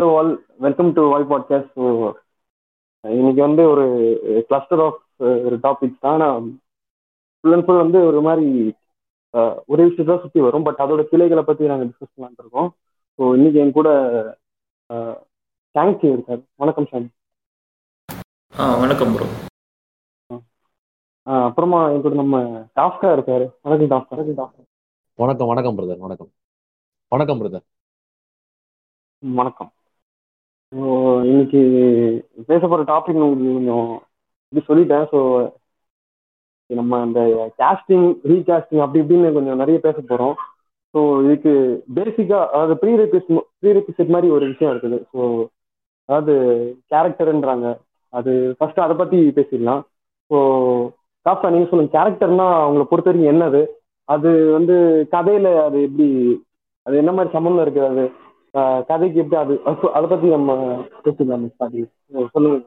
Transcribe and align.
Hello 0.00 0.12
all 0.14 0.30
welcome 0.58 0.90
to 0.94 1.02
வாய் 1.08 1.26
podcast 1.30 1.72
so 1.74 1.86
இன்னைக்கு 3.04 3.40
வந்து 3.42 3.62
ஒரு 3.70 3.84
கிளஸ்டர் 4.46 4.82
ஆஃப் 4.84 5.00
ஒரு 5.44 5.56
டாபிக் 5.64 5.96
தான். 6.00 6.22
ஃபுல் 7.44 7.54
அண்ட் 7.54 7.64
ஃபுல் 7.66 7.82
வந்து 7.82 7.98
ஒரு 8.06 8.20
மாதிரி 8.26 8.46
அஹ், 9.34 9.56
ஒரே 9.66 9.84
விஷயத்தை 9.84 10.16
சுற்றி 10.22 10.40
வரும். 10.40 10.64
பட் 10.64 10.80
அதோட 10.84 11.02
கிளைகளை 11.10 11.42
பற்றி 11.42 11.70
நாங்கள் 11.70 11.88
டிஸ்கஸ் 11.90 12.12
பண்ணலாம்னு 12.12 12.40
இருக்கோம். 12.40 12.70
ஸோ 13.18 13.32
இன்னைக்கு 13.36 13.60
என் 13.62 13.72
கூட 13.72 13.88
தேங்க்யூ 15.74 16.12
இருக்கார். 16.12 16.42
வணக்கம் 16.56 16.88
சார் 16.92 17.06
ஆ 18.52 18.68
வணக்கம் 18.76 19.12
ப்ரோ 19.14 19.26
அப்புறமா 21.44 21.80
என் 21.90 22.02
கூட 22.02 22.14
நம்ம 22.14 22.36
டாஸ்கா 22.76 23.10
இருக்காரு. 23.16 23.48
வணக்கம் 23.64 23.92
டாஸ்கா 23.92 24.14
வணக்கம் 24.16 24.38
டாஸ்கா 24.40 24.64
வணக்கம் 25.18 25.50
வணக்கம் 25.50 25.76
பிரதர் 25.78 26.00
வணக்கம். 26.00 26.30
வணக்கம் 27.12 27.40
பிரதர் 27.40 27.66
வணக்கம். 29.22 29.70
ஸோ 30.72 30.82
இன்னைக்கு 31.28 31.60
பேச 32.50 32.60
போகிற 32.62 32.82
டாபிக் 32.90 33.22
உங்களுக்கு 33.24 33.54
கொஞ்சம் 33.56 33.88
இது 34.52 34.60
சொல்லிட்டேன். 34.68 35.06
ஸோ 35.12 35.20
நம்ம 36.70 36.98
அந்த 37.06 37.20
கேஸ்டிங் 37.60 38.06
ரீகேஸ்டிங் 38.30 38.82
அப்படி 38.84 39.00
இப்படின்னு 39.02 39.32
கொஞ்சம் 39.36 39.60
நிறைய 39.62 39.78
பேச 39.86 39.96
போகிறோம் 40.00 40.36
ஸோ 40.94 41.00
இதுக்கு 41.24 41.52
பேசிக்காக 41.96 42.44
அதாவது 42.52 42.74
ப்ரீ 42.82 42.92
ரெக்விஸ் 43.00 43.28
ப்ரீ 43.60 43.70
ரெக்விசிட் 43.78 44.14
மாதிரி 44.14 44.28
ஒரு 44.36 44.44
விஷயம் 44.52 44.72
இருக்குது. 44.74 44.98
ஸோ 45.12 45.20
அதாவது 46.08 46.34
கேரக்டருன்றாங்க 46.92 47.66
அது 48.12 48.32
ஃபர்ஸ்ட் 48.58 48.84
அதை 48.84 48.94
பற்றி 49.02 49.18
பேசிடலாம். 49.38 49.82
ஸோ 50.30 50.38
காஃபா 51.26 51.52
நீங்கள் 51.54 51.70
சொல்லுங்கள் 51.70 51.96
கேரக்டர்னா 51.98 52.48
அவங்கள 52.62 52.84
பொறுத்த 52.90 53.10
வரைக்கும் 53.10 53.32
என்னது? 53.34 53.60
அது 54.08 54.30
வந்து 54.56 54.76
கதையில் 55.14 55.50
அது 55.66 55.78
எப்படி 55.88 56.08
அது 56.86 56.94
என்ன 57.02 57.12
மாதிரி 57.16 57.36
சம்மந்தம் 57.36 57.64
இருக்குது? 57.64 57.90
அது 57.92 58.04
கதைக்கு 58.90 59.18
எப்படி 59.22 59.38
அது 59.42 59.54
அதை 59.96 60.06
பற்றி 60.08 60.28
நம்ம 60.36 60.52
பேசிக்கலாம் 61.04 61.46
சொல்லுங்க. 62.34 62.58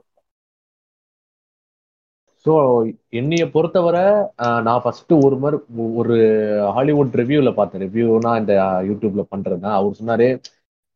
ஸோ 2.45 2.53
என்னைய 3.19 3.43
பொறுத்தவரை 3.53 4.05
நான் 4.65 4.81
ஃபர்ஸ்ட் 4.83 5.13
ஒரு 5.25 5.35
மாதிரி 5.43 5.57
ஒரு 6.01 6.15
ஹாலிவுட் 6.75 7.13
ரிவ்யூவில் 7.21 7.57
பார்த்தேன். 7.59 7.83
ரிவ்யூனா 7.85 8.31
இந்த 8.41 8.53
யூடியூப்ல 8.89 9.23
பண்றது 9.31 9.63
தான். 9.65 9.77
அவர் 9.79 9.99
சொன்னாரு 10.01 10.27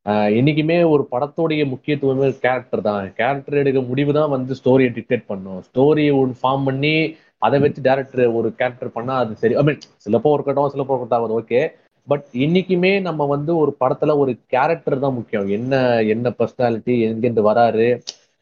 அஹ், 0.06 0.32
என்னைக்குமே 0.38 0.76
ஒரு 0.92 1.04
படத்தோடைய 1.12 1.62
முக்கியத்துவமே 1.72 2.28
கேரக்டர் 2.44 2.82
தான். 2.86 3.02
கேரக்டர் 3.18 3.62
எடுக்க 3.62 3.80
முடிவு 3.88 4.12
தான் 4.18 4.34
வந்து 4.36 4.54
ஸ்டோரியை 4.60 4.92
டிக்டேட் 4.98 5.26
பண்ணும். 5.32 5.60
ஸ்டோரியை 5.68 6.12
ஒன்று 6.20 6.36
ஃபார்ம் 6.42 6.68
பண்ணி 6.68 6.94
அதை 7.42 7.58
வச்சு 7.64 7.82
டேரக்டர் 7.88 8.24
ஒரு 8.38 8.50
கேரக்டர் 8.60 8.96
பண்ணா 8.96 9.16
அது 9.24 9.34
சரி. 9.42 9.56
ஐ 9.60 9.66
மீன் 9.68 9.82
சிலப்போ 10.06 10.32
இருக்கட்டும் 10.36 10.72
சிலப்போ 10.74 10.94
இருக்கட்டும் 10.96 11.38
ஓகே 11.40 11.62
பட் 12.08 12.26
இன்னைக்குமே 12.36 13.02
நம்ம 13.02 13.26
வந்து 13.26 13.52
ஒரு 13.58 13.72
படத்துல 13.80 14.18
ஒரு 14.18 14.32
கேரக்டர் 14.48 15.00
தான் 15.00 15.14
முக்கியம். 15.14 15.48
என்ன 15.50 15.74
என்ன 16.06 16.34
பர்சனாலிட்டி 16.40 16.94
எங்கிருந்து 17.08 17.44
வராரு 17.52 17.88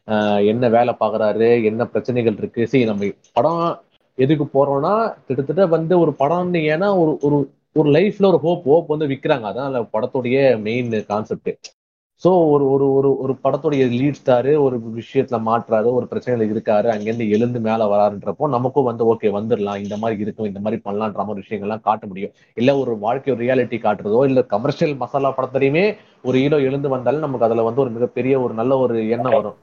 ஆஹ் 0.08 0.46
என்ன 0.46 0.68
வேலை 0.68 0.94
பார்க்கறாரு 1.00 1.48
என்ன 1.64 1.84
பிரச்சனைகள் 1.86 2.36
இருக்கு. 2.36 2.66
சரி 2.66 2.84
நம்ம 2.84 3.06
படம் 3.32 3.62
எதுக்கு 4.18 4.44
போறோம்னா 4.54 4.92
கிட்டத்தட்ட 5.26 5.66
வந்து 5.68 5.94
ஒரு 5.98 6.12
படம்னு 6.18 6.60
ஏன்னா 6.74 6.88
ஒரு 7.02 7.12
ஒரு 7.20 7.38
ஒரு 7.76 7.88
லைஃப்ல 7.90 8.26
ஒரு 8.26 8.38
ஹோப் 8.38 8.64
ஹோப் 8.64 8.92
வந்து 8.92 9.06
விற்கிறாங்க 9.06 9.46
அதான் 9.50 9.68
அந்த 9.70 9.80
படத்துடைய 9.94 10.36
மெயின் 10.60 10.90
கான்செப்ட் 11.06 11.50
ஸோ 12.22 12.30
ஒரு 12.52 12.64
ஒரு 12.74 12.86
ஒரு 12.98 13.08
ஒரு 13.22 13.32
படத்துடைய 13.42 13.84
லீட் 13.94 14.18
ஸ்டாரு 14.20 14.52
ஒரு 14.62 14.76
விஷயத்துல 14.94 15.38
மாற்றாரு 15.48 15.88
ஒரு 15.96 16.06
பிரச்சனையில 16.10 16.46
இருக்காரு 16.52 16.88
அங்கேருந்து 16.92 17.26
எழுந்து 17.28 17.58
மேல 17.66 17.86
வராருன்றப்போ 17.92 18.46
நமக்கும் 18.54 18.88
வந்து 18.88 19.04
ஓகே 19.12 19.30
வந்துடலாம் 19.36 19.82
இந்த 19.82 19.96
மாதிரி 20.02 20.24
இருக்கும் 20.24 20.48
இந்த 20.50 20.60
மாதிரி 20.60 20.78
பண்ணலான்ற 20.86 21.24
மாதிரி 21.26 21.44
விஷயங்கள்லாம் 21.44 21.84
காட்ட 21.88 22.04
முடியும். 22.06 22.32
இல்ல 22.56 22.70
ஒரு 22.82 22.92
வாழ்க்கை 23.04 23.32
ஒரு 23.34 23.42
ரியாலிட்டி 23.44 23.78
காட்டுறதோ 23.78 24.22
இல்ல 24.30 24.42
கமர்ஷியல் 24.54 24.94
மசாலா 25.02 25.32
படத்துலையுமே 25.38 25.84
ஒரு 26.28 26.38
ஹீரோ 26.42 26.60
எழுந்து 26.68 26.90
வந்தாலும் 26.94 27.26
நமக்கு 27.26 27.48
அதுல 27.48 27.66
வந்து 27.68 27.82
ஒரு 27.84 27.92
மிகப்பெரிய 27.96 28.34
ஒரு 28.44 28.54
நல்ல 28.60 28.78
ஒரு 28.84 28.96
எண்ணம் 29.16 29.36
வரும். 29.38 29.58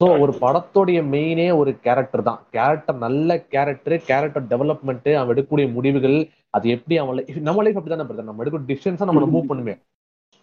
ஸோ 0.00 0.06
ஒரு 0.22 0.32
படத்துடைய 0.40 0.98
மெயினே 1.12 1.48
ஒரு 1.60 1.70
கேரக்டர் 1.84 2.26
தான். 2.28 2.40
கேரக்டர் 2.56 2.98
நல்ல 3.06 3.38
கேரக்டர் 3.54 3.96
கேரக்டர் 4.10 4.48
டெவலப்மெண்ட் 4.52 5.10
அவன் 5.20 5.32
எடுக்கக்கூடிய 5.34 5.68
முடிவுகள் 5.76 6.18
அது 6.56 6.66
எப்படி 6.76 6.96
அவன் 7.02 7.20
நம்ம 7.48 7.62
லைஃப் 7.66 7.78
அப்படி 7.78 7.94
தானே 7.94 8.28
நம்ம 8.30 8.42
எடுக்கிற 8.44 8.64
டிசிஷன்ஸா 8.70 9.08
நம்மளை 9.10 9.28
மூவ் 9.34 9.50
பண்ணுமே. 9.52 9.74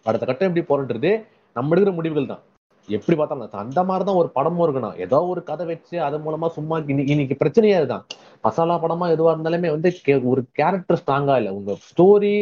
அடுத்த 0.06 0.24
கட்டம் 0.28 0.48
எப்படி 0.48 0.64
போறன்றது 0.70 1.10
நம்ம 1.56 1.74
எடுக்கிற 1.74 1.92
முடிவுகள் 1.94 2.26
தான். 2.26 2.42
எப்படி 2.88 3.16
பார்த்தாலும் 3.18 3.50
அந்த 3.64 3.80
மாதிரி 3.84 4.04
தான் 4.04 4.18
ஒரு 4.20 4.28
படமும் 4.28 4.64
இருக்கணும் 4.66 4.96
ஏதோ 4.98 5.18
ஒரு 5.26 5.42
கதை 5.42 5.66
வச்சு 5.66 6.02
அது 6.02 6.16
மூலமா 6.18 6.48
சும்மா 6.48 6.76
இன்னைக்கு 6.86 7.36
பிரச்சனையே 7.42 7.76
அதுதான். 7.76 8.04
மசாலா 8.42 8.74
படமா 8.82 9.06
எதுவா 9.14 9.30
இருந்தாலுமே 9.34 9.70
வந்து 9.70 9.90
கே- 10.06 10.24
ஒரு 10.24 10.42
கேரக்டர் 10.52 11.00
ஸ்ட்ராங்கா 11.02 11.36
இல்லை. 11.36 11.52
உங்க 11.52 11.76
ஸ்டோரி 11.88 12.34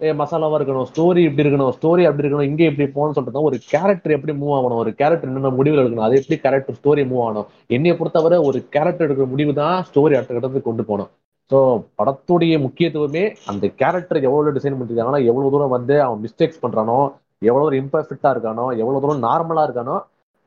மசாலாவா 0.00 0.56
இருக்கணும் 0.58 0.86
ஸ்டோரி 0.90 1.20
இப்படி 1.28 1.48
இருக்கணும் 1.48 1.72
ஸ்டோரி 1.76 2.02
அப்படி 2.08 2.28
இருக்கணும் 2.28 2.48
இங்கே 2.50 2.64
இப்படி 2.70 2.88
போகணும்னு 2.88 3.16
சொல்லிட்டு 3.16 3.36
தான் 3.38 3.48
ஒரு 3.48 3.58
கேரக்டர் 3.72 4.14
எப்படி 4.16 4.32
மூவ் 4.38 4.54
ஆகணும். 4.58 4.80
ஒரு 4.84 4.92
கேரக்டர் 5.00 5.28
என்னென்ன 5.30 5.50
முடிவில் 5.50 5.82
எடுக்கணும் 5.82 6.06
அது 6.08 6.16
எப்படி 6.20 6.38
கேரக்டர் 6.40 6.78
ஸ்டோரி 6.80 7.02
மூவ் 7.10 7.22
ஆகணும். 7.26 7.46
என்னைய 7.66 7.94
பொறுத்தவரை 7.96 8.38
ஒரு 8.48 8.60
கேரக்டர் 8.68 9.06
எடுக்கிற 9.08 9.26
முடிவு 9.26 9.54
தான் 9.54 9.84
ஸ்டோரி 9.90 10.14
அடுத்த 10.18 10.34
கட்டத்துக்கு 10.34 10.68
கொண்டு 10.70 10.84
போகணும். 10.84 11.10
ஸோ 11.50 11.58
படத்துடைய 11.98 12.54
முக்கியத்துவமே 12.58 13.24
அந்த 13.46 13.68
கேரக்டர் 13.80 14.22
எவ்வளவு 14.22 14.58
டிசைன் 14.58 14.78
பண்ணிருக்காங்கன்னா 14.80 15.24
எவ்வளவு 15.30 15.52
தூரம் 15.54 15.74
வந்து 15.76 16.02
அவன் 16.02 16.22
மிஸ்டேக்ஸ் 16.22 16.62
பண்றானோ 16.62 17.00
எவ்வளவு 17.48 17.66
தூரம் 17.66 17.80
இம்பர்ஃபெக்டாக 17.82 18.34
இருக்கானோ 18.34 18.66
எவ்வளவு 18.82 19.02
தூரம் 19.04 19.26
நார்மலா 19.28 19.64
இருக்கானோ 19.68 19.96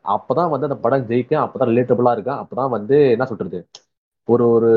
அப்போதான் 0.06 0.52
வந்து 0.54 0.68
அந்த 0.70 0.78
படம் 0.84 1.08
ஜெயிக்கும் 1.10 1.44
அப்போதான் 1.44 1.72
ரிலேட்டபிளா 1.72 2.12
இருக்கும் 2.16 2.42
அப்பதான் 2.42 2.74
வந்து 2.76 2.98
என்ன 3.16 3.26
சொல்றது? 3.30 3.60
ஒரு 4.28 4.44
ஒரு 4.56 4.70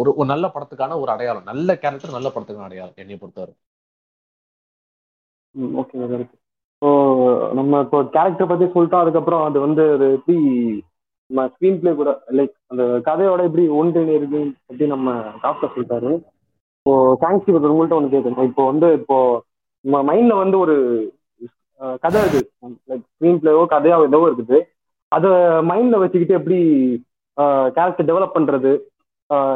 ஒரு 0.00 0.10
ஒரு 0.18 0.26
நல்ல 0.32 0.46
படத்துக்கான 0.54 0.96
ஒரு 1.02 1.10
அடையாளம் 1.14 1.48
நல்ல 1.50 1.74
கேரக்டர் 1.82 2.16
நல்ல 2.16 2.28
படத்துக்கான 2.34 2.68
அடையாளம் 2.68 3.00
என்னை 3.02 3.16
பொறுத்தவரை. 3.20 3.52
ஓகே 5.80 5.98
ஸோ 6.82 6.88
நம்ம 7.58 7.80
இப்போ 7.84 7.98
கேரக்டர் 8.14 8.50
பற்றி 8.50 8.66
சொல்லிட்டோம் 8.74 9.02
அதுக்கப்புறம் 9.04 9.44
அது 9.48 9.58
வந்து 9.66 9.84
அது 9.96 10.06
எப்படி 10.18 10.36
நம்ம 11.30 11.42
ஸ்க்ரீன் 11.52 11.80
பிளே 11.80 11.92
கூட 11.94 12.10
லைக் 12.38 12.54
அந்த 12.72 12.84
கதையோட 13.08 13.40
எப்படி 13.48 13.64
ஒன்றிணை 13.80 14.14
இருக்கு 14.18 14.40
அப்படி 14.68 14.86
நம்ம 14.94 15.10
டாக்டர் 15.44 15.72
சொல்லிட்டாரு. 15.74 16.12
இப்போ 16.78 16.92
தேங்க்ஸ் 17.22 17.48
இப்போ 17.48 17.70
உங்கள்கிட்ட 17.72 17.98
ஒன்று 17.98 18.14
கேட்கணும் 18.14 18.48
இப்போ 18.50 18.64
வந்து 18.70 18.88
இப்போ 19.00 19.18
நம்ம 19.84 19.98
மைண்ட்ல 20.08 20.34
வந்து 20.42 20.56
ஒரு 20.64 20.76
கதை 22.04 22.20
இருக்கு 22.22 22.40
லைக் 22.90 23.04
ஸ்க்ரீன் 23.10 23.40
பிளேவோ 23.42 23.62
கதையோ 23.74 23.98
ஏதோ 24.08 24.20
இருக்குது. 24.28 24.58
அதை 25.16 25.30
மைண்டில் 25.70 26.02
வச்சுக்கிட்டு 26.02 26.38
எப்படி 26.38 26.58
கேரக்டர் 27.76 28.08
டெவலப் 28.10 28.36
பண்ணுறது 28.36 28.72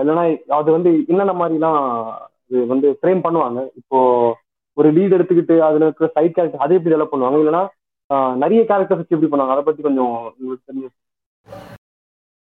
இல்லைன்னா 0.03 0.25
அது 0.59 0.69
வந்து 0.77 0.91
என்னென்ன 1.11 1.35
மாதிரிலாம் 1.41 1.81
இது 2.51 2.61
வந்து 2.73 2.89
ஃப்ரேம் 2.99 3.25
பண்ணுவாங்க? 3.27 3.61
இப்போ 3.81 3.99
ஒரு 4.81 4.89
லீட் 4.97 5.17
எடுத்துக்கிட்டு 5.17 5.57
அதுல 5.69 5.87
இருக்கிற 5.87 6.09
சைட் 6.17 6.37
கேரக்டர் 6.37 6.65
அதை 6.65 6.77
எப்படி 6.77 6.95
டெவலப் 6.95 7.15
பண்ணுவாங்க? 7.15 7.41
இல்லைன்னா 7.43 7.65
நிறைய 8.43 8.61
கேரக்டர்ஸ் 8.71 9.01
வச்சு 9.01 9.17
எப்படி 9.17 9.31
பண்ணுவாங்க? 9.33 9.57
அதை 9.57 9.65
பத்தி 9.69 9.83
கொஞ்சம் 9.89 10.15
உங்களுக்கு 10.41 10.69
தெரிஞ்சு 10.69 10.91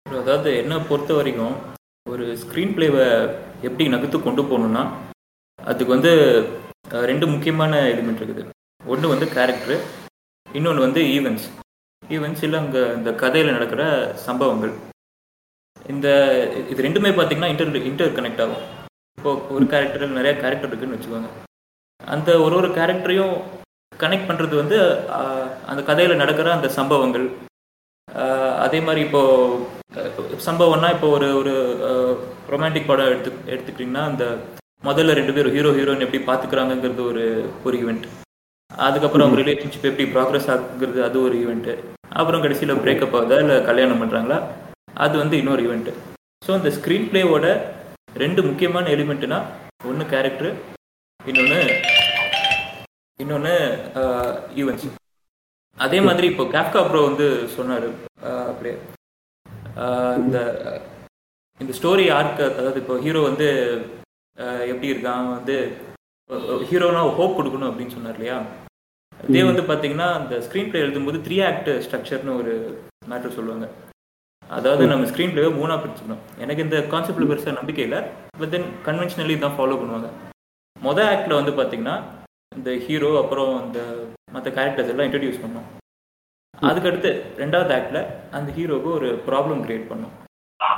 அதாவது 0.07 0.51
என்னை 0.63 0.77
பொறுத்த 0.89 1.13
வரைக்கும் 1.19 1.55
ஒரு 2.13 2.25
ஸ்க்ரீன் 2.43 2.75
பிளேவை 2.77 3.07
எப்படி 3.69 3.85
நகர்த்து 3.93 4.19
கொண்டு 4.21 4.43
போகணும்னா 4.51 4.83
அதுக்கு 5.59 5.95
வந்து 5.97 6.13
ரெண்டு 7.11 7.27
முக்கியமான 7.33 7.73
எலிமெண்ட் 7.93 8.25
இருக்குது. 8.25 8.43
ஒன்று 8.93 9.13
வந்து 9.13 9.27
கேரக்டரு 9.37 9.77
இன்னொன்று 10.47 10.87
வந்து 10.87 11.01
ஈவெண்ட்ஸ் 11.17 11.47
ஈவெண்ட்ஸ் 12.03 12.43
இல்லை 12.47 12.59
அங்கே 12.63 12.81
இந்த 12.99 13.11
கதையில் 13.23 13.55
நடக்கிற 13.57 13.83
சம்பவங்கள். 14.27 14.73
இந்த 15.93 16.09
இது 16.73 16.85
ரெண்டுமே 16.87 17.11
பார்த்தீங்கன்னா 17.17 17.51
இன்டர் 17.53 17.89
இன்டர் 17.91 18.17
கனெக்ட் 18.19 18.43
ஆகும். 18.45 18.65
இப்போது 19.19 19.55
ஒரு 19.57 19.65
கேரக்டரில் 19.73 20.19
நிறைய 20.19 20.33
கேரக்டர் 20.43 20.71
இருக்குன்னு 20.71 20.97
வச்சுக்கோங்க. 20.97 21.31
அந்த 22.01 22.31
ஒரு 22.45 22.55
ஒரு 22.61 22.69
கேரக்டரையும் 22.79 23.35
கனெக்ட் 24.03 24.29
பண்ணுறது 24.29 24.55
வந்து 24.63 24.79
அந்த 25.71 25.81
கதையில் 25.91 26.21
நடக்கிற 26.23 26.51
அந்த 26.57 26.69
சம்பவங்கள். 26.79 27.27
அதே 28.65 28.81
மாதிரி 28.87 29.01
இப்போ 29.07 29.23
சம்பவம்னா 30.49 30.89
இப்போ 30.97 31.09
ஒரு 31.17 31.29
ஒரு 31.41 31.55
ரொமான்டிக் 32.53 32.91
படம் 32.91 33.11
எடுத்து 33.13 33.31
எடுத்துக்கிட்டிங்கன்னா 33.53 34.05
அந்த 34.11 34.25
முதல்ல 34.89 35.17
ரெண்டு 35.21 35.35
பேரும் 35.37 35.55
ஹீரோ 35.57 35.73
ஹீரோயின் 35.79 36.07
எப்படி 36.07 36.21
பார்த்துக்கிறாங்கங்கிறது 36.29 37.03
ஒரு 37.13 37.25
ஒரு 37.67 37.77
ஈவெண்ட் 37.83 38.07
அதுக்கப்புறம் 38.71 39.25
அவங்க 39.25 39.41
ரிலேஷன்ஷிப் 39.43 39.89
எப்படி 39.89 40.07
ப்ராக்ரஸ் 40.13 40.49
ஆகுங்கிறது 40.51 41.01
அது 41.03 41.19
ஒரு 41.21 41.35
ஈவெண்ட்டு 41.43 41.75
அப்புறம் 42.17 42.43
கடைசியில் 42.43 42.81
பிரேக்கப் 42.81 43.17
ஆகுதா 43.17 43.39
இல்லை 43.41 43.57
கல்யாணம் 43.63 44.01
பண்ணுறாங்களா 44.03 44.39
அது 44.97 45.15
வந்து 45.19 45.37
இன்னொரு 45.39 45.63
ஈவெண்ட்டு 45.67 45.93
ஸோ 46.43 46.51
இந்த 46.57 46.71
ஸ்க்ரீன் 46.71 47.09
பிளேவோட 47.11 47.47
ரெண்டு 48.17 48.41
முக்கியமான 48.43 48.91
எலிமெண்ட்னா 48.91 49.39
ஒன்று 49.85 50.05
கேரக்டர் 50.07 50.53
இன்னொன்று 51.21 51.61
இன்னொன்று 53.19 53.55
ஈவெண்ட்ஸ் 54.57 54.91
அதே 55.77 55.99
மாதிரி 56.01 56.27
இப்போ 56.29 56.45
கேப்கா 56.51 56.81
ப்ரோ 56.83 57.01
வந்து 57.03 57.27
சொன்னார் 57.55 57.89
அப்படியே 58.49 58.75
இந்த 60.19 60.39
இந்த 61.61 61.73
ஸ்டோரி 61.79 62.05
ஆர்க்கு 62.11 62.45
அதாவது 62.51 62.81
இப்போ 62.83 62.95
ஹீரோ 62.99 63.21
வந்து 63.23 63.49
எப்படி 64.69 64.93
இருக்கான் 64.93 65.35
வந்து 65.35 65.57
ஹீரோனா 66.69 67.01
ஹோப் 67.17 67.39
கொடுக்கணும் 67.39 67.71
அப்படின்னு 67.71 67.95
சொன்னார் 67.97 68.17
இல்லையா? 68.19 68.37
அதே 69.25 69.43
வந்து 69.49 69.63
பார்த்தீங்கன்னா 69.69 70.09
அந்த 70.19 70.35
ஸ்க்ரீன் 70.45 70.71
பிளே 70.71 70.83
எழுதும்போது 70.85 71.19
த்ரீ 71.27 71.37
ஆக்ட் 71.49 71.71
ஸ்ட்ரக்சர்னு 71.85 72.33
ஒரு 72.41 72.53
மேட்டர் 73.11 73.37
சொல்லுவாங்க. 73.39 73.67
அதாவது 74.57 74.85
நம்ம 74.93 75.07
ஸ்க்ரீன் 75.11 75.33
பிளேவை 75.35 75.53
மூணாக 75.59 75.79
பிரிச்சுக்கணும். 75.83 76.23
எனக்கு 76.45 76.65
இந்த 76.67 76.79
கான்செப்டில் 76.93 77.31
பெருசாக 77.31 77.59
நம்பிக்கை 77.59 77.85
இல்லை 77.87 78.01
பட் 78.41 78.53
தென் 78.55 78.69
கன்வென்ஷனலி 78.89 79.37
தான் 79.45 79.57
ஃபாலோ 79.59 79.79
பண்ணுவாங்க. 79.81 80.11
மொதல் 80.89 81.11
ஆக்டில் 81.13 81.39
வந்து 81.41 81.55
பார்த்தீங்கன்னா 81.61 81.97
இந்த 82.57 82.71
ஹீரோ 82.87 83.11
அப்புறம் 83.23 83.55
இந்த 83.67 83.81
மற்ற 84.35 84.49
கேரக்டர்ஸ் 84.59 84.93
எல்லாம் 84.93 85.09
இன்ட்ரடியூஸ் 85.09 85.43
பண்ணோம். 85.45 85.69
அதுக்கடுத்து 86.69 87.11
ரெண்டாவது 87.43 87.73
ஆக்டில் 87.79 88.03
அந்த 88.39 88.49
ஹீரோவுக்கு 88.59 88.91
ஒரு 88.99 89.09
ப்ராப்ளம் 89.29 89.65
கிரியேட் 89.65 89.91
பண்ணும். 89.93 90.15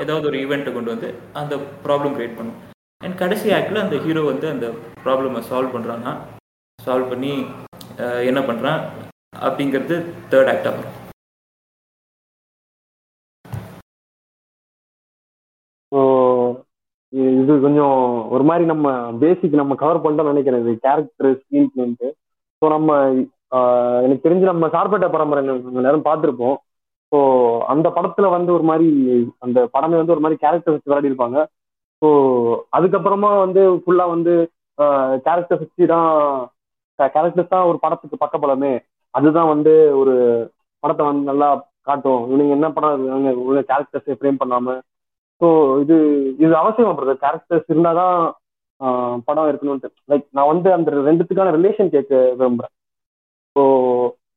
ஏதாவது 0.04 0.28
ஒரு 0.30 0.38
ஈவெண்ட்டை 0.44 0.72
கொண்டு 0.76 0.94
வந்து 0.94 1.10
அந்த 1.40 1.56
ப்ராப்ளம் 1.86 2.14
கிரியேட் 2.16 2.38
பண்ணும். 2.38 2.60
அண்ட் 3.06 3.16
கடைசி 3.20 3.48
ஆக்டில் 3.56 3.82
அந்த 3.82 3.96
ஹீரோ 4.04 4.22
வந்து 4.28 4.46
அந்த 4.50 4.66
ப்ராப்ளமை 5.04 5.40
சால்வ் 5.48 5.74
பண்ணுறான்னா 5.74 6.12
சால்வ் 6.78 7.10
பண்ணி 7.10 7.32
என்ன 8.28 8.40
பண்ணுறான் 8.46 8.80
அப்படிங்கிறது 9.40 9.96
தேர்ட் 10.30 10.52
ஆக்டாக 10.52 10.74
வரும். 10.74 10.94
இது 17.36 17.52
கொஞ்சம் 17.64 17.96
ஒரு 18.34 18.44
மாதிரி 18.48 18.64
நம்ம 18.64 18.86
பேசிக் 19.20 19.60
நம்ம 19.60 19.74
கவர் 19.76 20.02
பண்ணிட்டோம் 20.02 20.32
நினைக்கிறேன். 20.32 20.62
இது 20.64 20.72
கேரக்டர் 20.84 21.30
ஸ்கிரீன் 21.40 21.70
பிளேன்ட்டு 21.72 22.08
ஸோ 22.62 22.74
நம்ம 22.74 22.90
ஆஹ், 23.56 24.00
எனக்கு 24.04 24.24
தெரிஞ்சு 24.24 24.46
நம்ம 24.48 24.68
சார்பட்ட 24.68 25.06
பரம்பரை 25.10 25.40
நேரம் 25.78 26.06
பார்த்துருப்போம். 26.06 26.56
ஸோ 27.12 27.18
அந்த 27.72 27.88
படத்துல 27.96 28.26
வந்து 28.32 28.50
ஒரு 28.54 28.64
மாதிரி 28.70 28.88
அந்த 29.44 29.58
படமே 29.74 29.96
வந்து 29.98 30.14
ஒரு 30.14 30.24
மாதிரி 30.24 30.38
கேரக்டர் 30.40 30.76
விளையாடி 30.78 31.10
இருப்பாங்க 31.10 31.38
ஸோ 32.02 32.08
அதுக்கப்புறமா 32.76 33.30
வந்து 33.44 33.62
ஃபுல்லா 33.82 34.04
வந்து 34.14 34.34
கேரக்டர் 35.26 35.60
வச்சு 35.62 35.86
தான் 35.94 36.10
கேரக்டர்ஸ் 36.98 37.54
தான் 37.54 37.68
ஒரு 37.70 37.78
படத்துக்கு 37.84 38.16
பக்கபலமே 38.24 38.72
அதுதான் 39.14 39.52
வந்து 39.54 39.72
ஒரு 40.00 40.14
படத்தை 40.82 41.02
வந்து 41.08 41.24
நல்லா 41.30 41.48
காட்டும். 41.88 42.22
இவனுங்க 42.28 42.52
என்ன 42.58 42.68
படம் 42.76 43.04
இவங்க 43.10 43.62
கேரக்டர்ஸை 43.70 44.14
ஃப்ரேம் 44.18 44.40
பண்ணாம. 44.42 44.74
ஸோ 45.40 45.46
இது 45.82 45.96
இது 46.44 46.52
அவசியம் 46.62 46.98
பிரதர் 46.98 47.22
கேரக்டர்ஸ் 47.24 47.70
இருந்தால் 47.72 48.00
தான் 48.02 48.16
படம் 49.28 49.48
இருக்கணும்ட்டு 49.50 49.88
லைக் 50.12 50.24
நான் 50.36 50.50
வந்து 50.52 50.68
அந்த 50.76 50.90
ரெண்டுத்துக்கான 51.08 51.52
ரிலேஷன் 51.58 51.92
கேட்க 51.94 52.14
விரும்புகிறேன் 52.40 52.74
ஸோ 53.56 53.62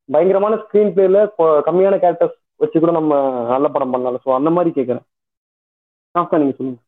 பயங்கரமான 0.09 0.57
ஸ்க்ரீன் 0.63 0.93
பிளேல 0.97 1.21
கம்மியான 1.67 1.97
கேரக்டர்ஸ் 2.03 2.37
வச்சு 2.63 2.77
கூட 2.83 2.93
நம்ம 2.99 3.13
நல்ல 3.53 3.67
படம் 3.75 3.93
பண்ணலாம். 3.93 4.23
ஸோ 4.25 4.29
அந்த 4.37 4.49
மாதிரி 4.57 4.71
கேட்குறேன். 4.77 5.05
ஆஃப்கா 6.15 6.39
நீங்கள் 6.41 6.57
சொல்லுங்கள் 6.59 6.85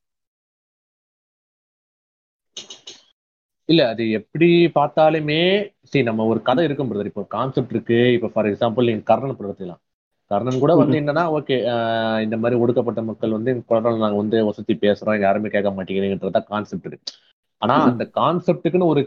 இல்ல 3.72 3.82
அது 3.92 4.04
எப்படி 4.20 4.48
பார்த்தாலுமே 4.78 5.42
சரி 5.90 6.04
நம்ம 6.10 6.26
ஒரு 6.32 6.40
கதை 6.50 6.64
இருக்கும் 6.68 6.90
பிரதர் 6.92 7.10
இப்போ 7.12 7.24
கான்செப்ட் 7.36 7.74
இருக்கு. 7.76 8.00
இப்போ 8.18 8.30
ஃபார் 8.34 8.50
எக்ஸாம்பிள் 8.52 8.90
நீங்க 8.90 9.06
கர்ணன் 9.10 9.38
படத்துலாம் 9.40 9.82
கர்ணன் 10.32 10.62
கூட 10.64 10.74
வந்து 10.82 10.96
என்னன்னா 11.02 11.24
ஓகே 11.38 11.56
இந்த 12.26 12.36
மாதிரி 12.42 12.60
ஒடுக்கப்பட்ட 12.64 13.02
மக்கள் 13.10 13.36
வந்து 13.38 13.52
குழந்தை 13.70 13.92
நாங்க 14.04 14.20
வந்து 14.22 14.38
வசதி 14.50 14.74
பேசுறோம். 14.86 15.18
யாருமே 15.26 15.52
கேட்க 15.56 15.72
மாட்டேங்கிறீங்கன்றதா 15.78 16.42
கான்செப்ட் 16.54 16.88
இருக்கு. 16.90 17.12
ஆனா 17.62 17.76
அந்த 17.90 18.04
கான்செப்டுக்குன்னு 18.20 18.90
ஒரு 18.92 19.02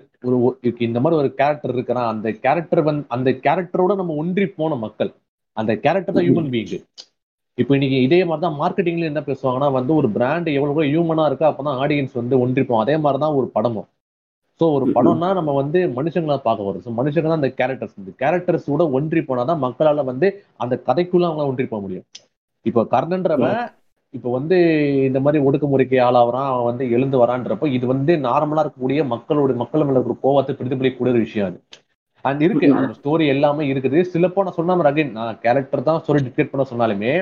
ஒரு 0.48 0.72
இந்த 0.88 0.98
மாதிரி 1.04 1.20
ஒரு 1.22 1.30
கேரக்டர் 1.40 1.74
இருக்கிறான் 1.76 2.10
அந்த 2.12 2.28
கேரக்டர் 2.44 2.82
வந்து 2.88 3.04
அந்த 3.16 3.30
கேரக்டரோட 3.46 3.94
நம்ம 4.00 4.16
ஒன்றி 4.22 4.46
போன 4.58 4.76
மக்கள். 4.84 5.10
அந்த 5.56 5.72
கேரக்டர் 5.86 6.16
தான் 6.16 6.26
ஹியூமன் 6.28 6.52
பீயிங் 6.54 6.84
இப்போ 7.58 7.72
இன்னைக்கு 7.76 7.98
இதே 8.06 8.20
மாதிரி 8.28 8.44
தான் 8.44 8.60
மார்க்கெட்டிங்ல 8.60 9.10
என்ன 9.10 9.20
பேசுவாங்கன்னா 9.26 9.68
வந்து 9.78 9.92
ஒரு 10.00 10.08
பிராண்ட் 10.14 10.48
எவ்வளவு 10.58 10.86
ஹியூமனா 10.90 11.24
இருக்கோ 11.30 11.46
அப்பதான் 11.50 11.80
ஆடியன்ஸ் 11.82 12.14
வந்து 12.20 12.36
ஒன்றிப்போம் 12.44 12.82
அதே 12.84 12.96
மாதிரி 13.04 13.18
தான் 13.24 13.36
ஒரு 13.40 13.48
படமும். 13.56 13.88
ஸோ 14.60 14.64
ஒரு 14.76 14.86
படம்னா 14.96 15.28
நம்ம 15.38 15.52
வந்து 15.60 15.78
மனுஷங்களா 15.98 16.36
பார்க்க 16.48 16.68
வரோம். 16.68 16.82
ஸோ 16.86 16.90
மனுஷங்க 16.98 17.28
தான் 17.30 17.40
அந்த 17.40 17.50
கேரக்டர்ஸ் 17.60 17.96
இந்த 18.02 18.12
கேரக்டர்ஸ் 18.22 18.68
கூட 18.72 18.84
ஒன்றி 18.98 19.20
போனாதான் 19.30 19.62
மக்களால 19.66 20.04
வந்து 20.10 20.28
அந்த 20.64 20.74
கதைக்குள்ள 20.88 21.28
அவங்க 21.30 21.46
ஒன்றி 21.52 21.66
போக 21.72 21.80
முடியும். 21.86 22.06
இப்போ 22.66 22.82
கர்ணன்றவன் 22.92 23.56
இப்போ 24.16 24.28
வந்து 24.36 24.56
இந்த 25.06 25.20
மாதிரி 25.22 25.38
ஒடுக்குமுறைக்கு 25.46 25.96
ஆளாகிறான் 26.08 26.50
அவன் 26.50 26.68
வந்து 26.68 26.84
எழுந்து 26.96 27.16
வரான்றப்போ 27.22 27.66
இது 27.76 27.84
வந்து 27.92 28.12
நார்மலா 28.26 28.62
இருக்கக்கூடிய 28.64 29.00
மக்களோட 29.14 29.54
மக்கள் 29.62 29.86
மேல 29.88 30.02
ஒரு 30.06 30.16
கோவத்தை 30.24 30.52
பிரதிபலிக்கக்கூடிய 30.58 31.14
ஒரு 31.14 31.24
விஷயம் 31.24 31.48
அது. 31.48 31.58
அண்ட் 32.28 32.42
இருக்கு. 32.46 32.66
அந்த 32.80 32.94
ஸ்டோரி 32.98 33.24
எல்லாமே 33.34 33.64
இருக்குது. 33.72 33.98
சிலப்போ 34.12 34.44
நான் 34.44 34.58
சொன்ன 34.58 34.76
மாதிரி 34.76 34.90
அகைன் 34.92 35.12
நான் 35.18 35.40
கேரக்டர் 35.46 35.88
தான் 35.88 35.98
ஸ்டோரி 36.02 36.20
டிக்டேட் 36.26 36.52
பண்ண 36.52 36.66
சொன்னாலுமே 36.70 37.12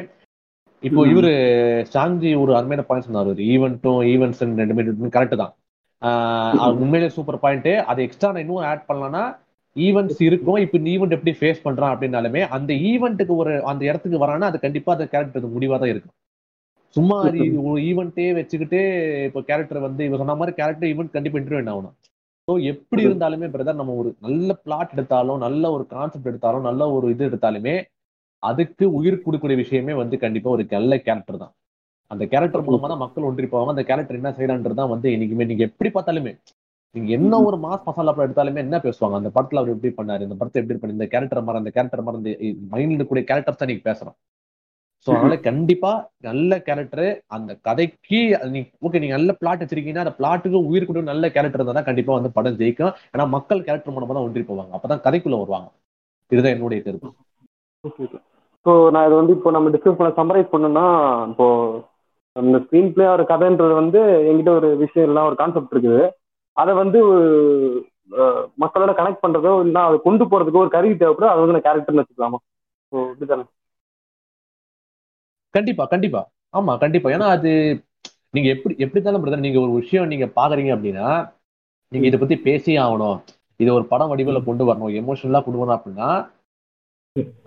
இப்போ. 0.82 1.00
இவரு 1.12 1.32
சாங்ஜி 1.94 2.32
ஒரு 2.42 2.52
அருமையான 2.58 2.84
பாயிண்ட் 2.90 3.08
சொன்னார். 3.08 3.32
ஈவெண்ட்டும் 3.54 4.00
ஈவெண்ட்ஸ் 4.12 4.42
ரெண்டுமே 4.44 4.84
கரெக்ட் 5.16 5.42
தான். 5.42 5.54
உண்மையிலே 6.82 7.08
சூப்பர் 7.16 7.42
பாயிண்ட் 7.44 7.72
அதை 7.90 8.00
எக்ஸ்ட்ரா 8.06 8.30
நான் 8.32 8.44
இன்னும் 8.44 8.66
ஆட் 8.70 8.88
பண்ணலாம்னா 8.88 9.22
ஈவெண்ட்ஸ் 9.76 10.20
இருக்கும். 10.28 10.58
இப்போ 10.64 10.76
இந்த 10.78 10.90
ஈவெண்ட் 10.94 11.16
எப்படி 11.16 11.32
ஃபேஸ் 11.40 11.64
பண்றான் 11.66 11.92
அப்படின்னாலுமே 11.94 12.40
அந்த 12.56 12.72
ஈவெண்ட்டுக்கு 12.90 13.34
ஒரு 13.42 13.52
அந்த 13.70 13.82
இடத்துக்கு 13.90 14.22
வரானா 14.24 14.48
அது 14.50 14.58
கண்டிப்பா 14.64 14.90
அந்த 14.96 15.06
கேரக்டர் 15.12 15.54
முடிவா 15.56 15.78
தான் 15.82 15.92
இருக்கும். 15.92 16.16
சும்மா 16.96 17.16
ஒரு 17.68 17.78
ஈவெண்ட்டே 17.90 18.26
வச்சுக்கிட்டு 18.38 18.80
இப்போ 19.28 19.42
கேரக்டர் 19.50 19.86
வந்து 19.86 20.02
இவ 20.08 20.18
சொன்ன 20.22 20.36
மாதிரி 20.40 20.54
கேரக்டர் 20.60 20.90
ஈவெண்ட் 20.92 21.14
கண்டிப்பா 21.16 21.40
இன்டர்வியூ 21.40 21.62
ஆகணும்? 21.74 21.94
ஸோ 22.48 22.52
எப்படி 22.72 23.02
இருந்தாலுமே 23.06 23.48
பிரதர் 23.54 23.80
நம்ம 23.80 23.94
ஒரு 24.02 24.10
நல்ல 24.26 24.58
பிளாட் 24.64 24.94
எடுத்தாலும் 24.96 25.42
நல்ல 25.46 25.64
ஒரு 25.76 25.84
கான்செப்ட் 25.94 26.30
எடுத்தாலும் 26.30 26.66
நல்ல 26.68 26.90
ஒரு 26.96 27.06
இது 27.14 27.24
எடுத்தாலுமே 27.30 27.74
அதுக்கு 28.42 28.84
உயிர் 28.98 29.24
கொடுக்கக்கூடிய 29.24 29.58
விஷயமே 29.64 29.94
வந்து 30.02 30.16
கண்டிப்பா 30.24 30.50
ஒரு 30.56 30.64
நல்ல 30.76 30.92
கேரக்டர் 31.06 31.42
தான். 31.42 31.52
அந்த 32.12 32.24
கேரக்டர் 32.32 32.66
மூலமா 32.66 32.88
தான் 32.92 33.02
மக்கள் 33.04 33.28
ஒன்றி 33.30 33.46
போவாங்க. 33.52 33.74
அந்த 33.74 33.84
கேரக்டர் 33.90 34.18
என்ன 34.20 34.32
செய்யறான்றது 34.38 34.78
தான் 34.80 34.92
வந்து 34.94 35.08
இன்னைக்குமே 35.14 35.46
நீங்க 35.50 35.64
எப்படி 35.70 35.90
பார்த்தாலுமே 35.94 36.32
நீங்க 36.94 37.10
என்ன 37.18 37.34
ஒரு 37.48 37.56
மாஸ் 37.64 37.86
மசாலா 37.88 38.12
படம் 38.14 38.26
எடுத்தாலுமே 38.26 38.62
என்ன 38.66 38.78
பேசுவாங்க? 38.86 39.16
அந்த 39.20 39.30
படத்துல 39.36 39.60
அவர் 39.60 39.74
எப்படி 39.74 39.90
பண்ணாரு? 39.98 40.22
இந்த 40.26 40.36
படத்தை 40.40 40.58
எப்படி 40.62 40.78
பண்ணி 40.80 40.96
இந்த 40.98 41.06
கேரக்டர் 41.14 41.46
மாதிரி 41.46 41.62
அந்த 41.62 41.72
கேரக்டர் 41.76 42.04
மாதிரி 42.06 42.18
இந்த 42.48 42.68
மைண்ட்ல 42.72 43.06
கூடிய 43.10 43.24
கேரக்டர்ஸ் 43.30 43.60
தான் 43.60 43.70
நீங்க 43.70 43.84
பேசுறோம். 43.90 44.16
ஸோ 45.06 45.10
அதனால 45.14 45.36
கண்டிப்பா 45.46 45.92
நல்ல 46.26 46.58
கேரக்டர் 46.66 47.06
அந்த 47.36 47.52
கதைக்கு 47.68 48.20
அது 48.40 48.50
நீ 48.56 48.60
ஓகே 48.86 49.00
நீங்க 49.02 49.14
நல்ல 49.18 49.32
பிளாட் 49.40 49.62
வச்சிருக்கீங்கன்னா 49.62 50.04
அந்த 50.04 50.14
பிளாட்டுக்கு 50.18 50.58
உயிர் 50.70 50.86
கொடுக்கும் 50.88 51.10
நல்ல 51.12 51.30
கேரக்டர் 51.36 51.60
இருந்தா 51.60 51.76
தான் 51.78 51.88
கண்டிப்பா 51.88 52.18
வந்து 52.18 52.30
படம் 52.36 52.58
ஜெயிக்கும். 52.60 52.92
ஏன்னா 53.14 53.24
மக்கள் 53.36 53.64
கேரக்டர் 53.68 53.94
மூலமா 53.96 54.14
தான் 54.16 54.26
ஒன்றி 54.28 54.44
போவாங்க. 54.50 54.72
அப்பதான் 54.78 55.02
கதைக்குள்ள 55.06 55.38
வருவாங்க. 55.42 55.68
இதுதான் 56.32 56.54
என்னுடைய 56.56 56.80
கருத்து. 56.84 57.10
ஓகே 57.84 58.20
ஸோ 58.66 58.72
நான் 58.94 59.06
இதை 59.06 59.16
வந்து 59.20 59.34
இப்போ 59.36 59.50
நம்ம 59.54 59.70
டிஸ்கஸ் 59.74 59.98
பண்ண 59.98 60.10
சம்மரைஸ் 60.18 60.52
பண்ணோம்னா 60.52 60.86
இப்போ 61.32 61.46
அந்த 62.36 62.58
ஸ்க்ரீன் 62.64 62.92
பிளே 62.94 63.06
ஒரு 63.14 63.24
கதைன்றது 63.30 63.74
வந்து 63.80 64.00
என்கிட்ட 64.28 64.50
ஒரு 64.58 64.68
விஷயம் 64.82 65.08
எல்லாம் 65.08 65.28
ஒரு 65.30 65.36
கான்செப்ட் 65.40 65.74
இருக்குது. 65.74 66.02
அதை 66.56 66.72
வந்து 66.82 67.00
மக்களோட 68.62 68.92
கனெக்ட் 68.98 69.24
பண்றதோ 69.24 69.52
இல்லைன்னா 69.62 69.82
அதை 69.88 69.96
கொண்டு 70.06 70.24
போறதுக்கு 70.30 70.62
ஒரு 70.62 70.70
கருவி 70.74 70.94
தேவைப்படும் 71.02 71.32
அது 71.32 71.42
வந்து 71.42 71.56
நான் 71.56 71.66
கேரக்டர்னு 71.66 72.02
வச்சுக்கலாமா? 72.02 72.38
ஸோ 72.92 72.96
இப்படிதானே 73.12 73.44
கண்டிப்பா 75.54 75.84
கண்டிப்பா. 75.92 76.20
ஆமா 76.58 76.72
கண்டிப்பா. 76.82 77.08
ஏன்னா 77.14 77.26
அது 77.36 77.50
நீங்க 78.36 78.48
எப்படி 78.54 78.74
எப்படி 78.84 79.00
தானே 79.00 79.20
பிரதர் 79.22 79.46
நீங்க 79.46 79.60
ஒரு 79.66 79.72
விஷயம் 79.80 80.10
நீங்க 80.12 80.26
பாக்குறீங்க 80.38 80.70
அப்படின்னா 80.76 81.08
நீங்க 81.92 82.06
இதை 82.08 82.18
பத்தி 82.20 82.36
பேசியே 82.46 82.78
ஆகணும். 82.84 83.18
இது 83.62 83.70
ஒரு 83.78 83.84
படம் 83.90 84.10
வடிவில 84.12 84.40
கொண்டு 84.46 84.64
வரணும். 84.68 84.94
எமோஷனலா 85.00 85.42
கொண்டு 85.44 85.60
வரணும் 85.60 85.78
அப்படின்னா 85.78 86.08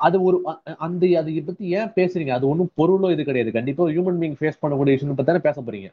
அது 0.06 0.18
ஒரு 0.28 0.38
அந்த 0.86 1.06
அது 1.20 1.30
பத்தி 1.48 1.66
ஏன் 1.78 1.94
பேசுறீங்க? 1.96 2.32
அது 2.38 2.46
ஒன்றும் 2.52 2.72
பொருளோ 2.80 3.08
இது 3.14 3.24
கிடையாது. 3.30 3.52
கண்டிப்பா 3.58 3.84
ஹியூமன் 3.94 4.20
பீங் 4.22 4.38
ஃபேஸ் 4.40 4.62
பண்ணக்கூடிய 4.64 4.96
விஷயம் 4.96 5.16
பத்தி 5.20 5.30
தானே 5.32 5.44
பேச 5.48 5.58
போறீங்க. 5.62 5.90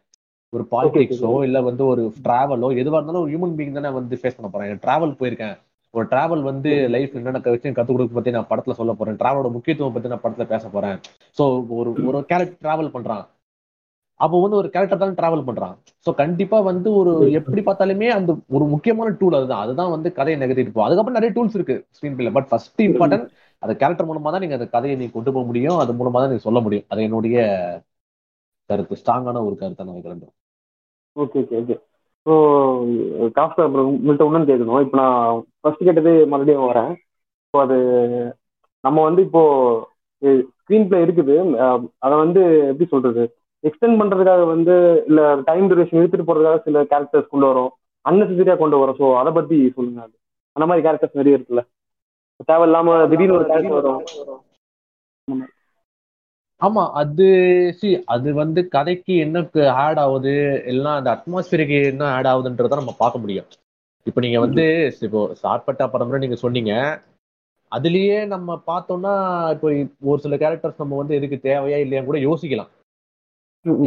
ஒரு 0.53 0.65
பாலிடிக்ஸோ 0.73 1.31
இல்ல 1.47 1.59
வந்து 1.69 1.83
ஒரு 1.93 2.03
டிராவலோ 2.25 2.69
எதுவா 2.81 2.99
இருந்தாலும் 2.99 3.23
ஒரு 3.25 3.31
ஹியூமன் 3.33 3.55
பீங் 3.59 3.77
தானே 3.79 3.93
வந்து 3.99 4.19
ஃபேஸ் 4.21 4.37
பண்ண 4.39 4.49
போறேன். 4.55 4.81
டிராவல் 4.87 5.19
போயிருக்கேன். 5.21 5.55
ஒரு 5.95 6.05
டிராவல் 6.13 6.43
வந்து 6.51 6.71
லைஃப் 6.95 7.15
என்னென்ன 7.19 7.41
விஷயம் 7.55 7.77
கத்துக் 7.77 7.97
கொடுக்க 7.97 8.19
பத்தி 8.19 8.35
நான் 8.37 8.51
படத்துல 8.51 8.75
சொல்ல 8.81 8.93
போறேன். 8.99 9.19
டிராவலோட 9.23 9.49
முக்கியத்துவம் 9.57 9.95
பத்தி 9.97 10.11
நான் 10.13 10.25
படத்துல 10.25 10.45
பேச 10.53 10.69
போறேன். 10.75 10.99
சோ 11.39 11.45
ஒரு 11.79 11.91
ஒரு 12.09 12.19
கேரக்டர் 12.31 12.63
டிராவல் 12.67 12.95
பண்றான். 12.97 13.25
அப்போ 14.21 14.37
வந்து 14.43 14.59
ஒரு 14.61 14.69
கேரக்டர் 14.75 15.03
தான் 15.03 15.17
டிராவல் 15.21 15.47
பண்றான். 15.47 15.75
சோ 16.07 16.11
கண்டிப்பா 16.23 16.59
வந்து 16.71 16.89
ஒரு 17.01 17.13
எப்படி 17.39 17.63
பார்த்தாலுமே 17.69 18.09
அந்த 18.19 18.31
ஒரு 18.57 18.65
முக்கியமான 18.75 19.15
டூல் 19.21 19.39
அதுதான். 19.39 19.63
அதுதான் 19.65 19.95
வந்து 19.95 20.09
கதையை 20.19 20.37
நகர்த்திட்டு 20.43 20.75
போகும். 20.75 20.89
அதுக்கப்புறம் 20.89 21.19
நிறைய 21.19 21.33
டூல்ஸ் 21.37 21.57
இருக்கு 21.59 21.77
screen 21.97 22.17
play 22.19 22.33
but 22.39 22.51
first 22.51 22.83
important 22.89 23.27
அந்த 23.63 23.73
கேரக்டர் 23.81 24.09
மூலமா 24.11 24.31
தான் 24.33 24.45
நீங்க 24.45 24.59
அந்த 24.59 24.69
கதையை 24.75 24.95
நீங்க 24.99 25.15
கொண்டு 25.17 25.33
போக 25.35 25.45
முடியும். 25.51 25.79
அது 25.83 25.93
மூலமா 26.01 26.21
தான் 26.21 26.31
நீங்க 26.33 26.47
சொல்ல 26.49 26.61
முடியும். 26.67 26.87
அது 26.93 27.07
என்னுடைய 27.09 27.39
கருத்து 28.71 29.01
ஸ்ட்ராங்கான 29.01 29.43
ஒரு 29.49 29.57
கருத்தை 29.63 29.85
நான் 29.87 29.97
வைக்கிறேன் 29.97 30.29
okay 31.17 31.41
okay 31.45 31.57
okay 31.63 31.77
so 32.27 32.35
cast 33.37 33.63
அப்புறம் 33.65 33.89
உங்கள்கிட்ட 33.93 34.27
ஒன்றும் 34.29 34.49
கேட்கணும். 34.51 34.83
இப்போ 34.85 34.97
நான் 35.03 35.41
ஃபர்ஸ்ட் 35.61 35.87
கேட்டது 35.89 36.13
மறுபடியும் 36.33 36.69
வரேன். 36.71 36.93
ஸோ 37.55 37.57
அது 37.65 37.79
நம்ம 38.85 38.99
வந்து 39.09 39.23
இப்போ 39.29 39.43
ஸ்க்ரீன் 40.61 40.87
பிளே 40.91 41.01
இருக்குது. 41.07 41.37
அதை 42.05 42.15
வந்து 42.25 42.43
எப்படி 42.71 42.87
சொல்றது? 42.95 43.23
எக்ஸ்டெண்ட் 43.69 43.99
பண்றதுக்காக 44.01 44.43
வந்து 44.55 44.75
இல்ல 45.09 45.21
டைம் 45.49 45.67
டியூரேஷன் 45.71 46.01
எடுத்துட்டு 46.01 46.29
போறதுக்காக 46.29 46.61
சில 46.67 46.85
கேரக்டர்ஸ் 46.93 47.33
கொண்டு 47.33 47.49
வரும். 47.51 47.71
அன்னெசரியா 48.05 48.57
கொண்டு 48.63 48.81
வரோம். 48.83 48.99
ஸோ 49.01 49.09
அதை 49.21 49.33
பத்தி 49.39 49.59
சொல்லுங்க. 49.77 50.01
அது 50.07 50.15
அந்த 50.57 50.67
மாதிரி 50.69 50.85
கேரக்டர்ஸ் 50.87 51.21
நிறைய 51.21 51.39
இருக்குல்ல. 51.39 51.65
தேவையில்லாம 52.51 52.95
திடீர்னு 53.11 53.37
ஒரு 53.39 53.47
கேரக்டர் 53.51 53.79
வரும். 53.79 54.41
ஆமா 56.61 56.83
அது 57.01 57.27
சி 57.79 57.89
அது 58.15 58.29
வந்து 58.41 58.61
கதைக்கு 58.75 59.13
என்ன 59.25 59.39
ஆட் 59.85 60.01
ஆகுது 60.05 60.35
எல்லாம் 60.73 60.99
அந்த 60.99 61.11
அட்மாஸ்பியருக்கு 61.15 61.79
என்ன 61.93 62.05
ஆட் 62.17 62.29
ஆகுதுன்றத 62.33 62.81
நம்ம 62.81 62.95
பார்க்க 63.01 63.23
முடியும். 63.23 63.49
இப்போ 64.07 64.21
நீங்க 64.25 64.39
வந்து 64.45 64.65
இப்போ 65.07 65.21
சாட்பட்டா 65.43 65.85
பரம்பரை 65.95 66.21
நீங்க 66.21 66.39
சொன்னீங்க. 66.45 66.73
அதுலயே 67.73 68.17
நம்ம 68.35 68.57
பார்த்தோம்னா 68.71 69.13
இப்போ 69.55 69.69
ஒரு 70.11 70.21
சில 70.25 70.37
கேரக்டர்ஸ் 70.37 70.83
நம்ம 70.83 70.97
வந்து 71.01 71.17
எதுக்கு 71.19 71.39
தேவையா 71.49 71.79
இல்லையா 71.85 72.03
கூட 72.09 72.19
யோசிக்கலாம். 72.29 72.71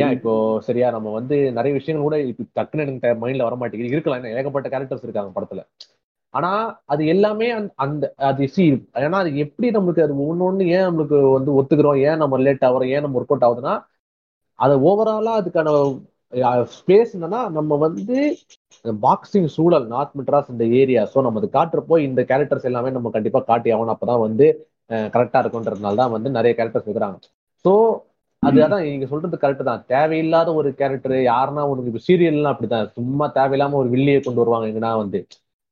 ஏன் 0.03 0.13
இப்போ 0.17 0.33
சரியா 0.67 0.87
நம்ம 0.95 1.11
வந்து 1.11 1.37
நிறைய 1.57 1.73
விஷயங்கள் 1.77 2.07
கூட 2.07 2.17
இப்போ 2.31 2.43
டக்குன்னு 2.57 2.85
எனக்கு 2.85 3.19
மைண்ட்ல 3.23 3.47
வர 3.47 3.55
மாட்டேங்குது 3.61 3.93
இருக்கலாம் 3.93 4.29
ஏகப்பட்ட 4.39 4.69
கேரக்டர்ஸ் 4.73 5.05
இருக்காங்க 5.07 5.33
படத்துல. 5.37 5.63
ஆனா 6.35 6.51
அது 6.85 7.03
எல்லாமே 7.07 7.47
அந்த- 7.51 7.73
அந்த 7.83 8.05
அது 8.29 8.47
சி 8.55 8.63
ஏன்னா 9.03 9.17
அது 9.23 9.31
எப்படி 9.43 9.67
நம்மளுக்கு 9.75 10.05
அது 10.05 10.15
ஒன்று 10.25 10.45
ஒன்று 10.47 10.63
ஏன் 10.75 10.85
நம்மளுக்கு 10.87 11.17
வந்து 11.35 11.51
ஒத்துக்கிறோம்? 11.59 11.99
ஏன் 12.07 12.21
நம்ம 12.23 12.39
லேட் 12.45 12.65
ஆகிறோம்? 12.67 12.91
ஏன் 12.95 13.03
நம்ம 13.05 13.19
ஒர்க் 13.19 13.33
அவுட் 13.33 13.47
ஆகுதுன்னா 13.47 13.75
அது 14.59 14.73
ஓவராலா 14.89 15.31
அதுக்கான 15.39 15.69
ஸ்பேஸ் 16.75 17.13
என்னன்னா 17.17 17.41
நம்ம 17.57 17.73
வந்து 17.83 18.17
பாக்ஸிங் 19.03 19.49
சூழல் 19.55 19.85
நார்த் 19.87 20.15
மெட்ராஸ் 20.19 20.51
இந்த 20.53 20.65
ஏரியா 20.79 21.01
ஸோ 21.13 21.21
நம்ம 21.25 21.39
அது 21.41 21.49
காட்டுறப்போ 21.51 21.95
இந்த 22.07 22.21
கேரக்டர்ஸ் 22.29 22.67
எல்லாமே 22.71 22.89
நம்ம 22.91 23.11
கண்டிப்பா 23.15 23.39
காட்டி 23.43 23.69
ஆகணும். 23.75 23.93
அப்பதான் 23.95 24.23
வந்து 24.25 24.45
கரெக்டா 25.13 25.39
இருக்குன்றதுனால 25.43 25.99
தான் 26.01 26.13
வந்து 26.15 26.29
நிறைய 26.37 26.53
கேரக்டர்ஸ் 26.57 26.87
வைக்கிறாங்க. 26.89 27.17
ஸோ 27.65 27.71
அது 28.43 28.59
அதான் 28.65 28.83
நீங்க 28.87 29.07
சொல்றது 29.11 29.37
கரெக்ட் 29.43 29.69
தான். 29.69 29.81
தேவையில்லாத 29.93 30.49
ஒரு 30.59 30.69
கேரக்டர் 30.79 31.15
யாருன்னா 31.27 31.63
உனக்கு 31.71 31.91
இப்போ 31.91 32.03
சீரியல்லாம் 32.07 32.53
அப்படிதான் 32.53 32.91
சும்மா 32.97 33.27
தேவையில்லாம 33.37 33.77
ஒரு 33.81 33.89
வில்லியை 33.93 34.19
கொண்டு 34.21 34.41
வருவாங்க. 34.43 34.67
எங்கன்னா 34.71 34.91
வந்து 35.03 35.19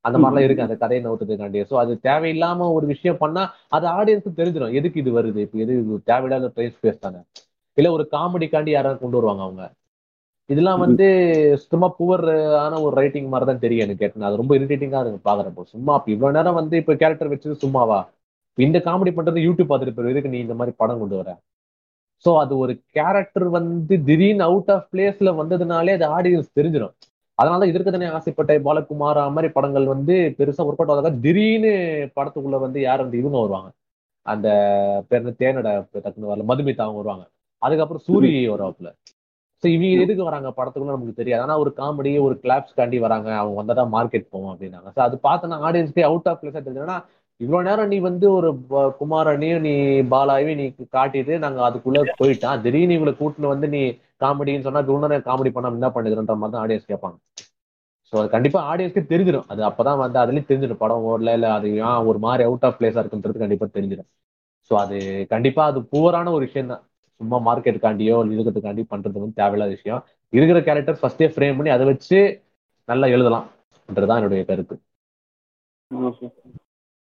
அந்த 0.05 0.17
மாதிரிலாம் 0.21 0.45
இருக்கு 0.47 0.65
அந்த 0.65 0.75
கதையை 0.81 1.01
நவுத்துறதுக்காண்டி 1.05 1.59
ஸோ 1.69 1.75
அது 1.81 1.93
தேவையில்லாம 2.07 2.69
ஒரு 2.77 2.85
விஷயம் 2.93 3.21
பண்ணா 3.21 3.43
அது 3.75 3.85
ஆடியன்ஸுக்கு 3.99 4.39
தெரிஞ்சிடும் 4.41 4.75
எதுக்கு 4.79 5.01
இது 5.03 5.11
வருது? 5.19 5.39
இப்போ 5.45 5.57
எது 5.65 5.73
தேவையில்லாத 6.11 6.49
ட்ரெயின் 6.55 6.75
ஸ்பேஸ் 6.77 7.03
தானே? 7.05 7.21
இல்ல 7.77 7.87
ஒரு 7.97 8.03
காமெடிக்காண்டி 8.15 8.71
யாராவது 8.73 8.99
கொண்டு 9.03 9.19
வருவாங்க 9.19 9.43
அவங்க? 9.47 9.63
இதெல்லாம் 10.49 10.81
வந்து 10.85 11.05
சுத்தமா 11.61 11.87
புவர் 11.99 12.25
ஆன 12.63 12.79
ஒரு 12.85 12.93
ரைட்டிங் 13.01 13.29
மாதிரி 13.33 13.45
தான் 13.49 13.63
தெரியும் 13.63 13.85
எனக்கு 13.85 14.03
கேட்டேன். 14.03 14.27
அது 14.29 14.39
ரொம்ப 14.41 14.53
இரிட்டேட்டிங்கா 14.57 15.01
இருக்கு 15.03 15.21
பாக்குறப்போ. 15.29 15.63
சும்மா 15.73 15.93
இப்ப 15.99 16.11
இவ்வளவு 16.15 16.35
நேரம் 16.37 16.59
வந்து 16.59 16.75
இப்ப 16.81 16.95
கேரக்டர் 17.01 17.31
வச்சது 17.33 17.55
சும்மாவா? 17.63 17.99
இந்த 18.57 18.79
காமெடி 18.87 19.11
பண்றது 19.15 19.45
யூடியூப் 19.45 19.69
பார்த்துட்டு 19.69 19.95
போய் 19.97 20.13
எதுக்கு 20.13 20.33
நீ 20.33 20.39
இந்த 20.39 20.55
மாதிரி 20.59 20.73
படம் 20.81 21.01
கொண்டு 21.01 21.15
வர? 21.21 21.29
சோ 22.25 22.31
அது 22.41 22.53
ஒரு 22.63 22.73
கேரக்டர் 22.97 23.47
வந்து 23.55 23.95
திடீர்னு 24.09 24.43
அவுட் 24.43 24.71
ஆஃப் 24.75 24.85
பிளேஸ்ல 24.91 25.29
வந்ததுனாலே 25.39 25.95
அது 25.97 26.05
ஆடியன்ஸ் 26.17 26.55
தெரிஞ்சிடும் 26.59 26.93
அதனால 27.37 27.67
இதற்கு 27.67 27.91
தானே 27.91 28.09
ஆசைப்பட்ட 28.15 28.57
பாலகுமார் 28.65 29.19
மாதிரி 29.29 29.49
படங்கள் 29.53 29.85
வந்து 29.85 30.15
பெருசா 30.39 30.65
ஒர்க் 30.67 30.81
அவுட் 30.81 30.93
ஆகாத 30.95 31.13
திடீர்னு 31.23 31.71
படத்துக்குள்ள 32.17 32.59
வந்து 32.59 32.79
யார் 32.81 33.03
வந்து 33.05 33.21
இவங்க 33.21 33.37
வருவாங்க. 33.39 33.69
அந்த 34.25 34.47
பேர் 35.09 35.39
தேனோட 35.39 35.69
டக்குனு 35.95 36.29
வரல. 36.31 36.45
மதுமிதா 36.51 36.85
அவங்க 36.85 36.99
வருவாங்க. 37.01 37.25
அதுக்கப்புறம் 37.61 38.05
சூரி 38.07 38.31
வருவாப்புல. 38.53 38.89
ஸோ 39.63 39.67
இவங்க 39.67 40.03
எதுக்கு 40.05 40.23
வராங்க 40.23 40.49
படத்துக்குள்ள 40.57 40.95
நமக்கு 40.95 41.19
தெரியாது. 41.21 41.43
ஆனா 41.43 41.55
ஒரு 41.57 41.71
காமெடி 41.77 42.11
ஒரு 42.19 42.35
கிளாப்ஸ் 42.43 42.77
காண்டி 42.77 42.97
வராங்க. 42.99 43.29
அவங்க 43.41 43.55
வந்தாதான் 43.61 43.91
மார்க்கெட் 43.93 44.31
போவோம் 44.31 44.51
அப்படின்னாங்க. 44.53 44.89
ஸோ 44.95 44.99
அது 44.99 45.15
பார்த்தோன்னா 45.23 45.59
ஆடியன்ஸ்க்கு 45.67 46.07
அவுட் 46.09 46.29
ஆஃப் 46.31 46.41
பிளேஸா 46.41 46.61
தெரிஞ்சதுன்னா 46.61 46.97
இவ்வளவு 47.41 47.67
நேரம் 47.69 47.87
நீ 47.87 47.97
வந்து 47.99 48.25
ஒரு 48.31 48.49
குமாரனையும் 48.99 49.61
நீ 49.61 49.73
பாலாவையும் 50.11 50.59
நீ 50.59 50.65
காட்டிட்டு 50.93 51.35
நாங்க 51.39 51.59
அதுக்குள்ள 51.67 52.01
போயிட்டான் 52.19 52.61
திடீர்னு 52.61 52.95
இவங்களை 52.97 53.13
கூட்டின்னு 53.15 53.53
வந்து 53.53 53.67
நீ 53.67 53.81
காமெடின்னு 54.23 54.65
சொன்னா 54.67 54.83
இவ்வளவு 54.85 55.25
காமெடி 55.29 55.51
பண்ணா 55.55 55.71
என்ன 55.79 55.89
பண்ணுதுன்ற 55.95 56.35
மாதிரி 56.41 56.53
தான் 56.55 56.63
ஆடியன்ஸ் 56.63 56.91
கேட்பாங்க. 56.91 57.17
ஸோ 58.13 58.17
அது 58.21 58.29
கண்டிப்பா 58.35 58.59
ஆடியன்ஸ்க்கு 58.71 59.11
தெரிஞ்சிடும் 59.11 59.47
அது 59.51 59.61
அப்பதான் 59.69 60.01
வந்து 60.01 60.17
அதுலயும் 60.23 60.49
தெரிஞ்சிடும் 60.49 60.81
படம் 60.81 61.05
ஓடல 61.11 61.33
இல்ல 61.37 61.47
அது 61.57 61.67
ஏன் 61.85 62.07
ஒரு 62.09 62.19
மாதிரி 62.25 62.43
அவுட் 62.47 62.65
ஆஃப் 62.67 62.77
பிளேஸா 62.79 63.01
இருக்குன்றது 63.03 63.43
கண்டிப்பா 63.43 63.67
தெரிஞ்சிடும் 63.77 64.09
ஸோ 64.71 64.75
அது 64.83 64.97
கண்டிப்பா 65.33 65.61
அது 65.71 65.79
புவரான 65.93 66.31
ஒரு 66.35 66.43
விஷயம் 66.47 66.71
தான். 66.73 66.83
சும்மா 67.21 67.37
மார்க்கெட்டுக்காண்டியோ 67.47 68.15
இருக்கிறதுக்காண்டி 68.27 68.83
பண்றது 68.91 69.17
வந்து 69.17 69.39
தேவையில்லாத 69.41 69.73
விஷயம். 69.77 70.01
இருக்கிற 70.33 70.59
கேரக்டர் 70.67 70.99
ஃபர்ஸ்டே 71.01 71.27
ஃப்ரேம் 71.33 71.57
பண்ணி 71.57 71.71
அதை 71.75 71.85
வச்சு 71.91 72.19
நல்லா 72.89 73.07
எழுதலாம்ன்றதுதான் 73.15 74.19
என்னுடைய 74.21 74.43
கருத்து. 74.49 74.75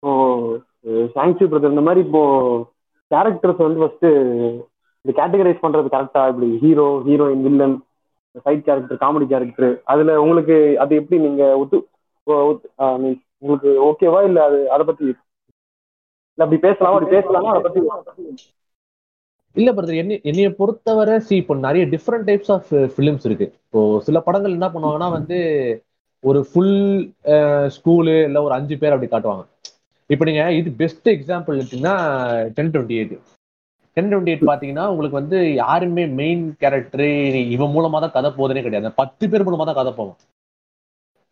ஓ 0.04 0.10
தேங்க்யூ 1.16 1.48
பிரதர் 1.52 1.74
இந்த 1.74 1.84
மாதிரி 1.88 2.02
இப்போ 2.06 2.22
கேரக்டர்ஸ் 3.12 3.66
வந்து 3.66 3.82
ஃபர்ஸ்ட் 3.82 4.08
இது 5.06 5.14
கேட்டகரைஸ் 5.20 5.64
பண்றது 5.64 5.94
கரெக்டா 5.94 6.22
இப்படி 6.32 6.50
hero 6.64 6.88
heroine 7.08 7.46
villain 7.48 7.76
side 8.46 8.66
character 8.68 9.02
comedy 9.04 9.26
character 9.32 9.74
அதுல 9.92 10.20
உங்களுக்கு 10.24 10.56
அது 10.84 11.00
எப்படி 11.02 11.20
நீங்க 11.28 11.44
ஒத்து 11.62 11.78
உங்களுக்கு 13.42 13.72
ஓகேவா 13.90 14.22
இல்ல 14.30 14.40
அது 14.48 14.58
அதை 14.76 14.84
பத்தி? 14.88 15.06
இல்ல 16.34 16.46
அப்படி 16.46 16.60
பேசலாமா? 16.66 16.96
அப்படி 16.96 17.16
பேசலாமா? 17.18 17.52
அதை 17.54 17.64
பத்தி? 17.68 17.82
இல்ல 19.56 19.70
பிரதர் 19.76 20.02
என்ன 20.02 20.18
என்னைய 20.30 20.50
பொறுத்தவரை 20.60 21.16
சி 21.28 21.34
இப்போ 21.42 21.54
நிறைய 21.68 21.84
டிஃப்ரெண்ட் 21.94 22.28
டைப்ஸ் 22.30 22.52
ஆஃப் 22.56 22.70
ஃபிலிம்ஸ் 22.94 23.26
இருக்கு. 23.28 23.48
இப்போ 23.66 23.82
சில 24.08 24.18
படங்கள் 24.28 24.58
என்ன 24.58 24.68
பண்ணுவாங்கன்னா 24.74 25.10
வந்து 25.18 25.38
ஒரு 26.24 26.40
ஃபுல் 26.50 26.76
ஸ்கூலு 27.76 28.16
இல்ல 28.28 28.40
ஒரு 28.48 28.54
அஞ்சு 28.58 28.76
பேர் 28.82 28.96
அப்படி 28.96 29.10
காட்டுவாங்க. 29.12 29.44
இப்போ 30.10 30.24
நீங்க 30.30 30.44
இது 30.60 30.70
பெஸ்ட் 30.82 31.10
எக்ஸாம்பிள் 31.16 31.60
எடுத்தீங்கன்னா 31.60 31.96
ten 32.58 32.72
twenty 32.76 32.98
eight 33.00 33.16
ten 34.00 34.12
twenty 34.12 34.34
eight 34.34 34.50
பாத்தீங்கன்னா 34.52 34.84
உங்களுக்கு 34.94 35.22
வந்து 35.22 35.38
யாருமே 35.64 36.04
மெயின் 36.20 36.44
கேரக்டர் 36.64 37.08
இவன் 37.56 37.74
மூலமா 37.76 38.00
தான் 38.04 38.16
கதை 38.18 38.30
போகுதுனே 38.38 38.62
கிடையாது. 38.66 38.92
பத்து 39.02 39.24
பேர் 39.32 39.48
மூலமா 39.48 39.66
தான் 39.70 39.80
கதை 39.80 39.94
போகும். 40.00 40.20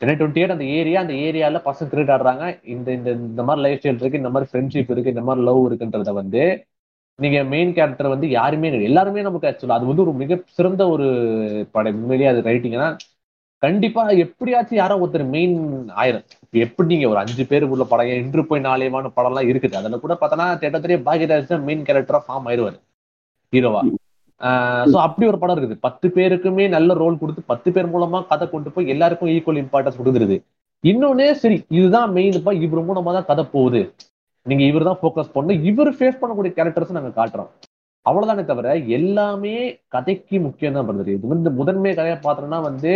டென் 0.02 0.18
டுவெண்ட்டி 0.20 0.42
எயிட் 0.42 0.54
அந்த 0.56 0.66
ஏரியா 0.80 1.00
அந்த 1.04 1.14
ஏரியால 1.28 1.60
பசங்க 1.68 1.88
கிரிக்கெட் 1.92 2.14
ஆடுறாங்க. 2.16 2.44
இந்த 2.74 2.88
இந்த 2.98 3.10
இந்த 3.30 3.44
மாதிரி 3.48 3.64
லைஃப் 3.66 3.80
ஸ்டைல் 3.82 4.02
இருக்கு 4.02 4.22
இந்த 4.22 4.32
மாதிரி 4.34 4.50
ஃப்ரெண்ட்ஷிப் 4.52 4.92
இருக்கு 4.94 5.14
இந்த 5.16 5.24
மாதிரி 5.30 5.46
லவ் 5.50 5.62
இருக்குன்றத 5.68 6.14
வந்து 6.22 6.42
நீங்க 7.20 7.38
மெயின் 7.54 7.72
கேரக்டர் 7.78 8.14
வந்து 8.14 8.28
யாருமே 8.30 8.70
கிடையாது. 8.70 8.90
எல்லாருமே 8.92 9.22
நமக்கு 9.28 9.48
ஆக்சுவலா 9.50 9.78
அது 9.80 9.90
வந்து 9.92 10.04
ஒரு 10.06 10.14
மிக 10.24 10.40
சிறந்த 10.58 10.84
ஒரு 10.96 11.08
படம். 11.76 11.98
உண்மையிலேயே 12.02 12.30
அது 12.34 12.42
ரைட்டிங்னா 12.50 12.90
கண்டிப்பா 13.66 14.02
எப்படியாச்சும் 14.24 14.80
யாரோ 14.80 14.96
ஒருத்தர் 15.04 15.24
மெயின் 15.36 15.56
ஆயிரும். 16.02 16.26
எப்படி 16.66 16.88
நீங்க 16.94 17.06
ஒரு 17.12 17.20
அஞ்சு 17.22 17.44
பேருக்குள்ள 17.52 17.86
படம் 17.92 18.10
இன்று 18.24 18.42
போய் 18.50 18.68
நாளையமான 18.68 19.10
படம் 19.16 19.32
எல்லாம் 19.32 19.50
இருக்குது. 19.52 19.76
அதுல 19.80 19.98
கூட 20.04 20.16
பார்த்தோன்னா 20.20 20.48
தேட்டத்திலேயே 20.64 21.00
பாக்யராஜ் 21.08 21.50
தான் 21.54 21.66
மெயின் 21.70 21.86
கேரக்டரா 21.88 22.20
ஃபார்ம் 22.26 22.48
ஆயிடுவாரு 22.50 22.78
ஹீரோவா. 23.54 23.82
சோ 24.92 24.98
அப்படி 25.06 25.26
ஒரு 25.32 25.40
படம் 25.42 25.56
இருக்குது. 25.56 25.78
பத்து 25.88 26.08
பேருக்குமே 26.18 26.66
நல்ல 26.76 26.94
ரோல் 27.02 27.20
கொடுத்து 27.22 27.44
பத்து 27.52 27.70
பேர் 27.76 27.92
மூலமா 27.94 28.20
கதை 28.32 28.48
கொண்டு 28.54 28.76
போய் 28.76 28.92
எல்லாருக்கும் 28.96 29.32
ஈக்குவல் 29.36 29.62
இம்பார்ட்டன்ஸ் 29.64 30.00
கொடுக்குறது 30.02 30.38
இன்னொன்னு 30.84 31.28
சரி 31.44 31.58
இதுதான் 31.78 32.12
மெயின்ப்பா 32.18 32.52
இவர் 32.66 32.88
மூலமா 32.90 33.12
தான் 33.18 33.30
கதை 33.32 33.44
போகுது. 33.56 33.82
நீங்க 34.46 34.64
இவர் 34.72 34.90
தான் 34.90 35.00
ஃபோக்கஸ் 35.00 35.34
பண்ணணும் 35.36 35.64
இவர் 35.70 35.92
ஃபேஸ் 35.98 36.20
பண்ணக்கூடிய 36.22 36.52
கேரக்டர்ஸ் 36.58 36.98
நாங்க 36.98 37.14
காட்டுறோம். 37.20 37.50
அவ்வளவுதானே 38.06 38.44
தவிர 38.52 38.76
எல்லாமே 38.98 39.56
கதைக்கு 39.96 40.38
முக்கியம் 40.46 40.78
தான் 40.78 40.88
பண்ணுது 40.90 41.12
இது 41.18 41.32
வந்து 41.34 41.50
முதன்மை 41.60 41.94
கதையை 42.00 42.18
பார்த்தோம்னா 42.26 42.60
வந்து 42.70 42.94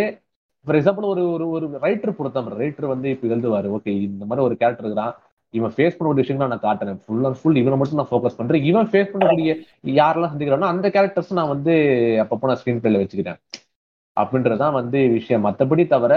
ஃபார் 0.68 0.78
எக்ஸாம்பிள் 0.80 1.06
ஒரு 1.06 1.24
ஒரு 1.32 1.46
ஒரு 1.56 1.66
ரைட்டர் 1.84 2.18
பொறுத்தவரை 2.18 2.58
ரைட்டர் 2.64 2.88
வந்து 2.88 3.08
இப்ப 3.14 3.28
எழுதுவாரு 3.28 3.70
ஓகே 3.78 3.94
இந்த 4.08 4.26
மாதிரி 4.26 4.46
ஒரு 4.48 4.56
கேரக்டர் 4.60 4.86
இருக்கிறான் 4.86 5.14
இவன் 5.54 5.74
ஃபேஸ் 5.76 5.96
பண்ண 5.98 6.12
ஒரு 6.12 6.22
விஷயங்கள் 6.22 6.52
நான் 6.52 6.66
காட்டுறேன் 6.68 7.00
ஃபுல் 7.04 7.26
அண்ட் 7.26 7.40
ஃபுல் 7.40 7.58
இவனை 7.62 7.78
மட்டும் 7.78 8.00
நான் 8.02 8.12
ஃபோக்கஸ் 8.12 8.38
பண்றேன். 8.40 8.64
இவன் 8.64 8.90
ஃபேஸ் 8.92 9.12
பண்ணக்கூடிய 9.14 9.54
யாரெல்லாம் 9.94 10.32
சந்திக்கிறானோ 10.34 10.70
அந்த 10.74 10.88
கேரக்டர்ஸ் 10.90 11.38
நான் 11.40 11.52
வந்து 11.56 11.74
அப்பப்போ 12.24 12.50
நான் 12.50 12.60
ஸ்க்ரீன் 12.62 12.82
பிளேல 12.84 13.02
வச்சுக்கிறேன் 13.02 13.40
அப்படின்றதுதான் 14.18 14.78
வந்து 14.80 15.00
விஷயம். 15.18 15.44
மத்தபடி 15.48 15.84
தவிர 15.88 16.14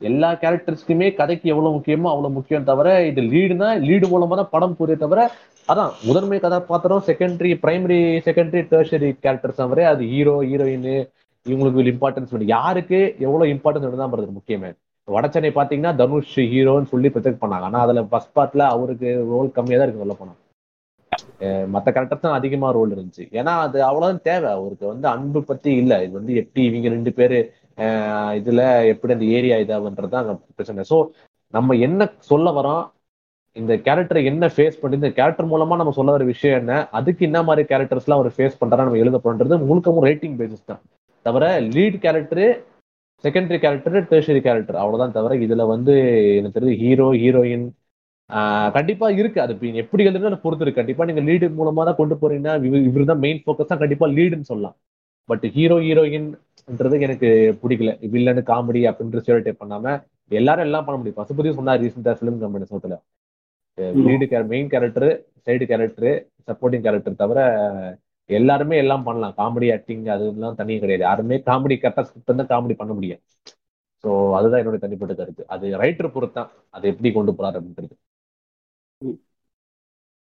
எல்லா 0.00 0.30
கேரக்டர்ஸ்க்குமே 0.42 1.06
கதைக்கு 1.14 1.46
எவ்வளவு 1.52 1.74
முக்கியமோ 1.76 2.08
அவ்வளவு 2.10 2.36
முக்கியம் 2.36 2.64
தவிர 2.64 2.88
இது 3.06 3.20
லீடுனா 3.30 3.68
லீடு 3.86 4.06
மூலமா 4.10 4.34
தான் 4.36 4.52
படம் 4.52 4.76
புரிய 4.76 4.96
தவிர 4.96 5.20
அதான் 5.68 5.90
முதன்மை 6.04 6.38
கதாபாத்திரம் 6.38 7.06
secondary 7.08 7.50
primary 7.62 7.98
secondary 8.26 8.62
tertiary 8.70 9.10
characters 9.24 9.60
தவிர 9.62 9.88
அது 9.88 10.04
ஹீரோ 10.12 10.36
ஹீரோயின் 10.50 10.86
இவங்களுக்கு 11.50 11.92
இம்பார்ட்டன்ஸ் 11.94 12.32
வேணும். 12.34 12.52
யாருக்கு 12.56 12.98
எவ்வளவு 13.26 13.52
இம்பார்ட்டன்ஸ் 13.54 14.02
தான் 14.02 14.12
வருது 14.14 14.36
முக்கியமே. 14.38 14.70
வடச்சென்னை 15.08 15.50
பாத்தீங்கன்னா 15.58 15.92
தனுஷ் 16.00 16.34
ஹீரோன்னு 16.52 16.90
சொல்லி 16.92 17.08
ப்ரொஜெக்ட் 17.14 17.42
பண்ணாங்க. 17.42 17.66
ஆனா 17.68 17.80
அதுல 17.84 18.00
ஃபர்ஸ்ட் 18.10 18.34
பார்ட்ல 18.38 18.62
அவருக்கு 18.74 19.08
ரோல் 19.32 19.48
கம்மியா 19.56 19.78
தான் 19.78 19.86
இருக்கு 19.86 20.04
சொல்ல 20.04 20.16
போனா. 20.20 20.34
அஹ் 21.46 21.66
மத்த 21.74 21.88
கேரக்டர் 21.94 22.24
தான் 22.24 22.36
அதிகமா 22.38 22.68
ரோல் 22.76 22.92
இருந்துச்சு. 22.96 23.24
ஏன்னா 23.38 23.52
அது 23.66 23.78
அவ்வளவுதான் 23.88 24.26
தேவை. 24.28 24.50
அவருக்கு 24.58 24.86
வந்து 24.92 25.06
அன்பு 25.14 25.40
பத்தி 25.50 25.70
இல்ல. 25.82 25.92
இது 26.04 26.12
வந்து 26.20 26.34
எப்படி 26.42 26.62
இவங்க 26.70 26.88
ரெண்டு 26.96 27.12
பேரு 27.18 27.38
அஹ் 27.78 28.34
இதுல 28.40 28.60
எப்படி 28.92 29.14
அந்த 29.16 29.26
ஏரியா 29.38 29.56
இதாகுன்றது 29.64 30.12
தான் 30.14 30.22
அங்க 30.24 30.34
பிரச்சனை. 30.56 30.84
சோ 30.92 30.96
நம்ம 31.54 31.74
என்ன 31.86 32.00
சொல்ல 32.30 32.50
வரோம் 32.58 32.84
இந்த 33.56 33.74
கேரக்டரை 33.86 34.20
என்ன 34.30 34.46
ஃபேஸ் 34.54 34.80
பண்ணி 34.80 34.98
இந்த 35.00 35.10
கேரக்டர் 35.18 35.50
மூலமா 35.52 35.78
நம்ம 35.80 35.92
சொல்ல 35.98 36.10
வர 36.16 36.24
விஷயம் 36.24 36.58
என்ன 36.60 36.72
அதுக்கு 36.98 37.22
என்ன 37.28 37.38
மாதிரி 37.42 37.62
கேரக்டர்ஸ் 37.70 38.06
எல்லாம் 38.06 38.20
அவர் 38.20 38.36
ஃபேஸ் 38.36 38.60
பண்றா 38.60 38.84
நம்ம 38.86 39.00
எழுத 39.04 39.18
போன்றது 39.24 39.58
முழுக்கமும் 39.68 40.06
ரேட்டிங் 40.08 40.36
பேசிஸ் 40.40 40.68
தான். 40.70 40.82
தவிர 41.26 41.44
lead 41.76 41.98
character 42.04 42.44
secondary 43.24 43.58
character 43.62 44.06
tertiary 44.10 44.40
character 44.46 44.80
அவ்வளவுதான் 44.82 45.14
தவிர 45.18 45.34
இதுல 45.44 45.62
வந்து 45.74 45.94
எனக்கு 46.38 46.56
தெரிஞ்சு 46.56 46.80
ஹீரோ 46.84 47.06
ஹீரோயின் 47.22 47.66
கண்டிப்பா 48.76 49.06
இருக்கு. 49.20 49.38
அது 49.44 49.52
எப்படி 49.82 50.02
எழுதுன்னு 50.08 50.40
பொறுத்து 50.42 50.64
இருக்கு. 50.64 50.80
கண்டிப்பா 50.80 51.04
நீங்க 51.08 51.22
லீடு 51.28 51.46
மூலமா 51.60 51.84
தான் 51.88 51.98
கொண்டு 52.00 52.14
போறீங்கன்னா 52.22 52.54
இவர் 52.88 53.10
தான் 53.10 53.22
மெயின் 53.24 53.40
ஃபோக்கஸ் 53.44 53.70
தான். 53.70 53.80
கண்டிப்பா 53.82 54.06
லீடுன்னு 54.16 54.50
சொல்லலாம். 54.50 54.76
பட் 55.28 55.44
ஹீரோ 55.54 55.76
ஹீரோயின்ன்றது 55.86 56.96
எனக்கு 57.06 57.28
பிடிக்கல. 57.62 57.92
வில்லனு 58.14 58.42
காமெடி 58.50 58.82
அப்படின்ற 58.90 59.22
ஸ்டேரியோடைப் 59.22 59.62
பண்ணாம 59.62 59.94
எல்லாரும் 60.40 60.66
எல்லாம் 60.68 60.86
பண்ண 60.86 60.96
முடியும். 61.00 61.18
பசுபதி 61.20 61.54
சொன்னார் 61.60 61.80
ரீசெண்டா 61.84 62.14
ஃபிலிம் 62.18 62.42
கம்பெனி 62.44 62.68
சோத்துல. 62.72 62.96
Lead 64.06 64.26
main 64.52 64.70
character 64.74 65.08
side 65.46 65.64
character 65.72 66.12
supporting 66.48 66.84
character 66.86 67.20
தவிர 67.22 67.40
எல்லாருமே 68.30 68.76
எல்லாம் 68.82 69.04
பண்ணலாம். 69.08 69.34
காமெடி 69.40 69.68
ஆக்டிங் 69.74 70.04
அதெல்லாம் 70.14 70.58
தனியும் 70.60 70.82
கிடையாது. 70.82 71.04
யாருமே 71.08 71.36
காமெடி 71.48 71.76
கரெக்டாக 71.82 72.06
ஸ்கிரிப்ட் 72.08 72.40
தான் 72.40 72.52
காமெடி 72.52 72.74
பண்ண 72.80 72.92
முடியும் 72.98 73.22
ஸோ 74.04 74.10
அதுதான் 74.38 74.60
என்னோட 74.62 74.78
தனிப்பட்ட 74.82 75.14
கருத்து. 75.20 75.42
அது 75.54 75.66
ரைட்டர் 75.82 76.14
பொறுத்தான் 76.16 76.50
அதை 76.76 76.84
எப்படி 76.92 77.10
கொண்டு 77.16 77.32
போறாரு 77.38 77.58
அப்படின்றது. 77.60 77.94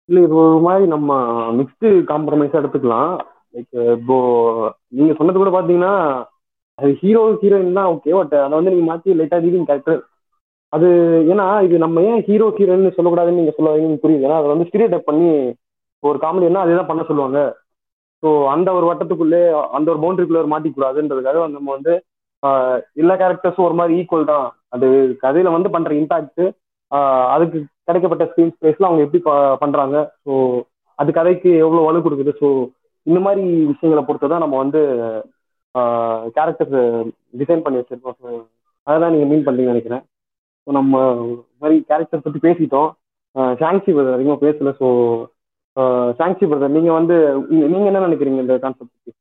இல்லை 0.10 0.22
இது 0.28 0.36
ஒரு 0.44 0.60
மாதிரி 0.68 0.86
நம்ம 0.96 1.12
மிக்ஸ்டு 1.60 1.90
காம்ப்ரமைஸா 2.12 2.60
எடுத்துக்கலாம். 2.62 3.12
லைக் 3.56 3.76
இப்போ 3.98 4.18
நீங்க 4.98 5.14
சொன்னது 5.20 5.38
கூட 5.42 5.52
பாத்தீங்கன்னா 5.56 5.94
அது 6.80 6.90
ஹீரோ 7.02 7.22
ஹீரோயின் 7.42 7.78
தான் 7.80 7.90
ஓகே 7.94 8.12
பட் 8.20 8.36
அதை 8.44 8.54
வந்து 8.58 8.74
நீங்க 8.74 8.86
மாத்தி 8.92 9.16
லைட்டா 9.20 9.40
லீடிங் 9.46 9.68
கேரக்டர் 9.70 10.00
அது 10.74 10.88
ஏன்னா 11.32 11.46
இது 11.68 11.76
நம்ம 11.86 12.02
ஏன் 12.10 12.22
ஹீரோ 12.28 12.46
ஹீரோன்னு 12.58 12.96
சொல்லக்கூடாதுன்னு 12.98 13.42
நீங்க 13.42 13.54
சொல்ல 13.56 13.72
வரீங்கன்னு 13.72 14.04
புரியுது. 14.04 14.26
ஏன்னா 14.28 14.38
அதை 14.42 14.50
வந்து 14.54 14.68
ஸ்டீரியோ 14.70 14.90
டைப் 14.94 15.10
பண்ணி 15.10 15.30
ஒரு 16.04 16.18
காமெடி 16.24 16.48
என்ன 16.50 16.62
அதே 16.66 16.78
தான் 16.80 16.90
பண்ண 16.92 17.02
சொல்லுவாங்க. 17.10 17.40
ஸோ 18.24 18.30
அந்த 18.54 18.70
ஒரு 18.78 18.86
வட்டத்துக்குள்ளே 18.90 19.42
அந்த 19.78 19.88
ஒரு 19.92 20.00
பவுண்டரிக்குள்ளே 20.02 20.52
மாட்டிக்கூடாதுன்றதுக்காக 20.54 21.46
நம்ம 21.56 21.70
வந்து 21.72 21.94
எல்லா 22.96 23.16
கேரக்டர்ஸும் 23.22 23.68
ஒரு 23.68 23.76
மாதிரி 23.80 23.94
ஈக்குவல் 24.00 24.32
தான். 24.32 24.46
அது 24.76 24.88
கதையில 25.24 25.52
வந்து 25.56 25.70
பண்ற 25.70 25.92
இம்பாக்ட் 26.00 26.44
அதுக்கு 27.34 27.58
கிடைக்கப்பட்ட 27.88 28.24
ஸ்க்ரீன் 28.30 28.54
ஸ்பேஸ்ல 28.56 28.88
அவங்க 28.88 29.06
எப்படி 29.06 29.22
ப- 29.24 29.58
பண்றாங்க. 29.62 29.96
ஸோ 30.26 30.34
அது 31.00 31.12
கதைக்கு 31.12 31.50
எவ்வளவு 31.66 31.88
வலு 31.88 32.06
கொடுக்குது. 32.06 32.32
ஸோ 32.42 32.48
இந்த 33.08 33.20
மாதிரி 33.20 33.44
விஷயங்களை 33.72 34.04
பொறுத்து 34.06 34.32
தான் 34.34 34.44
நம்ம 34.46 34.58
வந்து 34.58 34.82
கேரக்டர்ஸ் 36.36 36.76
டிசைன் 37.34 37.64
பண்ணி 37.66 37.80
வச்சிருக்கோம். 37.80 38.18
ஸோ 38.22 38.28
அதான் 38.88 39.14
நீங்க 39.14 39.28
மீன் 39.32 39.46
பண்றீங்கன்னு 39.46 39.76
நினைக்கிறேன். 39.76 40.04
ஸோ 40.68 40.72
நம்ம 40.72 40.94
மாதிரி 41.62 41.78
கேரக்டர் 41.90 42.26
பத்தி 42.26 42.40
பேசிட்டோம். 42.48 42.90
ஷாங்ஸி 43.62 43.92
அதிகமாக 44.16 44.44
பேசல. 44.46 44.72
ஸோ 44.82 44.88
ஷாங்ஸி 46.18 46.46
பிரதர் 46.50 46.76
நீங்க 46.76 46.92
வந்து 46.98 47.16
நீங்க 47.72 47.86
என்ன 47.90 48.06
நினைக்கிறீங்க 48.06 48.40
இந்த 48.44 48.56
கான்செப்ட் 48.64 48.94
பத்தி? 48.96 49.12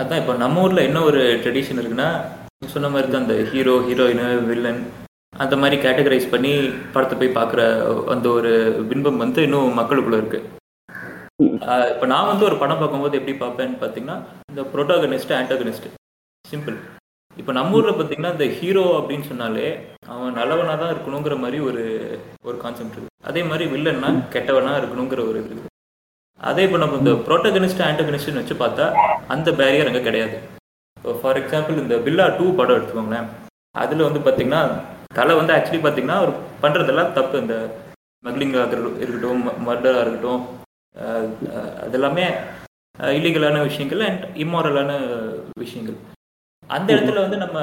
அதான் 0.00 0.20
இப்போ 0.22 0.34
நம்ம 0.42 0.62
ஊரில் 0.64 0.86
என்ன 0.88 1.00
ஒரு 1.08 1.22
ட்ரெடிஷன் 1.42 1.80
இருக்குன்னா 1.80 2.08
சொன்ன 2.74 2.90
மாதிரி 2.92 3.08
தான் 3.08 3.24
அந்த 3.24 3.36
ஹீரோ 3.50 3.74
ஹீரோயின் 3.86 4.22
வில்லன் 4.50 4.82
அந்த 5.44 5.54
மாதிரி 5.62 5.76
கேட்டகரைஸ் 5.84 6.32
பண்ணி 6.32 6.52
படத்தை 6.94 7.14
போய் 7.20 7.36
பார்க்குற 7.38 7.60
அந்த 8.14 8.26
ஒரு 8.38 8.50
பின்பம் 8.90 9.22
வந்து 9.22 9.40
இன்னும் 9.46 9.78
மக்களுக்குள்ள 9.78 10.18
இருக்கு. 10.20 10.40
இப்போ 11.92 12.06
நான் 12.12 12.28
வந்து 12.30 12.46
ஒரு 12.48 12.56
படம் 12.60 12.80
பார்க்கும்போது 12.80 13.18
எப்படி 13.20 13.34
பார்ப்பேன்னு 13.38 13.80
பார்த்தீங்கன்னா 13.80 14.16
இந்த 14.52 14.62
ப்ரோட்டாகனிஸ்ட் 14.72 15.34
ஆன்டாகனிஸ்ட் 15.38 15.88
சிம்பிள் 16.44 16.76
இப்போ 17.36 17.52
நம்ம 17.56 17.76
ஊரில் 17.78 17.96
பார்த்தீங்கன்னா 17.98 18.32
இந்த 18.34 18.46
ஹீரோ 18.58 18.84
அப்படின்னு 18.98 19.26
சொன்னாலே 19.30 19.66
அவன் 20.12 20.38
நல்லவனாக 20.38 20.78
தான் 20.82 20.92
இருக்கணுங்கிற 20.94 21.36
மாதிரி 21.44 21.58
ஒரு 21.68 21.82
ஒரு 22.48 22.56
கான்செப்ட் 22.64 22.96
இருக்கு. 22.96 23.10
அதே 23.28 23.42
மாதிரி 23.50 23.64
வில்லன்னா 23.74 24.08
கெட்டவனா 24.34 24.72
இருக்கணுங்கிற 24.80 25.20
ஒரு 25.30 25.38
இது. 25.44 25.54
அதே 26.48 26.64
இப்போ 26.66 26.78
நம்ம 26.82 26.98
இந்த 27.02 27.12
ப்ரோட்டகனிஸ்ட் 27.26 27.84
ஆண்டகனிஸ்ட்னு 27.88 28.40
வச்சு 28.40 28.56
பார்த்தா 28.64 28.86
அந்த 29.34 29.48
பேரியர் 29.60 29.90
அங்கே 29.90 30.02
கிடையாது. 30.08 30.36
இப்போ 30.96 31.12
ஃபார் 31.20 31.38
எக்ஸாம்பிள் 31.42 31.80
இந்த 31.84 31.96
பில்லா 32.06 32.26
டூ 32.38 32.46
படம் 32.58 32.76
எடுத்துக்கோங்களேன். 32.78 33.28
அதில் 33.82 34.06
வந்து 34.08 34.20
பார்த்தீங்கன்னா 34.26 34.62
தலை 35.18 35.32
வந்து 35.40 35.54
ஆக்சுவலி 35.56 35.80
பார்த்தீங்கன்னா 35.84 36.18
அவர் 36.20 36.32
பண்ணுறதெல்லாம் 36.64 37.14
தப்பு. 37.18 37.36
இந்த 37.44 37.56
ஸ்மக்லிங்காக 38.18 38.78
இருக்கட்டும் 39.04 39.42
மர்டராக 39.68 40.04
இருக்கட்டும் 40.04 40.42
அதெல்லாமே 41.86 42.26
இல்லீகலான 43.16 43.60
விஷயங்கள் 43.68 44.02
அண்ட் 44.08 44.24
இம்மாரலான 44.42 44.92
விஷயங்கள். 45.62 45.98
அந்த 46.76 46.88
இடத்துல 46.94 47.22
வந்து 47.24 47.38
நம்ம 47.44 47.58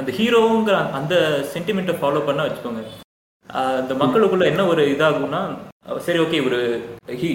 அந்த 0.00 0.10
ஹீரோங்கிற 0.18 0.76
அந்த 0.98 1.14
சென்டிமெண்ட்டை 1.52 1.94
ஃபாலோ 2.00 2.20
பண்ண 2.28 2.40
வச்சுக்கோங்க. 2.46 2.82
அந்த 3.48 3.94
மக்களுக்குள்ள 3.94 4.44
என்ன 4.44 4.66
ஒரு 4.66 4.82
இதாகும்னா 4.86 5.42
சரி 5.98 6.18
ஓகே 6.18 6.38
இவர் 6.38 6.58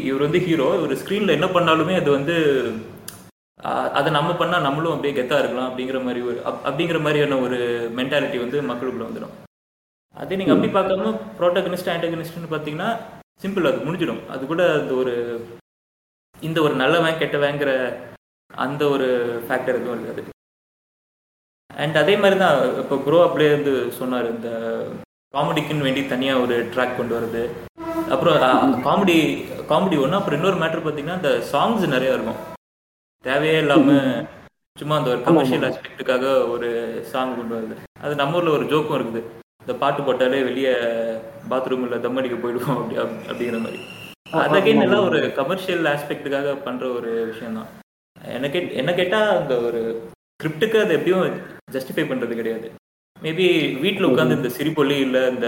இவர் 0.04 0.22
வந்து 0.22 0.40
ஹீரோ 0.40 0.68
இவர் 0.76 1.00
ஸ்க்ரீனில் 1.00 1.36
என்ன 1.36 1.48
பண்ணாலுமே 1.50 1.96
அது 1.96 2.10
வந்து 2.12 2.36
அதை 3.94 4.10
நம்ம 4.12 4.32
பண்ணா 4.34 4.58
நம்மளும் 4.60 4.94
அப்படியே 4.94 5.16
கெத்தா 5.16 5.40
இருக்கலாம் 5.40 5.70
அப்படிங்கிற 5.70 6.00
மாதிரி 6.04 6.22
ஒரு 6.22 6.38
அப்- 6.46 6.64
அப்படிங்கிற 6.66 7.00
மாதிரியான 7.02 7.40
ஒரு 7.40 7.58
மென்டாலிட்டி 7.96 8.38
வந்து 8.40 8.58
மக்களுக்குள்ள 8.62 9.08
வந்துடும் 9.08 9.36
அதே 10.16 10.36
நீங்க 10.36 10.54
அப்படி 10.54 10.72
பார்க்காம 10.74 11.14
ப்ரோட்டகனிஸ்ட் 11.40 11.92
ஆன்டகனிஸ்ட்னு 11.92 12.52
பார்த்தீங்கன்னா 12.52 12.90
சிம்பிள் 13.42 13.68
அது 13.68 13.86
முடிஞ்சிடும். 13.86 14.22
அது 14.28 14.44
கூட 14.46 14.64
அந்த 14.74 14.94
ஒரு 14.94 15.14
இந்த 16.36 16.62
ஒரு 16.62 16.76
நல்லவன் 16.76 17.20
கெட்டவங்கிற 17.20 17.72
அந்த 18.52 18.90
ஒரு 18.90 19.08
ஃபேக்டர் 19.46 19.78
எதுவும் 19.78 19.96
இருக்காது. 19.98 20.22
அண்ட் 21.70 21.98
அதே 21.98 22.16
மாதிரி 22.18 22.38
தான் 22.40 22.58
இப்போ 22.80 22.96
ப்ரோ 22.98 23.24
அப்படியே 23.24 23.52
வந்து 23.52 23.74
சொன்னார் 23.92 24.28
இந்த 24.28 24.50
காமெடிக்குன்னு 25.34 25.86
வேண்டி 25.88 26.02
தனியாக 26.08 26.42
ஒரு 26.46 26.56
ட்ராக் 26.74 26.98
கொண்டு 26.98 27.14
வருது 27.18 27.44
அப்புறம் 28.14 28.36
காமெடி 28.88 29.18
காமெடி 29.72 29.98
ஒன்று 30.04 30.18
அப்புறம் 30.18 30.38
இன்னொரு 30.40 30.58
மேட்ரு 30.62 30.82
பார்த்தீங்கன்னா 30.84 31.20
இந்த 31.20 31.32
சாங்ஸ் 31.52 31.86
நிறைய 31.94 32.16
இருக்கும். 32.16 32.42
தேவையே 33.26 33.58
இல்லாமல் 33.64 34.28
சும்மா 34.80 34.96
அந்த 35.00 35.10
ஒரு 35.14 35.22
கமர்ஷியல் 35.28 35.66
ஆஸ்பெக்ட்டுக்காக 35.70 36.26
ஒரு 36.54 36.70
சாங் 37.12 37.34
கொண்டு 37.38 37.56
வருது 37.56 37.76
அது 38.06 38.14
நம்ம 38.22 38.38
ஊரில் 38.40 38.56
ஒரு 38.58 38.66
ஜோக்கும் 38.74 38.98
இருக்குது. 39.00 39.22
இந்த 39.64 39.74
பாட்டு 39.82 40.02
போட்டாலே 40.02 40.40
வெளியே 40.50 40.76
பாத்ரூமில் 41.52 42.04
தம் 42.06 42.20
அடிக்க 42.22 42.38
போயிடுவோம் 42.44 42.78
அப்படி 42.78 43.00
அப்~ 43.04 43.20
அப்படிங்கிற 43.30 43.60
மாதிரி. 43.66 43.82
அது 44.44 44.58
அகைன் 44.60 44.86
எல்லாம் 44.86 45.08
ஒரு 45.10 45.20
கமர்ஷியல் 45.40 45.92
ஆஸ்பெக்ட்டுக்காக 45.94 46.56
பண்ணுற 46.68 46.86
ஒரு 47.00 47.12
விஷயம் 47.32 47.58
தான் 47.60 47.70
என்ன 48.38 48.50
கேட் 48.54 48.72
என்ன 48.82 48.94
கேட்டால் 49.02 49.36
அந்த 49.40 49.56
ஒரு 49.68 49.82
ஸ்கிரிப்டுக்கு 50.36 50.78
அது 50.86 50.98
எப்படியும் 51.00 51.26
ஜஸ்டிஃபை 51.76 52.06
பண்ணுறது 52.12 52.40
கிடையாது. 52.42 52.70
மேபி 53.22 53.48
வீட்டில் 53.84 54.10
உட்காந்து 54.10 54.38
இந்த 54.40 54.50
சிரிப்பொலி 54.58 54.96
இல்லை 55.06 55.22
இந்த 55.34 55.48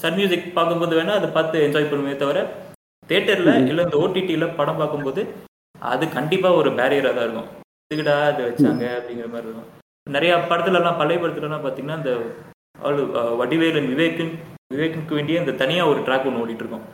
சன் 0.00 0.16
மியூசிக் 0.18 0.46
பார்க்கும்போது 0.56 0.96
வேணால் 0.98 1.18
அதை 1.20 1.28
பார்த்து 1.36 1.64
என்ஜாய் 1.66 1.90
பண்ணுமே 1.90 2.14
தவிர 2.22 2.40
தேட்டரில் 3.10 3.68
இல்லை 3.70 3.82
இந்த 3.86 3.98
ஓடிடியில் 4.04 4.54
படம் 4.58 4.80
பார்க்கும்போது 4.80 5.22
அது 5.92 6.04
கண்டிப்பாக 6.16 6.58
ஒரு 6.60 6.70
பேரியராக 6.78 7.14
தான் 7.16 7.26
இருக்கும். 7.26 7.48
இதுக்குடா 7.86 8.16
அது 8.30 8.42
வச்சாங்க 8.48 8.84
அப்படிங்கிற 8.98 9.28
மாதிரி 9.32 9.48
இருக்கும். 9.48 9.70
நிறைய 10.16 10.32
படத்துலலாம் 10.50 11.00
பழைய 11.00 11.18
படத்துலலாம் 11.22 11.64
பார்த்தீங்கன்னா 11.64 11.98
இந்த 12.00 12.12
வடிவேலன் 13.40 13.90
விவேக்கன் 13.92 14.34
விவேக்கனுக்கு 14.74 15.18
வேண்டிய 15.18 15.42
இந்த 15.42 15.54
தனியாக 15.62 15.90
ஒரு 15.92 16.00
ட்ராக் 16.06 16.28
ஒன்று 16.28 16.42
ஓடிட்டு 16.44 16.64
இருக்கும். 16.64 16.84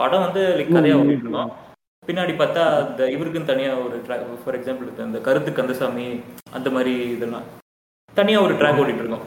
படம் 0.00 0.24
வந்து 0.26 0.42
லைக் 0.58 0.74
கதையாக 0.76 1.02
ஓடிட்டு 1.02 1.26
இருக்கோம். 1.26 1.52
பின்னாடி 2.08 2.32
பார்த்தா 2.40 2.62
இந்த 2.88 3.02
இவருக்குன்னு 3.14 3.50
தனியாக 3.52 3.84
ஒரு 3.86 3.96
ட்ராக் 4.06 4.24
ஃபார் 4.44 4.58
எக்ஸாம்பிள் 4.58 5.06
இந்த 5.10 5.20
கருத்து 5.28 5.52
கந்தசாமி 5.58 6.06
அந்த 6.56 6.68
மாதிரி 6.76 6.94
இதெல்லாம். 7.16 7.46
தனியாக 8.12 8.46
ஒரு 8.46 8.56
ட்ராக் 8.60 8.80
ஓடிட்டு 8.82 9.02
இருக்கும். 9.04 9.24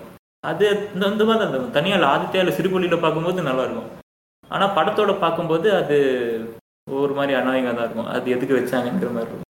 அது 0.50 0.66
இந்த 0.96 1.24
மாதிரி 1.30 1.46
அந்த 1.48 1.60
தனியால் 1.78 2.12
ஆதித்யா 2.14 2.56
சிறுபொலியில் 2.58 3.04
பார்க்கும்போது 3.04 3.50
நல்லா 3.50 3.66
இருக்கும் 3.66 3.92
ஆனால் 4.54 4.74
படத்தோட 4.78 5.12
பார்க்கும்போது 5.24 5.68
அது 5.80 5.98
ஒரு 7.00 7.14
மாதிரி 7.18 7.34
அநாயகமாக 7.38 7.74
தான் 7.78 7.86
இருக்கும். 7.88 8.10
அது 8.14 8.34
எதுக்கு 8.36 8.58
வச்சாங்கிற 8.58 9.10
மாதிரி 9.16 9.32
இருக்கும். 9.32 9.44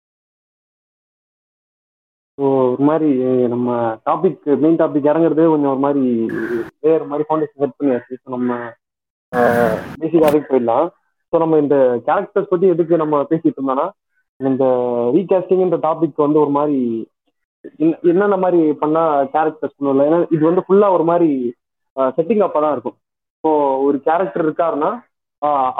ஒரு 2.37 2.83
மாதிரி 2.89 3.09
நம்ம 3.53 3.75
டாபிக் 4.07 4.47
மெயின் 4.63 4.79
டாபிக் 4.81 5.09
இறங்குறதே 5.11 5.45
கொஞ்சம் 5.51 5.71
ஒரு 5.73 5.81
மாதிரி 5.85 6.03
வேறு 6.85 7.09
மாதிரி 7.11 7.25
ஃபவுண்டேஷன் 7.27 7.61
செட் 7.63 7.77
பண்ணியாச்சு 7.77 8.17
ஸோ 8.21 8.27
நம்ம 8.35 8.57
பேசிக் 10.01 10.49
போயிடலாம். 10.51 10.87
ஸோ 11.33 11.37
நம்ம 11.43 11.59
இந்த 11.63 11.77
கேரக்டர்ஸ் 12.07 12.51
பத்தி 12.51 12.67
எதுக்கு 12.73 13.01
நம்ம 13.03 13.21
பேசிட்டு 13.31 13.57
இருந்தோம்னா 13.57 13.87
இந்த 14.39 14.65
ரீகாஸ்டிங்ன்ற 15.15 15.79
டாபிக் 15.87 16.25
வந்து 16.25 16.39
ஒரு 16.45 16.53
மாதிரி 16.57 16.79
என்னென்ன 18.11 18.37
மாதிரி 18.37 18.61
பண்ணா 18.81 19.03
கேரக்டர்ஸ் 19.33 19.75
பண்ணுவோம்ல 19.75 20.07
ஏன்னா 20.07 20.19
இது 20.35 20.43
வந்து 20.45 20.63
ஃபுல்லா 20.65 20.87
ஒரு 20.93 21.03
மாதிரி 21.03 21.29
செட்டிங் 22.17 22.43
அப்பா 22.45 22.59
தான் 22.59 22.73
இருக்கும். 22.73 22.97
இப்போ 23.35 23.51
ஒரு 23.85 23.97
கேரக்டர் 24.07 24.45
இருக்காருன்னா 24.45 24.89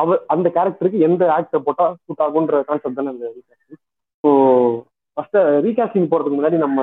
அவர் 0.02 0.19
அந்த 0.28 0.47
கேரக்டருக்கு 0.50 1.00
எந்த 1.00 1.23
ஆக்டர் 1.36 1.65
போட்டா 1.67 1.86
சூட் 2.06 2.23
ஆகுன்ற 2.26 2.58
கான்செப்ட் 2.67 3.00
தானே 3.00 3.13
இந்த 3.13 3.28
ரீகாஸ்டிங் 3.36 3.80
ஸோ 4.23 4.30
ஃபர்ஸ்ட் 5.17 5.38
ரீகாஸ்டிங் 5.65 6.10
போறதுக்கு 6.12 6.38
முன்னாடி 6.38 6.58
நம்ம 6.58 6.80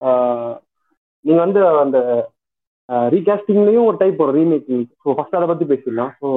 ஆஹ் 0.00 0.56
நீங்க 1.24 1.40
வந்து 1.40 1.60
அந்த 1.84 1.98
ரீகாஸ்டிங்லயும் 3.14 3.88
ஒரு 3.88 3.96
டைப் 3.96 4.20
வரும் 4.22 4.38
ரீமேக்கிங் 4.38 4.84
ஸோ 5.02 5.14
ஃபர்ஸ்ட் 5.16 5.38
அதை 5.38 5.48
பத்தி 5.48 5.66
பேசிடலாம். 5.72 6.12
ஸோ 6.20 6.28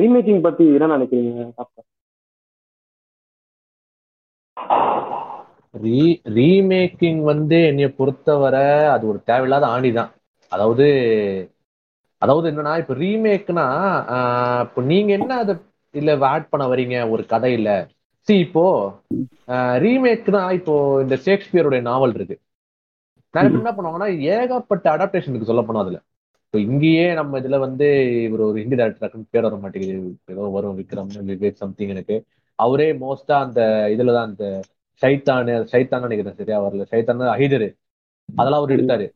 ரீமேக்கிங் 0.00 0.42
பத்தி 0.42 0.64
என்ன 0.76 0.90
நினைக்கிறீங்க 0.96 1.46
டாக்டர் 1.56 1.86
ரீ 5.74 6.00
ரீமேக்கிங் 6.36 7.20
வந்து 7.30 7.58
என்னைய 7.70 7.88
பொறுத்தவரை 7.98 8.64
அது 8.94 9.04
ஒரு 9.06 9.18
தேவையில்லாத 9.30 9.66
ஆணி 9.66 9.90
தான் 9.98 10.10
அதாவது 10.52 10.86
அதாவது 12.22 12.46
என்னன்னா 12.50 12.72
இப்ப 12.82 12.94
ரீமேக்னா 12.94 13.66
இப்போ 14.64 14.80
நீங்க 14.90 15.10
என்ன 15.18 15.32
அதை 15.44 15.54
இல்ல 15.94 16.10
ஆட் 16.32 16.50
பண்ண 16.52 16.64
வரீங்க 16.72 16.96
ஒரு 17.14 17.22
கதையில 17.32 17.70
சி 18.28 18.34
இப்போ 18.46 18.64
ரீமேக்னா 19.84 20.42
இப்போ 20.58 20.74
இந்த 21.04 21.14
ஷேக்ஸ்பியருடைய 21.24 21.82
நாவல் 21.90 22.14
இருக்கு. 22.18 22.36
நிறைய 23.34 23.58
என்ன 23.60 23.70
பண்ணுவாங்கன்னா 23.76 24.08
ஏகப்பட்ட 24.34 24.86
அடாப்டேஷன் 24.94 25.32
இருக்கு 25.32 25.50
சொல்ல 25.50 25.62
போனா 25.68 25.82
அதுல. 25.84 25.98
இப்போ 26.46 26.58
இங்கேயே 26.66 27.04
நம்ம 27.20 27.38
இதுல 27.40 27.58
வந்து 27.66 27.86
இவர் 28.26 28.42
ஒரு 28.48 28.58
ஹிந்தி 28.62 28.76
டேரக்டர் 28.80 29.32
பேர் 29.34 29.46
வர 29.48 29.56
மாட்டேங்குது. 29.62 29.96
ஏதோ 30.32 30.48
வரும் 30.56 30.78
விக்ரம் 30.80 31.10
விவேக் 31.30 31.62
சம்திங் 31.62 31.92
எனக்கு. 31.94 32.16
அவரே 32.58 32.88
மோஸ்டா 33.02 33.36
அந்த 33.46 33.60
இதுல 33.94 34.14
தான் 34.16 34.28
அந்த 34.30 34.44
சைத்தானு 35.02 35.54
சைத்தான் 35.72 36.04
நினைக்கிறேன் 36.06 36.38
சரியா? 36.40 36.58
வரல 36.66 36.86
சைத்தான் 36.92 37.22
ஹைதரு 37.40 37.68
அதெல்லாம் 38.28 38.60
அவர் 38.62 38.74
எடுத்தாரு. 38.76 39.06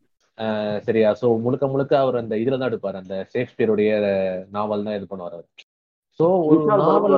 சரியா? 0.86 1.10
சோ 1.20 1.26
முழுக்க 1.44 1.64
முழுக்க 1.74 1.92
அவர் 2.04 2.20
அந்த 2.22 2.34
இதுல 2.42 2.58
தான் 2.60 2.70
எடுப்பாரு. 2.70 2.96
அந்த 3.02 3.14
ஷேக்ஸ்பியருடைய 3.32 3.90
நாவல் 4.56 4.86
தான் 4.88 4.96
இது 4.98 5.06
பண்ணுவார் 5.12 5.36
அவர். 5.36 5.46
சோ 6.20 6.26
ஒரு 6.48 6.58
நாவல். 6.82 7.16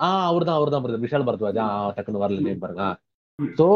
ஆஹ் 0.00 0.26
அவர் 0.30 0.46
தான் 0.48 0.58
அவர் 0.58 0.72
தான் 0.74 1.04
விஷால் 1.04 1.28
பரத்வாஜ் 1.28 1.60
டக்குன்னு 1.96 2.22
வரல 2.24 2.44
நேம் 2.46 2.64
பாருங்க. 2.64 2.86
சோ 3.60 3.66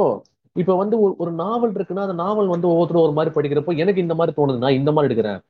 இப்ப 0.57 0.75
வந்து 0.81 0.97
ஒரு 1.23 1.33
நாவல் 1.43 1.75
இருக்குன்னா 1.77 2.05
அந்த 2.07 2.17
நாவல் 2.23 2.53
வந்து 2.55 2.67
ஒவ்வொருத்தரும் 2.73 3.07
ஒரு 3.07 3.15
மாதிரி 3.19 3.33
படிக்கிறப்போ 3.37 3.73
எனக்கு 3.83 4.05
இந்த 4.05 4.15
மாதிரி 4.21 4.33
தோணுது. 4.39 4.63
நான் 4.65 4.79
இந்த 4.81 4.91
மாதிரி 4.93 5.09
எடுக்கிறேன். 5.09 5.41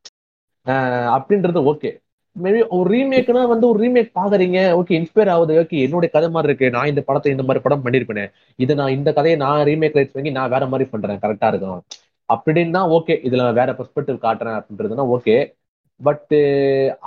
அப்படின்றது 1.17 1.61
ஓகே. 1.73 1.91
மேபி 2.37 2.61
ஒரு 2.77 2.89
ரீமேக்னா 2.95 3.41
வந்து 3.53 3.67
ஒரு 3.69 3.79
ரீமேக் 3.85 4.11
பாக்குறீங்க. 4.19 4.59
ஓகே 4.81 4.93
இன்ஸ்பயர் 4.99 5.31
ஆகுது. 5.35 5.55
ஓகே 5.63 5.79
என்னுடைய 5.87 6.11
கதை 6.15 6.29
மாதிரி 6.35 6.49
இருக்கு. 6.51 6.67
நான் 6.77 6.91
இந்த 6.93 7.03
படத்தை 7.09 7.31
இந்த 7.35 7.45
மாதிரி 7.49 7.63
படம் 7.67 7.85
பண்ணிருப்பேனே. 7.85 8.25
இதை 8.65 8.75
நான் 8.81 8.95
இந்த 8.99 9.11
கதையை 9.17 9.39
நான் 9.45 9.63
ரீமேக் 9.71 9.97
ரைட்ஸ் 9.99 10.17
வாங்கி 10.19 10.33
நான் 10.39 10.53
வேற 10.55 10.67
மாதிரி 10.73 10.89
பண்றேன். 10.93 11.21
கரெக்டா 11.25 11.49
இருக்கும். 11.53 11.81
அப்படின்னா 12.29 12.81
ஓகே 12.97 13.15
இதுல 13.29 13.43
நான் 13.47 13.59
வேற 13.61 13.71
பெர்ஸ்பெக்டிவ் 13.81 14.19
காட்டுறேன் 14.27 14.59
அப்படின்றதுனா 14.61 15.07
ஓகே 15.17 15.37
பட் 16.01 16.35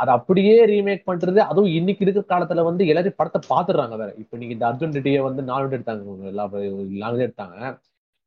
அதை 0.02 0.12
அப்படியே 0.18 0.56
ரீமேக் 0.72 1.08
பண்றது 1.10 1.40
அதுவும் 1.52 1.72
இன்னைக்கு 1.78 2.04
இருக்கிற 2.06 2.26
காலத்துல 2.34 2.64
வந்து 2.68 2.84
எல்லாரும் 2.92 3.20
படத்தை 3.22 3.40
பாத்துடுறாங்க 3.52 3.96
வேற. 4.02 4.10
இப்ப 4.24 4.38
நீங்க 4.38 4.54
இந்த 4.58 4.66
அர்ஜுன் 4.70 4.96
ரெட்டியை 4.98 5.22
வந்து 5.28 5.44
நாலு 5.52 5.72
எடுத்தாங்க. 5.78 6.02
எல்லா 6.32 6.46
லாங்குவேஜ் 7.04 7.26
எடுத்தாங்க. 7.28 7.58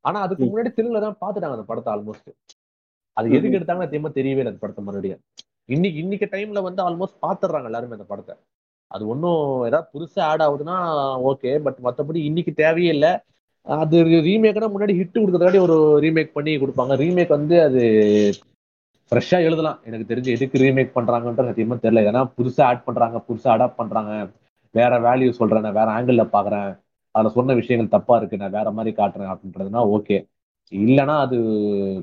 ஆனா 0.05 0.19
அதுக்கு. 0.27 0.45
முன்னாடி 0.51 0.71
தெலுங்குல 0.79 1.03
தான் 1.07 1.21
பாத்துட்டாங்க 1.25 1.57
அந்த 1.59 1.69
படத்தை 1.71 1.91
ஆல்மோஸ்ட் 1.95 2.31
அது 3.17 3.37
எதுக்கு 3.37 3.59
எடுத்தாங்கன்னு 3.59 3.91
தெரியுமா 3.93 4.11
தெரியவே 4.19 4.41
இல்லை 4.43 4.53
அந்த 4.53 4.63
படத்தை 4.65 4.83
மறுபடியும். 4.89 5.23
இன்னைக்கு 5.69 5.99
இன்னைக்கு 6.01 6.27
டைம்ல 6.33 6.63
வந்து 6.63 6.81
ஆல்மோஸ்ட் 6.89 7.23
பாத்துடுறாங்க 7.23 7.65
எல்லாருமே 7.65 7.93
அந்த 7.93 8.05
படத்தை. 8.09 8.35
அது 8.91 9.09
ஒன்றும் 9.09 9.65
ஏதாவது 9.65 9.89
புதுசா 9.95 10.21
ஆட் 10.31 10.43
ஆகுதுன்னா 10.43 10.77
ஓகே 11.31 11.59
பட் 11.59 11.79
மற்றபடி 11.85 12.21
இன்னைக்கு 12.31 12.53
தேவையே 12.55 12.89
இல்லை. 12.89 13.13
அது 13.67 13.97
ரீமேக்னா 14.29 14.69
முன்னாடி 14.75 14.95
ஹிட் 14.99 15.19
கொடுக்கறதுக்காடி 15.23 15.61
ஒரு 15.69 15.77
ரீமேக் 16.03 16.37
பண்ணி 16.37 16.53
கொடுப்பாங்க. 16.57 16.95
ரீமேக் 17.03 17.29
வந்து 17.29 17.57
அது 17.63 17.81
ஃப்ரெஷ்ஷாக 19.11 19.47
எழுதலாம். 19.49 19.81
எனக்கு 19.85 20.15
தெரிஞ்சு 20.15 20.31
எதுக்கு 20.37 20.59
ரீமேக் 20.59 20.97
பண்றாங்கன்ற 20.99 21.43
சத்தியமா 21.49 21.77
தெரியல. 21.85 22.05
ஏன்னா 22.11 22.23
புதுசாக 22.39 22.69
ஆட் 22.71 22.85
பண்றாங்க 22.85 23.19
புதுசாக 23.29 23.55
அடாப்ட் 23.57 23.81
பண்றாங்க. 23.81 24.13
வேற 24.75 24.93
வேல்யூ 25.01 25.31
சொல்றேன் 25.31 25.67
நான் 25.67 25.79
வேற 25.81 25.89
ஆங்கிளில் 25.97 26.35
பாக்குறேன். 26.37 26.71
அதில் 27.15 27.37
சொன்ன 27.39 27.55
விஷயங்கள் 27.55 27.95
தப்பா 27.97 28.17
இருக்கு 28.17 28.37
நான் 28.37 28.57
வேற 28.59 28.71
மாதிரி 28.71 28.97
காட்டுறேன் 28.97 29.33
அப்படின்றதுனா 29.35 29.83
ஓகே 29.97 30.19
இல்லைன்னா 30.73 31.17
அது 31.27 31.39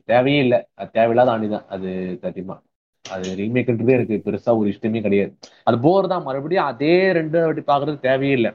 தேவையே 0.06 0.40
இல்லை. 0.40 0.60
அது 0.76 0.90
தேவையில்லாத 0.92 1.32
அணிதான். 1.38 1.66
அது 1.68 1.90
சத்தியமா. 2.22 2.56
அது 3.06 3.30
ரீமேக்ன்றது 3.40 3.96
எனக்கு 3.98 4.16
பெருசா 4.26 4.52
ஒரு 4.60 4.68
இஷ்டமே 4.74 5.00
கிடையாது. 5.06 5.32
அது 5.68 5.78
போர் 5.86 6.12
தான். 6.14 6.26
மறுபடியும் 6.28 6.70
அதே 6.72 6.96
ரெண்டு 7.20 7.38
வாட்டி 7.46 7.64
பாக்குறது 7.72 7.98
தேவையே 8.08 8.36
இல்லை 8.40 8.52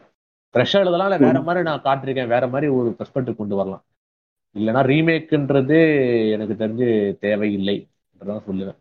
ஃப்ரெஷ்ஷா 0.54 0.78
எழுதலாம் 0.84 1.08
இல்லை 1.08 1.20
வேற 1.26 1.40
மாதிரி 1.46 1.66
நான் 1.68 1.86
காட்டிருக்கேன். 1.86 2.32
வேற 2.34 2.44
மாதிரி 2.54 2.68
ஒரு 2.78 2.90
பெர்ஸ்பெக்டிவ் 2.98 3.40
கொண்டு 3.40 3.58
வரலாம். 3.60 3.82
இல்லைன்னா 4.56 4.82
ரீமேக்ன்றது 4.92 5.78
எனக்கு 6.34 6.54
தெரிஞ்சு 6.62 6.88
தேவையில்லை. 7.24 7.76
தான் 8.20 8.46
சொல்லுவேன். 8.48 8.78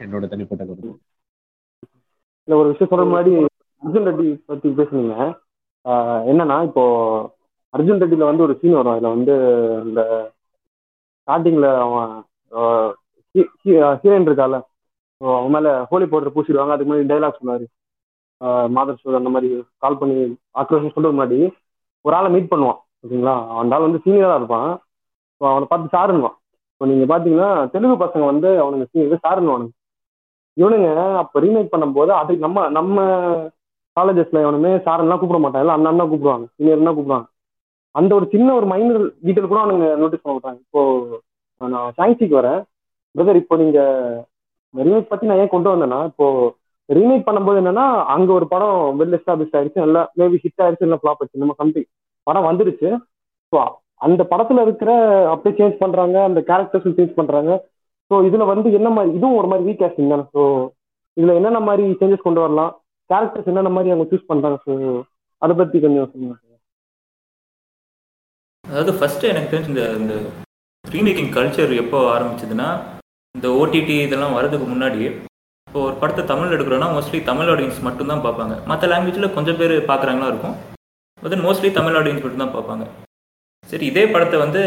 என்னோட 0.00 0.26
தனிப்பட்ட 0.32 0.62
கருத்து. 0.64 0.92
இல்ல 2.48 2.56
ஒரு 2.60 2.68
விஷயம் 2.70 2.90
சொல்ற 2.92 3.04
முன்னாடி 3.10 3.32
அர்ஜுன் 3.82 4.08
ரெட்டி 4.08 4.28
பத்தி 4.50 4.68
பேசுனீங்க. 4.78 5.14
என்னன்னா 6.30 6.56
இப்போ 6.68 6.84
அர்ஜுன் 7.74 8.02
ரெட்டில 8.02 8.26
வந்து 8.30 8.44
ஒரு 8.46 8.54
சீன் 8.60 8.78
வரும். 8.78 8.94
அதுல 8.94 9.14
வந்து 9.16 9.34
இந்த 9.86 10.02
ஸ்டார்டிங்ல 11.22 11.68
அவன் 11.86 12.12
ஹீரோயின் 14.02 14.28
இருக்கால. 14.28 14.56
அவன் 15.38 15.54
மேல 15.54 15.68
ஹோலி 15.90 16.06
பவுடர் 16.12 16.34
பூசிடுவாங்க. 16.36 16.74
அதுக்கு 16.74 16.90
முன்னாடி 16.90 17.10
டைலாக் 17.12 17.40
சொன்னாரு. 17.40 17.64
மாதர் 18.76 19.00
ஷோ 19.00 19.16
அந்த 19.18 19.30
மாதிரி 19.34 19.48
கால் 19.82 19.98
பண்ணி 20.00 20.16
ஆக்ரோஷம் 20.60 20.94
சொல்றது 20.94 21.14
முன்னாடி 21.16 21.38
ஒரு 22.04 22.14
ஆளை 22.18 22.28
மீட் 22.34 22.52
பண்ணுவான். 22.52 22.80
ஓகேங்களா 23.04 23.34
அந்த 23.60 23.74
ஆள் 23.76 23.86
வந்து 23.86 24.02
சீனியராக 24.04 24.40
இருப்பான். 24.40 24.70
ஸோ 25.40 25.44
அவனை 25.50 25.66
பார்த்து 25.70 25.94
சாருன்னுவான். 25.96 26.36
இப்போ 26.72 26.86
நீங்க 26.90 27.04
பாத்தீங்கன்னா 27.12 27.50
தெலுங்கு 27.74 27.96
பசங்க 28.04 28.24
வந்து 28.32 28.48
அவனுங்க 28.62 28.86
சீனியர் 28.90 29.24
சாருன்னுவானுங்க. 29.26 29.72
இவனுங்க 30.56 30.88
அப்போ 31.22 31.40
ரீமேக் 31.44 31.72
பண்ணும்போது 31.74 32.12
அது 32.20 32.32
நம்ம 32.46 32.64
நம்ம 32.78 33.04
காலேஜஸ்ல 33.96 34.42
எவனுமே 34.44 34.72
சாரன்லாம் 34.86 35.20
கூப்பிட 35.20 35.38
மாட்டாங்க. 35.42 35.64
இல்லை 35.64 35.76
அண்ணா 35.76 35.92
தான் 36.00 36.10
கூப்பிடுவாங்க. 36.10 36.46
சீனியர்னா 36.56 36.94
கூப்பிடுவாங்க. 36.96 37.28
அந்த 37.94 38.12
ஒரு 38.18 38.26
சின்ன 38.34 38.48
ஒரு 38.58 38.66
மைனர் 38.72 39.02
டீட்டெயில் 39.24 39.50
கூட 39.52 39.60
அவனுங்க 39.62 39.88
நோட்டீஸ் 40.02 40.24
பண்ண 40.24 40.34
மாட்டாங்க. 40.36 40.60
இப்போ 40.66 40.82
நான் 41.60 41.96
சாங்சிக்கு 41.98 42.34
வரேன். 42.40 42.60
பிரதர் 43.14 43.40
இப்போ 43.42 43.54
நீங்க 43.62 43.80
ரீமேக் 44.74 45.10
பத்தி 45.10 45.28
நான் 45.28 45.40
ஏன் 45.42 45.54
கொண்டு 45.54 45.72
வந்தேன்னா 45.72 46.00
இப்போ 46.10 46.26
ரீமேக் 46.88 47.26
பண்ணும்போது 47.26 47.60
என்னன்னா 47.62 47.84
அங்க 48.14 48.30
ஒரு 48.38 48.46
படம் 48.52 48.78
வெல் 49.00 49.16
எஸ்டாப்ளிஷ் 49.18 49.56
ஆயிடுச்சு 49.58 49.84
நல்லா 49.84 50.02
மேபி 50.18 50.38
ஹிட் 50.44 50.62
ஆயிடுச்சு 50.64 50.86
இல்லை 50.86 50.98
ஃபிளாப் 51.00 51.20
ஆச்சு 51.22 51.42
நம்ம 51.42 51.56
கம்பி 51.60 51.82
படம் 52.26 52.48
வந்துருச்சு. 52.48 52.88
ஸோ 53.52 53.58
அந்த 54.00 54.22
படத்துல 54.32 54.62
இருக்கிற 54.66 54.90
அப்படியே 55.32 55.56
சேஞ்ச் 55.58 55.82
பண்றாங்க 55.82 56.16
அந்த 56.28 56.40
கேரக்டர்ஸ் 56.48 56.96
சேஞ்ச் 56.98 57.18
பண்றாங்க. 57.20 57.50
ஸோ 58.10 58.14
இதுல 58.28 58.46
வந்து 58.52 58.68
என்ன 58.78 58.88
மாதிரி 58.96 59.10
இதுவும் 59.18 59.38
ஒரு 59.40 59.50
மாதிரி 59.50 59.66
வீக் 59.68 59.82
கேஸ்டிங் 59.82 60.12
தானே. 60.14 60.24
ஸோ 60.34 60.42
இதுல 61.16 61.34
என்னென்ன 61.38 61.60
மாதிரி 61.68 61.84
சேஞ்சஸ் 62.00 62.26
கொண்டு 62.26 62.42
வரலாம் 62.44 62.72
கேரக்டர்ஸ் 63.10 63.50
என்னென்ன 63.52 63.72
மாதிரி 63.76 63.92
அவங்க 63.92 64.06
சூஸ் 64.12 64.30
பண்றாங்க 64.30 64.58
ஸோ 64.66 64.72
அதை 65.42 65.54
பத்தி 65.60 65.76
கொஞ்சம் 65.84 66.10
சொல்லுங்க 66.12 66.36
அதாவது 68.64 68.92
ஃபர்ஸ்ட் 68.98 69.24
எனக்கு 69.30 69.52
தெரிஞ்சு 69.52 69.70
இந்த 69.72 69.84
இந்த 70.00 70.14
ரீமேக்கிங் 70.84 71.32
கல்ச்சர் 71.36 71.72
எப்போ 71.82 71.98
ஆரம்பிச்சதுன்னா 72.14 72.68
இந்த 73.36 73.48
ஓடிடி 73.60 73.94
இதெல்லாம் 74.06 74.34
வரதுக்கு 74.38 74.66
முன்னாடி 74.72 74.98
இப்போ 75.68 75.78
ஒரு 75.86 75.94
படத்தை 76.00 76.22
தமிழ் 76.30 76.52
எடுக்கிறோன்னா 76.54 76.88
மோஸ்ட்லி 76.94 77.18
தமிழ் 77.28 77.50
ஆடியன்ஸ் 77.52 77.78
மட்டும்தான் 77.86 78.22
பார்ப்பாங்க. 78.26 78.54
மற்ற 78.70 78.88
லாங்குவேஜில் 78.90 79.34
கொஞ்சம் 79.36 79.58
பேர் 79.60 79.74
பார்க்குறாங்களா 79.90 80.28
இருக்கும். 80.32 80.56
பட் 81.22 81.44
மோஸ்ட்லி 81.46 81.68
தமிழ் 81.78 81.96
ஆடியன்ஸ் 82.00 82.24
மட்டும்தான் 82.24 82.54
பார்ப்பாங்க. 82.56 82.84
சரி 83.70 83.86
இதே 83.90 84.04
படத்தை 84.14 84.38
வந்து 84.44 84.62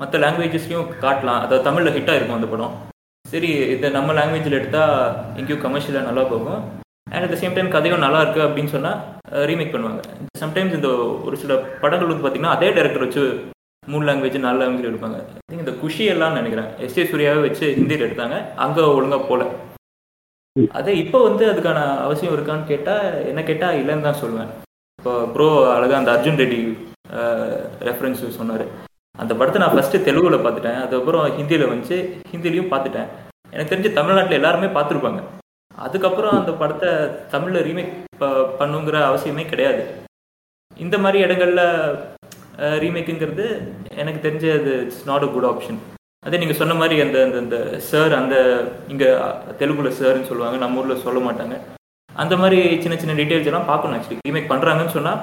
மற்ற 0.00 0.18
லாங்குவேஜஸ்லையும் 0.24 0.90
காட்டலாம். 1.04 1.40
அதாவது 1.44 1.66
தமிழில் 1.68 1.96
ஹிட்டாக 1.96 2.18
இருக்கும் 2.18 2.38
அந்த 2.38 2.48
படம். 2.52 2.74
சரி 3.24 3.50
இதை 3.74 3.90
நம்ம 3.98 4.12
லாங்குவேஜில் 4.18 4.58
எடுத்தால் 4.60 4.94
எங்கேயும் 5.40 5.64
கமர்ஷியலாக 5.66 6.08
நல்லா 6.08 6.24
போகும். 6.32 6.60
And 7.12 7.24
at 7.24 7.34
the 7.34 7.38
same 7.42 7.56
time 7.56 7.74
கதையும் 7.76 8.04
நல்லா 8.06 8.20
இருக்குது 8.24 8.46
அப்படின்னு 8.48 8.74
சொன்னால் 8.74 8.98
ரீமேக் 9.50 9.74
பண்ணுவாங்க. 9.74 10.02
சம்டைம்ஸ் 10.42 10.76
இந்த 10.80 10.90
ஒரு 11.28 11.36
சில 11.44 11.54
படங்கள் 11.84 12.12
வந்து 12.12 12.24
பார்த்திங்கன்னா 12.24 12.56
அதே 12.56 12.70
டேரக்டர் 12.78 13.06
வச்சு 13.06 13.24
மூணு 13.92 14.04
லாங்குவேஜ் 14.08 14.38
நாலு 14.46 14.60
லாங்குவேஜ் 14.62 14.90
எடுப்பாங்க. 14.90 15.18
நீங்க 15.50 15.62
இந்த 15.64 15.74
குஷி 15.82 16.04
எல்லாம் 16.14 16.38
நினைக்கிறேன். 16.38 16.70
எஸ் 16.86 16.98
ஏ 17.00 17.04
சூர்யாவே 17.10 17.40
வச்சு 17.46 17.66
ஹிந்தியில் 17.78 18.06
எடுத்தாங்க. 18.06 18.36
அங்கே 18.64 18.82
ஒழுங்காக 18.96 19.22
போல. 19.30 19.42
அதே 20.78 20.92
இப்போ 21.02 21.18
வந்து 21.28 21.44
அதுக்கான 21.52 21.80
அவசியம் 22.04 22.36
இருக்கான்னு 22.36 22.70
கேட்டால் 22.70 23.06
என்ன 23.30 23.40
கேட்டால் 23.48 23.78
இல்லைன்னு 23.80 24.06
தான் 24.08 24.20
சொல்லுவேன். 24.22 24.52
இப்போ 24.98 25.12
ப்ரோ 25.34 25.48
அழகாக 25.74 25.98
அந்த 26.00 26.12
அர்ஜுன் 26.14 26.40
ரெட்டி 26.42 26.60
ரெஃபரன்ஸ் 27.88 28.22
சொன்னார். 28.38 28.64
அந்த 29.22 29.32
படத்தை 29.38 29.60
நான் 29.62 29.74
ஃபஸ்ட்டு 29.74 30.04
தெலுங்குல 30.06 30.38
பார்த்துட்டேன். 30.44 30.80
அதுக்கப்புறம் 30.84 31.24
ஹிந்தியில் 31.38 31.70
வந்துச்சு. 31.70 31.98
ஹிந்திலையும் 32.32 32.72
பார்த்துட்டேன். 32.72 33.08
எனக்கு 33.54 33.72
தெரிஞ்சு 33.72 33.96
தமிழ்நாட்டில் 33.98 34.38
எல்லாருமே 34.40 34.68
பார்த்துருப்பாங்க. 34.76 35.20
அதுக்கப்புறம் 35.86 36.36
அந்த 36.38 36.52
படத்தை 36.60 36.90
தமிழில் 37.34 37.66
ரீமேக் 37.68 37.92
பண்ணுங்கிற 38.60 38.96
அவசியமே 39.10 39.44
கிடையாது. 39.52 39.82
இந்த 40.84 40.96
மாதிரி 41.04 41.18
இடங்கள்ல 41.26 41.62
ரீமேக்குங்கிறது 42.82 43.46
எனக்கு 44.02 44.20
தெரிஞ்ச 44.26 44.44
அது 44.58 44.72
it's 44.84 45.04
not 45.10 45.26
a 45.26 45.30
good 45.34 45.48
option 45.50 45.78
அதே 46.26 46.38
நீங்கள் 46.40 46.58
சொன்ன 46.60 46.74
மாதிரி 46.80 46.96
அந்த 47.04 47.18
அந்த 47.26 47.38
அந்த 47.44 47.56
சார் 47.90 48.12
அந்த 48.20 48.34
இங்கே 48.92 49.08
தெலுங்குல 49.60 49.90
சார்னு 49.98 50.28
சொல்லுவாங்க 50.30 50.58
நம்ம 50.62 50.80
ஊரில் 50.80 51.04
சொல்ல 51.04 51.20
மாட்டாங்க. 51.26 51.54
அந்த 52.10 52.34
மாதிரி 52.42 52.58
சின்ன 52.82 52.94
சின்ன 53.02 53.14
டீட்டெயில்ஸ் 53.20 53.48
எல்லாம் 53.50 53.70
பார்க்கணும் 53.70 53.96
ஆக்சுவலி 53.98 54.26
ரீமேக் 54.28 54.50
பண்ணுறாங்கன்னு 54.52 54.96
சொன்னால் 54.96 55.20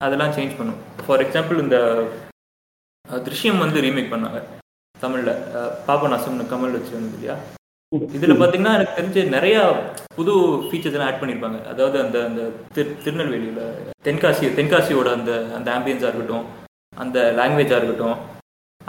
அதெல்லாம் 0.00 0.34
சேஞ்ச் 0.36 0.58
பண்ணும். 0.58 0.80
ஃபார் 1.04 1.22
எக்ஸாம்பிள் 1.24 1.62
இந்த 1.64 1.78
திருஷ்யம் 3.26 3.62
வந்து 3.64 3.84
ரீமேக் 3.86 4.12
பண்ணாங்க 4.14 4.40
தமிழில். 4.96 5.34
பாபநாசம்னு 5.88 6.50
கமல் 6.52 6.76
வச்சு 6.76 6.92
வந்தது 6.96 7.16
இல்லையா? 7.18 7.36
இதில் 8.16 8.34
பார்த்தீங்கன்னா 8.40 8.74
எனக்கு 8.78 8.98
தெரிஞ்சு 8.98 9.20
நிறையா 9.36 9.60
புது 10.16 10.32
ஃபீச்சர்ஸ் 10.66 10.96
எல்லாம் 10.96 11.10
ஆட் 11.10 11.20
பண்ணியிருப்பாங்க 11.20 11.60
அதாவது 11.72 11.96
அந்த 12.04 12.16
அந்த 12.28 12.42
திரு 12.76 12.90
திருநெல்வேலியில் 13.04 13.62
தென்காசி 14.08 14.50
தென்காசியோட 14.58 15.10
அந்த 15.18 15.32
அந்த 15.58 15.68
ஆம்பியன்ஸாக 15.76 16.10
இருக்கட்டும் 16.10 16.46
அந்த 16.92 17.18
லாங்குவேஜாக 17.38 17.78
இருக்கட்டும் 17.80 18.18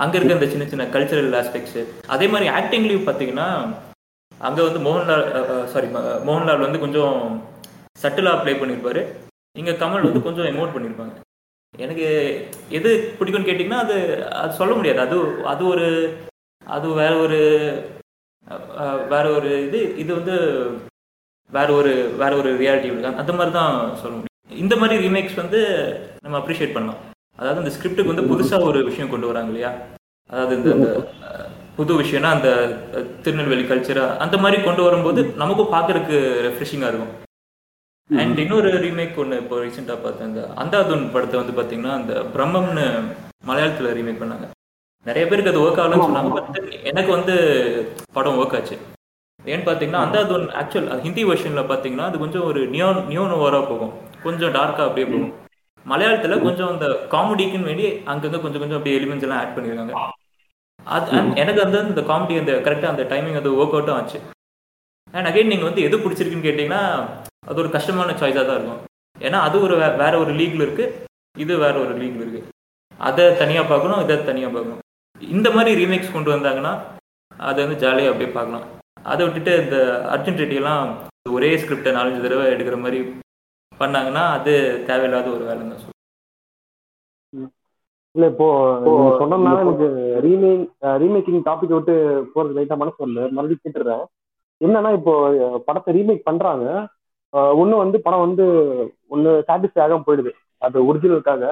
அங்கே 0.01 0.17
இருக்க 0.17 0.37
அந்த 0.37 0.47
சின்ன 0.51 0.65
சின்ன 0.71 0.83
கல்ச்சரல் 0.93 1.39
ஆஸ்பெக்ட்ஸு 1.39 1.81
அதே 2.13 2.27
மாதிரி 2.33 2.47
ஆக்டிங்லேயும் 2.59 3.07
பார்த்தீங்கன்னா 3.07 3.47
அங்கே 4.47 4.61
வந்து 4.67 4.79
மோகன்லால் 4.85 5.25
சாரி 5.73 5.87
மோகன்லால் 6.27 6.65
வந்து 6.65 6.83
கொஞ்சம் 6.85 7.17
சட்டிலாக 8.03 8.41
ப்ளே 8.43 8.53
பண்ணியிருப்பார் 8.61 9.01
இங்கே 9.59 9.73
கமல் 9.81 10.07
வந்து 10.07 10.27
கொஞ்சம் 10.27 10.49
எமோட் 10.51 10.73
பண்ணியிருப்பாங்க 10.75 11.15
எனக்கு 11.73 12.07
எது 12.77 12.89
பிடிக்கும்னு 13.17 13.49
கேட்டிங்கன்னா 13.49 13.83
அது 13.85 13.97
அது 14.41 14.59
சொல்ல 14.61 14.73
முடியாது. 14.77 14.99
அது 15.05 15.17
அது 15.51 15.63
ஒரு 15.73 15.87
அது 16.61 16.87
வேற 17.01 17.13
ஒரு 17.25 17.39
வேற 19.13 19.25
ஒரு 19.37 19.51
இது 19.67 19.79
இது 20.01 20.11
வந்து 20.19 20.35
வேற 21.49 21.67
ஒரு 21.79 21.93
வேற 22.21 22.31
ஒரு 22.41 22.49
ரியாலிட்டி 22.61 22.89
அந்த 23.21 23.33
மாதிரி 23.37 23.53
தான் 23.59 23.73
சொல்ல 24.01 24.13
முடியும். 24.15 24.35
இந்த 24.63 24.75
மாதிரி 24.81 25.03
ரீமேக்ஸ் 25.05 25.41
வந்து 25.43 25.61
நம்ம 26.25 26.35
அப்ரிஷியேட் 26.41 26.75
பண்ணலாம். 26.77 27.01
அதாவது 27.39 27.61
இந்த 27.63 27.73
ஸ்கிரிப்டுக்கு 27.75 28.13
வந்து 28.13 28.29
புதுசா 28.31 28.57
ஒரு 28.69 28.79
விஷயம் 28.89 29.11
கொண்டு 29.13 29.29
வராங்க 29.31 29.51
இல்லையா? 29.51 29.71
அதாவது 30.29 30.53
இந்த 30.59 30.87
புது 31.77 31.93
விஷயம்னா 32.01 32.31
அந்த 32.35 32.49
திருநெல்வேலி 33.23 33.63
கல்ச்சரா 33.67 34.05
அந்த 34.23 34.35
மாதிரி 34.43 34.57
கொண்டு 34.67 34.81
வரும்போது 34.87 35.21
நமக்கும் 35.41 35.73
பார்க்கறதுக்கு 35.75 36.17
ரெஃப்ரெஷிங்காக 36.47 36.91
இருக்கும். 36.91 37.13
அண்ட் 38.09 38.39
இன்னொரு 38.43 38.69
ரீமேக் 38.85 39.19
ஒன்று 39.23 39.41
இப்போ 39.43 39.57
ரீசெண்டாக 39.65 39.99
பார்த்தேன். 40.05 40.29
இந்த 40.31 40.41
அந்தாதுன் 40.61 41.05
படத்தை 41.13 41.37
வந்து 41.41 41.55
பார்த்தீங்கன்னா 41.59 41.93
அந்த 41.99 42.13
பிரம்மம்னு 42.33 42.85
மலையாளத்தில் 43.49 43.95
ரீமேக் 43.97 44.21
பண்ணாங்க. 44.23 44.47
நிறைய 45.05 45.23
பேருக்கு 45.27 45.51
அது 45.51 45.63
ஒர்க் 45.65 45.81
ஆகலன்னு 45.83 46.07
சொன்னாங்க 46.07 46.31
பட் 46.37 46.57
எனக்கு 46.91 47.11
வந்து 47.17 47.35
படம் 48.17 48.39
ஒர்க் 48.41 48.57
ஆச்சு. 48.57 48.77
ஏன்னு 49.39 49.65
பார்த்தீங்கன்னா 49.67 50.03
அந்தாதுன் 50.05 50.49
ஆக்சுவல் 50.61 50.89
ஹிந்தி 51.05 51.23
வெர்ஷனில் 51.29 51.69
பார்த்தீங்கன்னா 51.71 52.09
அது 52.09 52.23
கொஞ்சம் 52.23 52.47
ஒரு 52.49 52.63
நியோ 52.73 52.89
நியோனோவராக 53.11 53.63
போகும். 53.71 53.95
கொஞ்சம் 54.25 54.53
டார்க்காக 54.57 54.89
அப்படியே 54.89 55.07
போகும். 55.13 55.31
மலையாளத்தில் 55.85 56.43
கொஞ்சம் 56.43 56.67
அந்த 56.67 56.85
காமெடிக்குன்னு 57.11 57.63
வேண்டி 57.63 57.97
அங்கங்கே 58.05 58.39
கொஞ்சம் 58.39 58.59
கொஞ்சம் 58.59 58.77
அப்படியே 58.77 58.99
எலிமெண்ட்ஸ் 58.99 59.21
எல்லாம் 59.21 59.39
ஆட் 59.39 59.57
பண்ணியிருக்காங்க 59.57 59.93
அது 60.83 61.35
எனக்கு 61.35 61.61
வந்து 61.61 61.87
இந்த 61.87 62.01
காமெடி 62.01 62.37
அந்த 62.39 62.51
கரெக்டாக 62.65 62.85
அந்த 62.85 63.03
டைமிங் 63.03 63.35
அது 63.35 63.51
ஒர்க் 63.51 63.75
அவுட்டும் 63.75 63.91
ஆச்சு. 63.91 64.19
அண்ட் 65.11 65.27
அகைன் 65.27 65.45
நீங்கள் 65.45 65.67
வந்து 65.67 65.81
எது 65.81 65.97
பிடிச்சிருக்குன்னு 65.97 66.47
கேட்டிங்கன்னா 66.47 66.81
அது 67.47 67.55
ஒரு 67.55 67.69
கஷ்டமான 67.69 68.11
சாய்ஸாக 68.11 68.45
தான் 68.45 68.55
இருக்கும். 68.55 68.81
ஏன்னா 69.19 69.39
அது 69.47 69.61
ஒரு 69.61 69.75
வே- 69.75 69.97
வேற 69.97 70.19
ஒரு 70.19 70.33
லீக்ல 70.33 70.61
இருக்கு 70.61 71.05
இது 71.37 71.57
வேற 71.57 71.79
ஒரு 71.79 71.97
லீக்ல 71.97 72.15
இருக்கு. 72.15 72.43
அதை 72.97 73.37
தனியாக 73.37 73.67
பார்க்கணும் 73.67 74.01
இதை 74.01 74.25
தனியாக 74.25 74.53
பார்க்கணும். 74.53 74.79
இந்த 75.21 75.51
மாதிரி 75.51 75.85
ரீமேக்ஸ் 75.85 76.11
கொண்டு 76.11 76.31
வந்தாங்கன்னா 76.31 76.79
அதை 77.37 77.63
வந்து 77.63 77.79
ஜாலியாக 77.79 78.11
அப்படியே 78.11 78.31
பார்க்கலாம். 78.31 78.67
அதை 79.03 79.27
விட்டுட்டு 79.27 79.63
இந்த 79.63 79.77
அர்ஜுன் 80.11 80.39
ரெட்டியெல்லாம் 80.41 80.89
ஒரே 81.29 81.55
ஸ்கிரிப்டை 81.55 81.91
நாலஞ்சு 81.97 82.21
தடவை 82.21 82.53
எடுக்கிற 82.53 82.79
மாதிரி 82.79 83.13
பண்ணாங்கன்னா 83.81 84.23
அது 84.37 84.53
தேவையில்லாத 84.89 85.29
ஒரு 85.35 85.43
வேலைன்னு 85.49 85.73
தான் 85.73 85.81
சொல்லுவேன் 85.81 85.89
இல்ல 88.15 88.25
இப்போ 88.31 88.47
நீங்க 88.85 89.11
சொன்னதுனால 89.19 89.59
எனக்கு 89.65 89.87
ரீமேக் 90.25 90.63
ரீமேக்கிங் 91.03 91.45
டாபிக் 91.49 91.75
விட்டு 91.75 91.93
போறது 92.33 92.55
லைட்டா 92.57 92.75
மனசு 92.81 93.01
வரல. 93.01 93.21
மறுபடியும் 93.35 93.63
கேட்டுறேன். 93.65 94.03
என்னன்னா 94.61 94.89
இப்போ 94.97 95.13
படத்தை 95.67 95.91
ரீமேக் 95.97 96.27
பண்றாங்க. 96.29 96.65
ஒண்ணு 97.61 97.75
வந்து 97.83 97.97
படம் 98.05 98.25
வந்து 98.25 98.45
ஒண்ணு 99.13 99.29
சாட்டிஸ்ஃபை 99.49 99.81
ஆகாம 99.85 100.05
போயிடுது. 100.07 100.31
அது 100.65 100.77
ஒரிஜினலுக்காக 100.89 101.43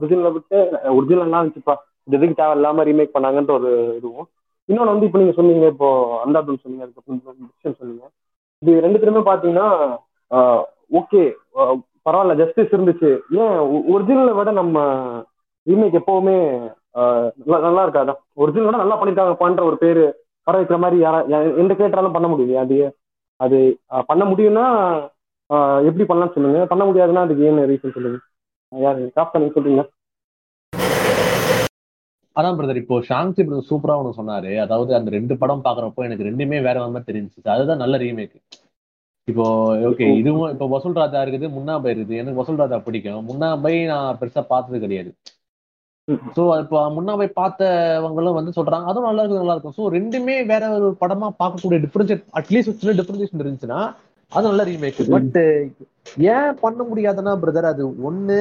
ஒரிஜினலை 0.00 0.30
விட்டு 0.36 0.58
ஒரிஜினல்லாம் 0.98 1.42
இருந்துச்சுப்பா 1.42 1.74
இது 2.06 2.16
எதுக்கு 2.18 2.38
தேவையில்லாம 2.40 2.84
ரீமேக் 2.88 3.14
பண்ணாங்கன்ற 3.16 3.52
ஒரு 3.60 3.70
இதுவும். 3.98 4.28
இன்னொன்று 4.68 4.94
வந்து 4.94 5.06
இப்போ 5.08 5.18
நீங்க 5.22 5.34
சொன்னீங்க 5.38 5.66
இப்போ 5.74 5.88
அந்தாதுன்னு 6.24 6.62
சொன்னீங்க 6.64 6.86
அதுக்கப்புறம் 6.86 7.76
சொன்னீங்க. 7.80 8.04
இது 8.62 8.72
ரெண்டு 8.86 9.00
பேருமே 9.00 9.22
பாத்தீங்கன்னா 9.30 9.68
ஓகே 10.90 11.22
பரவாயில்ல 12.06 12.34
ஜஸ்டிஸ் 12.36 12.74
இருந்துச்சு. 12.74 13.10
ஏன் 13.36 13.56
ஒரிஜினலை 13.92 14.34
விட 14.34 14.50
நம்ம 14.52 14.76
ரீமேக் 15.66 15.98
எப்பவுமே 16.00 16.36
நல்லா 17.40 17.58
நல்லா 17.66 17.82
இருக்காதா? 17.86 18.12
ஒரிஜினல் 18.34 18.68
விட 18.68 18.76
நல்லா 18.76 18.96
பண்ணியிருக்காங்கப்பான்ற 18.98 19.62
ஒரு 19.62 19.78
பேர் 19.78 20.02
வர 20.46 20.54
வைக்கிற 20.58 20.78
மாதிரி 20.78 21.00
யாரா 21.02 21.20
யா- 21.26 21.56
எந்த 21.56 21.74
கேட்டாலும் 21.74 22.12
பண்ண 22.12 22.28
முடியும் 22.28 22.62
அது 22.64 22.76
அது 23.40 23.58
பண்ண 24.06 24.24
முடியும்னா 24.24 24.66
எப்படி 25.88 26.04
பண்ணலாம்னு 26.04 26.36
சொல்லுங்க. 26.36 26.60
பண்ண 26.66 26.84
முடியாதுன்னா 26.84 27.24
அதுக்கு 27.24 27.44
ஏன் 27.44 27.60
ரீசன் 27.70 27.96
சொல்லுங்க? 27.96 28.18
யாரு 28.72 29.02
காஃப்டா 29.16 29.40
சொல்றீங்க 29.56 29.84
அதான் 32.36 32.56
பிரதர் 32.56 32.80
இப்போ 32.80 32.96
ஷாங்சி 33.08 33.42
பிரதர் 33.42 33.68
சூப்பரா 33.68 33.94
ஒன்று 33.98 34.18
சொன்னாரு. 34.18 34.50
அதாவது 34.60 34.90
அந்த 34.94 35.10
ரெண்டு 35.10 35.34
படம் 35.38 35.62
பாக்குறப்போ 35.64 36.02
எனக்கு 36.06 36.26
ரெண்டுமே 36.28 36.58
வேற 36.66 36.76
மாதிரி 36.86 37.06
தெரிஞ்சுச்சு. 37.10 37.48
அதுதான் 37.48 37.82
நல்ல 37.84 37.96
ரீமேக் 37.98 38.34
இப்போ 39.30 39.44
ஓகே 39.88 40.06
இதுவும் 40.20 40.50
இப்போ 40.54 40.66
வசூல் 40.72 40.98
ராஜா 41.02 41.20
இருக்குது 41.24 41.46
முன்னாபை 41.56 41.88
இருக்குது. 41.94 42.18
எனக்கு 42.22 42.40
வசூல் 42.40 42.60
ராஜா 42.62 42.76
பிடிக்கும். 42.86 43.22
முன்னாபை 43.30 43.72
நான் 43.92 44.18
பெருசா 44.20 44.42
பார்த்தது 44.52 44.78
கிடையாது. 44.84 45.10
ஸோ 46.36 46.42
இப்போ 46.62 46.80
முன்னாபை 46.96 47.26
பார்த்தவங்களும் 47.40 48.36
வந்து 48.38 48.52
சொல்றாங்க 48.58 48.90
அதுவும் 48.90 49.08
நல்லா 49.08 49.22
இருக்கு 49.22 49.40
நல்லா 49.42 49.54
இருக்கும். 49.56 49.76
ஸோ 49.78 49.84
ரெண்டுமே 49.96 50.36
வேற 50.50 50.64
ஒரு 50.78 50.90
படமா 51.02 51.28
பார்க்கக்கூடிய 51.40 51.78
டிஃபரன்ஷியேட் 51.84 52.26
அட்லீஸ்ட் 52.40 52.78
சின்ன 52.82 52.94
டிஃபரன்ஷியேஷன் 53.00 53.42
இருந்துச்சுன்னா 53.44 53.80
அது 54.32 54.44
நல்ல 54.50 54.62
ரீமேக் 54.68 55.00
பட் 55.14 55.38
ஏன் 56.34 56.52
பண்ண 56.64 56.80
முடியாதுன்னா 56.90 57.32
பிரதர் 57.42 57.72
அது 57.72 57.82
ஒண்ணு 58.08 58.38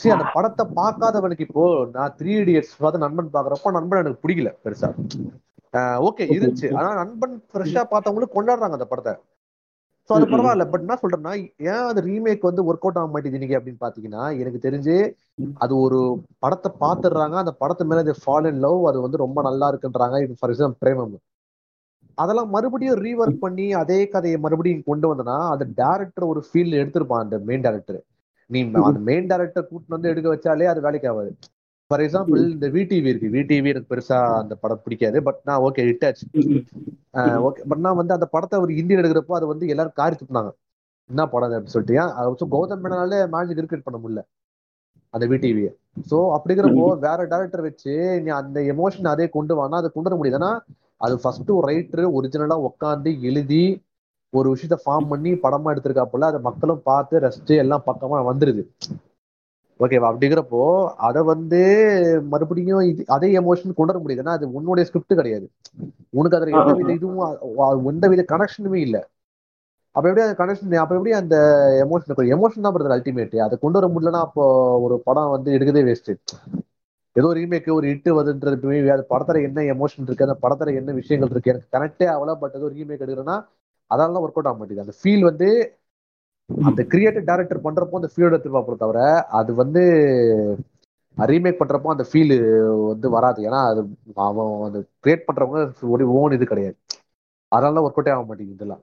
சரி, 0.00 0.12
அந்த 0.14 0.26
படத்தை 0.36 0.64
பார்க்காதவனுக்கு 0.78 1.44
இப்போ 1.48 1.64
நான் 1.96 2.14
த்ரீ 2.20 2.32
இடியட்ஸ் 2.42 2.72
பார்த்து 2.84 3.02
நண்பன் 3.04 3.34
பாக்குறப்போ 3.36 3.72
நண்பன் 3.76 4.00
எனக்கு 4.02 4.22
பிடிக்கல 4.24 4.50
பெருசா. 4.64 4.88
ஓகே 6.08 6.24
இருந்துச்சு. 6.36 6.68
ஆனா 6.78 6.90
நண்பன் 7.00 7.34
ஃப்ரெஷ்ஷா 7.50 7.82
பார்த்தவங்களுக்கு 7.92 8.36
கொண்டாடுறாங்க 8.36 8.78
அந்த 8.78 8.88
படத்தை. 8.92 9.14
ஸோ 10.08 10.12
அது. 10.16 10.26
பரவாயில்ல. 10.32 10.64
பட் 10.70 10.84
என்ன 10.84 10.96
சொல்றேன்னா 11.00 11.32
ஏன் 11.68 11.86
அது 11.88 12.00
ரீமேக் 12.06 12.48
வந்து 12.48 12.62
ஒர்க் 12.68 12.84
அவுட் 12.86 13.00
ஆக 13.00 13.08
மாட்டேங்குது 13.08 13.38
இன்னைக்கு 13.38 13.58
அப்படின்னு 13.58 13.82
பாத்தீங்கன்னா 13.82 14.22
எனக்கு 14.42 14.60
தெரிஞ்சு 14.66 14.94
அது 15.64 15.72
ஒரு 15.86 15.98
படத்தை 16.44 16.70
பார்த்துடுறாங்க 16.84 17.36
அந்த 17.42 17.52
படத்து 17.62 17.88
மேல 17.90 18.04
இது 18.06 18.14
ஃபால் 18.22 18.48
இன் 18.50 18.62
லவ் 18.66 18.86
அது 18.90 18.98
வந்து 19.06 19.22
ரொம்ப 19.24 19.42
நல்லா 19.48 19.66
இருக்குன்றாங்க. 19.72 20.18
இப்போ 20.24 20.36
ஃபார் 20.40 20.52
எக்ஸாம்பிள் 20.54 20.80
பிரேமம். 20.84 21.16
அதெல்லாம் 22.18 22.50
மறுபடியும் 22.54 23.00
ரீஒர்க் 23.02 23.44
பண்ணி 23.44 23.66
அதே 23.80 23.98
கதையை 24.14 24.38
மறுபடியும் 24.44 24.86
கொண்டு 24.88 25.06
வந்தனா 25.10 25.36
அந்த 25.52 25.64
டேரக்டர் 25.80 26.30
ஒரு 26.30 26.40
ஃபீல்ட் 26.46 26.80
எடுத்திருப்பான் 26.80 27.24
அந்த 27.24 27.38
மெயின் 27.48 27.64
டேரக்டர் 27.66 28.00
நீ 28.50 28.60
அந்த 28.88 29.00
மெயின் 29.08 29.28
டேரக்டர் 29.32 29.68
கூட்டிட்டு 29.68 29.96
வந்து 29.96 30.10
எடுக்க 30.12 30.28
வச்சாலே 30.32 30.68
அது 30.72 30.80
வேலைக்கு 30.86 31.08
ஆகாது. 31.12 31.30
ஃபார் 31.90 32.02
எக்ஸாம்பிள் 32.04 32.40
இந்த 32.54 32.66
விடிவி 32.74 33.08
இருக்கு. 33.10 33.28
விடிவி 33.36 33.68
எனக்கு 33.72 33.90
பெருசா 33.92 34.16
அந்த 34.40 34.54
படம் 34.62 34.80
பிடிக்காது. 34.86 35.18
பட் 35.26 35.38
நான் 35.48 35.62
ஓகே 35.66 35.84
இட்டாச் 35.92 36.22
ஓகே 37.46 37.62
பட் 37.70 37.82
நான் 37.84 37.98
வந்து 38.00 38.14
அந்த 38.16 38.26
படத்தை 38.34 38.56
ஒரு 38.64 38.72
ஹிந்தியில் 38.78 39.00
எடுக்கிறப்போ 39.02 39.36
அது 39.38 39.46
வந்து 39.52 39.70
எல்லாரும் 39.74 39.96
காரி 40.00 40.16
துப்புனாங்க. 40.20 40.50
என்ன 41.10 41.22
படம் 41.34 41.54
அப்படின்னு 41.58 41.74
சொல்லிட்டு? 41.76 42.50
கௌதம் 42.56 42.82
மேனாலே 42.84 43.20
மேஜிக் 43.34 43.58
கிரிக்கெட் 43.60 43.86
பண்ண 43.86 43.98
முடியல. 44.02 44.22
அந்த 45.14 45.24
விடிவியை 45.32 45.70
ஸோ 46.10 46.16
அப்படிங்கிறப்போ 46.36 46.86
வேற 47.06 47.20
டேரக்டர் 47.32 47.66
வச்சு 47.68 47.92
நீ 48.24 48.30
அந்த 48.40 48.58
எமோஷன் 48.72 49.12
அதே 49.12 49.26
கொண்டு 49.36 49.52
வானா 49.58 49.80
அதை 49.82 49.88
கொண்டு 49.92 50.08
வர 50.08 50.16
முடியுதுன்னா 50.20 50.50
அது 51.04 51.14
ஃபர்ஸ்ட் 51.22 51.50
ஒரு 51.58 51.66
ரைட்டர் 51.70 52.06
ஒரிஜினலா 52.18 52.56
உட்காந்து 52.68 53.10
எழுதி 53.28 53.64
ஒரு 54.32 54.48
விஷயத்த 54.54 54.76
ஃபார்ம் 54.84 55.10
பண்ணி 55.12 55.30
படமா 55.44 55.72
எடுத்திருக்காப்புல 55.74 56.28
அதை 56.30 56.40
மக்களும் 56.48 56.86
பார்த்து 56.90 57.22
ரசிச்சு 57.24 57.54
எல்லாம் 57.64 57.86
பக்கமா 57.90 58.18
வந்துருது. 58.30 58.62
ஓகேவா 59.80 60.06
அப்படிங்கிறப்போ 60.10 60.60
அதை 61.08 61.20
வந்து 61.32 61.60
மறுபடியும் 62.32 62.82
இது 62.90 63.02
அதே 63.16 63.28
எமோஷன் 63.40 63.76
கொண்டு 63.78 63.92
வர 63.92 64.00
முடியுது. 64.04 64.22
ஏன்னா 64.24 64.34
அது 64.38 64.46
உன்னுடைய 64.58 64.84
ஸ்கிரிப்ட் 64.88 65.18
கிடையாது. 65.20 65.46
உனக்கு 66.18 66.38
அதுல 66.38 66.54
எந்த 66.60 66.72
வித 66.80 66.90
இதுவும் 66.98 67.20
எந்த 67.92 68.08
வித 68.12 68.22
கனெக்ஷனுமே 68.32 68.80
இல்லை. 68.86 69.02
அப்ப 69.96 70.04
எப்படி 70.08 70.24
அந்த 70.26 70.36
கனெக்ஷன் 70.40 70.74
அப்ப 70.84 70.94
எப்படி 70.98 71.12
அந்த 71.20 71.36
எமோஷன் 71.84 72.32
எமோஷன் 72.36 72.66
தான் 72.66 72.74
வருது 72.76 72.96
அல்டிமேட் 72.96 73.36
அதை 73.46 73.54
கொண்டு 73.62 73.78
வர 73.78 73.86
முடியலன்னா 73.94 74.22
அப்போ 74.26 74.44
ஒரு 74.86 74.96
படம் 75.06 75.32
வந்து 75.36 75.50
எடுக்கதே 75.58 75.82
வேஸ்ட் 75.88 76.12
ஏதோ 77.16 77.28
ரீமேக் 77.38 77.68
ஒரு 77.76 77.86
இட்டு 77.92 78.10
வருதுன்றது 78.16 78.56
அது 78.94 79.04
படத்துல 79.12 79.40
என்ன 79.48 79.62
எமோஷன் 79.74 80.06
இருக்கு 80.08 80.26
அந்த 80.26 80.36
படத்துல 80.44 80.74
என்ன 80.80 80.90
விஷயங்கள் 81.00 81.32
இருக்கு 81.34 81.52
எனக்கு 81.52 81.72
கனெக்டே 81.76 82.06
ஆகல 82.14 82.34
பட் 82.42 82.56
ஏதோ 82.58 82.68
ரீமேக் 82.76 83.02
எடுக்கிறேன்னா 83.04 83.36
அதெல்லாம் 83.90 84.22
ஒர்க் 84.24 84.38
அவுட் 84.38 84.50
ஆக 84.50 84.56
மாட்டேங்குது. 84.58 84.86
அந்த 84.86 84.94
ஃபீல் 85.00 85.24
வந்து 85.30 85.48
அந்த 86.48 86.82
கிரியேட்டிவ் 86.92 87.28
டைரக்டர் 87.28 87.64
பண்றப்போ 87.64 87.98
அந்த 87.98 88.10
ஃபீல் 88.12 88.28
எடுத்துருப்பா 88.28 88.76
தவிர 88.82 89.00
அது 89.38 89.50
வந்து 89.62 89.82
ரீமேக் 91.30 91.60
பண்றப்போ 91.60 91.88
அந்த 91.94 92.04
ஃபீல் 92.10 92.34
வந்து 92.90 93.06
வராது. 93.16 93.40
ஏன்னா 93.48 93.60
அது 93.70 93.80
அவன் 94.28 94.50
அந்த 94.68 94.80
கிரியேட் 95.04 95.26
பண்றவங்க 95.28 95.62
ஒரு 95.94 96.04
ஓன் 96.18 96.34
இது 96.36 96.46
கிடையாது. 96.52 96.76
அதனால 97.52 97.82
ஒர்க் 97.86 97.98
அவுட்டே 97.98 98.14
ஆக 98.14 98.24
மாட்டேங்குது 98.28 98.58
இதெல்லாம். 98.58 98.82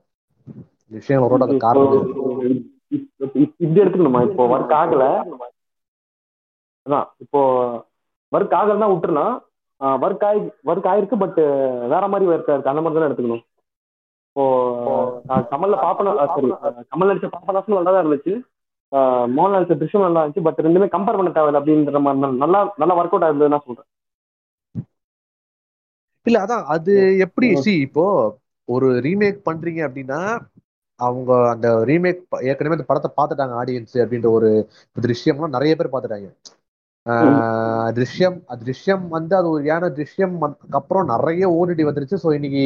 இந்த 0.86 0.96
விஷயம் 1.00 1.22
ஒர்க் 1.24 1.44
அவுட் 1.46 1.64
காரணம் 1.66 2.06
இப்படி 3.62 3.82
எடுத்துக்கணுமா? 3.82 4.22
இப்போ 4.28 4.44
ஒர்க் 4.54 4.74
ஆகல. 4.82 5.04
அதான் 6.86 7.06
இப்போ 7.24 7.40
ஒர்க் 8.32 8.56
ஆகலன்னா 8.60 8.88
விட்டுறலாம். 8.92 9.36
ஒர்க் 10.04 10.24
ஆகி 10.28 10.40
ஒர்க் 10.70 10.90
ஆயிருக்கு 10.92 11.16
பட் 11.24 11.40
வேற 11.94 12.04
மாதிரி 12.12 12.30
ஒர்க் 12.32 12.52
இருக்கு 12.54 12.72
அந்த 12.72 12.82
மாதிரி 12.82 12.98
தானே 12.98 13.08
எடுத்துக்கணும். 13.10 13.44
இப்போ 14.28 14.44
கமல்ல 15.52 15.76
பாப்பனா 15.84 16.12
சாரி 16.32 16.50
கமல் 16.90 17.10
நடிச்ச 17.10 17.28
பாப்பனாசும் 17.34 17.78
நல்லா 17.78 17.92
தான் 17.94 18.04
இருந்துச்சு 18.04 18.34
மோகன் 19.36 19.54
நடிச்ச 19.56 19.74
திருஷ்யம் 19.80 20.06
நல்லா 20.06 20.20
இருந்துச்சு. 20.22 20.46
பட் 20.46 20.60
ரெண்டுமே 20.66 20.88
கம்பேர் 20.94 21.18
பண்ண 21.18 21.30
தேவையில்ல 21.36 21.60
அப்படின்ற 21.60 22.00
மாதிரி 22.06 22.40
நல்லா 22.44 22.60
நல்லா 22.82 22.96
ஒர்க் 23.00 23.14
அவுட் 23.14 23.26
ஆகுது 23.28 23.52
நான் 23.54 23.66
சொல்றேன். 23.66 23.88
இல்ல 26.26 26.38
அதான் 26.44 26.64
அது 26.74 26.92
எப்படி 27.26 27.48
சி 27.64 27.72
இப்போ 27.86 28.04
ஒரு 28.68 28.86
ரீமேக் 29.06 29.40
பண்றீங்க 29.48 29.80
அப்படின்னா 29.88 30.20
அவங்க 31.00 31.30
அந்த 31.54 31.68
ரீமேக் 31.90 32.20
ஏற்கனவே 32.50 32.76
அந்த 32.76 32.86
படத்தை 32.90 33.10
பார்த்துட்டாங்க 33.18 33.54
ஆடியன்ஸ் 33.62 33.96
அப்படின்ற 34.04 34.28
ஒரு 34.38 34.50
திருஷ்யம்லாம் 34.96 35.56
நிறைய 35.56 35.72
பேர் 35.78 35.92
பார்த்துட்டாங்க. 35.92 36.28
திருஷ்யம் 37.96 38.38
திருஷ்யம் 38.62 39.04
வந்து 39.16 39.34
அது 39.40 39.48
ஒரு 39.54 39.64
ஏன்னா 39.74 39.88
திருஷ்யம் 39.98 40.34
அப்புறம் 40.78 41.10
நிறைய 41.12 41.44
ஓடிடி 41.58 41.84
வந்துருச்சு. 41.88 42.16
ஸோ 42.24 42.30
இன்னைக்கு 42.38 42.64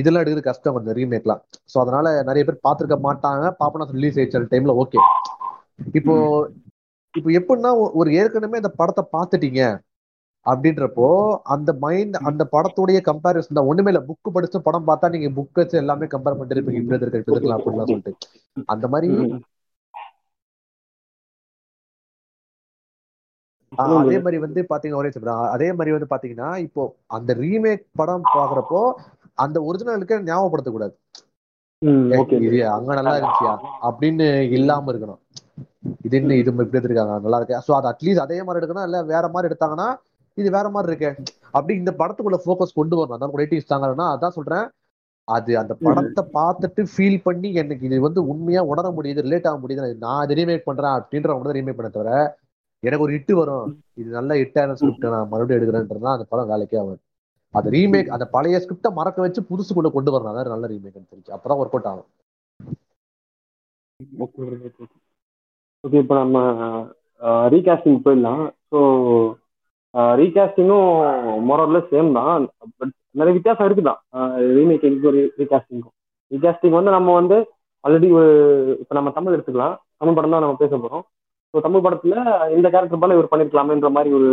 இதெல்லாம் 0.00 0.22
எடுக்கிறது 0.22 0.48
கஷ்டம் 0.48 0.76
கொஞ்சம் 0.76 0.96
ரீமேக்லாம் 0.98 1.40
ஸோ 1.72 1.76
அதனால 1.84 2.12
நிறைய 2.28 2.42
பேர் 2.48 2.64
பார்த்துருக்க 2.66 2.98
மாட்டாங்க. 3.08 3.44
பாப்பனா 3.62 3.86
ரிலீஸ் 3.98 4.18
ஆயிடுச்சு 4.18 4.52
டைம்ல 4.52 4.74
ஓகே 4.82 5.00
இப்போ 6.00 6.14
இப்போ 7.14 7.30
எப்படின்னா 7.38 7.70
ஒரு 8.00 8.08
ஏற்கனவே 8.20 8.60
அந்த 8.62 8.70
படத்தை 8.80 9.02
பார்த்துட்டீங்க 9.16 9.62
அப்படின்றப்போ 10.46 11.06
அந்த 11.54 11.70
மைண்ட் 11.84 12.16
அந்த 12.28 12.42
படத்துடைய 12.54 12.98
கம்பேரிசன் 13.08 13.58
தான். 13.58 13.68
ஒண்ணுமே 13.70 13.90
இல்ல 13.92 14.00
புக் 14.08 14.34
படிச்சு 14.34 14.58
படம் 14.66 14.88
பார்த்தா 14.88 15.12
நீங்க 15.14 15.28
புக் 15.38 15.60
வச்சு 15.60 15.76
எல்லாமே 15.82 16.06
கம்பேர் 16.14 16.36
பண்ணிட்டு 16.38 16.56
இருப்பீங்க. 16.56 16.80
இப்படி 16.82 16.98
இருக்க 17.04 17.20
இப்படி 17.22 17.36
இருக்கலாம் 17.36 17.60
அப்படிலாம் 17.60 17.90
சொல்லிட்டு. 17.92 18.12
அந்த 18.74 18.88
மாதிரி 18.94 19.08
அதே 23.82 24.16
மாதிரி 24.24 24.38
வந்து 24.44 24.60
பாத்தீங்கன்னா 24.70 25.00
ஒரே 25.02 25.10
bro. 25.24 25.34
அதே 25.54 25.68
மாதிரி 25.78 25.94
வந்து 25.96 26.08
பாத்தீங்கன்னா 26.12 26.48
இப்போ 26.66 26.82
அந்த 27.16 27.30
ரீமேக் 27.42 27.84
படம் 28.00 28.26
பாக்குறப்போ 28.36 28.80
அந்த 29.44 29.58
ஒரிஜினலுக்கு 29.68 30.16
ஞாபகப்படுத்தக்கூடாது. 30.28 30.94
ஓகே 32.20 32.36
இது 32.48 32.58
அங்க 32.76 32.90
நல்லா 32.98 33.14
இருந்துச்சியா? 33.18 33.54
அப்படின்னு 33.88 34.26
இல்லாம 34.58 34.92
இருக்கணும். 34.92 35.20
இது 36.06 36.16
என்ன 36.20 36.36
இது 36.40 36.50
இப்படி 36.52 36.70
எடுத்திருக்காங்க? 36.70 37.16
நல்லா 37.24 37.38
இருக்கு. 37.40 37.58
சோ 37.66 37.72
அது 37.78 37.88
அட்லீஸ்ட் 37.92 38.24
அதே 38.26 38.38
மாதிரி 38.46 38.60
எடுக்கணும்? 38.60 38.86
இல்ல 38.88 39.00
வேற 39.12 39.24
மாதிரி 39.34 39.48
எடுத்தாங்கன்னா 39.50 39.88
இது 40.40 40.48
வேற 40.56 40.68
மாதிரி 40.76 40.90
இருக்கு. 40.92 41.10
அப்படி 41.56 41.74
இந்த 41.80 41.92
படத்துக்குள்ள 41.98 42.38
ஃபோக்கஸ் 42.44 42.78
கொண்டு 42.78 42.94
வரணும். 43.00 43.16
அதான் 43.18 43.38
ரேட்டிங்ஸ் 43.42 43.72
தாங்கன்னா 43.72 44.06
அதான் 44.14 44.36
சொல்றேன். 44.38 44.66
அது 45.28 45.52
அந்த 45.60 45.74
படத்தை 45.84 46.22
பார்த்துட்டு 46.38 46.82
ஃபீல் 46.94 47.20
பண்ணி 47.26 47.48
எனக்கு 47.60 47.84
இது 47.88 47.98
வந்து 48.06 48.20
உண்மையா 48.32 48.62
உணர 48.72 48.86
முடியுது 48.96 49.24
ரிலேட் 49.26 49.46
ஆக 49.50 49.58
முடியுது 49.62 49.92
நான் 50.06 50.32
ரீமேக் 50.38 50.66
பண்றேன் 50.70 50.96
அப்படின்றவங்க 50.96 51.46
தான் 51.46 51.56
ரீமேக் 51.58 51.78
பண்ண 51.78 51.90
தவிர 51.94 52.10
எனக்கு 52.88 53.04
ஒரு 53.06 53.16
இட்டு 53.18 53.34
வரும். 53.40 53.66
இது 54.00 54.08
நல்ல 54.18 54.36
இட்டான 54.42 54.74
ஸ்கிரிப்ட் 54.78 55.12
நான் 55.14 55.30
மறுபடியும் 55.32 55.58
எடுக்கிறேன்றதுனா 55.58 56.14
அந்த 56.16 56.26
படம் 56.32 56.50
வேலைக்கே 56.52 56.80
ஆகும் 56.82 57.00
அந்த 57.54 57.68
ரீமேக் 57.76 58.12
அந்த 58.14 58.26
பழைய 58.34 58.56
ஸ்கிரிப்டை 58.62 58.90
மறக்க 58.98 59.18
வச்சு 59.24 59.40
புதுசுக்குள்ள 59.50 59.90
கொண்டு 59.96 60.12
வரணும் 60.14 60.32
அதான் 60.32 60.54
நல்ல 60.54 60.68
ரீமேக் 60.72 60.96
தெரிஞ்சு. 61.12 61.34
அப்பதான் 61.36 61.60
ஒர்க் 61.62 61.76
அவுட் 61.76 61.90
ஆகும். 61.92 62.10
ஓகே 65.84 65.98
இப்போ 66.02 66.14
நம்ம 66.22 66.38
ரீகாஸ்டிங் 67.54 68.00
போயிடலாம். 68.04 68.44
ஸோ 68.70 68.78
ரீகாஸ்டிங்கும் 70.20 70.88
மொரல்ல 71.48 71.78
சேம் 71.90 72.10
தான். 72.18 72.46
பட் 72.78 72.94
நிறைய 73.18 73.32
வித்தியாசம் 73.36 73.66
இருக்குதான். 73.68 74.00
ரீமேக்கிங்க்கும் 74.56 75.18
ரீகாஸ்டிங்க்கும் 75.40 75.94
ரீகாஸ்டிங் 76.34 76.78
வந்து 76.78 76.96
நம்ம 76.96 77.14
வந்து 77.20 77.36
ஆல்ரெடி 77.84 78.08
ஒரு 78.18 78.30
இப்போ 78.82 78.94
நம்ம 78.98 79.10
தமிழ் 79.16 79.34
எடுத்துக்கலாம். 79.36 79.76
தமிழ் 80.00 80.16
படம் 80.16 80.34
தான் 80.34 80.44
நம்ம 80.44 80.58
பேச 80.62 80.72
போகிறோம் 80.76 81.04
ஸோ 81.54 81.60
தமிழ் 81.64 81.82
படத்தில் 81.84 82.16
இந்த 82.56 82.68
கேரக்டர் 82.74 83.00
போல 83.02 83.16
இவர் 83.16 83.30
பண்ணியிருக்கலாமேன்ற 83.32 83.88
மாதிரி 83.96 84.10
ஒரு 84.18 84.28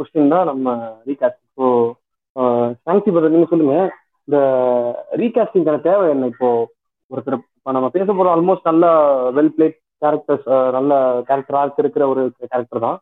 கொஸ்டின் 0.00 0.32
தான் 0.34 0.46
நம்ம 0.50 0.74
ரீகாஸ்டிங் 1.08 1.54
ஸோ 1.58 1.66
சாங்சி 2.86 3.10
பதர் 3.14 3.34
நீங்கள் 3.34 3.50
சொல்லுங்க. 3.50 3.74
இந்த 4.28 4.38
ரீகாஸ்டிங்கான 5.20 5.80
தேவை 5.88 6.06
என்ன 6.14 6.28
இப்போ 6.32 6.48
ஒருத்தர்? 7.10 7.36
இப்போ 7.58 7.72
நம்ம 7.76 7.88
பேச 7.96 8.06
போகிற 8.08 8.30
ஆல்மோஸ்ட் 8.34 8.68
நல்ல 8.70 8.86
வெல் 9.36 9.52
பிளேட் 9.56 9.76
கேரக்டர்ஸ் 10.02 10.46
நல்ல 10.76 10.92
கேரக்டர் 11.28 11.58
ஆர்க் 11.60 11.82
இருக்கிற 11.82 12.06
ஒரு 12.12 12.22
கேரக்டர் 12.52 12.84
தான். 12.86 12.96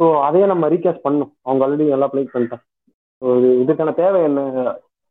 ஸோ 0.00 0.04
அதையே 0.28 0.46
நம்ம 0.52 0.68
ரீகாஸ்ட் 0.74 1.04
பண்ணணும். 1.06 1.32
அவங்க 1.46 1.64
ஆல்ரெடி 1.66 1.86
நல்லா 1.94 2.08
ப்ளே 2.12 2.24
பண்ணிட்டாங்க. 2.34 2.64
ஸோ 3.22 3.36
இது 3.40 3.50
இதுக்கான 3.64 3.94
தேவை 4.02 4.20
என்ன? 4.30 4.40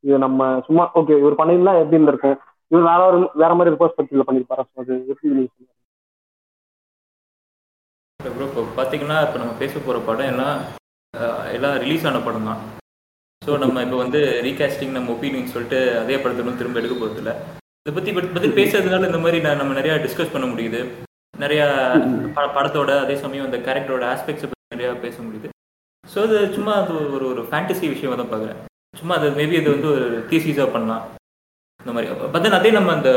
இது 0.04 0.18
நம்ம 0.26 0.50
சும்மா 0.70 0.86
ஓகே 1.02 1.20
இவர் 1.24 1.40
பண்ணியிருந்தா 1.42 1.76
எப்படி 1.82 2.00
இருந்திருக்கும்? 2.00 2.38
இவர் 2.72 2.90
வேற 2.92 3.02
ஒரு 3.12 3.20
வேற 3.44 3.52
மாதிரி 3.60 3.82
பெர்ஸ்பெக்டிவ்ல 3.84 4.26
பண்ணியிருப்பாரா? 4.30 4.66
ஸோ 4.72 4.80
அது 4.84 4.94
எப்படி 5.12 5.30
நீங்க 5.38 5.50
ப்ரோ 8.36 8.48
இப்போ 8.50 8.62
பார்த்தீங்கன்னா 8.78 9.18
இப்போ 9.26 9.38
நம்ம 9.42 9.54
பேச 9.62 9.74
போகிற 9.78 10.00
படம் 10.10 10.32
எல்லாம் 10.34 10.58
எல்லாம் 11.56 11.76
ரிலீஸ் 11.84 12.06
ஆன 12.10 12.22
படம் 12.28 12.50
தான். 12.50 12.62
ஸோ 13.42 13.52
நம்ம 13.64 13.82
இப்போ 13.86 13.98
வந்து 14.04 14.20
ரீகாஸ்டிங் 14.48 14.96
நம்ம 14.98 15.12
ஒப்பீனியன் 15.16 15.54
சொல்லிட்டு 15.54 15.80
அதே 16.02 16.18
படத்தை 16.24 16.54
திரும்ப 16.60 16.82
எடுக்க 16.82 16.96
போகிறதில்ல 16.98 17.34
இதை 17.84 17.92
பற்றி 17.96 18.12
பற்றி 18.36 18.50
பேசுறதுனால 18.60 19.08
இந்த 19.10 19.20
மாதிரி 19.24 19.38
நான் 19.46 19.62
நம்ம 19.62 19.76
நிறையா 19.80 19.96
டிஸ்கஸ் 20.04 20.34
பண்ண 20.34 20.48
முடியுது. 20.52 20.82
நிறையா 21.44 21.68
படத்தோட 22.58 22.92
அதே 23.04 23.16
சமயம் 23.24 23.48
அந்த 23.48 23.60
கேரக்டரோட 23.68 24.06
ஆஸ்பெக்ட்ஸை 24.14 24.48
பற்றி 24.50 24.76
நிறையா 24.76 24.92
பேச 25.06 25.16
முடியுது. 25.28 25.50
ஸோ 26.06 26.20
அது 26.28 26.38
சும்மா 26.58 26.74
அது 26.82 26.94
ஒரு 27.16 27.26
ஒரு 27.32 27.44
ஃபேண்டசி 27.50 27.86
விஷயம் 27.94 28.22
தான் 28.22 28.32
பார்க்குறேன் 28.34 28.60
சும்மா 29.00 29.16
அது 29.20 29.28
மேபி 29.40 29.58
அது 29.62 29.70
வந்து 29.76 29.90
ஒரு 29.96 30.08
தீசீஸாக 30.30 30.70
பண்ணலாம். 30.76 31.04
இந்த 31.82 31.92
மாதிரி. 31.96 32.30
பட் 32.34 32.44
தென் 32.46 32.60
அதே 32.60 32.72
நம்ம 32.78 32.94
அந்த 32.98 33.12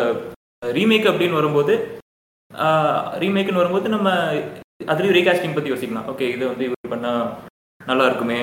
ரீமேக் 0.79 1.11
அப்படின்னு 1.13 1.41
வரும்போது 1.41 1.75
ரீமேக்குன்னு 3.23 3.63
வரும்போது 3.63 3.89
நம்ம 3.97 4.09
அதுலேயும் 4.91 5.17
ரீகாஸ்டிங் 5.19 5.55
பற்றி 5.55 5.71
யோசிக்கலாம். 5.71 6.09
ஓகே 6.13 6.27
இது 6.35 6.45
வந்து 6.51 6.65
இவர் 6.65 6.93
பண்ணால் 6.93 7.25
நல்லா 7.87 8.05
இருக்குமே 8.07 8.39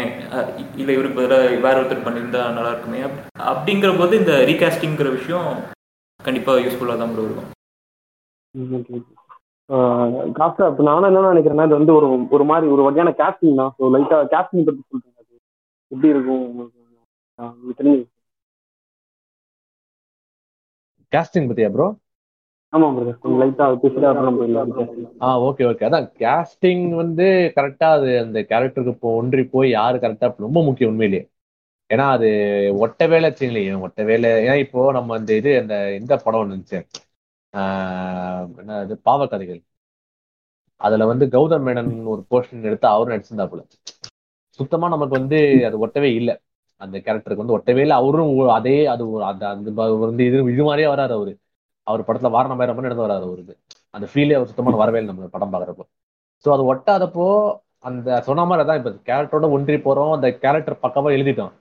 இல்லை 0.76 0.94
இவருக்கு 0.96 1.18
பதிலாக 1.18 1.48
வேற 1.66 1.76
ஒருத்தர் 1.82 2.06
பண்ணியிருந்தா 2.08 2.42
நல்லா 2.56 2.72
இருக்குமே 2.72 3.00
அப்- 3.08 3.22
அப்படிங்கிற 3.52 3.98
போது 4.00 4.18
இந்த 4.18 4.34
ரீகாஸ்டிங்கிற 4.50 5.10
விஷயம் 5.18 5.50
கண்டிப்பாக 6.20 6.62
யூஸ்ஃபுல்லாக 6.62 7.00
தான் 7.02 7.14
bro 7.16 7.24
இருக்கும். 7.28 7.50
காசா 10.40 10.64
இப்போ 10.72 10.84
நானும் 10.84 11.10
என்ன 11.10 11.32
நினைக்கிறேன்னா 11.34 11.66
இது 11.68 11.80
வந்து 11.80 11.94
ஒரு 11.94 12.08
ஒரு 12.30 12.44
மாதிரி 12.44 12.72
ஒரு 12.72 12.82
வகையான 12.88 13.12
கேஸ்டிங் 13.12 13.60
தான். 13.60 13.74
ஸோ 13.78 13.84
லைட்டாக 13.94 14.28
கேஸ்டிங் 14.34 14.66
பற்றி 14.68 14.84
சொல்றேன். 14.90 15.16
அது 15.22 15.36
எப்படி 15.88 16.14
இருக்கும்? 16.14 16.44
உங்களுக்கு 16.48 16.80
தெரிஞ்சு 17.80 18.04
கேஸ்டிங் 21.12 21.50
பத்தியா 21.50 21.70
ப்ரோ 21.72 21.88
ஆமாம் 22.74 22.94
பிரதர் 22.96 23.18
கொஞ்சம் 23.22 23.40
லைட்டாக 23.42 23.78
பேசிட்டு 23.82 24.08
அப்புறம் 24.10 24.38
ஆ 25.22 25.32
ஓகே 25.48 25.64
ஓகே 25.70 25.86
அதான் 25.90 26.08
கேஸ்டிங் 26.20 26.86
வந்து 27.02 27.26
கரெக்டா 27.58 27.88
அது 27.98 28.12
அந்த 28.20 28.40
கேரக்டருக்கு 28.52 28.94
இப்போ 28.96 29.10
ஒன்றி 29.22 29.44
போய் 29.56 29.70
யாரு 29.72 29.98
கரெக்டா 29.98 30.30
ரொம்ப 30.46 30.60
முக்கியம் 30.68 30.92
உண்மையிலேயே. 30.94 31.24
ஏன்னா 31.90 32.06
அது 32.16 32.28
ஒட்ட 32.84 33.08
வேலை 33.14 33.30
செய்யலையே 33.40 33.74
ஒட்ட 33.88 34.02
வேலை. 34.04 34.30
ஏன்னா 34.44 34.56
இப்போ 34.58 34.82
நம்ம 34.92 35.16
அந்த 35.20 35.32
இது 35.36 35.52
அந்த 35.62 35.76
இந்த 36.00 36.14
படம் 36.26 36.42
ஒன்று 36.42 36.54
இருந்துச்சு 36.54 36.80
ஆஹ் 37.54 38.46
என்ன 38.62 38.74
அது? 38.84 38.94
பாவக்கதைகள். 39.08 39.62
அதுல 40.82 41.06
வந்து 41.12 41.26
கௌதம் 41.34 41.66
மேனன் 41.68 41.92
ஒரு 42.14 42.22
போர்ஷன் 42.32 42.68
எடுத்து 42.70 42.88
அவரும் 42.88 43.14
நடிச்சிருந்தாப்புல. 43.14 43.62
சுத்தமா 44.60 44.88
நமக்கு 44.90 45.16
வந்து 45.20 45.38
அது 45.68 45.78
ஒட்டவே 45.86 46.10
இல்லை. 46.20 46.36
அந்த 46.82 46.96
கேரக்டருக்கு 47.06 47.44
வந்து 47.44 47.58
ஒட்டவே 47.58 47.82
இல்லை. 47.86 47.98
அவரும் 48.02 48.30
அதே 48.58 48.78
அது 48.94 49.04
அந்த 49.32 49.44
அந்த 49.54 49.70
வந்து 50.06 50.24
இது 50.30 50.38
இது 50.54 50.64
மாதிரியே 50.64 50.90
வராரு 50.94 51.14
அவரு. 51.20 51.34
அவர் 51.88 52.02
படத்துல 52.02 52.32
வாரணம் 52.36 52.60
பயிரம் 52.60 52.76
பண்ணி 52.76 52.90
எடுத்து 52.90 53.08
வராது 53.08 53.24
அவருக்கு. 53.24 53.54
அந்த 53.90 54.08
ஃபீலே 54.12 54.36
அவர் 54.36 54.48
சுத்தமான 54.48 54.76
வரவே 54.76 55.00
இல்லை 55.00 55.14
நம்ம 55.14 55.30
படம் 55.36 55.54
பாக்குறப்போ 55.54 55.86
ஸோ 56.46 56.50
அது 56.56 56.64
ஒட்டாதப்போ 56.74 57.26
அந்த 57.80 58.22
சொன்ன 58.22 58.46
மாதிரி 58.46 58.68
தான் 58.68 58.80
இப்போ 58.80 58.92
கேரக்டரோட 59.08 59.50
ஒன்றி 59.52 59.76
போறோம் 59.78 60.14
அந்த 60.14 60.28
கேரக்டர் 60.44 60.84
பக்கமா 60.84 61.10
எழுதிட்டோம். 61.18 61.54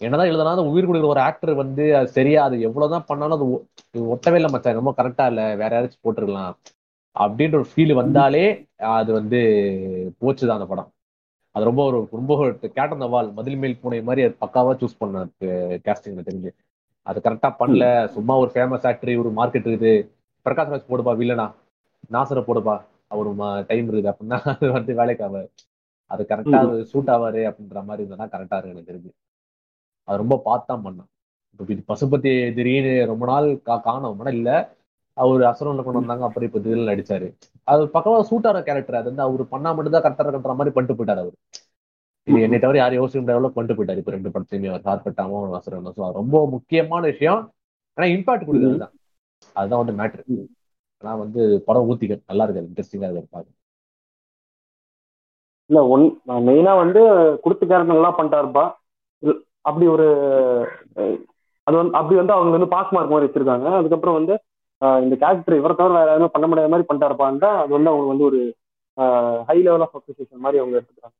என்னதான் 0.00 0.28
எழுதுனா 0.28 0.52
அந்த 0.54 0.64
உயிர் 0.64 0.88
கொடுக்குற 0.88 1.06
ஒரு 1.06 1.20
ஆக்டர் 1.20 1.54
வந்து 1.54 1.96
அது 1.96 2.08
சரியா 2.08 2.44
அது 2.44 2.60
எவ்வளவுதான் 2.60 3.04
பண்ணாலும் 3.06 3.36
அது 3.38 3.46
ஒ- 3.52 3.64
ஒட்டவே 4.14 4.34
இல்லை 4.34 4.50
மச்சான். 4.50 4.78
ரொம்ப 4.80 4.94
கரெக்டா 4.96 5.26
இல்லை 5.26 5.56
வேற 5.56 5.70
யாராச்சும் 5.76 6.04
போட்டுருக்கலாம். 6.04 6.54
அப்படின்ற 7.16 7.54
ஒரு 7.54 7.66
ஃபீல் 7.72 7.92
வந்தாலே 7.92 8.44
அது 8.98 9.12
வந்து 9.12 9.40
போச்சுதான் 10.20 10.58
அந்த 10.58 10.66
படம். 10.66 10.90
அது 11.54 11.64
ரொம்ப 11.64 11.84
ஒரு 11.84 12.08
ரொம்ப 12.12 12.32
கேட்டன் 12.76 13.10
வால் 13.10 13.32
மதில் 13.32 13.56
மேல் 13.56 13.80
பூனை 13.82 14.02
மாதிரி 14.02 14.26
அது 14.26 14.36
பக்காவா 14.40 14.72
சூஸ் 14.80 14.98
பண்ண 14.98 15.26
கேஸ்டிங் 15.86 16.26
தெரிஞ்சு. 16.28 16.50
அது 17.06 17.18
கரெக்டா 17.26 17.48
பண்ணல. 17.60 17.84
சும்மா 18.16 18.34
ஒரு 18.42 18.50
ஃபேமஸ் 18.54 18.86
ஆக்டர் 18.90 19.12
ஒரு 19.22 19.30
மார்க்கெட் 19.38 19.68
இருக்குது. 19.70 19.92
பிரகாஷ் 20.46 20.72
ராஜ் 20.72 20.90
போடுப்பா 20.90 21.12
வில்லனா 21.20 21.46
நாசரை 22.14 22.42
போடுப்பா. 22.48 22.76
அவர் 23.12 23.28
டைம் 23.70 23.86
இருக்குது 23.90 24.10
அப்படின்னா 24.12 24.38
அது 24.52 24.66
வந்து 24.76 24.92
வேலைக்கு 25.00 25.22
ஆகாது 25.28 25.48
அது 26.10 26.22
கரெக்டா 26.30 26.58
சூட் 26.92 27.10
ஆவாரு 27.14 27.40
அப்படின்ற 27.50 27.80
மாதிரி 27.88 28.02
இருந்ததுன்னா 28.02 28.26
கரெக்டா 28.34 28.56
இருக்கு 28.58 28.74
எனக்கு 28.74 28.90
தெரிஞ்சு. 28.90 29.10
அது 30.08 30.20
ரொம்ப 30.22 30.36
பார்த்து 30.46 30.70
தான் 30.70 30.84
பண்ணான் 30.86 31.08
இப்போ 31.60 31.72
இது 31.74 31.82
பசுபதி 31.90 32.32
திடீர்னு 32.56 32.92
ரொம்ப 33.10 33.24
நாள் 33.32 33.48
கா 33.68 33.76
காணோம். 33.88 34.20
ஆனா 34.22 34.32
இல்ல. 34.38 34.50
அவர் 35.16 35.42
அசுரன்ல 35.50 35.82
கொண்டு 35.86 36.00
வந்தாங்க. 36.02 36.24
அப்புறம் 36.28 36.48
இப்போ 36.48 36.60
திடீர்னு 36.64 36.90
நடிச்சாரு. 36.90 37.26
அது 37.68 37.82
பக்கமா 37.96 38.18
சூட் 38.30 38.48
ஆகிற 38.50 38.60
கேரக்டர் 38.68 39.00
அது 39.00 39.10
வந்து 39.12 39.26
அவர் 39.26 39.42
பண்ணா 39.54 39.70
மட்டும் 39.76 39.96
தான் 39.96 40.04
கரெக்டா 40.06 40.24
இருக்குன்ற 40.24 40.54
மாதிரி 40.60 40.74
பண்ணிட்டு 40.76 40.98
போயிட்டாரு 40.98 41.22
அவர். 41.24 41.36
இது 42.26 42.40
என்னை 42.46 42.58
தவிர 42.62 42.78
யாரும் 42.80 43.00
யோசிக்க 43.00 43.20
முடியாத 43.20 43.50
கொண்டு 43.56 43.74
போயிட்டாரு. 43.76 44.00
இப்போ 44.02 44.12
ரெண்டு 44.16 44.32
படத்தையுமே 44.34 44.70
அவர் 44.72 44.86
சார்பட்டாவும் 44.88 45.54
அசுரனும் 45.58 45.94
ஸோ 45.98 46.10
ரொம்ப 46.20 46.42
முக்கியமான 46.54 47.02
விஷயம். 47.12 47.40
ஆனா 47.98 48.06
இம்பாக்ட் 48.14 48.46
கொடுக்குறது 48.48 48.74
அதுதான் 48.74 48.94
அதுதான் 49.60 49.82
வந்து 49.82 49.94
மேட்ரு 50.00 50.22
ஆனா 51.02 51.12
வந்து 51.22 51.40
படம் 51.68 51.88
ஊத்திக்க 51.90 52.16
நல்லா 52.30 52.44
இருக்கு 52.46 52.68
இன்ட்ரெஸ்டிங்கா 52.68 53.08
இருக்கு 53.10 53.34
பாக்க 53.36 53.48
இல்ல 55.70 55.80
ஒன் 55.94 56.04
மெயினா 56.46 56.72
வந்து 56.82 57.00
கொடுத்த 57.42 57.62
கேரக்டர் 57.64 57.92
நல்லா 57.92 58.10
பண்ணிட்டாருப்பா 58.18 58.64
அப்படி 59.68 59.86
ஒரு 59.94 60.06
அது 61.66 61.74
வந்து 61.80 61.96
அப்படி 61.98 62.16
வந்து 62.20 62.34
அவங்க 62.36 62.52
வந்து 62.56 62.72
பாஸ் 62.74 62.92
மார்க் 62.94 63.12
மாதிரி 63.12 63.26
வச்சிருக்காங்க. 63.26 63.66
அதுக்கப்புறம் 63.80 64.16
வந்து 64.18 64.34
இந்த 65.04 65.14
கேரக்டர் 65.22 65.58
இவரை 65.60 65.74
தவிர 65.80 65.94
வேற 65.98 66.08
யாருமே 66.12 66.28
பண்ண 66.34 66.46
முடியாத 66.50 66.70
மாதிரி 66.72 66.88
பண்ணிட்டாருப்பான்னு 66.88 67.50
அது 67.62 67.70
வந்து 67.76 67.92
அவங்க 67.92 68.08
வந்து 68.12 68.26
ஒரு 68.30 68.40
ஹை 69.48 69.58
லெவல் 69.66 69.84
ஆஃப் 69.86 69.96
அப்ரிசியேஷன் 69.98 70.44
மாதிரி 70.44 70.60
அவங்க 70.62 70.78
எடுத்துக்கிறாங்க. 70.78 71.16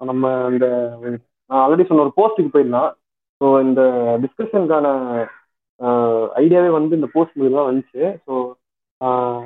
நம்ம 0.00 0.32
இந்த 0.52 0.66
நான் 1.50 1.60
ஆல்ரெடி 1.64 1.84
சொன்ன 1.88 2.04
ஒரு 2.06 2.12
போஸ்ட்டுக்கு 2.18 2.54
போயிடலாம். 2.54 2.90
ஸோ 3.40 3.46
இந்த 3.66 3.82
டிஸ்கஷனுக்கான 4.22 4.86
ஐடியாவே 6.42 6.70
வந்து 6.78 6.96
இந்த 6.98 7.08
போஸ்ட் 7.14 7.38
மூலியமா 7.40 7.62
வந்துச்சு. 7.68 8.02
So 8.26 8.34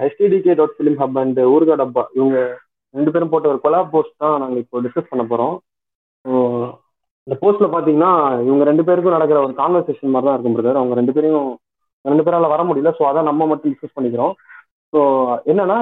STDK 0.07 0.55
dot 0.61 0.77
film 0.77 0.99
hub 1.03 1.19
and 1.23 1.41
Oorga 1.55 1.75
Dabba 1.81 2.03
இவங்க 2.19 2.39
ரெண்டு 2.95 3.13
பேரும் 3.13 3.31
போட்ட 3.33 3.47
ஒரு 3.53 3.61
கொலா 3.65 3.81
போஸ்ட் 3.93 4.23
தான் 4.23 4.35
நாங்கள் 4.43 4.63
இப்போ 4.63 4.81
டிஸ்கஸ் 4.87 5.11
பண்ண 5.13 5.23
போகிறோம் 5.33 5.55
ஸோ 6.25 6.33
இந்த 7.27 7.37
போஸ்ட்டில் 7.43 7.73
பார்த்தீங்கன்னா 7.75 8.13
இவங்க 8.47 8.65
ரெண்டு 8.71 8.83
பேருக்கும் 8.89 9.17
நடக்கிற 9.17 9.39
ஒரு 9.45 9.55
கான்வர்சேஷன் 9.61 10.13
மாதிரி 10.15 10.27
தான் 10.27 10.37
இருக்கும் 10.37 10.57
பிரதர் 10.57 10.81
அவங்க 10.81 10.97
ரெண்டு 11.01 11.15
பேரையும் 11.17 11.49
ரெண்டு 12.05 12.25
பேரால் 12.25 12.53
வர 12.55 12.63
முடியல. 12.69 12.91
ஸோ 12.99 13.03
அதான் 13.11 13.29
நம்ம 13.31 13.47
மட்டும் 13.51 13.73
டிஸ்கஸ் 13.73 13.97
பண்ணிக்கிறோம். 13.97 14.35
ஸோ 14.93 15.01
என்னன்னா 15.51 15.77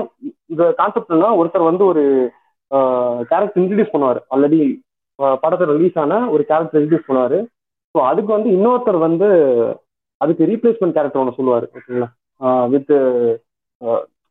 இந்த 0.52 0.64
கான்செப்ட்னா 0.80 1.30
ஒருத்தர் 1.40 1.70
வந்து 1.70 1.84
ஒரு 1.92 2.02
கேரக்டர் 3.30 3.60
இன்ட்ரடியூஸ் 3.62 3.94
பண்ணுவார். 3.94 4.20
ஆல்ரெடி 4.34 4.60
படத்தில் 5.42 5.74
ரிலீஸ் 5.78 5.98
ஆன 6.02 6.18
ஒரு 6.34 6.42
கேரக்டர் 6.50 6.80
இன்ட்ரடியூஸ் 6.80 7.08
பண்ணுவார். 7.08 7.38
ஸோ 7.94 7.98
அதுக்கு 8.10 8.30
வந்து 8.36 8.50
இன்னொருத்தர் 8.56 8.98
வந்து 9.08 9.28
அதுக்கு 10.20 10.48
ரீப்ளேஸ்மெண்ட் 10.52 10.96
கேரக்டர் 10.96 11.22
ஒன்று 11.22 11.38
சொல்லுவார் 11.38 11.66
ஓகேங்களா? 11.76 12.08
வித் 12.74 12.92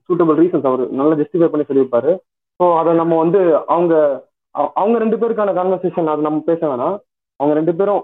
சூட்டபிள் 0.07 0.39
ரீசன்ஸ் 0.43 0.67
அவர் 0.69 0.83
நல்லா 0.99 1.15
ஜஸ்டிஃபை 1.21 1.49
பண்ணி 1.51 1.65
சொல்லியிருப்பாரு. 1.69 2.11
ஸோ 2.59 2.65
அதை 2.79 2.91
நம்ம 3.01 3.13
வந்து 3.23 3.39
அவங்க 3.73 3.93
அவங்க 4.79 4.95
ரெண்டு 5.03 5.19
பேருக்கான 5.19 5.53
கான்வர்சேஷன் 5.59 6.11
அது 6.13 6.27
நம்ம 6.27 6.39
பேச 6.49 6.61
வேணாம். 6.71 6.95
அவங்க 7.39 7.53
ரெண்டு 7.59 7.73
பேரும் 7.79 8.01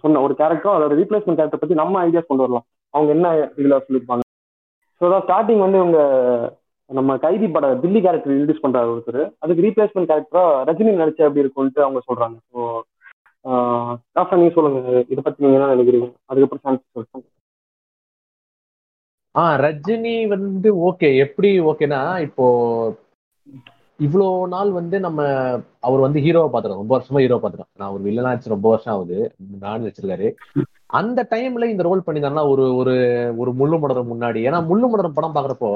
சொன்ன 0.00 0.20
ஒரு 0.26 0.34
கேரக்டரும் 0.40 0.76
அதோட 0.76 0.94
ரீப்ளேஸ்மெண்ட் 1.00 1.38
கேரக்டர் 1.40 1.62
பற்றி 1.62 1.76
நம்ம 1.82 2.00
ஐடியாஸ் 2.06 2.28
கொண்டு 2.30 2.44
வரலாம். 2.44 2.66
அவங்க 2.94 3.10
என்ன 3.16 3.28
இதில் 3.60 3.82
சொல்லியிருப்பாங்க? 3.84 4.24
ஸோ 5.00 5.04
தான் 5.12 5.24
ஸ்டார்டிங் 5.26 5.62
வந்து 5.64 5.78
இவங்க 5.82 6.00
நம்ம 6.98 7.16
கைதி 7.24 7.46
பட 7.54 7.66
தில்லி 7.82 8.00
கேரக்டர் 8.04 8.32
இன்ட்ரடியூஸ் 8.34 8.64
பண்றாரு 8.64 8.92
ஒருத்தர். 8.94 9.22
அதுக்கு 9.42 9.64
ரீப்ளேஸ்மெண்ட் 9.66 10.10
கேரக்டரா 10.10 10.44
ரஜினி 10.68 10.92
நடிச்சா 11.02 11.26
எப்படி 11.28 11.44
இருக்கும்ட்டு 11.44 11.84
அவங்க 11.86 12.00
சொல்றாங்க. 12.08 12.36
ஸோ 12.52 12.60
காசா 14.16 14.34
நீங்க 14.40 14.52
சொல்லுங்க. 14.56 14.80
இதை 15.12 15.20
பத்தி 15.22 15.44
நீங்க 15.44 15.58
என்ன 15.58 15.70
நினைக்கிறீங்க? 15.74 16.08
அதுக்கப்புறம் 16.30 16.64
சான்ஸ் 16.66 16.82
சொல்லுங்க 16.96 17.28
ஆ 19.34 19.42
ரஜினி 19.64 20.16
வந்து 20.34 20.68
ஓகே 20.88 21.08
எப்படி 21.24 21.50
ஓகேனா 21.70 22.00
இப்போ 22.26 22.46
இவ்வளோ 24.00 24.26
நாள் 24.54 24.70
வந்து 24.78 24.96
நம்ம 25.04 25.20
அவர் 25.86 26.04
வந்து 26.04 26.22
ஹீரோவை 26.24 26.48
பார்த்துருக்கோம் 26.50 26.82
ரொம்ப 26.82 26.94
வருஷமா 26.96 27.22
ஹீரோ 27.22 27.38
பார்த்துருக்கோம் 27.40 27.80
நான் 27.82 27.94
ஒரு 27.94 28.02
வில்லனா 28.06 28.32
வச்சு 28.34 28.54
ரொம்ப 28.54 28.68
வருஷம் 28.72 28.92
ஆகுது. 28.94 29.18
நானும் 29.64 29.86
வச்சிருக்காரு. 29.88 30.28
அந்த 31.00 31.20
டைம்ல 31.32 31.68
இந்த 31.72 31.82
ரோல் 31.88 32.04
பண்ணியிருந்தாருன்னா 32.06 32.46
ஒரு 32.52 32.64
ஒரு 32.80 32.94
ஒரு 33.42 33.50
முள்ளு 33.60 33.76
முடரம் 33.82 34.10
முன்னாடி. 34.12 34.40
ஏன்னா 34.48 34.60
முள்ளு 34.70 34.86
முடரம் 34.92 35.16
படம் 35.18 35.36
பாக்குறப்போ 35.36 35.72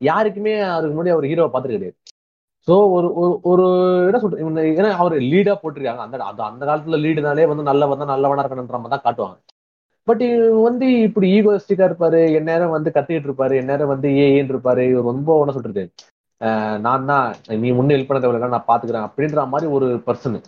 யாருக்குமே 0.00 0.54
அதுக்கு 0.74 0.94
முன்னாடி 0.94 1.14
அவர் 1.16 1.30
ஹீரோவை 1.30 1.50
பார்த்துட்டு 1.52 1.78
கிடையாது 1.78 1.98
ஸோ 2.68 2.74
ஒரு 2.96 3.08
ஒரு 3.22 3.32
ஒரு 3.50 3.64
என்ன 4.08 4.18
சொல்றேன் 4.20 4.42
இவங்க 4.44 4.60
ஏன்னா 4.78 4.90
அவர் 5.02 5.14
லீடா 5.32 5.54
போட்டிருக்காங்க. 5.62 6.02
அந்த 6.06 6.16
அந்த 6.30 6.42
அந்த 6.50 6.62
காலத்துல 6.68 6.98
லீடுனாலே 7.04 7.44
வந்து 7.50 7.68
நல்லவன் 7.70 8.00
தான் 8.02 8.12
நல்லவனா 8.12 8.42
இருக்கணுன்ற 8.44 8.78
மாதிரி 8.78 8.94
தான் 8.94 9.04
காட்டுவாங்க. 9.06 9.36
பட் 10.08 10.24
வந்து 10.66 10.86
இப்படி 11.06 11.26
ஈகோஸ்டிக்கா 11.36 11.84
இருப்பாரு 11.88 12.20
எந்நேரம் 12.38 12.74
வந்து 12.76 12.90
கத்திக்கிட்டு 12.96 13.28
இருப்பாரு 13.30 13.54
எந்நேரம் 13.62 13.92
வந்து 13.92 14.08
ஏன் 14.24 14.50
இருப்பாரு 14.52 14.82
இவர் 14.92 15.08
ரொம்ப 15.10 15.36
என்ன 15.42 15.54
சொல்றது? 15.58 15.84
ஆஹ் 16.40 16.78
நான் 16.86 17.08
தான் 17.10 17.26
நீ 17.62 17.68
முன்ன 17.78 17.94
ஹெல்ப் 17.96 18.08
பண்ண 18.08 18.20
தேவையில்ல 18.22 18.54
நான் 18.56 18.70
பாத்துக்கிறேன் 18.70 19.06
அப்படின்ற 19.08 19.46
மாதிரி 19.52 19.68
ஒரு 19.76 19.88
பர்சன் 20.08 20.38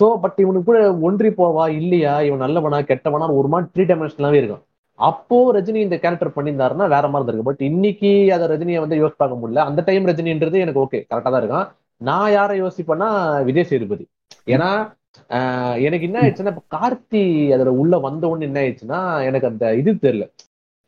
ஸோ 0.00 0.06
பட் 0.22 0.38
இவனுக்கு 0.44 0.68
கூட 0.70 0.78
ஒன்றி 1.08 1.28
போவா 1.40 1.64
இல்லையா? 1.80 2.14
இவன் 2.28 2.44
நல்லவனா 2.44 2.80
கெட்டவனா 2.90 3.26
ஒரு 3.40 3.48
மாதிரி 3.52 3.68
த்ரீ 3.74 3.84
டைமென்ஷனாவே 3.90 4.40
இருக்கும். 4.40 4.64
அப்போ 4.96 5.52
ரஜினி 5.52 5.74
இந்த 5.74 5.98
கேரக்டர் 5.98 6.36
பண்ணியிருந்தாருன்னா 6.36 6.88
வேற 6.88 7.08
மாதிரி 7.08 7.22
இருக்கு 7.22 7.42
பட் 7.42 7.60
இன்னைக்கு 7.60 8.32
அதை 8.32 8.48
ரஜினியை 8.48 8.80
வந்து 8.80 9.06
யோசி 9.06 9.12
பார்க்க 9.16 9.48
முடியல. 9.48 9.58
அந்த 9.58 9.82
டைம் 9.86 10.06
ரஜினின்றது 10.06 10.58
எனக்கு 10.58 10.80
ஓகே 10.80 10.98
கரெக்டா 11.00 11.22
தான் 11.22 11.36
இருக்கும். 11.36 11.68
நான் 11.96 12.30
யாரை 12.32 12.62
யோசிப்பேன்னா 12.62 13.44
விஜய் 13.44 13.64
சேதுபதி. 13.64 14.08
ஏன்னா 14.46 14.96
ஆஹ் 15.28 15.82
எனக்கு 15.82 16.06
என்ன 16.06 16.20
ஆயிடுச்சுன்னா 16.20 16.56
இப்ப 16.56 16.62
கார்த்தி 16.76 17.50
அதுல 17.52 17.72
உள்ள 17.72 17.98
வந்த 17.98 18.28
உடனே 18.28 18.44
என்ன 18.44 18.60
ஆயிடுச்சுன்னா 18.60 19.24
எனக்கு 19.24 19.46
அந்த 19.46 19.74
இது 19.74 19.92
தெரியல. 19.92 20.30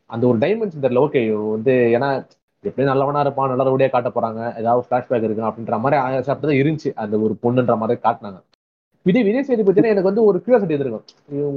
அந்த 0.07 0.27
ஒரு 0.27 0.39
டைமென்ஷன் 0.39 0.85
தெரியல. 0.85 1.05
ஓகே 1.07 1.51
வந்து 1.51 1.73
ஏன்னா 1.73 2.27
எப்படி 2.63 2.87
நல்லவனா 2.87 3.21
இருப்பான் 3.21 3.57
நல்ல 3.57 3.65
ரவுடியா 3.65 3.91
காட்ட 3.91 4.09
போறாங்க 4.09 4.59
ஏதாவது 4.59 4.87
ஃபிளாஷ்பேக் 4.91 5.23
இருக்கு 5.23 5.43
அப்படின்ற 5.43 5.81
மாதிரி 5.81 6.03
அப்படிதான் 6.03 6.61
இருந்துச்சு. 6.63 6.93
அந்த 6.95 7.19
ஒரு 7.19 7.37
பொண்ணுன்ற 7.43 7.77
மாதிரி 7.77 8.01
காட்டினாங்க. 8.03 8.41
விஜய் 9.07 9.27
விஜய் 9.27 9.47
சேதுபதினா 9.49 9.93
எனக்கு 9.95 10.11
வந்து 10.11 10.27
ஒரு 10.29 10.39
கியூரியாசிட்டி 10.45 10.77
இருக்கும் 10.85 11.07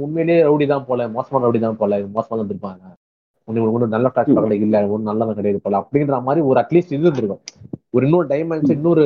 உண்மையிலேயே 0.04 0.40
ரவுடி 0.48 0.66
தான் 0.72 0.86
போல 0.88 1.08
மோசமான 1.16 1.44
ரவுடி 1.46 1.60
தான் 1.66 1.80
போல 1.82 1.98
மோசமா 2.16 2.38
இருந்திருப்பாங்க 2.38 2.82
ஒன்னு 3.48 3.64
ஒன்றும் 3.74 3.94
நல்ல 3.94 4.08
ஃபிளாஷ்பேக் 4.12 4.64
இல்ல 4.66 4.78
ஒன்றும் 4.92 5.10
நல்லவன் 5.10 5.38
கிடையாது 5.38 5.60
போல 5.64 5.78
அப்படின்ற 5.82 6.16
மாதிரி 6.26 6.40
ஒரு 6.50 6.58
அட்லீஸ்ட் 6.62 6.94
இது 6.96 7.06
இருந்திருக்கும். 7.06 7.42
ஒரு 7.96 8.04
இன்னொரு 8.06 8.26
டைமென்ஷன் 8.32 8.76
இன்னொரு 8.78 9.04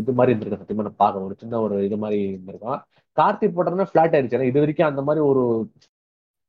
இது 0.00 0.12
மாதிரி 0.18 0.32
இருந்திருக்கும் 0.32 0.62
சத்தியமா 0.62 0.86
நான் 0.86 1.02
பார்க்க 1.02 1.26
ஒரு 1.26 1.34
சின்ன 1.42 1.60
ஒரு 1.66 1.76
இது 1.88 1.96
மாதிரி 2.04 2.18
இருந்திருக்கும். 2.30 2.78
கார்த்திக் 3.16 3.54
போட்டோம்னா 3.56 3.86
ஃபிளாட் 3.90 4.14
ஆயிடுச்சு. 4.14 4.36
ஏன்னா 4.38 4.48
இது 4.50 4.62
வரைக்கும் 4.62 4.88
அந்த 4.90 5.02
மாதிரி 5.08 5.22
ஒரு 5.30 5.42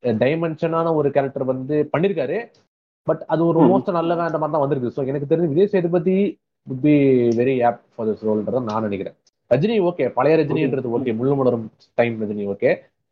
டைமென்ஷனான 0.03 0.93
ஒரு 0.99 1.10
கேரக்டர் 1.18 1.51
வந்து 1.53 1.76
பண்ணிருக்காரு. 1.93 2.39
பட் 3.08 3.22
அது 3.34 3.41
ஒரு 3.51 3.60
மோஸ்ட் 3.72 3.97
நல்ல 3.99 4.12
வேண்ட 4.22 4.38
மாதிரி 4.41 4.56
தான் 4.56 4.66
வந்திருக்கு 4.66 4.95
ஸோ 4.97 5.03
எனக்கு 5.12 5.30
தெரிஞ்சு 5.34 5.51
Vijay 5.53 5.72
Sethupathi 5.76 6.18
would 6.68 6.80
be 6.86 6.95
very 7.39 7.56
apt 7.70 7.82
for 7.93 8.08
this 8.10 8.26
ரோல்ன்றத 8.28 8.62
நான் 8.70 8.86
நினைக்கிறேன். 8.88 9.18
ரஜினி 9.54 9.78
ஓகே 9.89 10.06
பழைய 10.18 10.36
ரஜினின்றது 10.39 10.91
ஓகே 10.98 11.14
முள்ளு 11.20 11.36
மலரும் 11.39 11.66
டைம் 12.00 12.16
ரஜினி 12.24 12.46
ஓகே 12.54 12.70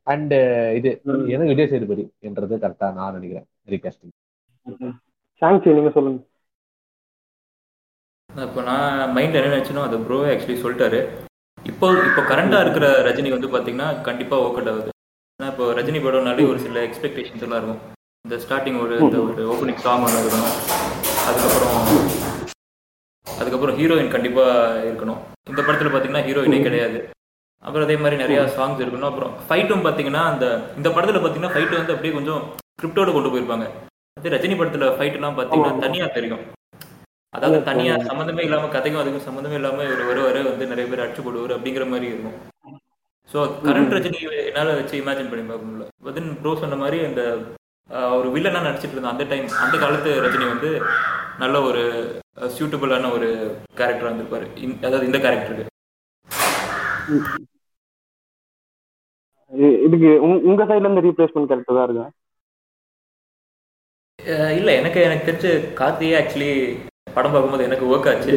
அண்ட் 0.07 0.33
இது 0.77 0.89
எனக்கு 1.33 1.51
விஜய் 1.53 1.71
சேதுபதி 1.73 2.03
என்றது 2.27 2.55
கரெக்டா 2.63 2.87
நான் 2.99 3.15
நினைக்கிறேன். 3.17 3.47
ரீகாஸ்டிங் 3.73 4.13
சாங்சி 5.41 5.75
நீங்க 5.77 5.91
சொல்லுங்க. 5.97 6.19
இப்போ 8.47 8.61
நான் 8.69 9.13
மைண்ட் 9.15 9.37
என்ன 9.39 9.51
நினச்சனோ 9.53 9.81
அதை 9.87 9.97
ப்ரோ 10.07 10.17
ஆக்சுவலி 10.31 10.57
சொல்லிட்டாரு. 10.63 10.99
இப்போ 11.71 11.87
இப்போ 12.09 12.21
கரண்டாக 12.31 12.63
இருக்கிற 12.65 12.85
ரஜினி 13.07 13.29
வந்து 13.35 13.49
பார்த்தீங்கன்னா 13.53 13.89
கண்டிப்பாக 14.07 14.43
ஒர்க் 14.45 14.57
அவுட் 14.59 14.71
ஆகுது. 14.73 14.89
ஏன்னா 15.35 15.49
இப்போ 15.53 15.65
ரஜினி 15.79 15.99
படம்னாலே 16.05 16.47
ஒரு 16.51 16.59
சில 16.65 16.81
எக்ஸ்பெக்டேஷன்ஸ் 16.87 17.45
எல்லாம் 17.47 17.59
இருக்கும். 17.61 17.81
இந்த 18.25 18.37
ஸ்டார்டிங் 18.45 18.79
ஒரு 18.85 18.95
இந்த 19.05 19.19
ஒரு 19.27 19.43
ஓப்பனிங் 19.53 19.81
சாங் 19.85 20.05
ஒன்று 20.07 20.23
இருக்கணும். 20.23 20.55
அதுக்கப்புறம் 21.29 21.77
அதுக்கப்புறம் 23.27 23.77
ஹீரோயின் 23.79 24.13
கண்டிப்பாக 24.15 24.83
இருக்கணும். 24.89 25.21
இந்த 25.51 25.61
படத்தில் 25.61 25.91
பார்த்தீங்கன்னா 25.91 26.25
ஹீரோயினே 26.27 26.59
கிடையாது. 26.67 26.99
அப்புறம் 27.65 27.85
அதே 27.85 27.95
மாதிரி 28.03 28.15
நிறைய 28.23 28.39
சாங்ஸ் 28.57 28.81
இருக்கணும். 28.83 29.09
அப்புறம் 29.11 29.33
ஃபைட்டும் 29.47 29.83
பார்த்தீங்கன்னா 29.85 30.23
அந்த 30.31 30.45
இந்த 30.79 30.89
படத்தில் 30.95 31.19
பார்த்தீங்கன்னா 31.21 31.53
ஃபைட்டு 31.55 31.79
வந்து 31.79 31.95
அப்படியே 31.95 32.13
கொஞ்சம் 32.17 32.41
ஸ்கிரிப்டோட 32.77 33.11
கொண்டு 33.15 33.31
போயிருப்பாங்க. 33.33 33.67
அதே 34.19 34.31
ரஜினி 34.35 34.55
படத்தில் 34.59 34.95
ஃபைட்லாம் 34.97 35.37
பார்த்தீங்கன்னா 35.37 35.83
தனியாக 35.85 36.09
தெரியும். 36.17 36.43
அதாவது 37.37 37.59
தனியா 37.69 37.93
சம்மந்தமே 38.09 38.43
இல்லாம 38.47 38.67
கதைக்கும் 38.73 39.01
அதுக்கும் 39.03 39.27
சம்மந்தமே 39.27 39.57
இல்லாம 39.59 39.83
இவர் 39.87 40.09
வருவாரு 40.09 40.41
வந்து 40.49 40.65
நிறைய 40.71 40.87
பேர் 40.89 41.03
அடிச்சு 41.05 41.23
போடுவார் 41.25 41.55
அப்படிங்கிற 41.55 41.85
மாதிரி 41.93 42.07
இருக்கும். 42.11 42.35
ஸோ 43.29 43.39
கரண்ட் 43.67 43.95
ரஜினி 43.97 44.19
என்னால 44.49 44.73
வச்சு 44.79 44.95
இமேஜின் 45.01 45.31
பண்ணி 45.31 45.45
பார்க்க 45.49 45.69
முடியல. 45.69 45.87
வதின் 46.07 46.29
ப்ரோ 46.41 46.51
சொன்ன 46.63 46.77
மாதிரி 46.83 46.99
அந்த 47.09 47.21
ஒரு 48.17 48.27
வில்லனா 48.35 48.65
நடிச்சிட்டு 48.65 48.95
இருந்த 48.95 49.13
அந்த 49.13 49.25
டைம் 49.31 49.47
அந்த 49.63 49.75
காலத்து 49.83 50.11
ரஜினி 50.25 50.45
வந்து 50.53 50.69
நல்ல 51.43 51.55
ஒரு 51.69 51.83
சூட்டபிளான 52.37 53.11
ஒரு 53.11 53.27
கேரக்டரா 53.77 54.09
இருந்திருப்பாரு 54.09 54.47
இந்த- 54.59 54.87
அதாவது 54.87 55.05
இந்த 55.05 55.19
கேரக்டருக்கு 55.19 55.71
இதுக்கு 59.85 60.09
உங்க- 60.25 60.67
சைடுல 60.67 60.85
இருந்து 60.85 61.05
ரீப்ளேஸ்மெண்ட் 61.05 61.49
கரெக்டா 61.49 61.73
தான் 61.73 61.87
இருக்கா? 61.87 62.05
இல்ல 64.53 64.69
எனக்கு 64.73 64.99
எனக்கு 65.01 65.27
தெரிஞ்ச 65.27 65.47
கார்த்தியே 65.79 66.15
ஆக்சுவலி 66.19 66.51
படம் 67.13 67.31
பார்க்கும்போது 67.31 67.63
எனக்கு 67.63 67.85
ஒர்க் 67.87 68.09
ஆச்சு. 68.11 68.35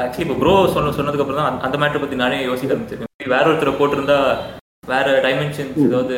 ஆக்சுவலி 0.00 0.24
இப்போ 0.24 0.36
ப்ரோ 0.38 0.54
சொன்ன 0.74 0.92
சொன்னதுக்கு 0.92 1.24
அப்புறம் 1.24 1.40
தான் 1.40 1.50
அந்த- 1.50 1.64
அந்த 1.66 1.76
மேட்டரை 1.78 2.00
பத்தி 2.00 2.16
நானே 2.16 2.38
யோசிக்க 2.44 2.74
ஆரம்பிச்சிருக்கேன். 2.74 3.12
வேற 3.28 3.44
ஒருத்தரை 3.46 3.72
போட்டிருந்தா 3.74 4.18
வேற 4.88 5.06
டைமென்ஷன்ஸ் 5.22 5.78
ஏதாவது 5.84 6.16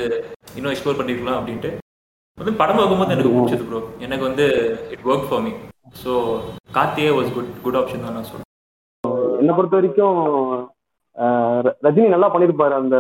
இன்னும் 0.57 0.73
எக்ஸ்ப்ளோர் 0.73 0.99
பண்ணிருக்கலாம் 0.99 1.39
அப்படின்ட்டு. 1.39 1.71
வந்து 2.39 2.53
படம் 2.55 2.79
பார்க்கும்போது 2.79 3.15
எனக்கு 3.15 3.33
பிடிச்சது 3.35 3.67
ப்ரோ 3.67 3.79
எனக்கு 4.01 4.25
வந்து 4.25 4.45
it 4.91 5.07
work 5.07 5.29
for 5.29 5.43
me 5.43 5.53
so 5.95 6.13
கார்த்தியே 6.77 7.11
was 7.17 7.33
good 7.37 7.53
good 7.65 7.79
option 7.81 8.05
தான் 8.05 8.17
நான் 8.17 8.29
சொல்றேன். 8.31 8.47
என்னை 9.41 9.53
பொறுத்த 9.57 9.79
வரைக்கும் 9.79 10.19
ஆஹ் 11.17 11.69
ரஜினி 11.87 12.09
நல்லா 12.13 12.29
பண்ணிருப்பாரு 12.33 12.75
அந்த 12.81 12.97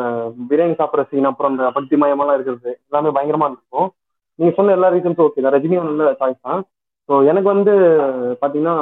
பிரியாணி 0.48 0.74
சாப்பிட்ற 0.78 1.02
சீன் 1.10 1.28
அப்புறம் 1.30 1.52
அந்த 1.52 1.64
பக்தி 1.76 1.96
மயமெல்லாம் 2.02 2.36
இருக்கிறது 2.36 2.70
எல்லாமே 2.88 3.10
பயங்கரமா 3.16 3.48
இருக்கும். 3.50 3.88
நீங்க 4.38 4.52
சொன்ன 4.56 4.74
எல்லா 4.76 4.88
ரீசன்ஸும் 4.94 5.26
ஓகே 5.26 5.42
தான். 5.44 5.54
ரஜினியும் 5.56 5.88
நல்ல 5.90 6.10
சாய்ஸ் 6.20 6.44
தான். 6.48 6.60
ஸோ 7.08 7.14
எனக்கு 7.30 7.48
வந்து 7.54 7.74
பாத்தீங்கன்னா 8.42 8.76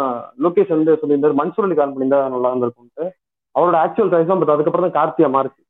லோகேஷ் 0.45 0.75
வந்து 0.77 0.93
சொல்லியிருந்தாரு 1.01 1.39
மன்சூர் 1.41 1.67
அலி 1.69 1.77
கான் 1.79 1.93
பண்ணியிருந்தா 1.95 2.21
நல்லா 2.35 2.51
இருந்திருக்கும்ட்டு. 2.53 3.05
அவரோட 3.55 3.77
ஆக்சுவல் 3.85 4.13
சாய்ஸ் 4.13 4.31
தான் 4.31 4.41
பட் 4.43 4.55
அதுக்கப்புறம் 4.55 4.87
தான் 4.89 4.99
கார்த்தியா 4.99 5.29
மாறுச்சு. 5.37 5.63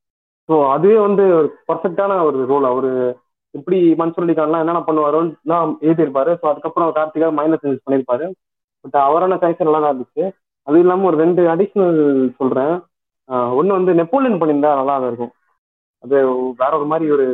ஸோ 0.49 0.55
அதுவே 0.75 0.99
வந்து 1.07 1.25
ஒரு 1.39 1.49
பர்ஃபெக்டான 1.71 2.19
ஒரு 2.29 2.39
ரோல் 2.53 2.71
அவரு 2.73 2.91
எப்படி 3.57 3.79
மன்சூர் 4.01 4.25
அலி 4.27 4.35
கான்லாம் 4.39 4.63
என்னென்ன 4.63 4.83
பண்ணுவாரோன்னு 4.89 5.33
தான் 5.53 5.77
எழுதியிருப்பாரு. 5.87 6.33
ஸோ 6.41 6.45
அதுக்கப்புறம் 6.51 6.91
கார்த்திகா 6.99 7.29
மைனஸ் 7.39 7.63
சேஞ்சஸ் 7.63 7.85
பண்ணியிருப்பாரு. 7.87 8.27
பட் 8.85 8.99
அவரான 9.09 9.39
சாய்ஸ் 9.43 9.67
நல்லா 9.69 9.81
தான் 9.85 9.93
இருந்துச்சு. 9.93 10.25
அது 10.67 10.79
இல்லாமல் 10.85 11.09
ஒரு 11.11 11.19
ரெண்டு 11.25 11.43
அடிஷ்னல் 11.55 12.01
சொல்கிறேன் 12.41 12.75
ஒன்று 13.59 13.79
வந்து 13.79 13.93
நெப்போலியன் 14.01 14.41
பண்ணியிருந்தா 14.41 14.73
நல்லா 14.81 14.97
தான் 14.99 15.11
இருக்கும். 15.11 15.33
அது 16.05 16.17
வேற 16.61 16.73
ஒரு 16.81 16.89
மாதிரி 16.93 17.07
ஒரு 17.17 17.27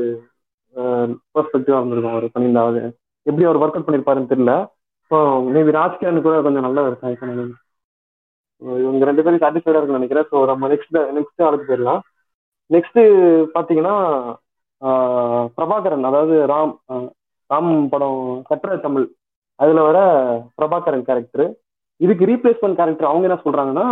பெர்ஸ்பெக்டிவாக 1.34 1.80
இருந்திருக்கும் 1.80 2.14
அவர் 2.14 2.26
பண்ணியிருந்தா. 2.34 2.62
அது 2.70 2.82
எப்படி 3.26 3.46
அவர் 3.48 3.60
ஒர்க் 3.62 3.76
அவுட் 3.76 3.88
பண்ணியிருப்பாருன்னு 3.88 4.32
தெரியல. 4.32 4.54
ஸோ 5.10 5.16
மேபி 5.54 5.72
ராஜ்கிரண் 5.80 6.24
கூட 6.26 6.36
கொஞ்சம் 6.46 6.66
நல்ல 6.66 6.82
ஒரு 6.88 6.96
சாய்ஸ் 7.02 7.24
இவங்க 8.82 9.04
ரெண்டு 9.08 9.22
பேரும் 9.24 9.42
சாட்டிஸ்ஃபைடாக 9.42 9.78
இருக்குன்னு 9.78 10.00
நினைக்கிறேன். 10.00 10.26
ஸோ 10.32 10.38
நம்ம 10.50 10.68
நெக்ஸ்ட் 10.72 10.96
நெக்ஸ்ட் 11.18 11.44
ஆளுக்கு 11.46 11.68
போயிடலாம். 11.68 12.00
நெக்ஸ்ட் 12.74 13.00
பார்த்தீங்கன்னா 13.54 13.94
பிரபாகரன் 15.56 16.08
அதாவது 16.10 16.34
ராம் 16.52 16.74
ராம் 17.50 17.72
படம் 17.92 18.20
கற்ற 18.50 18.76
தமிழ். 18.84 19.06
அதுல 19.62 19.82
வர 19.88 19.98
பிரபாகரன் 20.58 21.06
கேரக்டர் 21.08 21.46
இதுக்கு 22.04 22.28
ரீப்ளேஸ்மெண்ட் 22.30 22.78
கேரக்டர் 22.80 23.10
அவங்க 23.10 23.28
என்ன 23.28 23.40
சொல்றாங்கன்னா 23.46 23.86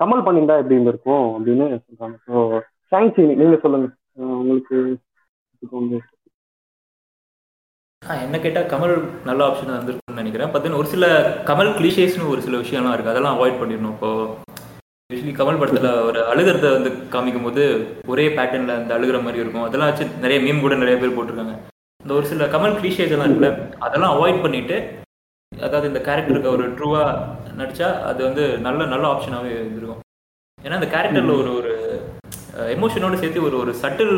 கமல் 0.00 0.24
பண்ணியிருந்தா 0.26 0.60
எப்படி 0.60 0.76
இருந்திருக்கும் 0.76 1.26
அப்படின்னு 1.36 1.66
சொல்றாங்க. 1.86 2.16
ஸோ 2.28 2.34
தேங்க்ஸ் 2.94 3.20
நீங்க 3.42 3.58
சொல்லுங்க. 3.66 3.88
உங்களுக்கு 4.40 4.78
என்ன 8.24 8.36
கேட்டால் 8.44 8.70
கமல் 8.70 8.94
நல்ல 9.28 9.40
ஆப்ஷன் 9.48 9.76
வந்திருக்குன்னு 9.78 10.20
நினைக்கிறேன். 10.20 10.48
பார்த்தீங்கன்னா 10.52 10.82
ஒரு 10.82 10.90
சில 10.94 11.06
கமல் 11.50 11.70
கிளிஷேஸ்னு 11.78 12.30
ஒரு 12.32 12.40
சில 12.46 12.56
விஷயம்லாம் 12.62 12.94
இருக்குது 12.94 13.14
அதெல்லாம் 13.14 13.36
அவாய்ட் 13.36 13.60
பண்ணிடணும். 13.60 13.94
இப்போ 13.96 14.10
யூஸ்வலி 15.12 15.34
கமல் 15.38 15.60
படத்தில் 15.60 15.90
ஒரு 16.08 16.20
அழுகிறத 16.32 16.66
வந்து 16.76 16.90
காமிக்கும் 17.14 17.46
போது 17.46 17.62
ஒரே 18.12 18.26
பேட்டர்னில் 18.36 18.78
அந்த 18.78 18.92
அழுகிற 18.96 19.18
மாதிரி 19.26 19.42
இருக்கும். 19.42 19.66
அதெல்லாம் 19.66 19.90
வச்சு 19.90 20.04
நிறைய 20.24 20.38
மீம் 20.44 20.64
கூட 20.64 20.76
நிறைய 20.82 20.96
பேர் 21.02 21.16
போட்டிருக்காங்க. 21.16 21.54
இந்த 22.02 22.12
ஒரு 22.18 22.26
சில 22.32 22.46
கமல் 22.54 22.76
கிளிஷேஸ் 22.80 23.14
எல்லாம் 23.14 23.28
இருக்குல்ல 23.28 23.50
அதெல்லாம் 23.86 24.14
அவாய்ட் 24.14 24.44
பண்ணிட்டு 24.44 24.78
அதாவது 25.52 25.88
இந்த 25.90 26.00
கேரக்டருக்கு 26.06 26.54
ஒரு 26.56 26.64
ட்ரூவா 26.76 27.02
நடிச்சா 27.58 27.88
அது 28.10 28.20
வந்து 28.28 28.44
நல்ல 28.66 28.84
நல்ல 28.92 29.04
ஆப்ஷனாகவே 29.14 29.50
இருந்திருக்கும். 29.58 30.00
ஏன்னா 30.58 30.78
அந்த 30.78 30.88
கேரக்டரில் 30.94 31.38
ஒரு 31.40 31.50
ஒரு 31.58 31.72
எமோஷனோட 32.76 33.16
சேர்த்து 33.20 33.46
ஒரு 33.48 33.56
ஒரு 33.62 33.72
சட்டில் 33.82 34.16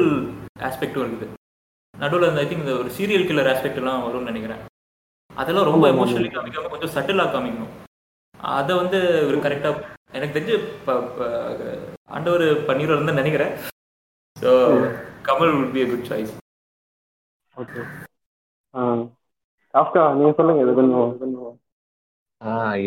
ஆஸ்பெக்டும் 0.69 1.05
இருக்குது. 1.05 1.33
நடுவில் 1.95 2.29
அந்த 2.29 2.43
ஐ 2.43 2.47
திங்க் 2.51 2.65
இந்த 2.65 2.77
ஒரு 2.83 2.91
சீரியல் 2.99 3.27
கில்லர் 3.29 3.51
ஆஸ்பெக்ட் 3.53 3.81
எல்லாம் 3.83 4.05
வரும்னு 4.07 4.31
நினைக்கிறேன். 4.31 4.63
அதெல்லாம் 5.31 5.69
ரொம்ப 5.71 5.85
எமோஷனலி 5.95 6.31
காமிக்காம 6.37 6.71
கொஞ்சம் 6.73 6.95
சட்டிலாக 6.97 7.33
காமிக்கணும். 7.35 7.75
அதை 8.59 8.73
வந்து 8.83 8.99
ஒரு 9.29 9.39
கரெக்டாக 9.45 9.93
எனக்கு 10.15 10.35
தெரிஞ்சு 10.37 10.57
இப்போ 10.79 10.95
ஆண்டவர் 12.17 12.45
பண்ணிடுவார் 12.69 13.09
தான் 13.09 13.21
நினைக்கிறேன். 13.23 13.53
So 14.37 14.51
Kamal 15.29 15.53
would 15.57 15.71
be 15.77 15.83
a 15.85 15.89
good 15.91 16.09
choice 16.11 16.33
okay 17.57 17.83
Kafka 19.75 20.03
நீங்க 20.19 20.33
சொல்லுங்க 20.39 20.65
இது 20.65 20.73
கொஞ்சம். 20.81 21.11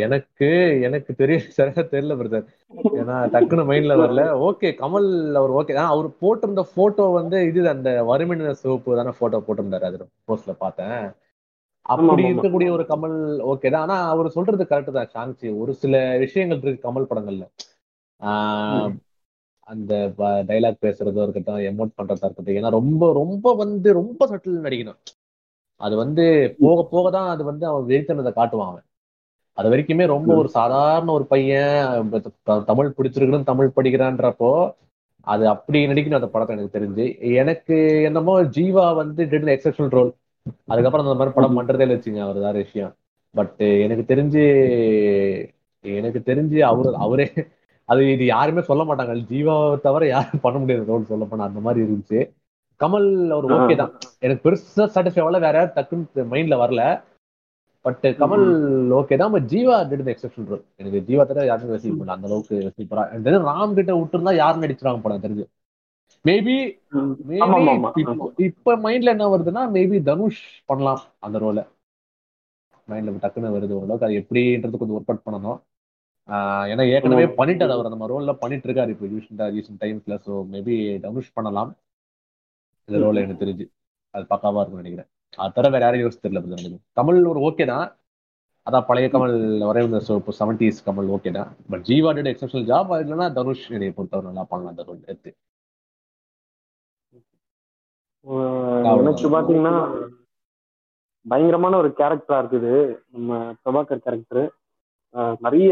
எனக்கு 0.06 0.48
எனக்கு 0.88 1.12
தெரிய 1.22 1.38
சரியா 1.58 1.84
தெரியல 1.94 2.16
பிரதர் 2.20 2.48
ஏன்னா 3.02 3.16
டக்குனு 3.34 3.64
மைண்ட்ல 3.70 3.94
வரல. 4.02 4.24
ஓகே 4.48 4.70
கமல் 4.82 5.08
அவர் 5.40 5.54
ஓகே 5.60 5.78
ஆனா 5.78 5.94
அவர் 5.96 6.10
போட்டிருந்த 6.24 6.64
போட்டோ 6.76 7.06
வந்து 7.20 7.38
இது 7.50 7.62
அந்த 7.76 7.90
வறுமையின 8.12 8.54
சிவப்பு 8.64 9.00
தானே 9.00 9.14
போட்டோ 9.22 9.40
போட்டிருந்தாரு 9.48 9.88
அது 9.90 9.98
போஸ்ட்ல 10.30 10.56
பார்த்தேன். 10.64 11.00
அப்படி. 11.90 12.24
இருக்கக்கூடிய 12.24 12.70
ஒரு 12.70 12.84
கமல் 12.90 13.18
ஓகே 13.52 13.70
தான். 13.70 13.84
ஆனா 13.86 13.98
அவர் 14.10 14.30
சொல்றது 14.30 14.64
கரெக்ட் 14.72 14.98
தான் 14.98 15.12
ஷாங்சி 15.16 15.50
ஒரு 15.60 15.74
சில 15.74 15.94
விஷயங்கள் 16.18 16.62
இருக்கு 16.62 16.88
கமல் 16.88 17.10
படங்கள்ல. 17.12 17.46
ஆஹ் 18.22 18.92
அந்த 19.68 19.94
டைலாக் 20.50 20.84
பேசுறதோ 20.86 21.22
இருக்கட்டும் 21.24 21.62
எமோட் 21.70 21.98
பண்றதா 21.98 22.28
இருக்கட்டும். 22.28 22.58
ஏன்னா 22.60 22.70
ரொம்ப 22.70 23.14
ரொம்ப 23.14 23.54
வந்து 23.56 23.90
ரொம்ப 23.94 24.28
சட்டில் 24.28 24.66
நடிக்கணும். 24.66 25.00
அது 25.82 25.96
வந்து 25.96 26.24
போக 26.60 26.84
போக 26.84 27.08
தான் 27.10 27.30
அது 27.30 27.44
வந்து 27.44 27.66
அவன் 27.68 27.88
வெறித்தனத்தை 27.90 28.34
காட்டுவான் 28.34 28.72
அவன். 28.72 28.86
அது 29.58 29.68
வரைக்குமே 29.70 30.06
ரொம்ப 30.06 30.32
ஒரு 30.36 30.50
சாதாரண 30.50 31.12
ஒரு 31.12 31.26
பையன் 31.26 32.10
தமிழ் 32.66 32.96
பிடிச்சிருக்குன்னு 32.98 33.52
தமிழ் 33.52 33.76
படிக்கிறான்றப்போ 33.78 34.52
அது 35.28 35.44
அப்படி 35.48 35.80
நடிக்கணும் 35.88 36.20
அந்த 36.20 36.30
படத்தை 36.34 36.54
எனக்கு 36.56 36.76
தெரிஞ்சு. 36.78 37.06
எனக்கு 37.42 37.78
என்னமோ 38.10 38.36
ஜீவா 38.58 38.96
வந்து 38.96 39.22
டிட் 39.32 39.54
எக்ஸப்ஷனல் 39.56 39.96
ரோல் 39.98 40.12
அதுக்கப்புறம் 40.72 41.06
அந்த 41.06 41.18
மாதிரி 41.20 41.36
படம் 41.38 41.58
பண்றதே 41.60 41.86
இல்லை 41.86 41.98
வச்சுங்க 41.98 42.22
அவர் 42.28 42.40
வேற 42.48 42.56
விஷயம். 42.66 42.94
பட் 43.36 43.60
எனக்கு 43.86 44.04
தெரிஞ்சு 44.12 44.44
எனக்கு 45.86 46.20
தெரிஞ்சு 46.30 46.60
அவரு 46.72 46.92
அவரே 47.06 47.28
அது 47.90 48.02
இது 48.14 48.24
யாருமே 48.36 48.62
சொல்ல 48.70 48.84
மாட்டாங்க. 48.88 49.14
ஜீவாவை 49.32 49.76
தவிர 49.86 50.06
யாரும் 50.16 50.44
பண்ண 50.46 50.58
முடியாது 50.62 50.90
ரோல் 50.92 51.12
சொல்ல 51.12 51.26
போனா 51.26 51.48
அந்த 51.50 51.60
மாதிரி 51.66 51.80
இருந்துச்சு. 51.86 52.20
கமல் 52.82 53.08
அவர் 53.36 53.46
ஓகே 53.58 53.76
தான். 53.82 53.92
எனக்கு 54.26 54.44
பெருசா 54.46 54.86
சாட்டிஸ்ஃபை 54.96 55.22
ஆகல 55.26 55.40
வேற 55.46 55.56
யாரும் 55.60 55.76
டக்குன்னு 55.78 56.26
மைண்ட்ல 56.34 56.58
வரல. 56.64 56.82
பட் 57.86 58.06
கமல் 58.22 58.46
ஓகே 59.00 59.18
தான் 59.22 59.32
but 59.36 59.48
Jiva 59.54 59.76
did 59.90 60.12
exception 60.14 60.48
role 60.52 60.64
எனக்கு 60.80 61.00
ஜீவா 61.10 61.24
தவிர 61.30 61.46
யாருமே 61.50 61.76
ரசிக்க 61.76 61.94
முடியல 61.94 62.16
அந்த 62.18 62.28
அளவுக்கு 62.30 62.56
சூப்பரா 62.78 63.04
எனக்கு 63.12 63.28
தெரிஞ்சு 63.28 63.50
ராம் 63.52 63.78
கிட்ட 63.80 63.94
விட்டுருந்தா 64.00 64.34
யாரும் 64.42 64.64
நடிச்சிருவாங்க 64.66 65.02
படம் 65.06 65.26
தெரிஞ்சு. 65.26 65.46
மேபி. 66.28 66.56
இப்ப 68.48 68.76
மைண்ட்ல 68.86 69.14
என்ன 69.16 69.26
வருதுன்னா 69.34 69.64
மேபி 69.78 69.98
தனுஷ் 70.10 70.44
பண்ணலாம் 70.72 71.02
அந்த 71.28 71.40
ரோலை 71.46 71.64
மைண்ட்ல 72.88 73.14
டக்குன்னு 73.24 73.56
வருது 73.56 73.74
ஓரளவுக்கு 73.78 74.08
அது 74.08 74.20
எப்படின்றது 74.22 74.80
கொஞ்சம் 74.82 74.98
ஒர்க் 74.98 75.12
அவுட் 75.12 75.26
பண்ணணும். 75.28 75.60
ஏன்னா 76.72 76.84
ஏற்கனவே. 76.94 77.26
பண்ணிட்டாரு 77.40 77.74
அவர். 77.76 77.92
நம்ம 77.94 78.08
ரோல்ல 78.12 78.34
பண்ணிட்டு 78.44 78.68
இருக்காரு 78.68 78.94
இப்போ 78.94 79.06
ரீசெண்டா 79.12 79.46
ரீசெண்ட் 79.56 79.82
டைம்ஸ்ல 79.84 80.16
ஸோ 80.26 80.34
மேபி 80.54 80.76
தனுஷ் 81.06 81.36
பண்ணலாம். 81.38 81.72
இந்த 82.88 83.00
ரோல் 83.04 83.22
எனக்கு 83.24 83.44
தெரிஞ்சு. 83.44 83.66
அது 84.14 84.26
பக்காவா 84.34 84.60
இருக்கும்னு 84.62 84.84
நினைக்கிறேன். 84.84 85.10
அது 85.44 85.54
தவிர 85.56 85.70
வேற 85.76 85.84
யாரையும் 85.86 86.06
யோசிச்சு 86.06 86.26
தெரியல 86.26 86.60
எனக்கு. 86.60 86.80
கமல் 87.00 87.20
ஒரு 87.32 87.40
ஓகே 87.50 87.66
தான். 87.74 87.88
அதான் 88.68 88.86
பழைய 88.88 89.08
கமல் 89.14 89.36
வரைவு 89.70 90.00
இப்போ 90.22 90.34
செவன்டிஸ் 90.40 90.80
கமல் 90.88 91.12
ஓகே 91.16 91.32
தான். 91.40 91.52
But 91.72 91.84
Jiva 91.90 92.12
did 92.18 92.32
exceptional 92.32 92.68
job 92.72 92.90
இல்லைன்னா 93.04 93.28
தனுஷ் 93.38 93.66
என்னை 93.76 93.90
பொறுத்தவரை 93.98 94.28
நல்லா 94.30 94.46
பண்ணலாம் 94.52 94.74
அந்த 94.74 94.86
ரோல் 94.90 95.02
எடுத்து. 95.12 95.32
எனக்கு 98.92 99.28
பாத்தீங்கன்னா 99.34 99.76
பயங்கரமான 101.26 101.78
ஒரு 101.78 101.90
கேரக்டரா 102.00 102.38
இருக்குது 102.42 102.74
நம்ம 103.14 103.32
பிரபாகர் 103.62 104.04
கேரக்டர் 104.06 104.44
நிறைய 105.46 105.72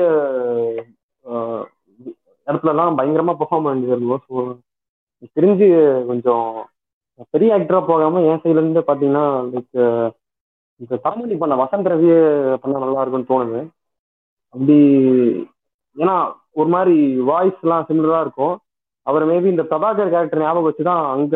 இடத்துலலாம் 2.48 2.98
பயங்கரமா 3.00 3.34
பெர்ஃபார்ம் 3.40 3.68
பண்ணிருந்தோம் 3.68 4.24
ஸோ 4.28 4.36
தெரிஞ்சு 5.38 5.68
கொஞ்சம் 6.10 6.48
பெரிய 7.34 7.56
ஆக்டரா 7.58 7.80
போகாம 7.90 8.22
என் 8.30 8.42
சைட்ல 8.42 8.62
இருந்து 8.62 8.82
பாத்தீங்கன்னா 8.90 9.26
லைக் 9.52 9.78
இந்த 10.82 10.94
தரமணி 11.04 11.36
பண்ண 11.42 11.56
வசந்த் 11.62 11.92
ரவியே 11.92 12.18
பண்ண 12.64 12.80
நல்லா 12.84 13.02
இருக்கும்னு 13.02 13.30
தோணுது. 13.30 13.60
அப்படி 14.54 14.78
ஏன்னா 15.98 16.16
ஒரு 16.60 16.70
மாதிரி 16.76 16.96
வாய்ஸ் 17.30 17.62
எல்லாம் 17.64 17.86
சிமிலரா 17.90 18.20
இருக்கும். 18.26 18.56
அவர் 19.08 19.24
மேபி 19.30 19.48
இந்த 19.54 19.64
பிரபாகர் 19.72 20.14
கேரக்டர் 20.14 20.44
ஞாபகம் 20.44 20.68
வச்சுதான் 20.70 21.04
அங்க 21.16 21.36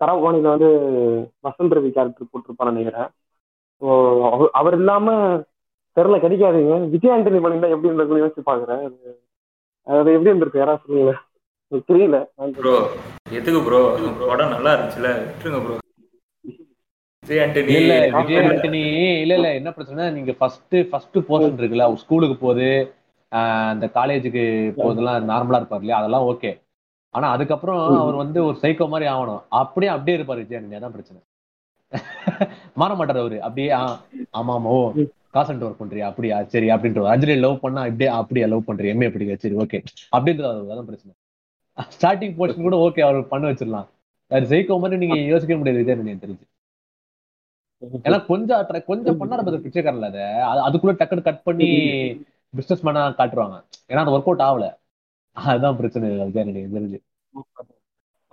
தரவாணியில 0.00 0.52
வந்து 0.54 0.70
வசந்த் 1.44 1.76
ரவி 1.76 1.90
கேரக்டர் 1.90 2.30
போட்டிருப்பான்னு 2.30 2.72
நினைக்கிறேன். 2.72 3.08
ஸோ 3.82 3.86
அவர் 4.28 4.50
அவர் 4.54 4.74
இல்லாம 4.74 5.06
தெருல 5.96 6.16
கிடைக்காதீங்க. 6.18 6.74
விஜய் 6.94 7.12
ஆண்டனி 7.12 7.38
பண்ணியிருந்தா 7.38 7.72
எப்படி 7.72 7.88
இருந்திருக்குன்னு 7.88 8.24
யோசிச்சு 8.24 8.48
பாக்குறேன். 8.48 8.82
அது- 9.86 10.14
எப்படி 10.14 10.30
இருந்திருக்கு? 10.30 10.62
யாராவது 10.62 10.84
சொல்லுங்க 10.84 11.14
தெரியல 11.88 12.16
ப்ரோ 12.56 12.74
எதுக்கு 13.32 13.60
ப்ரோ 13.64 13.78
படம் 14.28 14.52
நல்லா 14.52 14.72
இருந்துச்சுல. 14.74 15.08
விட்டுருங்க 15.22 15.60
ப்ரோ 15.64 15.76
விஜய் 17.24 17.40
ஆண்டனி 17.42 17.72
இல்ல 17.72 17.94
இல்ல 18.00 18.18
விஜய் 18.18 18.40
ஆண்டனி 18.42 18.82
இல்ல 19.22 19.34
இல்ல 19.36 19.48
என்ன 19.54 19.70
பிரச்சனை 19.72 20.04
நீங்க 20.10 20.32
ஃபர்ஸ்ட் 20.38 20.76
ஃபர்ஸ்ட் 20.90 21.18
போர்ஷன் 21.28 21.58
இருக்குல்ல 21.58 21.86
ஸ்கூலுக்கு 22.02 22.36
போகுது 22.38 22.68
அந்த 23.72 23.86
காலேஜுக்கு 23.94 24.44
போதெல்லாம் 24.76 25.26
நார்மலா 25.30 25.60
இருப்பார் 25.60 25.80
இல்லையா? 25.80 25.98
அதெல்லாம் 26.00 26.26
ஓகே 26.28 26.50
ஆனா 27.16 27.30
அதுக்கப்புறம் 27.30 27.98
அவர் 27.98 28.14
வந்து 28.14 28.44
ஒரு 28.44 28.56
சைக்கோ 28.62 28.88
மாதிரி 28.88 29.10
ஆகணும் 29.10 29.42
அப்படியே 29.60 29.92
அப்படியே 29.92 30.16
இருப்பாரு 30.18 30.40
விஜய் 30.40 30.58
ஆண்டனி 30.58 30.76
அதான் 30.78 30.94
பிரச்சனை. 30.96 31.20
மாற 32.74 32.94
மாட்டார் 32.94 33.16
அவரு. 33.16 33.36
அப்படியே 33.42 33.68
ஆமா 33.72 33.96
ஆமா 34.38 34.70
ஓ 34.76 34.78
காசன்ட் 35.34 35.64
ஒர்க் 35.66 35.80
பண்றியா? 35.82 36.04
அப்படியா? 36.10 36.36
சரி 36.44 36.68
அப்படின்ற 36.70 37.00
அஞ்சலி 37.08 37.36
லவ் 37.36 37.60
பண்ணா 37.60 37.82
இப்படியே 37.86 38.16
அப்படியா 38.16 38.46
லவ் 38.46 38.64
பண்றியா? 38.66 38.92
எம்ஏ 38.94 39.10
படிக்க? 39.12 39.36
சரி 39.36 39.54
ஓகே 39.56 39.78
அப்படின்றது 40.16 40.60
அதான் 40.72 40.88
பிரச்சனை. 40.90 41.12
ஸ்டார்டிங் 41.96 42.36
போர்ஷன் 42.38 42.66
கூட 42.66 42.76
ஓகே 42.88 43.00
அவர் 43.06 43.28
பண்ண 43.28 43.50
வச்சிடலாம். 43.50 43.88
அது 44.28 44.46
சைக்கோ 44.52 44.78
மாதிரி 44.80 45.06
நீங்க 45.06 45.20
யோசிக்க 45.32 45.56
முடியாது 45.56 45.84
விஜய் 45.84 45.96
ஆண்டனி 45.96 46.08
எனக்கு 46.08 46.26
தெரிஞ்சு. 46.26 46.44
ஏன்னா 48.04 48.26
கொஞ்சம் 48.26 48.84
கொஞ்சம் 48.86 49.18
பண்ணாரு 49.20 49.44
பதில் 49.44 49.62
பிச்சைக்காரல 49.64 50.08
அதை. 50.10 50.22
அது- 50.50 50.64
அதுக்குள்ள 50.68 50.94
டக்குனு 51.00 51.22
கட் 51.22 51.42
பண்ணி 51.42 51.68
பிசினஸ் 52.56 52.84
மேனா 52.86 53.02
காட்டுவாங்க. 53.20 53.56
ஏன்னா 53.88 54.02
அது 54.04 54.10
ஒர்க் 54.10 54.26
அவுட் 54.26 54.40
ஆகல. 54.40 54.66
அதுதான் 55.36 55.78
பிரச்சனை. 55.78 56.06
விஜய் 56.20 56.42
ஆண்டனி 56.42 56.60
எனக்கு 56.60 56.76
தெரிஞ்சு. 56.76 56.98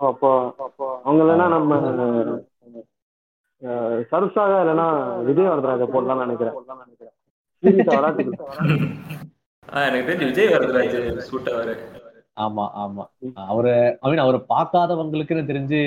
அப்போ 0.00 0.30
அவங்க 1.04 1.20
இல்லைன்னா 1.24 1.46
நம்ம 1.54 1.72
அஹ், 3.62 4.00
சருஷாக 4.10 4.54
இல்லைன்னா 4.62 4.86
விஜய் 5.26 5.50
வரதராஜ 5.50 5.84
போடலாம்னு 5.90 6.24
நினைக்கிறேன். 6.24 6.56
எனக்கு 9.86 10.08
தெரிஞ்சு 10.10 10.26
விஜய் 10.30 10.50
வரதராஜ் 10.54 10.96
சூட் 11.28 11.50
ஆவாரு 11.52 11.74
ஆமா 12.36 12.64
ஆமா. 12.82 13.04
அவரு 13.46 13.72
ஐ 13.98 14.10
மீன் 14.10 14.22
அவரை 14.22 14.40
பார்க்காதவங்களுக்குன்னு 14.48 15.50
தெரிஞ்சு 15.50 15.80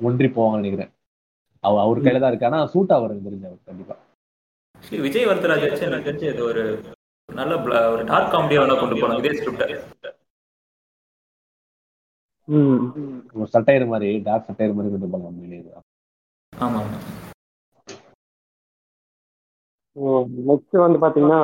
ஒன்றி 0.00 0.28
போவாங்கன்னு 0.28 0.60
நினைக்கிறேன். 0.60 0.92
அவ 1.64 1.80
அவர் 1.82 1.98
கையில 2.00 2.20
தான் 2.20 2.30
இருக்கு. 2.30 2.48
ஆனா 2.48 2.60
சூட் 2.74 2.92
ஆவருக்கு 2.96 3.26
தெரிஞ்சு 3.28 3.48
அவர் 3.48 3.68
கண்டிப்பா. 3.68 3.96
விஜய் 5.00 5.28
வரதராஜ் 5.28 5.64
வச்சு 5.66 5.88
எனக்கு 5.88 6.08
தெரிஞ்சு 6.08 6.28
இது 6.32 6.42
ஒரு 6.44 6.62
நல்ல 7.38 7.52
ஒரு 7.92 8.02
டார்க் 8.10 8.32
காமெடியா 8.32 8.60
வேணா 8.62 8.76
கொண்டு 8.80 9.00
போனாங்க 9.00 9.22
இதே 9.24 9.36
ஸ்கிரிப்ட் 9.38 10.08
ம். 12.48 12.78
ஒரு 13.38 13.48
சட்டையர் 13.52 13.92
மாதிரி 13.92 14.08
டார்க் 14.26 14.48
சட்டையர் 14.48 14.76
மாதிரி 14.76 14.92
கொண்டு 14.92 15.10
போகலாம் 15.10 15.30
உண்மையிலேயே. 15.32 15.80
ஆமா 16.52 16.80
நெக்ஸ்ட் 20.48 20.76
வந்து 20.84 20.98
பாத்தீங்கன்னா 21.04 21.40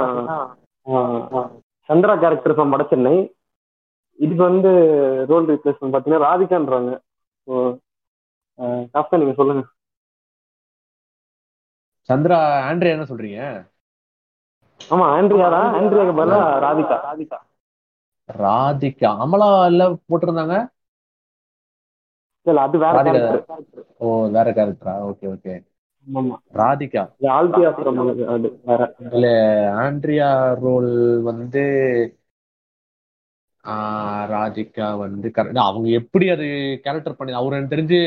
சந்திரா 1.89 2.14
கேரக்டர் 2.22 2.55
ஃப்ரம் 2.57 2.72
வட 2.74 2.84
சென்னை. 2.93 3.14
இதுக்கு 4.18 4.43
வந்து 4.43 4.70
ரோல் 5.30 5.49
ரீப்ளேஸ்மெண்ட் 5.51 5.95
பாத்தீங்கன்னா 5.95 6.24
ராதிகான்றாங்க. 6.26 6.91
ஸோ 7.47 7.55
நீங்க 9.22 9.34
சொல்லுங்க. 9.41 9.62
சந்திரா 12.09 12.39
ஆண்ட்ரியா 12.68 12.95
என்ன 12.97 13.07
சொல்றீங்க? 13.11 13.41
ஆமா 14.81 15.07
ஆண்ட்ரியா 15.14 15.47
தான் 15.55 15.68
ஆண்ட்ரியாக்கு 15.77 16.14
பதிலா 16.18 16.41
ராதிகா. 16.64 16.97
ராதிகா. 17.07 17.39
ராதிகா. 18.29 19.11
அமலா 19.24 19.49
இல்ல 19.70 19.83
போட்டிருந்தாங்க? 20.07 20.57
இல்ல 22.47 22.61
அது 22.62 22.77
வேற 22.79 22.95
ராதிகா. 22.99 23.20
கேரக்டர் 23.20 23.85
ஓ 24.01 24.07
வேற 24.35 24.49
கேரக்டரா 24.57 24.95
ஓகே 25.09 25.27
ஓகே. 25.33 25.55
ராதிகா. 26.57 27.03
இல்ல 29.07 29.27
ஆண்ட்ரியா 29.81 30.29
ரோல் 30.61 30.93
வந்து 31.29 31.64
ராதிகா 34.33 34.89
வந்து 35.01 35.29
கரெக்ட் 35.37 35.61
அவங்க 35.64 35.89
எப்படி 36.01 36.27
அது 36.35 36.47
கேரக்டர் 36.85 37.16
பண்ணி 37.18 37.33
அவர் 37.35 37.57
எனக்கு 37.57 37.74
தெரிஞ்சு 37.74 38.01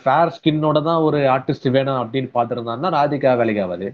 ஃபேர் 0.00 0.32
ஸ்கின்னோட 0.36 0.78
தான் 0.84 1.04
ஒரு 1.06 1.18
ஆர்டிஸ்ட் 1.34 1.68
வேணும் 1.76 2.00
அப்படின்னு 2.02 2.30
பார்த்துருந்தாங்கன்னா 2.34 2.90
ராதிகா 2.96 3.32
வேலைக்கு 3.40 3.62
ஆகாது 3.64 3.88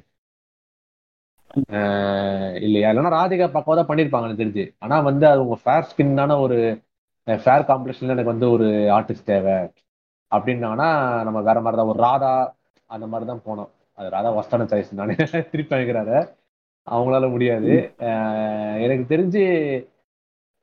இல்லையா? 2.67 2.89
இல்லைன்னா 2.93 3.13
ராதிகா 3.19 3.47
பக்கம் 3.57 3.79
தான் 3.81 3.89
பண்ணியிருப்பாங்க 3.91 4.27
எனக்கு 4.29 4.43
தெரிஞ்சு. 4.43 4.65
ஆனா 4.85 4.97
வந்து 5.09 5.25
அது 5.31 5.41
உங்க 5.47 5.57
ஃபேர் 5.65 5.89
ஸ்கின்னான 5.91 6.37
ஒரு 6.45 6.59
ஃபேர் 7.29 7.69
காம்படிஷன்ல 7.71 8.15
எனக்கு 8.17 8.33
வந்து 8.35 8.47
ஒரு 8.55 8.67
ஆர்டிஸ்ட் 8.97 9.31
தேவை. 9.33 9.57
அப்படின்னாங்கன்னா 10.33 10.89
நம்ம 11.27 11.39
வேற 11.49 11.59
மாதிரி 11.65 11.79
தான் 11.81 11.91
ஒரு 11.93 12.01
ராதா 12.07 12.33
அந்த 12.91 13.07
மாதிரி 13.13 13.27
தான் 13.31 13.45
போனோம். 13.49 13.71
அது 13.99 14.09
ராதா 14.17 14.31
வஸ்தான 14.39 14.67
சாய்ஸ் 14.71 14.93
நானே 15.01 15.15
திருப்பி 15.53 15.73
வாங்கிக்கிறாரு. 15.75 16.17
அவங்களால 16.87 17.27
முடியாது. 17.35 17.73
எனக்கு 18.85 19.05
தெரிஞ்சு 19.13 19.43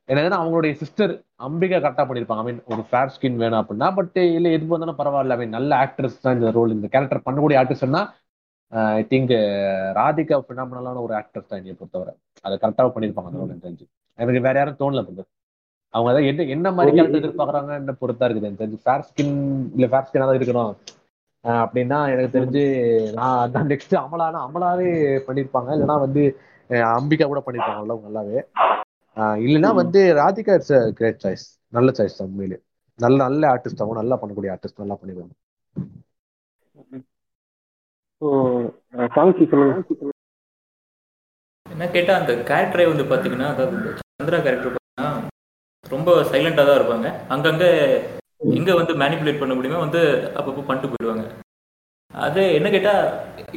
என்னதுன்னா 0.09 0.39
அவங்களுடைய 0.41 0.73
சிஸ்டர் 0.81 1.11
அம்பிகா 1.47 1.77
கரெக்டாக 1.83 2.05
பண்ணியிருப்பாங்க 2.09 2.43
ஐ 2.43 2.47
மீன் 2.47 2.61
ஒரு 2.73 2.83
ஃபேர் 2.89 3.11
ஸ்கின் 3.15 3.37
வேணும் 3.43 3.59
அப்படின்னா 3.61 3.87
பட் 3.97 4.17
இல்லை 4.37 4.51
எது 4.57 4.71
வந்தாலும் 4.73 4.99
பரவாயில்ல. 5.01 5.35
ஐ 5.37 5.39
மீன் 5.41 5.55
நல்ல 5.57 5.71
ஆக்ட்ரஸ் 5.85 6.23
தான் 6.25 6.35
இந்த 6.37 6.49
ரோல் 6.57 6.75
இந்த 6.77 6.87
கேரக்டர் 6.95 7.25
பண்ணக்கூடிய 7.27 7.59
ஆர்டிஸ்ட்னா 7.61 8.01
ஐ 8.71 9.03
திங்க் 9.11 9.33
ராதிகா 9.97 10.37
ஃபினாமினலான 10.47 11.01
ஒரு 11.01 11.13
ஆக்ட்ரஸ் 11.13 11.47
தான் 11.47 11.59
என்னைய 11.59 11.75
பொறுத்தவரை. 11.79 12.13
அதை 12.45 12.57
கரெக்டாக 12.61 12.89
பண்ணியிருப்பாங்க 12.95 13.29
அந்த 13.29 13.45
எனக்கு 13.45 13.65
தெரிஞ்சு. 13.67 13.85
எனக்கு 14.19 14.41
வேற 14.41 14.57
யாரும் 14.59 14.79
தோணல 14.79 15.01
brother. 15.07 15.25
அவங்க 15.93 16.09
அதான் 16.11 16.25
என்ன 16.25 16.43
என்ன 16.43 16.71
மாதிரி 16.71 16.95
கேரக்டர் 16.95 17.21
எதிர்பார்க்குறாங்க 17.21 17.73
என்ன 17.75 17.91
பொறுத்தா 17.91 18.25
இருக்குது 18.25 18.47
எனக்கு 18.49 18.63
தெரிஞ்சு. 18.63 18.81
ஃபேர் 18.83 19.05
ஸ்கின் 19.07 19.35
இல்லை 19.73 19.87
ஃபேர் 19.89 20.07
ஸ்கின்னாக 20.07 20.29
தான் 20.29 20.39
இருக்கணும். 20.39 20.73
அஹ் 21.45 21.61
அப்படின்னா 21.65 21.99
எனக்கு 22.13 22.35
தெரிஞ்சு 22.37 22.63
நான் 23.13 23.51
நான் 23.51 23.67
நெக்ஸ்ட் 23.67 23.95
அமலானா 24.03 24.39
அமலாவே 24.47 24.89
பண்ணியிருப்பாங்க. 25.27 25.69
இல்லைன்னா 25.75 25.99
வந்து 25.99 26.23
அஹ் 26.69 26.87
அம்பிகா 26.97 27.27
கூட 27.27 27.41
பண்ணியிருப்பாங்க 27.45 27.81
அவ்வளவு 27.83 28.07
நல்லாவே. 28.07 28.39
அஹ் 29.17 29.37
இல்லைன்னா 29.45 29.73
வந்து 29.73 30.13
ராதிகா 30.21 30.53
இட்ஸ் 30.53 30.93
கிரேட் 30.93 31.23
சாய்ஸ் 31.25 31.45
நல்ல 31.69 31.91
சாய்ஸ் 31.91 32.17
தான் 32.17 32.27
உண்மையிலே. 32.27 32.59
நல்ல 32.99 33.17
நல்ல 33.23 33.41
ஆர்டிஸ்ட் 33.53 33.83
அவங்க 33.83 33.97
நல்லா 34.01 34.15
பண்ணக்கூடிய 34.21 34.53
ஆர்டிஸ்ட் 34.55 34.81
நல்லா 34.83 34.97
பண்ணிடுவாங்க 35.01 35.33
சொல்லுங்க. 39.49 39.75
என்ன 41.65 41.85
கேட்டால் 41.95 42.19
அந்த 42.21 42.33
கேரக்டரே 42.49 42.85
வந்து 42.91 43.05
பார்த்தீங்கன்னா 43.11 43.49
அதாவது 43.53 43.77
சந்திரா 44.19 44.39
கேரக்டர் 44.45 44.73
பார்த்தீங்கன்னா 44.73 45.09
ரொம்ப 45.85 46.15
சைலண்டாக 46.31 46.65
தான் 46.67 46.79
இருப்பாங்க. 46.79 47.09
அங்கங்கே 47.35 47.69
எங்கே 48.57 48.73
வந்து 48.79 48.93
மேனிப்புலேட் 49.01 49.41
பண்ண 49.41 49.53
முடியுமோ 49.55 49.83
வந்து 49.85 50.01
அப்பப்போ 50.39 50.63
பண்ணிட்டு 50.67 50.91
போயிடுவாங்க. 50.91 51.25
அது 52.11 52.41
என்ன 52.57 52.67
கேட்டால் 52.75 53.03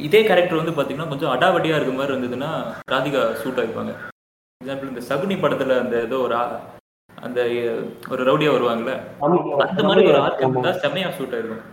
இதே 0.07 0.21
கேரக்டர் 0.29 0.61
வந்து 0.61 0.75
பார்த்தீங்கன்னா 0.77 1.11
கொஞ்சம் 1.11 1.33
அடாவடியாக 1.35 1.79
இருக்க 1.79 1.93
மாதிரி 1.99 2.13
இருந்ததுன்னா 2.13 2.51
ராதிகா 2.93 3.21
சூட் 3.41 3.61
ஆகிப்பாங்க. 3.61 3.93
எக்ஸாம்பிள் 4.61 4.91
இந்த 4.91 5.03
சகுனி 5.09 5.35
படத்தில் 5.43 5.81
அந்த 5.83 5.95
ஏதோ 6.07 6.19
ஒரு 6.25 6.35
அந்த 7.09 7.39
ஒரு 8.13 8.21
ரவுடியாக 8.29 8.55
வருவாங்கல்ல 8.57 8.93
அந்த 9.67 9.83
மாதிரி 9.89 10.09
ஒரு 10.11 10.19
ஆர்க் 10.25 10.43
இருந்தால் 10.43 10.81
செம்மையாக 10.83 11.15
சூட் 11.17 11.35
ஆயிருக்கும் 11.37 11.63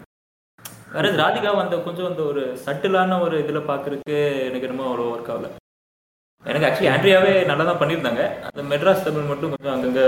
வேற 0.95 1.09
ராதிகா 1.23 1.51
அந்த 1.63 1.77
கொஞ்சம் 1.87 2.09
அந்த 2.11 2.23
ஒரு 2.31 2.43
சட்டிலான 2.65 3.19
ஒரு 3.27 3.37
இதில் 3.43 3.69
பார்க்கறதுக்கு 3.71 4.17
எனக்கு 4.49 4.67
என்னமோ 4.69 4.87
அவ்வளோ 4.89 5.09
ஒர்க் 5.15 5.31
ஆகல. 5.35 5.49
எனக்கு 6.45 6.67
ஆக்சுவலி 6.69 6.91
ஆண்ட்ரியாவே 6.93 7.33
நல்லா 7.51 7.65
தான் 7.69 7.81
பண்ணியிருந்தாங்க. 7.81 8.23
அந்த 8.51 8.63
மெட்ராஸ் 8.73 9.05
தமிழ் 9.07 9.31
மட்டும் 9.31 9.53
கொஞ்சம் 9.55 9.75
அங்கங்கே 9.75 10.05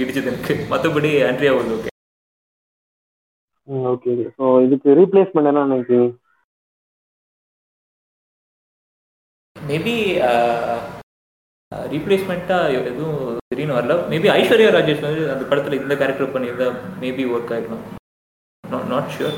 இடிச்சது 0.00 0.30
எனக்கு. 0.32 0.54
மற்றபடி 0.72 1.10
ஆண்ட்ரியா 1.28 1.52
வந்து 1.60 1.76
ஓகே 1.78 1.90
ஓகே 3.92 4.12
ஸோ 4.38 4.44
இதுக்கு 4.66 4.96
ரீப்ளேஸ்மெண்ட் 5.00 5.50
என்ன 5.50 5.66
நினைக்கிறீங்க? 5.66 6.08
மேபி 9.56 9.94
ரீப்ளேஸ்மெண்ட்டாக 11.94 12.76
எதுவும் 12.90 13.18
திடீர்னு 13.50 13.78
வரல. 13.78 13.96
மேபி 14.12 14.28
ஐஸ்வர்யா 14.38 14.70
ராஜேஷ் 14.76 15.06
வந்து 15.08 15.24
அந்த 15.34 15.44
படத்தில் 15.50 15.82
இந்த 15.84 15.96
கேரக்டர் 16.02 16.34
பண்ணியிருந்தா 16.36 16.68
மேபி 17.04 17.24
ஒர்க் 17.34 17.52
ஆகிருக்கலாம் 17.56 17.86
நாட் 18.70 18.88
நாட் 18.92 19.12
ஷுர் 19.14 19.36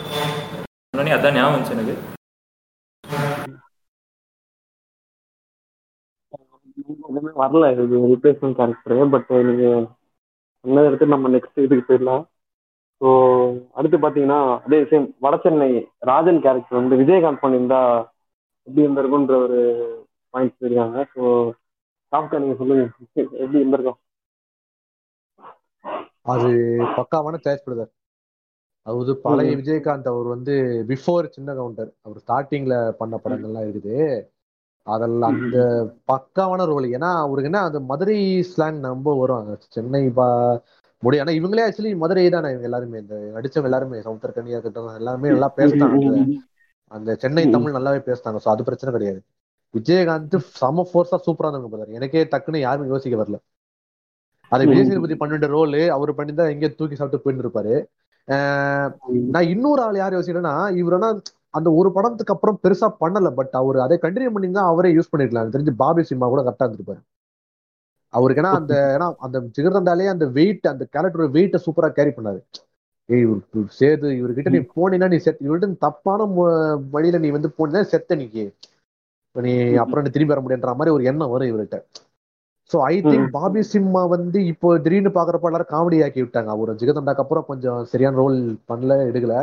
முன்னாடி 0.90 1.12
அதான் 1.16 1.36
ஞாபகம் 1.36 1.54
வந்துச்சு 1.54 1.76
எனக்கு. 1.76 1.94
எதுவுமே 7.06 7.32
வரல. 7.40 7.64
இது 7.74 8.00
ரீப்ளேஸ்மெண்ட் 8.12 8.58
கேரக்டர் 8.58 9.10
பட் 9.14 9.30
நீங்க 9.48 9.66
சொன்னதை 10.64 10.86
எடுத்து 10.90 11.14
நம்ம 11.14 11.30
நெக்ஸ்ட் 11.34 11.64
இதுக்கு 11.64 11.84
போயிடலாம். 11.88 12.22
ஸோ 13.00 13.08
அடுத்து 13.78 13.96
பார்த்தீங்கன்னா 13.98 14.40
அதே 14.66 14.78
சேம் 14.90 15.06
வட 15.24 15.36
சென்னை 15.44 15.68
ராஜன் 16.10 16.42
கேரக்டர் 16.44 16.80
வந்து 16.80 17.00
விஜயகாந்த் 17.02 17.42
பண்ணியிருந்தா 17.44 17.80
எப்படி 18.66 18.84
இருந்திருக்குன்ற 18.84 19.36
ஒரு 19.46 19.60
பாயிண்ட்ஸ் 20.34 20.66
இருக்காங்க 20.66 20.98
ஸோ 21.14 21.22
சாப்பிட்டா 22.12 22.42
நீங்க 22.42 22.56
சொல்லுங்க. 22.60 22.84
எப்படி 23.42 23.60
இருந்திருக்கும்? 23.60 23.98
அது 26.32 26.48
பக்காவான 26.96 27.38
சாய்ஸ் 27.44 27.64
பிரதர் 27.66 27.92
அதாவது 28.86 29.16
பழைய 29.16 29.56
விஜயகாந்த் 29.56 30.06
அவர் 30.06 30.26
வந்து 30.26 30.54
பிஃபோர் 30.88 31.28
சின்ன 31.28 31.54
கவுண்டர் 31.54 31.90
அவர் 32.02 32.18
ஸ்டார்டிங்ல 32.18 32.90
பண்ண 32.90 33.20
படங்கள்லாம் 33.24 33.68
இருக்குது. 33.68 33.96
அதெல்லாம் 34.86 35.40
அந்த 35.40 35.58
பக்காவான 36.12 36.64
ரோல் 36.64 36.84
ஏன்னா 36.88 37.10
அவருக்கு 37.16 37.50
என்ன 37.50 37.60
அந்த 37.60 37.80
மதுரை 37.80 38.16
ஸ்லாங் 38.42 38.80
ரொம்ப 38.82 39.18
வரும். 39.18 39.44
சென்னை 39.68 40.10
பா 40.10 40.26
முடியும் 41.02 41.26
ஆனா 41.26 41.36
இவங்களே 41.38 41.62
ஆக்சுவலி 41.66 41.96
மதுரை 41.96 42.30
தானே 42.30 42.48
இவங்க 42.48 42.62
எல்லாருமே. 42.62 42.98
இந்த 42.98 43.14
நடிச்சவங்க 43.34 43.64
எல்லாருமே 43.64 43.98
சமுத்திரக்கனியா 43.98 44.56
இருக்கட்டும் 44.56 44.94
எல்லாருமே 44.94 45.28
நல்லா 45.28 45.52
பேசுனாங்க 45.56 45.96
அந்த- 46.90 47.16
சென்னை 47.16 47.44
தமிழ் 47.50 47.74
நல்லாவே 47.74 48.00
பேசுனாங்க 48.08 48.38
ஸோ 48.44 48.48
அது 48.48 48.64
பிரச்சனை 48.64 48.94
கிடையாது. 48.94 49.20
விஜயகாந்த் 49.74 50.36
செம 50.52 50.86
ஃபோர்ஸா 50.88 51.18
சூப்பரா 51.26 51.48
இருந்தாங்க 51.48 51.68
பிரதர் 51.72 51.88
எனக்கே 51.88 52.24
டக்குன்னு 52.24 52.56
யாருமே 52.58 52.88
யோசிக்க 52.88 53.24
வரல. 53.24 53.38
அது 54.52 54.66
விஜய் 54.66 54.84
சேதுபதி 54.84 55.14
பண்ணிட்ட 55.14 55.46
ரோல் 55.46 55.88
அவர் 55.90 56.14
பண்ணிருந்தா 56.14 56.50
எங்கேயோ 56.50 56.74
தூக்கி 56.76 56.94
சாப்பிட்டு 56.94 57.24
போயிட்டு 57.24 57.44
இருப்பாரு. 57.44 57.74
நான் 59.32 59.50
இன்னொரு 59.54 59.80
ஆள் 59.82 60.00
யார் 60.00 60.16
யோசிக்கிறேன்னா 60.16 60.54
இவர் 60.80 60.96
ஆனா 60.98 61.08
அந்த 61.54 61.68
ஒரு 61.78 61.88
படத்துக்கு 61.96 62.34
அப்புறம் 62.34 62.58
பெருசா 62.64 62.88
பண்ணல 63.02 63.30
பட் 63.38 63.54
அவர் 63.60 63.78
அதை 63.86 63.96
கண்டினியூ 64.04 64.30
பண்ணியிருந்தா 64.34 64.64
அவரே 64.72 64.90
யூஸ் 64.96 65.10
பண்ணிருக்கலாம். 65.12 65.52
தெரிஞ்சு 65.54 65.74
பாபி 65.82 66.02
சிம்மா 66.10 66.28
கூட 66.32 66.42
கரெக்டா 66.46 66.66
இருந்திருப்பாரு. 66.66 67.02
அவருக்கு 68.12 68.42
ஏன்னா 68.42 68.52
அந்த 68.60 68.74
ஏன்னா 68.94 69.06
அந்த 69.26 69.38
ஜிகர்தண்டாலே 69.56 70.06
அந்த 70.14 70.24
வெயிட் 70.38 70.66
அந்த 70.72 70.84
கேரக்டர் 70.94 71.34
வெயிட்டை 71.36 71.58
சூப்பரா 71.66 71.88
கேரி 71.98 72.12
பண்ணாரு. 72.16 72.40
ஏய் 73.08 73.22
இவர் 73.24 73.40
சேது 73.78 74.08
இவர்கிட்ட 74.18 74.50
நீ 74.54 74.60
போனீங்கன்னா 74.74 75.12
நீ 75.14 75.18
செத் 75.26 75.44
இவர்கிட்ட 75.46 75.84
தப்பான 75.86 76.26
வழியில 76.94 77.20
நீ 77.24 77.30
வந்து 77.36 77.50
போனீங்கன்னா 77.56 77.90
செத்த 77.94 78.16
நீக்கு 78.22 78.44
இப்ப 79.26 79.42
நீ 79.46 79.52
அப்புறம் 79.82 80.04
நீ 80.04 80.10
திரும்பி 80.10 80.34
வர 80.34 80.42
முடியுன்ற 80.44 80.72
மாதிரி 80.78 80.94
ஒரு 80.96 81.04
எண்ணம் 81.10 81.32
வரும் 81.34 81.50
இவர்கிட்ட. 81.52 81.78
So 82.72 82.78
I 82.92 82.94
think. 83.06 83.26
Bobby 83.38 83.62
Simha 83.72 84.02
வந்து 84.14 84.38
இப்போ 84.52 84.68
திடீர்னு 84.84 85.10
பாக்குறப்ப 85.16 85.50
எல்லாரும் 85.50 85.72
காமெடி 85.72 85.98
ஆக்கி 86.06 86.20
விட்டாங்க. 86.24 86.50
அவர் 86.56 86.78
ஜிகதண்டாக்கு 86.82 87.24
அப்புறம் 87.24 87.48
கொஞ்சம் 87.50 87.80
சரியான 87.92 88.18
ரோல் 88.22 88.38
பண்ணல 88.70 88.96
எடுக்கல. 89.10 89.36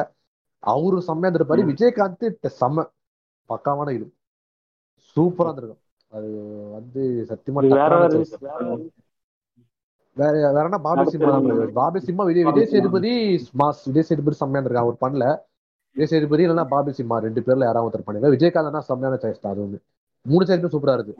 அவரு 0.63 0.97
செம்மையா 1.07 1.29
இருந்திருப்பாரு. 1.29 1.63
விஜயகாந்த் 1.71 2.25
செம்ம 2.61 2.85
பக்காவான 3.49 3.93
இது. 3.97 4.07
சூப்பரா 5.11 5.49
இருந்திருக்கும். 5.49 5.83
அது 6.17 6.29
வந்து 6.77 7.01
சத்தியமா 7.31 7.61
வேற 10.17 10.33
வேற 10.55 10.63
என்ன? 10.67 10.79
பாபி 10.85 11.03
சிம்மா 11.11 11.29
தான். 11.33 11.73
பாபி 11.79 11.99
சிம்மா 12.07 12.23
விஜய் 12.29 12.45
விஜய் 12.47 12.71
சேதுபதி 12.71 13.11
மாஸ் 13.61 13.83
விஜய் 13.89 14.07
சேதுபதி 14.09 14.37
செம்மையா 14.39 14.59
இருந்திருக்கான் 14.59 14.87
அவர் 14.87 15.03
பண்ணல. 15.03 15.25
விஜய் 15.95 16.11
சேதுபதி 16.13 16.43
இல்லைன்னா 16.45 16.65
பாபி 16.73 16.91
சிம்மா 16.99 17.17
ரெண்டு 17.25 17.41
பேர்ல 17.45 17.67
யாராவது 17.67 17.87
ஒருத்தர் 17.87 18.05
பண்ணிருக்கா? 18.07 18.33
விஜயகாந்த் 18.35 18.87
செம்மையான 18.89 19.19
சாய்ஸ் 19.23 19.43
தான். 19.43 19.53
அது 19.53 19.61
ஒண்ணு. 19.65 19.79
மூணு 20.25 20.43
சாய்ஸுமே 20.49 20.71
சூப்பரா 20.75 20.95
இருக்கு. 20.99 21.13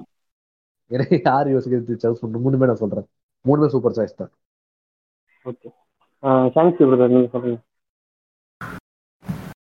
எனக்கு 0.92 1.22
யார் 1.26 1.48
யோசிக்கிறது? 1.48 1.98
சாய்ஸ் 2.04 2.22
பண்ணு 2.22 2.40
மூணுமே 2.46 2.66
நான் 2.70 2.82
சொல்றேன். 2.84 3.08
மூணுமே 3.46 3.68
சூப்பர் 3.74 3.96
சாய்ஸ் 3.98 4.20
தான். 4.20 4.32
ஓகே 5.46 5.70
தேங்க்ஸ் 6.56 6.82
பிரதர் 6.92 7.14
நீங்க 7.16 7.30
சொல்லுங்க. 7.36 7.58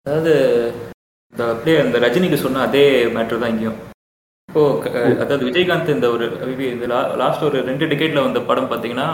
அதாவது 0.05 0.33
இந்த 1.33 1.43
அப்படியே 1.51 1.75
அந்த 1.85 1.97
ரஜினிக்கு 2.05 2.39
சொன்ன 2.45 2.63
அதே 2.67 2.85
மேட்ரு 3.15 3.37
தான் 3.39 3.51
இங்கேயும். 3.53 3.79
இப்போ 4.49 4.63
க- 4.83 4.89
அதாவது 5.23 5.45
விஜயகாந்த் 5.49 5.93
இந்த 5.95 6.07
ஒரு 6.15 6.25
இந்த 6.73 6.87
லாஸ்ட் 7.21 7.45
ஒரு 7.49 7.61
ரெண்டு 7.69 7.85
டிக்கெட்ல 7.91 8.23
வந்த 8.27 8.39
படம் 8.49 8.69
பார்த்தீங்கன்னா 8.71 9.07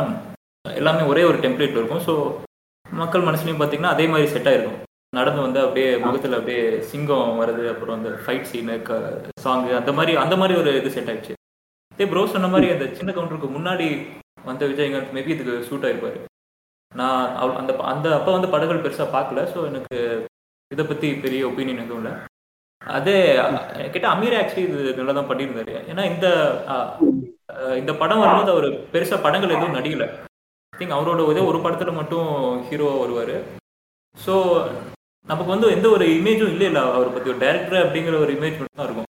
எல்லாமே 0.75 1.03
ஒரே 1.11 1.23
ஒரு 1.29 1.37
டெம்ப்ளேட்ல 1.37 1.79
இருக்கும். 1.79 2.05
ஸோ 2.07 2.13
மக்கள் 3.01 3.27
மனசுலையும் 3.27 3.59
பார்த்தீங்கன்னா 3.61 3.93
அதே 3.95 4.07
மாதிரி 4.13 4.29
செட் 4.35 4.49
ஆயிருக்கும். 4.51 4.79
நடந்து 5.15 5.41
வந்து 5.41 5.59
அப்படியே 5.65 5.91
முகத்தில் 6.05 6.37
அப்படியே 6.39 6.63
சிங்கம் 6.89 7.39
வருது 7.41 7.63
அப்புறம் 7.73 7.97
அந்த 7.99 8.09
ஃபைட் 8.23 8.49
சீனு 8.51 8.75
சாங்கு 9.45 9.71
அந்த 9.81 9.91
மாதிரி 9.99 10.15
அந்த 10.23 10.35
மாதிரி 10.41 10.59
ஒரு 10.59 10.71
இது 10.79 10.89
செட் 10.97 11.09
ஆயிடுச்சு. 11.11 11.33
இதே 11.99 12.07
ப்ரோ 12.09 12.21
சொன்ன 12.27 12.47
மாதிரி 12.47 12.67
அந்த 12.71 12.85
சின்ன 12.93 13.11
கவுண்டருக்கு 13.11 13.47
முன்னாடி 13.55 13.87
வந்த 14.43 14.65
விஜயகாந்த் 14.67 15.15
மேபி 15.15 15.31
இதுக்கு 15.33 15.55
சூட் 15.63 15.85
ஆயிருப்பாரு. 15.85 16.19
நான் 16.91 17.23
அவ- 17.35 17.57
அந்த 17.57 17.71
அந்த 17.89 18.07
அப்போ 18.15 18.31
வந்து 18.31 18.49
படங்கள் 18.49 18.83
பெருசாக 18.85 19.07
பார்க்கல 19.15 19.41
ஸோ 19.53 19.59
எனக்கு 19.65 19.97
இதை 20.71 20.83
பற்றி 20.85 21.07
பெரிய 21.15 21.41
ஒப்பீனியன் 21.47 21.83
எதுவும் 21.83 22.01
இல்லை. 22.01 22.13
அதே 22.81 23.15
கிட்ட 23.91 24.05
அமீர் 24.09 24.37
ஆக்சுவலி 24.37 24.63
இது 24.67 24.95
நல்லா 24.99 25.13
தான் 25.13 25.29
பண்ணியிருந்தாரு. 25.31 25.73
ஏன்னா 25.91 26.05
இந்த 26.11 26.27
இந்த 27.77 27.91
படம் 27.95 28.23
வரும்போது 28.23 28.51
அவர் 28.51 28.69
பெருசாக 28.93 29.21
படங்கள் 29.21 29.55
எதுவும் 29.55 29.77
நடிக்கல. 29.77 30.07
திங்க் 30.73 30.97
அவரோட 30.97 31.29
இதே 31.31 31.43
ஒரு 31.51 31.59
படத்தில் 31.59 31.99
மட்டும் 31.99 32.29
ஹீரோவாக 32.67 33.03
வருவார். 33.03 33.35
ஸோ 34.17 34.35
நமக்கு 35.29 35.51
வந்து 35.51 35.69
எந்த 35.69 35.89
ஒரு 35.89 36.07
இமேஜும் 36.17 36.53
இல்லை 36.53 36.67
இல்லை 36.67 36.83
அவரை 36.89 37.11
பற்றி 37.11 37.29
ஒரு 37.29 37.43
டேரக்டர் 37.45 37.83
அப்படிங்கிற 37.83 38.17
ஒரு 38.19 38.33
இமேஜ் 38.33 38.59
மட்டும் 38.59 38.79
தான் 38.79 38.89
இருக்கும். 38.89 39.08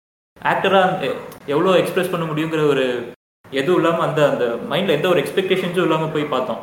ஆக்டராக 0.44 1.10
எவ்வளோ 1.52 1.74
எக்ஸ்பிரஸ் 1.80 2.12
பண்ண 2.12 2.24
முடியுங்கிற 2.30 2.62
ஒரு 2.72 2.84
எதுவும் 3.44 3.78
இல்லாமல் 3.80 4.06
அந்த 4.06 4.20
அந்த 4.30 4.44
மைண்டில் 4.70 4.96
எந்த 4.96 5.08
ஒரு 5.12 5.20
எக்ஸ்பெக்டேஷன்ஸும் 5.22 5.86
இல்லாமல் 5.86 6.12
போய் 6.14 6.32
பார்த்தோம். 6.34 6.60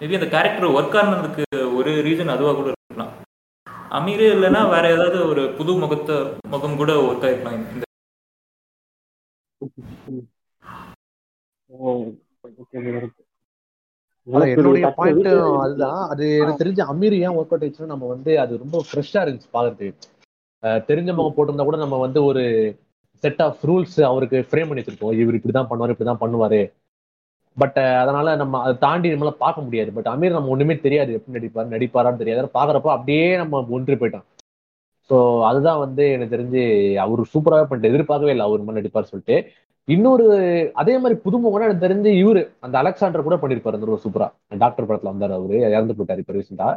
மேபி 0.00 0.18
அந்த 0.18 0.28
கேரக்டர் 0.34 0.74
ஒர்க் 0.78 0.96
ஆனதுக்கு 1.00 1.44
ஒரு 1.78 1.92
ரீசன் 2.06 2.34
அதுவாக 2.34 2.56
கூட 2.58 2.68
இருக்கலாம். 2.74 3.12
அமீர் 3.98 4.24
இல்லைன்னா 4.36 4.62
வேற 4.74 4.84
ஏதாவது 4.96 5.18
ஒரு 5.30 5.42
புது 5.58 5.74
முகத்தை 5.82 6.16
முகம் 6.54 6.78
கூட 6.80 6.92
ஒர்க் 7.08 7.26
ஆயிருக்கலாம். 7.28 7.60
இந்த 7.66 7.84
என்னுடைய 14.54 14.88
பாயிண்ட் 14.98 15.28
அதுதான். 15.64 16.00
அது 16.12 16.24
எனக்கு 16.40 16.62
தெரிஞ்ச 16.62 16.82
அமீர் 16.92 17.16
ஏன் 17.24 17.36
ஒர்க் 17.38 17.52
அவுட் 17.52 17.64
ஆயிடுச்சுன்னா 17.64 17.94
நம்ம 17.94 18.08
வந்து 18.14 18.32
அது 18.42 18.62
ரொம்ப 18.64 18.78
ஃப்ரெஷ்ஷா 18.88 19.22
இருந்துச்சு 19.24 19.54
பாக்குறதுக்கு. 19.56 20.08
தெரிஞ்ச 20.90 21.10
முகம் 21.18 21.36
போட்டிருந்தா 21.36 21.66
கூட 21.68 21.78
நம்ம 21.84 21.98
வந்து 22.06 22.20
ஒரு 22.30 22.44
செட் 23.22 23.42
ஆஃப் 23.46 23.62
ரூல்ஸ் 23.68 23.98
அவருக்கு 24.10 24.38
ஃப்ரேம் 24.50 24.68
பண்ணி 24.68 24.82
வச்சிருக்கோம். 24.82 25.14
இவர் 25.22 25.38
இப்படிதான் 25.38 25.70
பண்ணுவாரு 25.70 25.94
இப்படிதான் 25.94 26.22
பண்ணுவாரு. 26.24 26.60
பட் 27.56 27.78
அதனால 28.02 28.34
நம்ம 28.40 28.58
அதை 28.64 28.74
தாண்டி 28.86 29.12
நம்மளால 29.12 29.36
பார்க்க 29.44 29.64
முடியாது. 29.66 29.90
பட் 29.96 30.10
அமீர் 30.14 30.36
நம்ம 30.36 30.52
ஒண்ணுமே 30.54 30.74
தெரியாது. 30.86 31.12
எப்படி 31.18 31.36
நடிப்பாரு 31.38 31.72
நடிப்பாரான்னு 31.76 32.20
தெரியாது. 32.22 32.50
பாக்குறப்போ 32.58 32.90
அப்படியே 32.96 33.24
நம்ம 33.42 33.62
ஒன்று 33.76 34.00
போயிட்டோம். 34.02 34.26
ஸோ 35.10 35.16
அதுதான் 35.48 35.80
வந்து 35.84 36.04
எனக்கு 36.14 36.34
தெரிஞ்சு 36.36 36.62
அவர் 37.04 37.20
சூப்பராகவே 37.34 37.68
பண்ணிட்டு 37.68 37.90
எதிர்பார்க்கவே 37.92 38.32
இல்லை 38.34 38.46
அவர் 38.48 38.64
மாதிரி 38.66 38.80
நடிப்பார் 38.80 39.10
சொல்லிட்டு. 39.12 39.36
இன்னொரு 39.88 40.24
அதே 40.80 40.94
மாதிரி 41.02 41.16
புதுமுகம்னா 41.26 41.66
எனக்கு 41.68 41.84
தெரிஞ்சு 41.86 42.10
இவரு 42.22 42.40
அந்த 42.64 42.74
அலெக்சாண்டர் 42.82 43.26
கூட 43.28 43.36
பண்ணிருப்பாரு 43.42 43.78
அந்த 43.78 43.98
சூப்பரா 44.04 44.26
டாக்டர் 44.64 44.88
படத்துல 44.88 45.12
வந்தாரு 45.12 45.34
அவரு. 45.38 45.58
இறந்து 45.74 45.96
போயிட்டாரு 45.98 46.22
இப்ப 46.24 46.34
ரீசெண்டா 46.38 46.68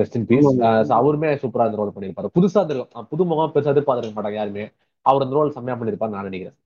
ரெஸ்ட் 0.00 0.18
இன் 0.18 0.26
பீஸ். 0.30 0.50
அவருமே 0.98 1.30
சூப்பரா 1.44 1.66
இந்த 1.68 1.78
ரோல் 1.80 1.94
பண்ணியிருப்பாரு. 1.94 2.28
புதுசா 2.36 2.60
இருந்திருக்கும் 2.60 3.08
புது 3.12 3.24
முகம் 3.30 3.54
பெருசா 3.54 3.72
எதிர்பார்த்திருக்க 3.74 4.18
மாட்டாங்க 4.18 4.40
யாருமே. 4.40 4.66
அவர் 5.08 5.24
இந்த 5.26 5.36
ரோல் 5.38 5.54
செம்மையா 5.56 5.76
பண்ணியிருப்பாரு 5.78 6.14
நான் 6.14 6.28
நினைக்கிறேன். 6.30 6.56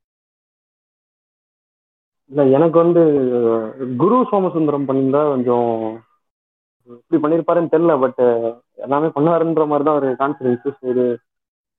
இல்ல 2.30 2.42
எனக்கு 2.56 2.76
வந்து 2.82 3.02
குரு 4.02 4.16
சோமசுந்தரம் 4.30 4.86
பண்ணியிருந்தா 4.88 5.22
கொஞ்சம் 5.32 5.70
இப்படி 6.98 7.18
பண்ணியிருப்பாருன்னு 7.22 7.72
தெரியல 7.74 7.94
பட் 8.04 8.20
எல்லாமே 8.84 9.08
பண்ணுவாருன்ற 9.16 9.64
மாதிரி 9.70 9.86
தான் 9.88 9.98
ஒரு 10.00 10.08
கான்ஃபிடன்ஸ் 10.22 10.66
இது 10.92 11.04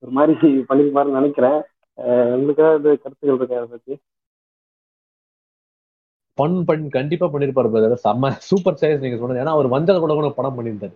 ஒரு 0.02 0.12
மாதிரி 0.18 0.50
பண்ணியிருப்பாருன்னு 0.70 1.18
நினைக்கிறேன். 1.20 1.58
உங்களுக்கு 2.36 2.62
ஏதாவது 2.64 2.90
கருத்துக்கள் 3.02 3.38
இருக்கா 3.38 3.58
அதை 3.60 3.68
பத்தி? 3.74 3.94
பண் 6.38 6.58
பண்ணி 6.68 6.88
கண்டிப்பா 6.98 7.26
பண்ணிருப்பாரு 7.32 7.70
brother. 7.72 7.96
செம்ம 8.04 8.30
சூப்பர் 8.50 8.78
சைஸ் 8.80 9.02
நீங்க 9.04 9.18
சொன்னது. 9.22 9.40
ஏன்னா 9.42 9.54
அவர் 9.56 9.74
வஞ்சல் 9.74 10.02
கூட 10.04 10.14
கூட 10.18 10.28
படம் 10.38 10.56
பண்ணியிருந்தாரு. 10.58 10.94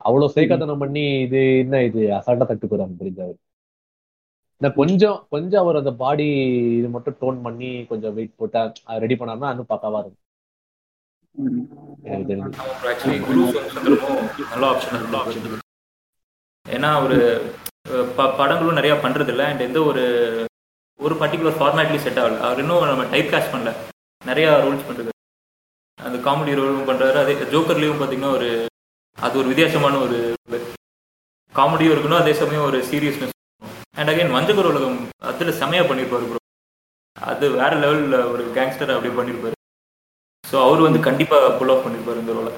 அவ்வளவு 0.04 0.32
சேக்கத்தனம் 0.36 0.78
பண்ணி 0.78 1.20
இது 1.20 1.58
என்ன 1.58 1.84
இது 1.84 2.02
அசால்ட்டா 2.02 2.46
தட்டு 2.46 2.68
போறாங்க 2.68 2.96
புரிஞ்சாரு 3.00 3.34
இந்த 4.58 4.76
கொஞ்சம் 4.76 5.28
கொஞ்சம் 5.30 5.62
அவர் 5.62 5.76
அந்த 5.76 5.92
பாடி 5.94 6.28
இது 6.78 6.88
மட்டும் 6.88 7.18
டோன் 7.22 7.42
பண்ணி 7.42 7.86
கொஞ்சம் 7.86 8.14
வெயிட் 8.14 8.36
போட்டா 8.36 8.72
ரெடி 8.86 9.16
பண்ணாருன்னா 9.16 9.50
இன்னும் 9.50 9.66
பக்காவா 9.70 10.00
இருக்கும். 10.00 10.20
ஏன்னா 16.70 16.90
ப- 18.16 18.36
படங்களும் 18.38 18.74
நிறைய 18.74 18.96
பண்றது 19.04 19.28
இல்ல 19.28 19.46
அண்ட் 19.46 19.60
எந்த 19.60 19.84
ஒரு 19.84 20.04
ஒரு 21.00 21.16
பர்டிகுலர் 21.16 21.58
ஃபார்மேட்லயும் 21.60 22.04
செட் 22.06 22.20
ஆகல. 22.20 22.40
அவர் 22.40 22.60
இன்னும் 22.60 22.86
நம்ம 22.86 23.04
டைப் 23.06 23.32
காஸ்ட் 23.34 23.54
பண்ணல. 23.54 23.72
நிறைய 24.26 24.50
ரோல்ஸ் 24.50 24.86
பண்றது. 24.90 25.10
அந்த 26.02 26.18
காமெடி 26.30 26.54
ரோலும் 26.60 26.90
பண்றாரு. 26.90 27.18
அதே 27.22 27.34
ஜோக்கர்லயும் 27.34 28.00
பாத்தீங்கன்னா 28.02 28.32
ஒரு 28.32 28.50
அது 29.18 29.36
ஒரு 29.40 29.48
வித்தியாசமான 29.50 29.96
ஒரு 30.06 30.18
காமெடியும் 31.56 31.94
இருக்கணும் 31.94 32.22
அதே 32.22 32.34
சமயம் 32.36 32.68
ஒரு 32.68 32.80
சீரியஸ்னஸ் 32.88 33.32
அண்ட் 33.98 34.12
அகைன் 34.12 34.36
வஞ்சகர் 34.36 34.70
உலகம் 34.70 34.98
அதில் 35.30 35.58
செமையாக 35.60 35.88
பண்ணியிருப்பார் 35.90 36.28
ப்ரோ 36.30 36.40
அது 37.18 37.46
வேற 37.56 37.74
லெவலில் 37.82 38.16
ஒரு 38.32 38.44
கேங்ஸ்டர் 38.56 38.94
அப்படி 38.94 39.12
பண்ணியிருப்பாரு 39.18 39.58
ஸோ 40.44 40.56
அவர் 40.64 40.86
வந்து 40.86 41.00
கண்டிப்பாக 41.06 41.52
புல் 41.60 41.74
ஆஃப் 41.74 41.84
பண்ணியிருப்பாரு 41.86 42.22
இந்த 42.24 42.34
ரோலை 42.38 42.54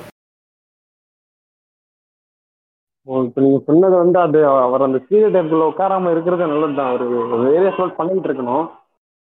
இப்போ 3.08 3.16
நீங்கள் 3.18 3.44
நீங்க 3.46 3.60
சொன்னது 3.66 3.96
வந்து 3.98 4.20
அது 4.20 4.38
அவர் 4.64 4.86
அந்த 4.86 5.00
சீரியல் 5.04 5.34
டைப்குள்ள 5.34 5.66
உட்காராம 5.72 6.12
இருக்கிறது 6.14 6.46
நல்லது 6.46 6.78
தான் 6.80 6.90
அவர் 6.92 7.04
வேரியஸ் 7.44 7.80
ரோல் 7.82 7.98
பண்ணிட்டு 7.98 8.30
இருக்கணும். 8.30 8.66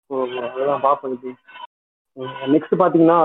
ஸோ 0.09 0.13
அதெல்லாம் 0.47 0.84
பார்ப்பது 0.84 1.32
நெக்ஸ்ட் 2.47 2.76
பார்த்தீங்கன்னா 2.82 3.19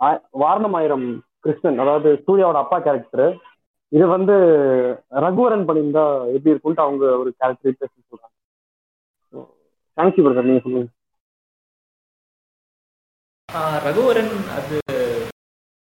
ஆ- 0.00 0.20
வாரணம் 0.42 0.76
ஆயிரம் 0.78 1.06
கிருஷ்ணன் 1.44 1.82
அதாவது 1.84 2.08
சூர்யாவோட 2.26 2.58
அப்பா 2.64 2.78
கேரக்டர் 2.86 3.26
இது 3.92 4.06
வந்து 4.16 4.34
ரகுவரன் 5.24 5.66
பண்ணியிருந்தா 5.68 6.04
எப்படி 6.34 6.52
இருக்கும்ட்டு 6.52 6.84
அவங்க 6.86 7.04
ஒரு 7.20 7.30
கேரக்டர் 7.40 7.78
பேசி 7.80 7.96
சொல்றாங்க. 8.00 8.34
தேங்க்யூ 9.98 10.24
பிரதர் 10.24 10.48
நீங்க 10.48 10.62
சொல்லுங்க. 10.66 10.90
ரகுவரன் 13.86 14.32
அது 14.56 14.76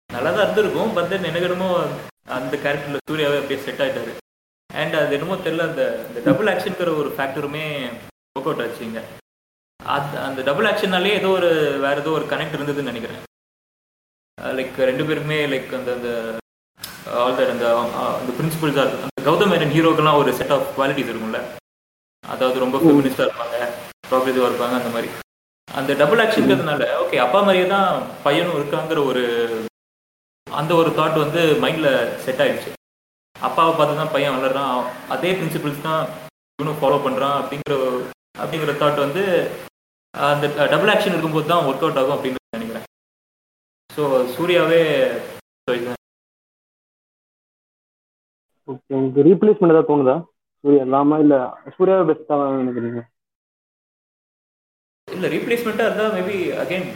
நல்லா 0.09 0.29
தான் 0.35 0.45
இருந்திருக்கும். 0.45 0.93
பட் 0.97 1.09
தென் 1.11 1.29
எனக்கு 1.31 1.47
என்னமோ 1.49 1.69
அந்த 2.37 2.55
கேரக்டர்ல 2.63 2.99
சூர்யாவே 3.09 3.39
அப்படியே 3.41 3.59
செட் 3.65 3.83
ஆயிட்டாரு. 3.85 4.13
அண்ட் 4.69 4.95
அது 5.01 5.15
என்னமோ 5.17 5.35
தெரியல 5.45 5.67
அந்த 5.69 5.83
இந்த 6.07 6.19
டபுள் 6.29 6.49
ஆக்ஷனுங்கிற 6.53 6.93
ஒரு 7.01 7.09
ஃபேக்டருமே 7.17 7.65
ஒர்க் 8.35 8.49
அவுட் 8.49 8.63
ஆச்சுங்க 8.65 9.01
அது 9.79 10.15
அந்த 10.27 10.39
டபுள் 10.49 10.67
ஆக்ஷன்னாலே 10.71 11.17
ஏதோ 11.19 11.29
ஒரு 11.39 11.49
வேற 11.85 11.95
ஏதோ 12.03 12.13
ஒரு 12.19 12.25
கனெக்ட் 12.31 12.57
இருந்ததுன்னு 12.57 12.91
நினைக்கிறேன். 12.91 13.21
லைக் 14.37 14.75
ரெண்டு 14.89 15.03
பேருக்குமே 15.07 15.37
லைக் 15.51 15.69
அந்த 15.77 15.91
அந்த 15.97 16.09
ஆல் 17.21 17.37
தட் 17.37 17.53
அந்த 17.53 17.67
அந்த 18.17 18.31
பிரின்சிபல்ஸாக 18.37 18.83
இருக்கும் 18.83 19.07
அந்த 19.07 19.23
கௌதம் 19.27 19.51
மேனன் 19.51 19.73
ஹீரோக்கெல்லாம் 19.75 20.19
ஒரு 20.21 20.31
செட் 20.39 20.53
ஆஃப் 20.55 20.67
குவாலிட்டிஸ் 20.75 21.11
இருக்கும்ல. 21.11 21.39
அதாவது 22.23 22.63
ரொம்ப 22.63 22.77
ஃபெமினிஸ்டாக 22.83 23.27
இருப்பாங்க 23.27 23.57
ப்ராக்ரெசிவாக 24.09 24.49
இருப்பாங்க 24.51 24.75
அந்த 24.79 24.91
மாதிரி. 24.95 25.09
அந்த 25.67 25.91
டபுள் 26.01 26.21
ஆக்ஷன்ங்கிறதுனால 26.23 26.83
ஓகே 27.03 27.17
அப்பா 27.25 27.39
மாதிரியே 27.47 27.65
தான் 27.75 27.89
பையனும் 28.25 28.57
இருக்காங்கிற 28.59 28.99
ஒரு 29.09 29.23
அந்த 30.47 30.71
ஒரு 30.81 30.89
தாட் 30.99 31.17
வந்து 31.23 31.41
மைண்டில் 31.63 31.89
செட் 32.25 32.41
ஆயிடுச்சு. 32.43 32.71
அப்பாவை 33.35 33.71
பார்த்து 33.73 33.99
தான் 34.01 34.13
பையன் 34.15 34.37
வளர்றான். 34.37 34.77
அதே 35.15 35.31
பிரின்சிபிள்ஸ் 35.39 35.85
தான் 35.89 36.03
இவனும் 36.59 36.79
ஃபாலோ 36.81 36.99
பண்ணுறான் 37.05 37.37
அப்படிங்கிற 37.41 37.75
அப்படிங்கிற 38.41 38.73
தாட் 38.81 39.05
வந்து 39.05 39.23
அந்த 40.13 40.45
டபுள் 40.73 40.91
ஆக்ஷன் 40.93 41.15
இருக்கும்போது 41.15 41.51
தான் 41.53 41.65
ஒர்க் 41.69 41.85
அவுட் 41.85 41.99
ஆகும் 42.01 42.15
அப்படின்னு 42.17 42.35
ஸோ 43.97 44.03
சூர்யாவே. 44.33 44.81
ஓகே 48.67 48.93
உங்களுக்கு 48.97 49.25
ரீப்ளேஸ்மெண்ட் 49.27 49.73
ஏதாவது 49.73 49.89
தோணுதா? 49.91 50.15
சூர்யா 50.63 50.83
இல்லாம 50.87 51.19
இல்ல 51.23 51.35
சூர்யாவே 51.75 52.03
பெஸ்டா 52.09 52.37
நினைக்கிறீங்க? 52.61 53.01
இல்ல 55.07 55.25
ரீப்ளேஸ்மெண்ட்டாக 55.35 55.87
இருந்தால் 55.89 56.15
மேபி 56.17 56.37
அகைன் 56.63 56.87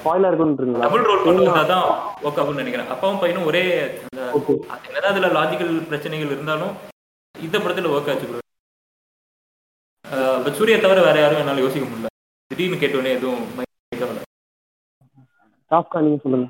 ஸ்பாயிலா 0.00 0.28
இருக்குன்றீங்களா? 0.30 0.84
டபுள் 0.86 1.06
ரோல் 1.08 1.24
வந்தால் 1.28 1.70
தான் 1.72 1.84
ஒர்க் 2.26 2.40
ஆகும்னு 2.42 2.62
நினைக்கிறேன். 2.62 2.90
அப்பாவும் 2.94 3.20
பையனும் 3.22 3.48
ஒரே 3.50 3.62
என்னதான் 4.88 5.12
அதில் 5.12 5.34
லாஜிக்கல் 5.38 5.74
பிரச்சனைகள் 5.90 6.34
இருந்தாலும் 6.36 6.74
இந்த 7.34 7.56
படத்தில் 7.64 7.92
ஒர்க் 7.94 8.10
ஆச்சு 8.12 8.28
ப்ரோ 8.30 8.38
பட் 10.44 10.56
சூர்யா 10.60 10.76
தவிர 10.84 11.00
வேற 11.08 11.16
யாரும் 11.22 11.40
என்னால் 11.42 11.64
யோசிக்க 11.64 11.84
முடியல. 11.88 12.08
திடீர்னு 12.50 12.80
கேட்டோன்னே 12.82 13.12
எதுவும். 13.18 13.44
டாஸ்கா 15.70 16.00
நீங்க 16.00 16.18
சொல்லுங்க. 16.24 16.48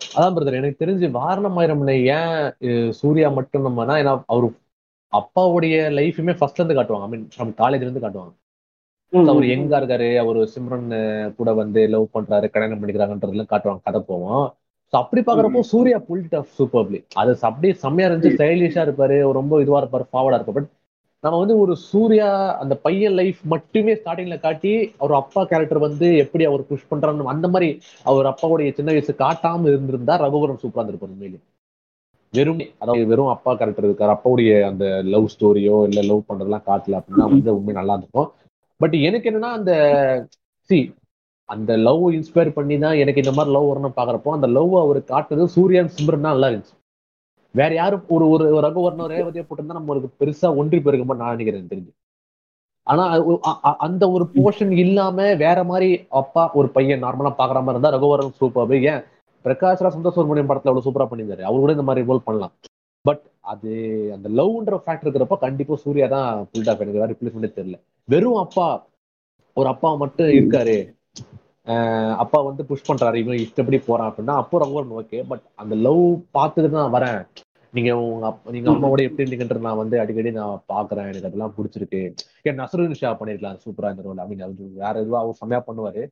அதான் 0.00 0.34
பிரதர் 0.34 0.58
எனக்கு 0.58 0.80
தெரிஞ்சு 0.80 1.06
வாரணமாயிரம்ல 1.16 1.92
ஏன் 2.14 2.34
அஹ், 2.68 2.92
சூர்யா 2.98 3.28
மட்டும் 3.38 3.66
நம்மனா 3.66 3.94
ஏன்னா 4.02 4.14
அவரு 4.32 4.48
அப்பாவுடைய 5.12 5.74
லைஃபுமே 5.98 6.32
ஃபர்ஸ்ட்ல 6.38 6.60
இருந்து 6.60 6.76
காட்டுவாங்க. 6.78 7.06
ஐ 7.06 7.12
மீன் 7.12 7.26
ஃப்ரம் 7.34 7.52
காலேஜ்ல 7.60 7.86
இருந்து 7.86 8.04
காட்டுவாங்க. 8.04 8.32
அவர். 9.12 9.44
எங்கா 9.54 9.78
இருக்காரு 9.80 10.08
அவர் 10.20 10.38
சிம்ரன் 10.54 10.88
கூட 11.38 11.50
வந்து 11.58 11.80
லவ் 11.92 12.06
பண்றாரு 12.14 12.46
கல்யாணம் 12.54 12.80
பண்ணிக்கிறாங்கன்றதுலாம் 12.80 13.52
காட்டுவாங்க 13.52 13.82
கதை 13.88 14.00
போவோம். 14.08 14.46
ஸோ 14.92 14.98
அப்படி 15.02 15.20
பாக்குறப்போ 15.22 15.60
சூர்யா 15.70 15.98
புல்ட் 16.08 16.34
ஆஃப் 16.38 16.50
சூப்பர்லி 16.56 16.98
அது 17.20 17.30
அப்படியே 17.42 17.74
செம்மையா 17.82 18.08
இருந்துச்சு 18.08 18.34
ஸ்டைலிஷா 18.36 18.82
இருப்பாரு 18.86 19.16
ரொம்ப 19.38 19.60
இதுவா 19.62 19.80
இருப்பாரு 19.82 20.06
ஃபார்வர்டா 20.10 20.38
இருப்பாரு. 20.38 20.58
பட் 20.58 20.70
நம்ம 21.24 21.36
வந்து 21.40 21.54
ஒரு 21.62 21.74
சூர்யா 21.84 22.28
அந்த 22.62 22.74
பையன் 22.84 23.16
லைஃப் 23.20 23.40
மட்டுமே 23.52 23.92
ஸ்டார்டிங்ல 23.98 24.36
காட்டி 24.40 24.72
அவர் 25.00 25.14
அப்பா 25.20 25.42
கேரக்டர் 25.50 25.86
வந்து 25.86 26.08
எப்படி 26.24 26.44
அவர் 26.48 26.68
புஷ் 26.68 26.90
பண்றான்னு 26.90 27.32
அந்த 27.34 27.48
மாதிரி 27.48 27.68
அவர் 28.06 28.30
அப்பாவுடைய 28.32 28.70
சின்ன 28.78 28.92
வயசு 28.94 29.14
காட்டாம 29.22 29.68
இருந்திருந்தா 29.70 30.16
ரகுவரன் 30.24 30.62
சூப்பரா 30.62 30.82
இருந்திருப்பாரு 30.82 31.14
உண்மையிலே 31.14 31.40
வெறும் 32.34 32.60
அதாவது 32.82 33.02
வெறும் 33.10 33.32
அப்பா 33.34 33.50
கேரக்டர் 33.52 33.86
இருக்காரு. 33.88 34.12
அப்பாவுடைய 34.14 34.52
அந்த 34.70 34.84
லவ் 35.12 35.26
ஸ்டோரியோ 35.34 35.76
இல்ல 35.88 36.00
லவ் 36.08 36.28
பண்றதெல்லாம் 36.28 36.66
காட்டல 36.68 36.98
அப்படின்னா 37.00 37.26
வந்து 37.32 37.56
உண்மை 37.58 37.74
நல்லா 37.78 37.96
இருக்கும் 38.00 38.28
பட் 38.80 38.96
எனக்கு 39.08 39.28
என்னன்னா 39.30 39.50
அந்த 39.58 39.72
சி 40.70 40.78
அந்த 41.48 41.72
லவ் 41.86 42.04
இன்ஸ்பயர் 42.16 42.56
பண்ணி 42.58 42.76
தான் 42.78 43.00
எனக்கு 43.02 43.22
இந்த 43.24 43.32
மாதிரி 43.36 43.54
லவ் 43.56 43.70
வரணும் 43.70 43.98
பாக்குறப்போ 43.98 44.30
அந்த 44.36 44.48
லவ் 44.56 44.74
அவர் 44.80 45.00
காட்டுறது 45.10 45.46
சூர்யான் 45.56 45.94
சிம்ரன் 45.96 46.24
தான் 46.24 46.34
நல்லா 46.34 46.50
இருந்துச்சு. 46.50 46.74
வேற 47.54 47.70
யாரும் 47.74 48.04
ஒரு 48.08 48.28
ஒரு 48.28 48.44
ரகுவர்ணம் 48.60 49.10
ரேவதியை 49.14 49.44
போட்டிருந்தா 49.48 49.76
நம்மளுக்கு 49.80 50.08
பெருசா 50.20 50.48
ஒன்றி 50.60 50.78
போயிருக்க 50.80 51.04
மாதிரி 51.04 51.24
நான் 51.24 51.36
நினைக்கிறேன் 51.36 51.70
தெரிஞ்சு. 51.72 51.92
ஆனா 52.86 53.04
அந்த 53.86 54.10
ஒரு 54.10 54.24
போர்ஷன் 54.34 54.72
இல்லாம 54.84 55.34
வேற 55.34 55.58
மாதிரி 55.64 55.90
அப்பா 56.20 56.42
ஒரு 56.52 56.68
பையன் 56.68 57.02
நார்மலா 57.02 57.32
பாக்குற 57.38 57.60
மாதிரி 57.60 57.74
இருந்தா 57.74 57.92
ரகுவரன் 57.96 58.38
சூப்பர் 58.40 58.74
ஏன் 58.74 59.02
பிரகாஷ் 59.44 59.82
ராஜ் 59.84 59.96
சுந்தர் 59.96 60.16
சுப்ரமணியம் 60.16 60.48
படத்துல 60.48 60.70
அவ்வளவு 60.72 60.86
சூப்பரா 60.86 61.06
பண்ணியிருந்தாரு. 61.10 61.42
அவரு 61.48 61.62
கூட 61.62 61.72
இந்த 61.72 61.86
மாதிரி 61.88 62.06
ரோல் 62.06 62.26
பண்ணலாம். 62.28 62.52
பட் 63.04 63.22
அது 63.52 63.70
அந்த 64.16 64.28
லவ்ன்ற 64.38 64.74
ஃபேக்டர் 64.84 65.08
இருக்கிறப்ப 65.10 65.36
கண்டிப்பா 65.38 65.76
சூர்யா 65.76 66.06
தான் 66.06 66.48
புல்ட் 66.52 66.70
ஆஃப் 66.70 66.80
எனக்கு 66.80 67.00
வேற 67.00 67.06
ரிப்ளேஸ்மெண்டே 67.06 67.50
தெரியல. 67.58 67.78
வெறும் 68.08 68.40
அப்பா 68.44 68.66
ஒரு 69.56 69.68
அப்பா 69.68 69.94
மட்டும் 69.94 70.26
இருக்காரு. 70.26 70.76
அஹ் 71.66 72.14
அப்பா 72.16 72.40
வந்து 72.40 72.64
புஷ் 72.64 72.90
பண்றாரு. 72.90 73.14
இவன் 73.14 73.38
இஷ்டப்படி 73.38 73.78
போறான் 73.78 74.10
அப்படின்னா 74.10 74.36
அப்போ 74.42 74.58
ரகுவரன் 74.58 74.94
ஓகே 75.00 75.24
பட் 75.28 75.44
அந்த 75.54 75.74
லவ் 75.74 76.02
பார்த்துட்டு 76.34 76.70
தான் 76.70 76.92
வரேன். 76.92 77.20
நீங்க 77.74 77.90
உங்க 78.02 78.26
நீங்க 78.54 78.68
அம்மாவோட 78.72 79.02
எப்படி 79.06 79.22
இருந்தீங்கன்றது 79.24 79.66
நான் 79.66 79.80
வந்து 79.82 79.96
அடிக்கடி 80.02 80.30
நான் 80.38 80.60
பாக்குறேன். 80.72 81.08
எனக்கு 81.12 81.28
அதெல்லாம் 81.30 81.54
பிடிச்சிருக்கு. 81.56 82.00
ஏன் 82.48 82.60
நசருன் 82.60 82.98
ஷா 83.00 83.10
பண்ணிருக்கலாம். 83.20 83.58
சூப்பரா 83.64 83.90
இந்த 83.94 84.04
ரோல் 84.08 84.22
ஐ 84.24 84.26
மீன் 84.30 84.44
அது 84.46 84.68
வேற 84.82 84.94
எதுவும் 85.02 85.20
அவர் 85.22 85.40
செம்மையா 85.40 85.60
பண்ணுவாரு. 85.68 86.02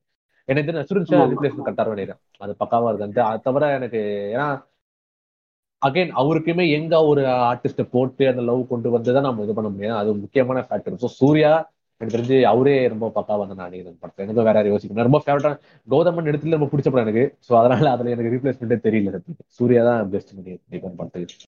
எனக்கு 0.48 0.66
தெரிஞ்ச 0.68 0.82
நசருன் 0.82 1.08
ஷா 1.10 1.18
ரிப்ளேஸ்மெண்ட் 1.32 1.66
கரெக்டா 1.68 1.94
நினைக்கிறேன் 1.94 2.20
அது 2.44 2.54
பக்காவா 2.62 2.88
இருக்கு 2.90 3.22
அது 3.28 3.44
தவிர 3.48 3.68
எனக்கு 3.78 4.00
ஏன்னா 4.34 4.48
அகைன் 5.82 6.10
அவருக்குமே 6.20 6.64
எங்க 6.78 6.94
ஒரு 7.10 7.22
ஆர்டிஸ்ட 7.50 7.84
போட்டு 7.94 8.24
அந்த 8.32 8.42
லவ் 8.48 8.60
கொண்டு 8.72 8.88
வந்து 8.96 9.14
தான் 9.16 9.26
நம்ம 9.28 9.44
இது 9.46 9.54
பண்ண 9.58 9.68
முடியும். 9.74 10.00
அது 10.00 10.10
முக்கியமான 10.24 10.58
ஃபேக்டர் 10.66 11.00
ஸோ 11.04 11.10
சூர்யா 11.20 11.52
எனக்கு 12.00 12.14
தெரிஞ்சு 12.16 12.36
அவரே 12.50 12.74
ரொம்ப 12.92 13.06
பக்காவா 13.16 13.44
தான் 13.48 13.58
நான் 13.60 13.68
நினைக்கிறேன் 13.70 13.98
படத்தை 14.02 14.22
எனக்கு 14.24 14.46
வேற 14.48 14.56
யாரும் 14.58 14.74
யோசிக்கணும் 14.74 15.08
ரொம்ப 15.08 15.20
ஃபேவரட்டா 15.24 15.50
கௌதமன் 15.88 16.30
இடத்துல 16.30 16.56
ரொம்ப 16.58 16.68
பிடிச்ச 16.72 16.88
படம் 16.90 17.06
எனக்கு. 17.06 17.24
ஸோ 17.46 17.52
அதனால 17.60 17.90
அதுல 17.94 18.12
எனக்கு 18.14 18.32
ரீப்ளேஸ்மெண்ட்டே 18.34 18.78
தெரியல. 18.86 19.18
சூர்யா 19.58 19.82
தான் 19.90 20.10
பெஸ்ட் 20.14 20.32
நினைக்கிறேன் 20.38 20.98
படத்துக்கு. 21.00 21.46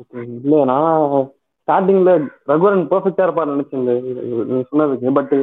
ஓகே 0.00 0.18
இல்ல 0.40 0.64
நான் 0.72 1.26
ஸ்டார்டிங்ல 1.68 2.12
ரகுவரன் 2.50 2.88
பெர்ஃபெக்டா 2.92 3.26
இருப்பார் 3.26 3.52
நினைச்சேன் 3.54 3.84
நீங்க 4.48 4.64
சொன்னதுக்கு. 4.70 5.14
பட் 5.18 5.34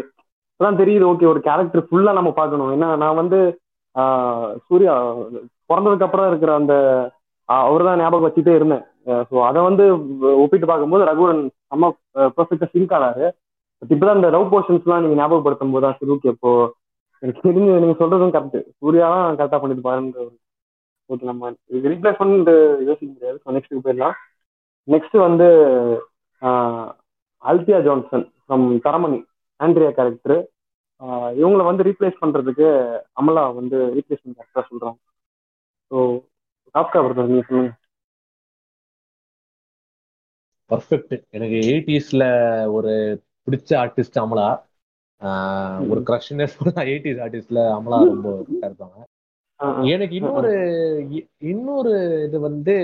அதான் 0.60 0.80
தெரியுது 0.82 1.06
ஓகே 1.12 1.26
ஒரு 1.34 1.40
கேரக்டர் 1.48 1.88
ஃபுல்லா 1.88 2.12
நம்ம 2.18 2.32
பார்க்கணும். 2.40 2.72
ஏன்னா 2.76 2.90
நான் 3.04 3.20
வந்து 3.22 3.40
சூர்யா 4.68 4.94
பிறந்ததுக்கு 5.70 6.08
அப்புறம் 6.08 6.30
இருக்கிற 6.32 6.52
அந்த 6.60 6.74
அவர் 7.50 7.88
தான் 7.88 8.02
ஞாபகம் 8.02 8.26
வச்சுட்டே 8.28 8.54
இருந்தேன். 8.58 8.84
ஸோ 9.30 9.36
அதை 9.48 9.60
வந்து 9.70 9.86
ஒப்பிட்டு 10.44 10.68
பார்க்கும்போது 10.72 11.08
ரகுவரன் 11.10 11.42
நம்ம 11.74 11.90
பெர்ஃபெக்டா 12.38 12.68
சிங்க் 12.74 12.94
ஆனாரு. 12.98 13.26
பட் 13.82 13.94
இப்பதான் 13.96 14.20
இந்த 14.20 14.30
லவ் 14.36 14.52
போர்ஷன்ஸ்லாம் 14.54 15.04
நீங்க 15.04 15.18
ஞாபகப்படுத்தும் 15.22 15.74
போது 15.76 15.86
தான் 15.86 15.98
சரி 16.00 16.14
ஓகே 16.16 16.32
இப்போ 16.36 16.52
எனக்கு 17.24 17.46
தெரிஞ்சு 17.48 17.72
நீங்க 17.84 17.96
சொல்றதும் 18.02 18.34
கரெக்ட் 18.36 18.60
சூர்யா 18.80 19.08
தான் 19.16 19.38
கரெக்டா 19.40 19.60
பண்ணிட்டு 19.64 19.88
பாருன்ற 19.88 20.28
ஓகே 21.10 21.26
நம்ம 21.32 21.52
இது 21.78 21.92
ரீப்ளேஸ் 21.94 22.20
பண்ணிட்டு 22.22 22.54
யோசிக்க 22.90 23.10
முடியாது. 23.14 23.38
ஸோ 23.44 23.56
நெக்ஸ்ட்டுக்கு 23.56 23.86
போயிடலாம். 23.88 24.16
நெக்ஸ்ட் 24.88 25.18
வந்து 25.20 25.48
Althea 27.44 27.80
Johnson 27.86 28.26
from 28.42 28.66
Taramani 28.86 29.20
Andrea 29.60 29.92
character 29.98 30.38
இவங்களை 31.36 31.64
வந்து 31.68 31.86
ரீப்ளேஸ் 31.90 32.22
பண்றதுக்கு 32.22 32.68
அமலா 33.20 33.46
வந்து 33.60 33.78
ரீப்ளேஸ்மெண்ட் 33.96 34.38
கேரக்டரா 34.40 34.64
சொல்றாங்க 34.70 35.00
ஸோ 35.92 35.98
காப்கா 36.76 37.00
பிரதர் 37.06 37.30
நீங்க 37.30 37.46
சொல்லுங்க. 37.48 37.72
பர்ஃபெக்ட் 40.70 41.12
எனக்கு 41.32 41.58
எயிட்டிஸ்ல 41.66 42.24
ஒரு 42.74 42.94
பிடிச்ச 43.48 43.72
ஆர்டிஸ்ட் 43.80 44.22
அமலா. 44.22 44.50
ஒரு 45.90 46.02
கிரஷ்னே 46.08 46.48
சொல்லலாம் 46.54 46.90
எயிட்டிஸ் 46.92 47.24
ஆர்டிஸ்ட்ல 47.26 47.64
அமலா 47.76 48.00
ரொம்ப 48.08 48.28
இருப்பாங்க. 48.64 48.98
எனக்கு 49.94 50.16
இன்னொரு 50.20 50.52
இன்னொரு 51.52 51.92
இது 52.28 52.38
வந்து 52.48 52.76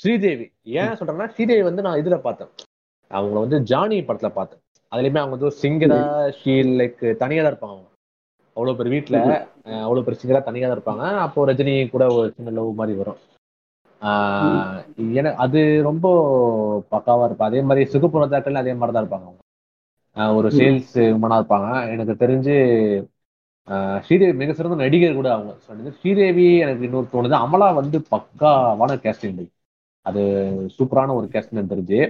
ஸ்ரீதேவி. 0.00 0.46
ஏன் 0.80 0.96
சொல்றேன்னா 0.98 1.26
ஸ்ரீதேவி 1.34 1.64
வந்து 1.68 1.84
நான் 1.86 2.00
இதுல 2.02 2.16
பார்த்தேன். 2.26 2.50
அவங்கள 3.10 3.38
வந்து 3.44 3.58
ஜானி 3.70 3.98
படத்துல 4.06 4.30
பார்த்தேன். 4.38 4.62
அதுலயுமே 4.92 5.20
அவங்க 5.22 5.36
வந்து 5.36 5.58
சிங்கரா 5.62 6.00
ஷீல் 6.40 6.72
லைக் 6.80 7.04
தனியா 7.22 7.42
தான் 7.42 7.52
இருப்பாங்க 7.52 7.74
அவங்க. 7.76 7.90
அவ்வளவு 8.56 8.78
பேர் 8.78 8.92
வீட்டுல 8.94 9.18
அவ்வளவு 9.86 10.04
பேர் 10.06 10.20
சிங்கரா 10.20 10.40
தனியா 10.48 10.66
தான் 10.68 10.76
இருப்பாங்க. 10.78 11.06
அப்போ 11.24 11.46
ரஜினி 11.50 11.74
கூட 11.94 12.04
ஒரு 12.18 12.28
சின்ன 12.36 12.54
லவ் 12.58 12.78
மாதிரி 12.80 12.94
வரும். 13.00 13.20
எனக்கு 15.18 15.40
அது 15.44 15.60
ரொம்ப 15.88 16.06
பக்காவா 16.94 17.26
இருப்பா. 17.28 17.48
அதே 17.50 17.60
மாதிரி 17.68 17.84
சுகுப்புறத்தாக்கள் 17.92 18.62
அதே 18.62 18.74
மாதிரி 18.80 18.94
தான் 18.94 19.04
இருப்பாங்க 19.04 19.28
அவங்க. 19.28 19.42
ஒரு 20.38 20.48
சேல்ஸ் 20.58 20.96
உமனா 21.16 21.38
இருப்பாங்க. 21.40 21.68
எனக்கு 21.94 22.14
தெரிஞ்சு 22.24 22.54
ஸ்ரீதேவி 24.04 24.34
மிக 24.40 24.52
சிறந்த 24.58 24.76
நடிகர் 24.82 25.18
கூட 25.18 25.28
அவங்க. 25.36 25.52
சொன்னது 25.66 25.90
ஸ்ரீதேவி 25.98 26.46
எனக்கு 26.64 26.86
இன்னொரு 26.88 27.08
தோணுது. 27.14 27.36
அமலா 27.44 27.68
வந்து 27.80 27.98
பக்காவான 28.12 28.96
கேஸ்டிங் 29.04 29.40
அது 30.06 30.22
சூப்பரான 30.76 31.14
ஒரு 31.20 31.26
கேஸ்டிங் 31.32 31.72
தெரிஞ்சு. 31.72 32.00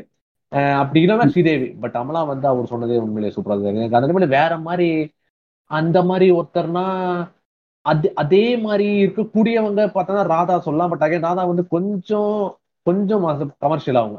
அப்படி 0.82 1.00
இல்லைன்னா 1.04 1.26
ஸ்ரீதேவி. 1.34 1.68
பட் 1.84 1.96
அமலா 2.02 2.22
வந்து 2.32 2.46
அவர் 2.52 2.70
சொன்னதே 2.72 2.98
உண்மையிலே 3.04 3.32
சூப்பராக 3.36 3.64
இருக்கு. 3.64 3.80
எனக்கு 3.82 3.98
அந்த 3.98 4.14
மாதிரி 4.16 4.30
வேற 4.38 4.52
மாதிரி 4.68 4.88
அந்த 5.70 5.98
மாதிரி 6.10 6.26
ஒருத்தர்னா 6.38 6.84
அது 7.86 8.06
அதே 8.22 8.44
மாதிரி 8.66 8.86
இருக்கக்கூடியவங்க 9.02 9.82
பார்த்தோன்னா 9.96 10.22
ராதா 10.34 10.54
சொல்லலாம். 10.66 10.92
பட் 10.92 11.04
அகே 11.06 11.18
ராதா 11.26 11.42
வந்து 11.52 11.64
கொஞ்சம் 11.74 12.36
கொஞ்சம் 12.86 13.24
கமர்ஷியல் 13.64 14.00
அவங்க. 14.02 14.18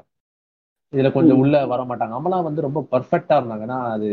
இதுல 0.94 1.10
கொஞ்சம் 1.16 1.40
உள்ள 1.44 1.56
வர 1.72 1.82
மாட்டாங்க 1.90 2.14
அமலா 2.20 2.38
வந்து 2.48 2.66
ரொம்ப 2.68 2.80
பர்ஃபெக்டா 2.94 3.36
இருந்தாங்கன்னா 3.40 3.78
அது 3.96 4.08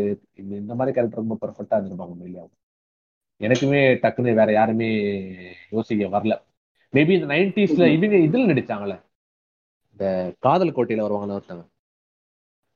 இந்த 0.63 0.73
மாதிரி 0.79 0.95
கேரக்டர் 0.97 1.23
ரொம்ப 1.23 1.37
பர்ஃபெக்டா 1.43 1.77
இருந்திருப்பாங்க 1.79 2.15
உண்மையிலே 2.15 2.45
எனக்குமே 3.41 3.81
டக்குன்னு 4.03 4.39
வேற 4.41 4.51
யாருமே 4.53 4.89
யோசிக்க 5.71 6.09
வரல. 6.17 6.35
மேபி 6.93 7.13
இந்த 7.19 7.29
நைன்டிஸ்ல 7.35 7.87
இவங்க 7.95 8.17
இதுல 8.27 8.51
நடிச்சாங்கல்ல 8.51 8.97
இந்த 9.95 10.05
காதல் 10.41 10.77
கோட்டையில 10.77 11.05
வருவாங்கன்னு 11.07 11.39
ஒருத்தவங்க. 11.39 11.65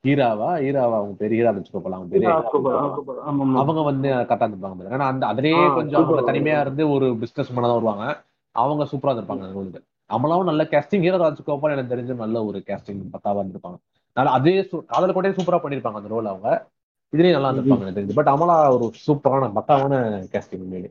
ஹீராவா 0.04 0.48
ஹீராவா 0.64 0.96
அவங்க 1.00 1.14
பெரிய 1.22 1.38
ஹீரா 1.40 1.52
வச்சுக்கோ 1.54 1.80
போலாம் 1.84 1.98
அவங்க 1.98 2.12
பெரிய 2.14 2.28
அவங்க 3.60 3.80
வந்து 3.90 4.08
கரெக்டா 4.28 4.48
இருப்பாங்க 4.48 4.94
ஏன்னா 4.96 5.08
அந்த 5.12 5.24
அதிலேயே 5.26 5.62
கொஞ்சம் 5.78 6.00
அவங்க 6.00 6.22
தனிமையா 6.30 6.58
இருந்து 6.60 6.84
ஒரு 6.94 7.06
பிசினஸ் 7.22 7.52
மேனா 7.52 7.68
தான் 7.70 7.78
வருவாங்க. 7.78 8.04
அவங்க 8.54 8.84
சூப்பரா 8.92 9.14
இருப்பாங்க 9.16 9.46
உங்களுக்கு 9.52 9.80
அமலாவும் 10.10 10.50
நல்ல 10.50 10.62
கேஸ்டிங் 10.72 11.04
ஹீரோ 11.06 11.18
ராஜ்கோபால் 11.22 11.74
எனக்கு 11.74 11.92
தெரிஞ்ச 11.94 12.14
நல்ல 12.24 12.44
ஒரு 12.44 12.58
கேஸ்டிங் 12.68 13.00
பத்தாவா 13.14 13.40
இருந்திருப்பாங்க. 13.40 13.78
அதனால 14.16 14.30
அதே 14.38 14.54
காதல் 14.92 15.14
கோட்டையே 15.16 15.36
சூப்பரா 15.38 15.58
பண்ணிருப்பாங்க 15.64 16.00
அந்த 16.00 16.12
ரோல் 16.14 16.30
அவங்க. 16.32 16.50
இதுலயும் 17.12 17.36
நல்லா 17.36 17.50
இருந்திருப்பாங்க 17.50 17.84
எனக்கு 17.84 17.98
தெரிஞ்சு 17.98 18.18
பட் 18.18 18.32
அமலா 18.32 18.56
ஒரு 18.76 18.86
சூப்பரான 19.04 19.50
பக்காவான 19.58 19.94
கேஸ்டிங் 20.32 20.64
உண்மையிலே. 20.64 20.90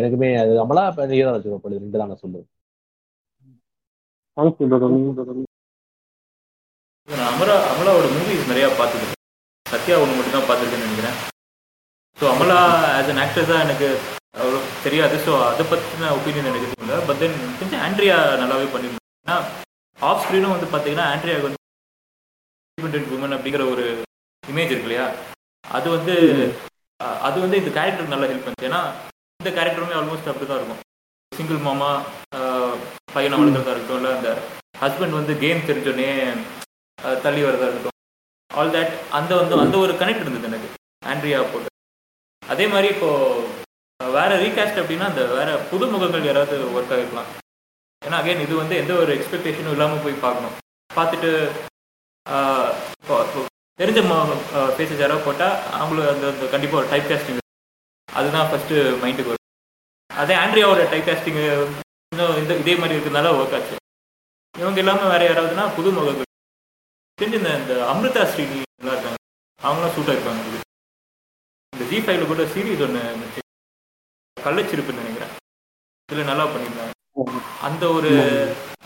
எனக்குமே 0.00 0.28
அது 0.42 0.52
அமலா 0.62 0.84
ஹீரோ 1.12 1.32
ராஜ்கோபால் 1.34 1.80
ரெண்டு 1.82 1.98
தான் 2.00 2.10
நான் 2.12 2.22
சொல்லுவேன் 2.22 2.48
நான் 7.08 7.30
அமரா 7.32 7.56
அமலாவோட 7.72 8.06
மூவிஸ் 8.14 8.50
நிறையா 8.52 8.68
பார்த்துருக்கேன் 8.78 9.20
சத்யா 9.66 9.96
ஒன்று 10.02 10.16
மட்டும் 10.16 10.36
தான் 10.36 10.48
பார்த்துருக்கேன்னு 10.48 10.86
நினைக்கிறேன். 10.86 11.18
So 12.18 12.24
Amala 12.32 12.58
as 12.96 13.10
an 13.12 13.22
actor 13.24 13.50
தான் 13.52 13.64
எனக்கு 13.66 13.88
அவ்வளோ 14.40 14.58
தெரியாது. 14.86 15.16
ஸோ 15.26 15.32
அதை 15.50 15.64
பற்றின 15.70 16.10
ஒப்பீனியன் 16.16 16.50
எனக்கு 16.50 16.68
இல்லை. 16.82 16.98
பட் 17.08 17.20
தென் 17.22 17.38
கொஞ்சம் 17.60 17.82
ஆண்ட்ரியா 17.86 18.16
நல்லாவே 18.42 18.66
பண்ணியிருந்தேன் 18.74 19.06
ஏன்னா 19.24 19.36
ஆஃப் 19.98 20.22
ஸ்க்ரீனும் 20.24 20.54
வந்து 20.54 20.68
பார்த்தீங்கன்னா 20.72 21.06
ஆண்ட்ரியாவுக்கு 21.12 21.48
வந்து 21.48 21.62
இண்டிபெண்ட் 22.78 23.14
உமன் 23.16 23.36
அப்படிங்கிற 23.36 23.64
ஒரு 23.74 23.84
இமேஜ் 24.50 24.72
இருக்கு 24.72 24.88
இல்லையா? 24.88 25.06
அது 25.64 25.86
வந்து 25.96 26.14
அது 27.28 27.36
வந்து 27.44 27.58
இந்த 27.60 27.70
கேரக்டருக்கு 27.76 28.14
நல்லா 28.14 28.28
ஹெல்ப் 28.30 28.44
பண்ணுச்சு. 28.46 28.68
ஏன்னா 28.68 28.82
இந்த 29.40 29.50
கேரக்டருமே 29.56 29.96
ஆல்மோஸ்ட் 30.00 30.30
அப்படி 30.32 30.46
தான் 30.46 30.60
இருக்கும். 30.60 30.82
சிங்கிள் 31.32 31.66
மாமா 31.68 31.90
பையனை 33.14 33.36
வளர்க்குறதா 33.40 33.72
இருக்கட்டும் 33.74 34.00
இல்லை 34.00 34.12
அந்த 34.18 34.30
ஹஸ்பண்ட் 34.82 35.18
வந்து 35.18 35.34
கேம் 35.42 35.66
தெரிஞ்சோடனே 35.70 36.10
தள்ளி 37.24 37.42
வரதா 37.46 37.68
இருக்கட்டும். 37.68 37.96
ஆல் 38.58 38.74
தட் 38.76 38.94
அந்த 39.18 39.32
வந்து 39.40 39.54
அந்த 39.64 39.76
ஒரு 39.84 39.92
கனெக்ட் 40.02 40.24
இருந்தது 40.24 40.48
எனக்கு. 40.50 40.68
ஆண்ட்ரியா 41.12 41.40
போட்டு. 41.52 41.70
அதே 42.42 42.66
மாதிரி 42.74 42.88
இப்போ 42.94 43.10
வேற 44.00 44.30
ரீகாஸ்ட் 44.44 44.80
அப்படின்னா 44.82 45.08
அந்த 45.10 45.22
வேற 45.38 45.50
புது 45.72 45.84
முகங்கள் 45.94 46.28
யாராவது 46.28 46.56
ஒர்க் 46.76 46.94
ஆகிருக்கலாம். 46.94 47.30
ஏன்னா 48.02 48.16
அகைன் 48.20 48.44
இது 48.46 48.54
வந்து 48.62 48.74
எந்த 48.82 48.92
ஒரு 49.02 49.12
எக்ஸ்பெக்டேஷனும் 49.16 49.74
இல்லாமல் 49.76 50.04
போய் 50.06 50.24
பார்க்கணும். 50.24 50.56
பார்த்துட்டு 50.96 51.32
தெரிஞ்ச 53.80 54.00
ஃபேஸஸ் 54.76 55.02
யாராவது 55.02 55.26
போட்டால் 55.26 55.56
அவங்களும் 55.78 56.10
அந்த 56.12 56.26
அந்த 56.32 56.44
கண்டிப்பாக 56.52 56.80
ஒரு 56.82 56.88
டைப் 56.92 57.08
காஸ்டிங் 57.10 57.40
அதுதான் 58.08 58.48
ஃபஸ்ட்டு 58.50 58.76
மைண்டுக்கு 59.02 59.32
வரும். 59.32 59.44
அதே 60.10 60.34
ஆண்ட்ரியாவோட 60.42 60.84
டைப் 60.92 61.08
காஸ்டிங் 61.08 61.40
இன்னும் 62.12 62.38
இந்த 62.42 62.52
இதே 62.62 62.74
மாதிரி 62.80 62.94
இருக்கிறதுனால 62.96 63.32
ஒர்க் 63.38 63.56
ஆச்சு. 63.58 63.76
இவங்க 64.54 64.80
இல்லாமல் 64.82 65.12
வேறு 65.12 65.28
யாராவதுன்னா 65.28 65.64
புது 65.76 65.90
முகங்கள். 65.98 66.30
தெரிஞ்சு 67.18 67.40
இந்த 67.40 67.52
இந்த 67.60 67.74
அமிர்தா 67.92 68.22
ஸ்ரீனி 68.32 68.58
நல்லா 68.80 68.94
இருக்காங்க. 68.94 69.20
அவங்களாம் 69.60 69.94
சூட் 69.96 70.10
ஆயிருப்பாங்க 70.12 70.62
இந்த 71.72 71.84
ஜி 71.90 71.98
ஃபைவ்ல 72.04 72.26
கூட 72.32 72.44
சீரீஸ் 72.54 72.84
ஒன்று 72.86 73.02
கள்ளச்சிருப்புன்னு 74.36 75.02
நினைக்கிறேன். 75.02 75.32
இதில் 76.08 76.30
நல்லா 76.30 76.44
பண்ணியிருந்தாங்க. 76.52 76.92
அந்த 77.68 77.84
ஒரு 77.96 78.10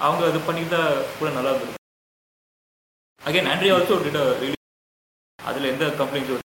அவங்க 0.06 0.22
இது 0.32 0.40
பண்ணியிருந்தா 0.48 0.82
கூட 1.18 1.30
நல்லா 1.36 1.52
இருந்தது. 1.52 1.76
அகைன் 3.28 3.50
ஆண்ட்ரியா 3.52 3.76
ஆல்சோ 3.76 3.96
டிட் 4.06 4.58
அதில் 5.40 5.70
எந்த 5.72 5.84
கம்ப்ளைண்ட்ஸும் 5.98 6.46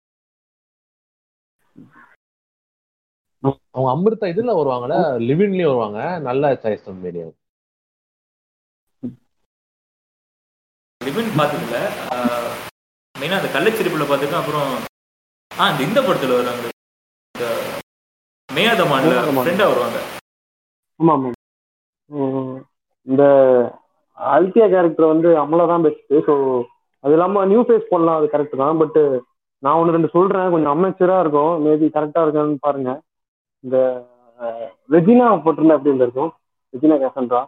அவங்க 3.73 3.89
அமிர்தா 3.93 4.27
இதுல 4.31 4.55
வருவாங்கல்ல? 4.59 4.97
லிவின்லயும் 5.29 5.71
வருவாங்க. 5.73 5.99
நல்ல 6.27 6.45
சாய்ஸ் 6.63 6.89
மீடியா 7.03 7.27
லிவின் 11.01 11.31
பார்த்ததில்ல 11.37 11.79
மெயினாக 13.15 13.39
அந்த 13.41 13.51
கள்ளச்சிரிப்பில் 13.55 14.09
பார்த்துருக்கேன் 14.09 14.43
அப்புறம் 14.43 14.73
ஆ 15.51 15.69
இந்த 15.71 15.83
இந்த 15.89 16.01
படத்தில் 16.03 16.35
வராங்க 16.35 16.67
இந்த 17.35 17.47
மேயாதமான்ல 18.49 19.15
ஃப்ரெண்டாக 19.37 19.71
வருவாங்க. 19.73 19.99
ஆமா 21.01 21.13
ஆமா 21.15 21.31
இந்த 23.07 23.23
அல்டியா 24.19 24.67
கேரக்டர் 24.69 25.13
வந்து 25.13 25.29
அமலா 25.43 25.67
தான் 25.73 25.85
பெஸ்ட் 25.87 26.15
ஸோ 26.29 26.35
அது 27.05 27.13
இல்லாம 27.17 27.45
நியூ 27.51 27.61
ஃபேஸ் 27.67 27.91
போடலாம் 27.91 28.19
அது 28.21 28.27
கரெக்ட் 28.35 28.63
தான். 28.63 28.79
பட் 28.83 28.99
நான் 29.63 29.79
ஒன்று 29.81 29.95
ரெண்டு 29.97 30.15
சொல்றேன். 30.17 30.51
கொஞ்சம் 30.55 30.75
அமைச்சரா 30.75 31.17
இருக்கும். 31.25 31.53
மேபி 31.67 31.87
கரெக்டா 31.97 32.21
இருக்கான்னு 32.25 32.65
பாருங்க. 32.67 32.91
இந்த 33.65 33.77
ரெஜினா 34.95 35.27
போட்டிருந்தா 35.45 35.77
எப்படி 35.77 35.93
இருந்திருக்கும்? 35.93 36.33
ரெஜினா 36.75 36.97
கேசன்ரா 37.03 37.41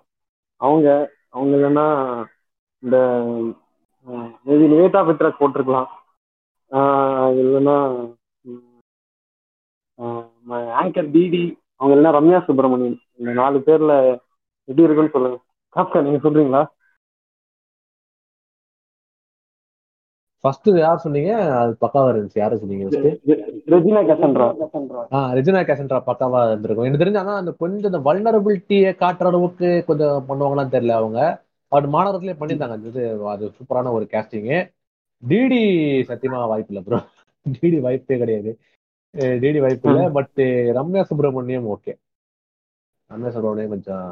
அவங்க 0.61 0.89
அவங்க 1.37 1.53
இல்லைன்னா 1.59 1.87
இந்த 2.83 2.97
மேபி 4.49 4.67
நிவேதா 4.73 5.01
பித்ராக் 5.09 5.41
போட்டிருக்கலாம். 5.43 5.89
இல்லைன்னா 7.43 7.77
ஆங்கர் 10.81 11.13
டிடி 11.15 11.43
அவங்க 11.79 11.93
இல்லைன்னா 11.95 12.17
ரம்யா 12.19 12.39
சுப்பிரமணியன். 12.47 12.99
இந்த 13.21 13.31
நாலு 13.41 13.59
பேர்ல 13.67 13.95
எப்படி 14.69 14.87
இருக்குன்னு 14.87 15.15
சொல்லுங்க. 15.17 15.39
காப்கா 15.77 16.05
நீங்க 16.07 16.21
சொல்றீங்களா? 16.27 16.63
ஃபர்ஸ்ட் 20.45 20.69
யார் 20.83 21.03
சொன்னீங்க? 21.05 21.31
அது 21.61 21.73
பக்காவா 21.85 22.11
இருந்துச்சு. 22.13 22.41
யாரு 22.43 22.61
சொன்னீங்க 22.61 22.85
ரெஜினா 23.75 24.01
கேசன்ட்ரா 24.11 24.47
ஆ 25.17 25.21
ரெஜினா 25.39 25.61
கேசன்ட்ரா 25.71 25.99
பக்காவா 26.09 26.41
இருந்திருக்கும். 26.51 26.87
எனக்கு 26.89 27.03
தெரிஞ்சு 27.03 27.23
ஆனா 27.23 27.35
அந்த 27.43 27.53
கொஞ்சம் 27.63 27.91
இந்த 27.93 28.01
வல்னரபிலிட்டியை 28.09 28.91
காட்டுற 29.03 29.31
அளவுக்கு 29.33 29.71
கொஞ்சம் 29.91 30.27
பண்ணுவாங்களான்னு 30.31 30.75
தெரியல 30.77 30.99
அவங்க. 31.01 31.21
பட் 31.73 31.89
மாநகரத்திலே 31.97 32.37
பண்ணியிருந்தாங்க. 32.41 32.77
அந்த 32.79 32.89
இது 32.93 33.03
அது 33.35 33.53
சூப்பரான 33.59 33.93
ஒரு 33.97 34.07
கேஸ்டிங்கு 34.15 34.59
டிடி 35.23 35.63
சத்தியமா 36.11 36.39
வாய்ப்பு 36.53 36.73
இல்லை 36.73 36.85
ப்ரோ 36.89 37.01
டிடி 37.47 37.79
வாய்ப்பே 37.87 38.19
கிடையாது. 38.23 38.51
டிடி 39.43 39.61
வாய்ப்பு 39.65 39.89
இல்லை. 39.91 40.05
பட் 40.19 40.41
ரம்யா 40.79 41.03
சுப்பிரமணியம் 41.11 41.69
ஓகே 41.75 41.93
ரம்யா 43.11 43.31
சுப்பிரமணியம் 43.35 43.75
கொஞ்சம் 43.75 44.09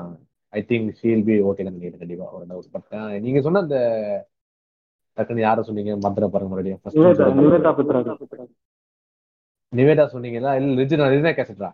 I 0.52 0.60
think 0.70 0.90
she'll 1.00 1.24
be 1.28 1.34
okay 1.48 1.66
நினைக்கிறேன் 1.68 2.02
கண்டிப்பா 2.02 2.26
ஒரு 2.36 2.44
டவுட் 2.50 2.74
பட் 2.76 2.92
நீங்க 3.24 3.40
சொன்ன 3.46 3.62
அந்த 3.64 3.78
டக்குன்னு 5.18 5.40
யாரை 5.40 5.62
சொன்னீங்க? 5.64 5.92
மந்திர 6.04 6.28
பாருங்க 6.28 6.52
மறுபடியும் 6.52 6.82
நிவேதா 9.72 10.04
சொன்னீங்களா 10.12 10.52
இல்ல 10.58 10.76
ரிஜினா 10.80 11.08
ரிஜினா 11.12 11.32
கேசட்ரா? 11.34 11.70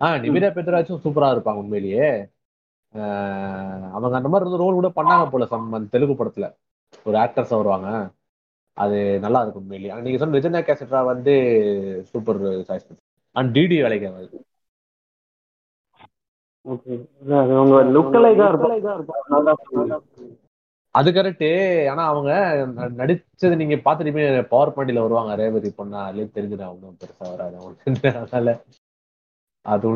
ஆ 0.00 0.08
நிவேதா 0.22 0.48
பெத்ராச்சும் 0.54 1.02
சூப்பரா 1.04 1.28
இருப்பாங்க 1.34 1.62
உண்மையிலேயே. 1.62 2.08
ஆஹ் 2.94 3.86
அவங்க 3.92 4.14
அந்த 4.18 4.30
மாதிரி 4.32 4.60
ரோல் 4.62 4.78
கூட 4.78 4.88
பண்ணாங்க 4.96 5.24
போல 5.30 5.46
சம் 5.46 5.68
அந்த 5.72 5.92
தெலுங்கு 5.94 6.16
படத்துல. 6.16 6.46
ஒரு 7.06 7.16
ஆக்டர்ஸ் 7.18 7.54
வருவாங்க. 7.54 7.88
அது 8.76 8.96
நல்லா 9.20 9.40
இருக்கும் 9.42 9.62
உண்மையிலேயே. 9.62 9.94
நீங்க 10.04 10.18
சொன்ன 10.18 10.36
ரிஜினா 10.38 10.60
கேசட்ரா 10.68 11.00
வந்து 11.10 11.34
சூப்பர் 12.10 12.40
சாய்ஸ் 12.68 12.88
அண்ட் 13.36 13.52
டிடி 13.56 13.76
வேலைக்கு 13.82 14.08
ஆகாது 14.08 14.28
ஓகே. 16.64 16.94
அது 17.34 17.52
அவங்க 17.56 17.76
லுக் 17.94 18.16
லைக்கா 18.24 18.46
இருக்கும் 18.48 18.74
நல்லா 19.34 19.52
அது 20.94 21.10
கரெக்ட் 21.10 21.46
ஆனா 21.90 22.06
அவங்க 22.06 22.30
நடிச்சது 23.00 23.56
நீங்க 23.56 23.74
பாத்துட்டீங்க. 23.84 24.42
பவர் 24.42 24.74
பாண்டியில 24.76 25.00
வருவாங்க. 25.00 25.34
ரேவதி 25.34 25.70
பொண்ணா? 25.78 26.00
அதுலயே 26.08 26.26
தெரிஞ்சிடும் 26.36 26.70
அவங்க 26.70 26.88
பெருசா 27.00 27.28
வராது. 27.30 27.56
அவங்களுக்கு. 27.56 28.18
அதனால 28.18 28.54
அது. 29.72 29.86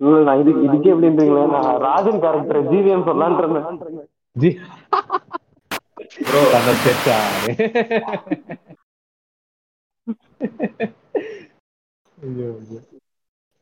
இல்ல, 0.00 0.18
நான் 0.22 0.40
இது 0.40 0.50
இதுக்கே 0.66 0.90
எப்படின்றீங்களே? 0.94 1.44
நான் 1.50 1.78
ராஜன் 1.78 2.20
கேரக்டர் 2.20 2.70
ஜிவிஎம் 2.72 3.06
சொல்லலான் 3.08 3.38
இருந்தேன். 3.38 4.08
ஜி. 4.36 4.50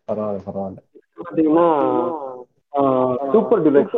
பரவாயில்ல 0.08 0.40
பரவாயில்ல. 0.46 0.80
பாத்தீங்கன்னா 1.18 1.66
super 3.32 3.62
deluxe 3.66 3.96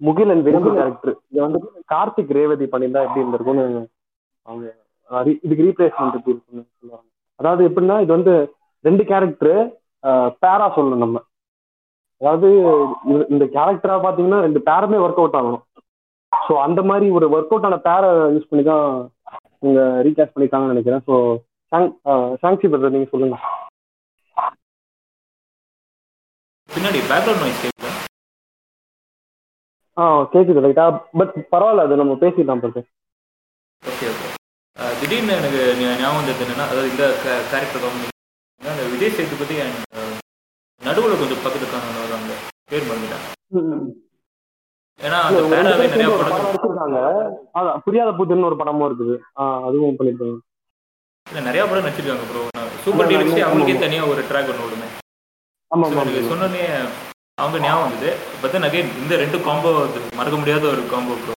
Mugilan 0.00 0.42
Vengi 0.46 0.70
character 0.78 1.14
இது 1.30 1.40
வந்து 1.44 1.58
கார்த்திக் 1.92 2.34
ரேவதி 2.38 2.66
பண்ணியிருந்தா 2.72 3.04
எப்படி 3.06 3.22
இருந்திருக்கும்னு 3.22 3.64
அவங்க 4.48 4.66
இதுக்கு 5.44 5.66
ரீப்ளேஸ்மெண்ட் 5.68 6.18
எப்படி 6.18 6.34
இருக்குன்னு 6.34 6.64
சொல்லுவாங்க. 6.80 7.06
அதாவது 7.40 7.62
எப்படின்னா 7.68 7.96
இது 8.04 8.12
வந்து 8.16 8.34
ரெண்டு 8.84 9.02
கேரக்டர் 9.10 9.56
பேரா 10.42 10.66
சொல்லணும் 10.76 11.04
நம்ம. 11.04 11.18
அதாவது 12.20 12.48
இந்த 13.34 13.44
கேரக்டரா 13.56 13.96
பாத்தீங்கன்னா 14.04 14.40
ரெண்டு 14.46 14.60
பேருமே 14.68 14.98
ஒர்க் 15.06 15.20
அவுட் 15.22 15.38
ஆகணும். 15.40 15.64
ஸோ 16.32 16.52
அந்த 16.66 16.80
மாதிரி 16.90 17.06
ஒரு 17.18 17.26
ஒர்க் 17.36 17.52
அவுட் 17.54 17.68
ஆன 17.68 17.78
பேரை 17.88 18.10
யூஸ் 18.34 18.50
பண்ணி 18.50 18.64
தான் 18.70 18.86
இவங்க 19.62 19.82
ரீகாஸ்ட் 20.06 20.34
பண்ணிருக்காங்கன்னு 20.34 20.74
நினைக்கிறேன். 20.74 21.04
ஸோ 21.08 21.14
சாங்சி 22.42 22.66
பிரதர் 22.72 22.94
நீங்க 22.96 23.08
சொல்லுங்க. 23.14 23.38
பின்னாடி 26.76 27.00
பேக்ரவுண்ட் 27.10 27.42
நாய்ஸ் 27.42 27.62
கேட்குதா 27.62 27.92
ஆ 29.96 30.04
கேக்குது 30.32 30.64
ரைட்டா 30.64 30.86
பட் 31.18 31.34
பரவாயில்ல 31.52 31.86
அது 31.86 32.00
நம்ம 32.00 32.16
பேசிடலாம் 32.22 32.62
பிரதர் 32.62 32.88
ஓகே 33.82 34.08
ஓகே 34.12 34.28
திடீர்னு 34.96 35.36
எனக்கு 35.36 35.60
ஞாபகம் 35.80 36.18
வந்தது 36.18 36.44
என்னன்னா 36.44 36.66
அதாவது 36.66 36.90
இந்த 36.92 37.04
கேரக்டர் 37.50 37.82
காமெடி 37.84 38.08
அந்த 38.60 38.82
விஜய் 38.92 39.14
சேதுபதி 39.16 39.56
அண்ட் 39.62 39.80
நடுவில் 40.80 41.20
கொஞ்சம் 41.20 41.42
பக்கத்து 41.44 41.66
காண 41.68 41.94
வராங்க. 41.98 42.32
பேர் 42.70 42.86
மறந்துட்டேன். 42.88 43.24
ஏன்னா 45.00 45.18
அந்த 45.26 45.40
பேராவே 45.52 45.86
நிறைய 45.92 46.08
படம் 46.12 46.36
நடிச்சிருக்காங்க 46.36 46.98
அதான் 47.58 47.80
புரியாத 47.86 48.10
புதுன்னு 48.18 48.48
ஒரு 48.48 48.58
படமும் 48.60 48.86
இருக்குது. 48.88 49.14
அதுவும் 49.66 49.98
பண்ணிருக்காங்க 49.98 50.36
இல்ல 51.26 51.40
நிறைய 51.48 51.62
படம் 51.66 51.86
நடிச்சிருக்காங்க 51.86 52.26
ப்ரோ 52.30 52.42
சூப்பர் 52.84 53.10
டீலக்ஸே 53.10 53.44
அவங்களுக்கே 53.46 53.76
தனியா 53.80 54.04
ஒரு 54.12 54.22
ட்ராக் 54.30 54.52
ஒன்று 54.52 54.66
விடுமே 54.66 54.88
ஆமா 54.88 54.94
So, 54.94 54.94
ஆமா 54.94 55.02
எனக்கு 55.36 55.55
சொன்னோடனே 55.70 56.64
அவங்க 57.42 57.58
ஞாபகம் 57.64 57.86
வந்தது. 57.86 58.10
பட் 58.40 58.52
தென் 58.54 58.66
அகைன் 58.68 58.92
இந்த 59.02 59.14
ரெண்டு 59.22 59.38
காம்போ 59.46 59.70
மறக்க 60.18 60.36
முடியாத 60.40 60.64
ஒரு 60.74 60.82
காம்போ 60.92 61.14
ப்ரோ 61.22 61.34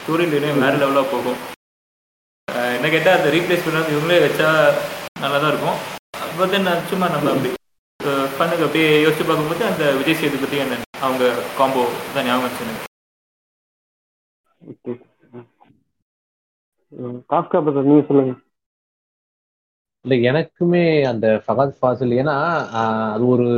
ஸ்டோரி 0.00 0.24
லைனே 0.32 0.50
வேற 0.62 0.74
லெவலாக 0.82 1.06
போகும். 1.14 1.38
என்ன 2.76 2.86
கேட்டால் 2.94 3.18
அந்த 3.18 3.28
ரீப்ளேஸ் 3.36 3.64
பண்ணாத 3.66 3.92
இவங்களே 3.94 4.18
வச்சா 4.24 4.48
நல்லா 5.22 5.38
தான் 5.42 5.52
இருக்கும் 5.52 5.78
பட் 6.38 6.52
தென் 6.54 6.70
சும்மா 6.90 7.08
நம்ம 7.14 7.30
அப்படி 7.34 7.50
பண்ணுக்கு 8.38 8.66
அப்படியே 8.66 8.88
யோசிச்சு 9.04 9.24
பார்க்கும்போது 9.28 9.64
அந்த 9.70 9.84
விஜய் 9.98 10.20
சேதுபதி 10.20 10.62
அந்த 10.64 10.76
அவங்க 11.06 11.24
காம்போ 11.58 11.82
தான் 12.14 12.26
ஞாபகம் 12.28 12.64
எனக்கு. 12.64 12.88
காஸ்கா 17.30 17.58
பிரதர் 17.64 17.88
நீங்க 17.90 18.04
சொல்லுங்க. 18.08 18.34
இல்ல 20.04 20.14
எனக்குமே 20.30 20.84
அந்த 21.10 21.26
ஃபகாத் 21.44 21.76
ஃபாசில் 21.80 22.12
ஏன்னா 22.20 22.36
அது 23.14 23.24
ஒரு 23.26 23.48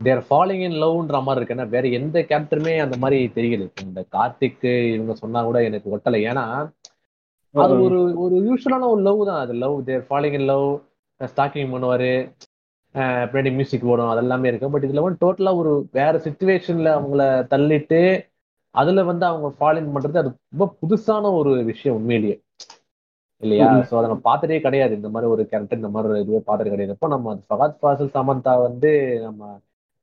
தேர் 0.00 0.22
ஃபாலிங் 0.28 0.62
இன் 0.68 0.78
லவ்ன்ற 0.82 1.18
மாதிரி 1.26 1.40
இருக்கு. 1.40 1.54
ஏன்னா 1.56 1.68
வேற 1.74 1.84
எந்த 1.98 2.16
கேரக்டருமே 2.30 2.74
அந்த 2.84 2.96
மாதிரி 2.96 3.18
தெரியல. 3.36 3.66
இந்த 3.84 4.00
கார்த்திக் 4.16 4.64
இவங்க 4.94 5.14
சொன்னா 5.14 5.42
கூட 5.44 5.58
எனக்கு 5.64 5.88
ஒட்டலை. 5.96 6.20
ஏன்னா 6.30 6.44
அது 7.54 7.74
ஒரு 7.86 7.98
ஒரு 8.22 8.36
யூஸ்வலான 8.48 8.88
ஒரு 8.94 9.02
லவ் 9.02 9.20
தான். 9.26 9.42
அது 9.44 9.52
love 9.64 9.76
there 9.84 10.06
falling 10.08 10.36
in 10.38 10.48
love 10.52 10.66
stalking 11.20 11.72
பண்ணுவாரு. 11.74 12.12
பின்னாடி 13.30 13.50
மியூசிக் 13.52 13.88
ஓடும் 13.92 14.12
அதெல்லாமே 14.14 14.46
இருக்கு. 14.50 14.72
பட் 14.74 14.86
இதுல 14.88 15.04
வந்து 15.06 15.22
டோட்டலா 15.24 15.52
ஒரு 15.62 15.72
வேற 15.92 16.14
சுச்சுவேஷன்ல 16.26 16.90
அவங்கள 16.98 17.22
தள்ளிட்டு 17.54 18.00
அதுல 18.74 19.02
வந்து 19.10 19.24
அவங்க 19.26 19.48
ஃபாலின் 19.58 19.92
பண்றது 19.94 20.22
அது 20.22 20.30
ரொம்ப 20.52 20.66
புதுசான 20.82 21.32
ஒரு 21.40 21.52
விஷயம் 21.64 21.96
உண்மையிலேயே. 21.96 22.36
இல்லையா. 23.42 23.68
சோ 23.88 23.94
அதை 23.98 24.06
நம்ம 24.08 24.24
பார்த்ததே 24.28 24.58
கிடையாது. 24.66 24.92
இந்த 24.98 25.08
மாதிரி 25.14 25.30
ஒரு 25.34 25.42
கேரக்டர் 25.50 25.80
இந்த 25.80 25.90
மாதிரி 25.94 26.12
ஒரு 26.12 26.20
இதுவே 26.24 26.40
பார்த்தது 26.48 26.72
கிடையாது. 26.74 26.94
அப்போ 26.96 27.08
நம்ம 27.14 27.30
அந்த 27.34 27.44
ஃபகாத் 27.50 27.78
ஃபாசில் 27.80 28.14
சமந்தா 28.16 28.52
வந்து 28.66 28.90
நம்ம 29.26 29.40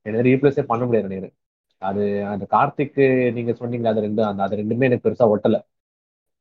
என்ன 0.06 0.24
ரீப்ளேஸே 0.28 0.64
பண்ண 0.72 0.84
முடியாது 0.86 1.08
நினைக்கிறேன். 1.08 1.36
அது 1.82 2.04
அந்த 2.32 2.46
கார்த்திக் 2.56 3.00
நீங்க 3.38 3.52
சொன்னீங்க 3.62 3.88
அது 3.92 4.06
ரெண்டு 4.08 4.22
அந்த 4.26 4.42
அது 4.44 4.60
ரெண்டுமே 4.62 4.88
எனக்கு 4.90 5.06
பெருசா 5.08 5.28
ஒட்டல. 5.34 5.58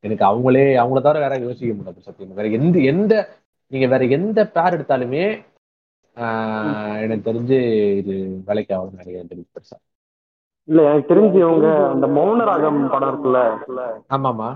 எனக்கு 0.04 0.24
அவங்களே 0.24 0.64
அவங்கள 0.82 1.00
தவிர 1.00 1.20
வேற 1.24 1.34
யோசிக்க 1.44 1.72
முடியாது 1.74 2.06
சத்தியமா. 2.06 2.36
வேற 2.38 2.48
எந்த 2.58 2.78
எந்த 2.92 3.14
நீங்க 3.72 3.86
வேற 3.86 4.04
எந்த 4.16 4.40
பேர் 4.54 4.76
எடுத்தாலுமே 4.76 5.24
எனக்கு 7.02 7.26
தெரிஞ்சு 7.28 7.58
இது 8.00 8.14
வேலைக்கு 8.48 8.78
நினைக்கிறேன் 8.92 9.32
தெரிஞ்சு 9.32 9.50
பெருசா. 9.56 9.76
இல்ல 10.68 10.80
எனக்கு 10.88 11.10
தெரிஞ்சு 11.12 11.38
இவங்க 11.44 11.68
அந்த 11.92 12.06
மௌனராகம் 12.16 12.80
படம் 12.92 13.10
இருக்குல்ல? 13.10 13.84
ஆமாமா 14.16 14.48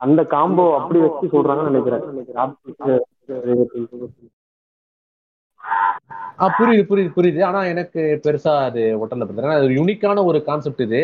அந்த 0.00 0.20
காம்போ 0.24 0.64
அப்படி 0.78 0.98
வச்சு 1.00 1.26
சொல்றாங்கன்னு 1.26 1.70
நினைக்கிறேன். 1.70 2.02
கார்த்திக் 2.38 2.98
ரேவதி. 3.26 3.80
ஆ 6.40 6.46
புரியுது 6.58 6.82
புரியுது 6.90 7.10
புரியுது. 7.16 7.40
ஆனா 7.44 7.60
எனக்கு 7.64 8.00
பெருசா 8.24 8.52
அது 8.64 8.82
ஒட்டல 9.02 9.26
பிரதர். 9.28 9.46
ஏன்னா 9.46 9.58
அது 9.60 9.68
யூனிக்கான 9.68 10.24
ஒரு 10.24 10.38
கான்செப்ட் 10.48 10.82
இது. 10.86 11.00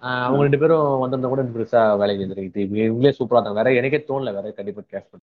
ஆஹ் 0.00 0.24
அவங்க 0.26 0.42
ரெண்டு 0.42 0.58
பேரும் 0.58 1.02
வந்திருந்தா 1.02 1.28
கூட 1.32 1.42
பெருசா 1.56 1.80
வேலைக்கு 1.98 2.24
எதிர்க்கு 2.26 2.56
இது 2.56 2.60
இவங்களே 2.84 3.12
சூப்பரா 3.18 3.38
இருந்தாங்க. 3.38 3.60
வேற 3.60 3.72
எனக்கே 3.80 4.00
தோணல. 4.08 4.34
வேற 4.38 4.46
கண்டிப்பா 4.58 4.82
கேஷ் 4.90 5.10
பண்ணி. 5.10 5.26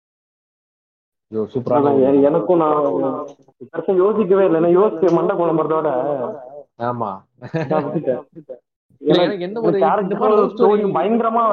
எனக்கும் 2.23 2.61
நான் 2.63 3.95
யோசிக்கவே 4.03 4.45
இல்லை. 4.49 4.77
யோசிச்சு 4.77 5.07
மண்டை 5.17 5.33
குழம்புறதோட 5.37 5.87
ஆமா. 6.89 7.09
எந்த 9.45 9.57
ஒரு 9.61 9.77
பயங்கரமா 10.97 11.45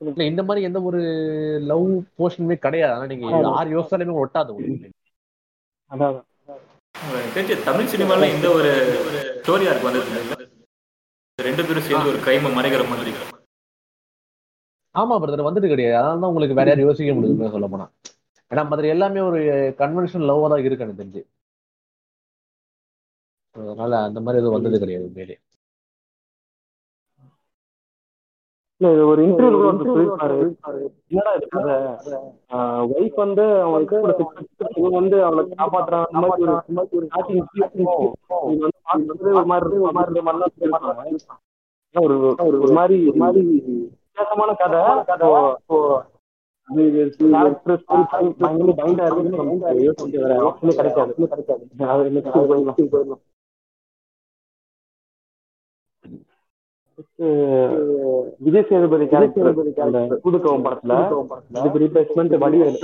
இல்ல 0.00 0.24
இந்த 0.30 0.42
மாதிரி 0.46 0.66
எந்த 0.68 0.78
ஒரு 0.88 1.00
லவ் 1.70 1.86
போர்ஷனுமே 2.18 2.56
கிடையாது. 2.64 2.92
ஆனா 2.96 3.06
நீங்க. 3.12 3.26
யார் 3.48 3.74
யோசிச்சாலுமே 3.76 4.16
ஒட்டாது 4.22 4.50
உங்களுக்கு. 4.56 4.88
அதான் 5.90 6.16
தமிழ் 7.68 7.90
சினிமால 7.94 8.28
இந்த 8.34 8.48
ஒரு 8.58 8.70
ஸ்டோரி 9.40 9.64
ஆர்க் 9.70 9.86
வந்தது 9.88 10.44
ரெண்டு 11.38 11.64
பேரும் 11.68 11.86
சேர்ந்து 11.88 12.10
ஒரு 12.12 12.20
கிரைமை 12.26 12.50
மறைக்கிற 12.58 12.84
மாதிரி. 12.92 13.10
ஆமா 14.94 15.14
பிரதர் 15.22 15.48
வந்துட்டு 15.48 15.72
கிடையாது. 15.72 15.96
அதனால 15.98 16.20
தான் 16.20 16.30
உங்களுக்கு 16.32 16.58
வேற 16.58 16.68
யாரும் 16.70 16.88
யோசிக்க 16.88 17.14
முடியுது 17.16 17.54
சொல்ல 17.56 17.66
போனா. 17.72 17.86
ஏன்னா 18.50 18.62
மற்ற 18.70 18.86
எல்லாமே 18.94 19.20
ஒரு 19.30 19.40
கன்வென்ஷனல் 19.80 20.28
லவ்வா 20.30 20.48
தான் 20.52 20.62
இருக்கு 20.66 20.84
எனக்கு 20.84 21.00
தெரிஞ்சு. 21.02 21.22
அதனால 23.56 23.92
அந்த 24.08 24.18
மாதிரி 24.24 24.40
எதுவும் 24.42 24.56
வந்தது 24.56 24.80
கிடையாது 24.82 25.06
உண்மையிலே. 25.08 25.36
ஒரு 28.82 29.26
இன்டர்வியூல 29.26 29.76
கூட 29.76 29.90
சொல்லியிருப்பாரு. 29.90 30.52
என்னடா 31.08 31.32
இது? 31.32 31.48
கதை 31.48 31.74
ஒய்ஃப் 32.90 33.14
வந்து 33.14 33.60
அவன் 33.60 33.86
கூட 33.86 34.16
இவன் 34.74 34.90
வந்து 34.90 35.24
அவளை 35.24 35.54
காப்பாத்துறான் 35.58 36.04
அந்த 36.04 36.26
மாதிரி 36.28 36.44
ஒரு. 36.90 37.08
இது 38.50 38.68
வந்து 38.92 39.34
ஒரு 39.34 39.44
மாதிரி 39.44 39.76
ஒரு 39.76 39.92
மாதிரி 39.92 40.20
மாதிரிலாம் 40.20 41.26
ஒரு 42.00 42.34
ஒரு 42.38 42.70
மாதிரி 42.72 43.06
ஒரு 43.08 43.16
மாதிரி 43.16 43.44
வித்தியாசமான 44.12 44.52
கதை. 44.52 44.80
கேரக்டர் 47.16 47.84
பயங்கர 48.38 48.72
பைண்டா 48.76 49.04
இருக்கு. 49.18 50.74
கிடைக்காது. 50.74 51.14
கிடைக்காது. 51.14 51.66
விஜய் 58.44 58.66
சேதுபதி 58.68 59.06
கேரக்டர் 59.12 59.56
புதுக்கவம் 60.24 60.64
படத்துல. 60.66 60.94
ரீப்ளேஸ்மெண்ட் 61.76 62.34
வடிவேல். 62.44 62.78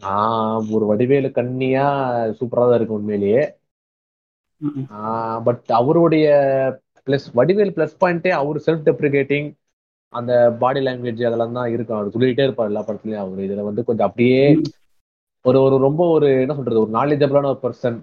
ஆஹ் 0.00 0.64
ஒரு 0.70 0.84
வடிவேலு 0.86 1.28
கண்ணியா 1.36 1.84
சூப்பரா 2.38 2.64
தான் 2.64 2.74
இருக்கு 2.74 2.98
உண்மையிலேயே. 2.98 3.42
பட் 5.46 5.68
அவருடைய 5.78 6.26
பிளஸ் 7.06 7.26
வடிவேல் 7.34 7.74
பிளஸ் 7.76 8.00
பாயிண்டே 8.00 8.30
அவர் 8.36 8.58
செல்ஃப் 8.66 8.86
டெப்ரிகேட்டிங் 8.86 9.48
அந்த 10.12 10.32
பாடி 10.60 10.80
லாங்குவேஜ் 10.80 11.26
அதெல்லாம் 11.28 11.52
தான் 11.52 11.70
இருக்கும் 11.70 11.96
அவர் 11.96 12.12
சொல்லிக்கிட்டே 12.14 12.44
இருப்பார் 12.44 12.66
எல்லா 12.66 12.82
படத்துலயும் 12.82 13.22
அவர். 13.22 13.40
இதுல 13.46 13.64
வந்து 13.64 13.84
கொஞ்சம் 13.84 14.08
அப்படியே 14.08 14.40
ஒரு 15.46 15.58
ஒரு 15.62 15.76
ரொம்ப 15.78 16.02
ஒரு 16.08 16.28
என்ன 16.42 16.54
சொல்றது 16.54 16.82
ஒரு 16.84 16.92
நாலேஜபிளான 16.92 17.50
ஒரு 17.52 17.60
பர்சன் 17.62 17.98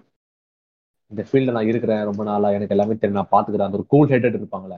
இந்த 1.12 1.24
ஃபீல்ட்ல 1.28 1.56
நான் 1.56 1.70
இருக்கிறேன் 1.72 2.08
ரொம்ப 2.10 2.24
நாளா 2.24 2.50
எனக்கு 2.58 2.76
எல்லாமே 2.76 2.96
தெரியும். 2.96 3.20
நான் 3.20 3.34
பாத்துக்கிறேன் 3.34 3.68
அந்த 3.68 3.80
ஒரு 3.80 3.88
கூல் 3.94 4.12
ஹெட்டட் 4.14 4.38
இருப்பாங்களே 4.40 4.78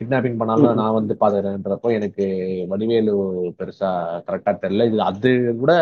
கிட்னாப்பிங் 0.00 0.38
பண்ணாலும் 0.40 0.78
நான் 0.80 0.96
வந்து 0.98 1.14
பாத்துக்கிறேன்றப்போ 1.20 1.90
எனக்கு 1.98 2.24
வடிவேலு 2.72 3.14
பெருசா 3.58 3.90
கரெக்டா 4.28 4.52
தெரியல. 4.64 4.86
இது 4.90 5.00
அது 5.10 5.30
கூட 5.62 5.72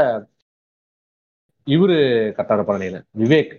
இவரு 1.66 1.96
கரெக்டா 2.36 2.56
இருப்பாரு 2.56 2.80
நினைக்கிறேன் 2.80 3.08
விவேக். 3.22 3.52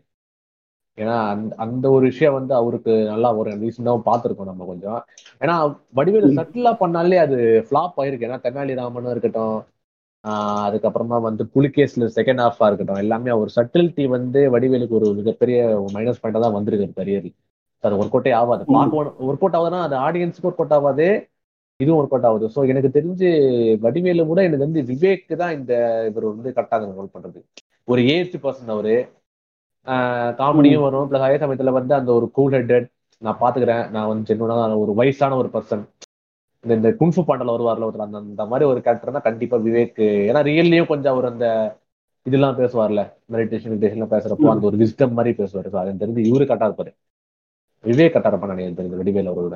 ஏன்னா 0.97 1.15
அந்த 1.33 1.51
அந்த 1.65 1.85
ஒரு 1.95 2.03
விஷயம் 2.11 2.37
வந்து 2.37 2.53
அவருக்கு 2.55 2.93
நல்லா 3.11 3.29
ஒரு 3.41 3.51
ரீசெண்டாவும் 3.61 4.07
பார்த்துருக்கோம் 4.09 4.49
நம்ம 4.51 4.65
கொஞ்சம். 4.65 4.99
ஏன்னா 5.41 5.55
வடிவேலு 5.99 6.29
சட்டிலா 6.39 6.71
பண்ணாலே 6.83 7.19
அது 7.25 7.37
ஃபிளாப் 7.67 7.99
ஆயிருக்கு. 8.01 8.27
ஏன்னா 8.29 8.39
தெனாலிராமனும் 8.47 9.13
இருக்கட்டும் 9.15 9.55
அதுக்கப்புறமா 10.65 11.17
வந்து 11.27 11.43
புலிகேஸ்ல 11.55 12.07
செகண்ட் 12.17 12.41
ஹாஃபா 12.43 12.67
இருக்கட்டும் 12.67 13.01
எல்லாமே 13.03 13.31
ஒரு 13.41 13.49
சட்டில்ட்டி 13.55 14.03
வந்து 14.15 14.41
வடிவேலுக்கு 14.55 14.97
ஒரு 14.99 15.07
மிகப்பெரிய 15.19 15.59
மைனஸ் 15.95 16.21
பாயிண்டா 16.23 16.41
தான் 16.45 16.57
வந்திருக்கு 16.57 16.99
கரியர்ல 16.99 17.31
அது 17.83 17.99
ஒர்க் 18.01 18.15
அவுட்டே 18.15 18.33
ஆகாது. 18.39 18.63
பார்க்க 18.73 18.97
ஒர்க் 19.27 19.43
அவுட் 19.43 19.57
ஆகுதுன்னா 19.59 19.79
அது 19.87 19.95
ஆடியன்ஸுக்கு 20.07 20.49
ஒர்க் 20.49 20.61
அவுட் 20.63 20.75
ஆகாது 20.77 21.07
இதுவும் 21.79 21.99
ஒர்க் 22.01 22.13
அவுட் 22.15 22.27
ஆகுது. 22.29 22.47
ஸோ 22.55 22.59
எனக்கு 22.71 22.89
தெரிஞ்சு 22.97 23.29
வடிவேலு 23.85 24.25
கூட 24.31 24.39
எனக்கு 24.47 24.65
வந்து 24.67 24.81
விவேக் 24.89 25.33
தான் 25.41 25.55
இந்த 25.59 25.73
இவர் 26.09 26.31
வந்து 26.33 26.49
கரெக்டாக 26.57 26.91
ரோல் 26.99 27.13
பண்றது. 27.15 27.39
ஒரு 27.87 28.01
ஏஜ் 28.15 28.35
பர்சன் 28.43 28.73
அவரு. 28.75 28.95
காமெடியும் 30.39 30.85
வரும். 30.87 31.07
பிளஸ் 31.09 31.25
அதே 31.27 31.37
சமயத்துல 31.43 31.71
வந்து 31.79 31.93
அந்த 31.99 32.09
ஒரு 32.17 32.27
கூல் 32.37 32.55
ஹெட்டட் 32.57 32.87
நான் 33.21 33.39
பாத்துக்கிறேன். 33.41 33.83
நான் 33.95 34.09
வந்து 34.11 34.27
ஜென்வனா 34.29 34.55
ஒரு 34.83 34.93
வயசான 34.99 35.37
ஒரு 35.41 35.49
பர்சன் 35.55 35.83
இந்த 36.63 36.73
இந்த 36.79 36.89
குன்ஃபு 36.99 37.21
பாண்டல 37.27 37.53
வருவார்ல 37.55 37.87
ஒருத்தர் 37.87 38.07
அந்த 38.07 38.19
அந்த 38.23 38.43
மாதிரி 38.51 38.65
ஒரு 38.71 38.79
கேரக்டர் 38.85 39.15
தான் 39.17 39.27
கண்டிப்பா 39.27 39.57
விவேக் 39.67 40.01
ஏன்னா 40.29 40.41
ரியல்லையும் 40.49 40.91
கொஞ்சம் 40.91 41.13
அவர் 41.13 41.31
அந்த 41.31 41.45
இதெல்லாம் 42.25 42.57
பேசுவார்ல 42.59 43.01
மெடிடேஷன் 43.33 43.71
மெடிடேஷன் 43.73 44.11
பேசுறப்போ 44.13 44.49
அந்த 44.53 44.67
ஒரு 44.69 44.77
விஸ்டம் 44.81 45.15
மாதிரி 45.19 45.31
பேசுவாரு. 45.39 45.69
ஸோ 45.73 45.77
அது 45.81 46.01
தெரிஞ்சு 46.03 46.27
இவரு 46.29 46.45
கரெக்டா 46.49 46.67
இருப்பாரு 46.69 46.91
விவேக் 47.83 48.13
கரெக்டா 48.13 48.31
இருப்பான் 48.31 48.63
எனக்கு 48.65 48.79
தெரிஞ்சு 48.79 48.99
வடிவேல் 49.01 49.31
அவரோட. 49.31 49.55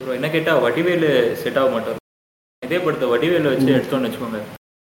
என்ன 0.00 0.28
கேட்டா 0.34 0.52
வடிவேலு 0.64 1.08
செட் 1.42 1.58
ஆக 1.60 1.70
மாட்டார். 1.74 1.98
இதே 2.62 2.78
படத்தை 2.84 3.06
வடிவேலு 3.12 3.50
வச்சு 3.52 3.70
எடுத்தோம்னு 3.76 4.08
வச்சுக்கோங்க. 4.08 4.40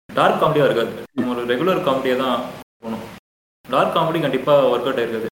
டார்க் 0.09 0.41
காமெடியா 0.41 0.65
இருக்காது. 0.67 0.91
நம்ம 1.17 1.33
ஒரு 1.35 1.43
ரெகுலர் 1.51 1.85
காமெடியா 1.87 2.15
தான் 2.23 2.37
டார்க் 3.73 3.95
காமெடி 3.95 4.19
கண்டிப்பாக 4.25 4.69
ஒர்க் 4.73 4.87
அவுட் 4.87 5.01
ஆயிருக்குது 5.01 5.27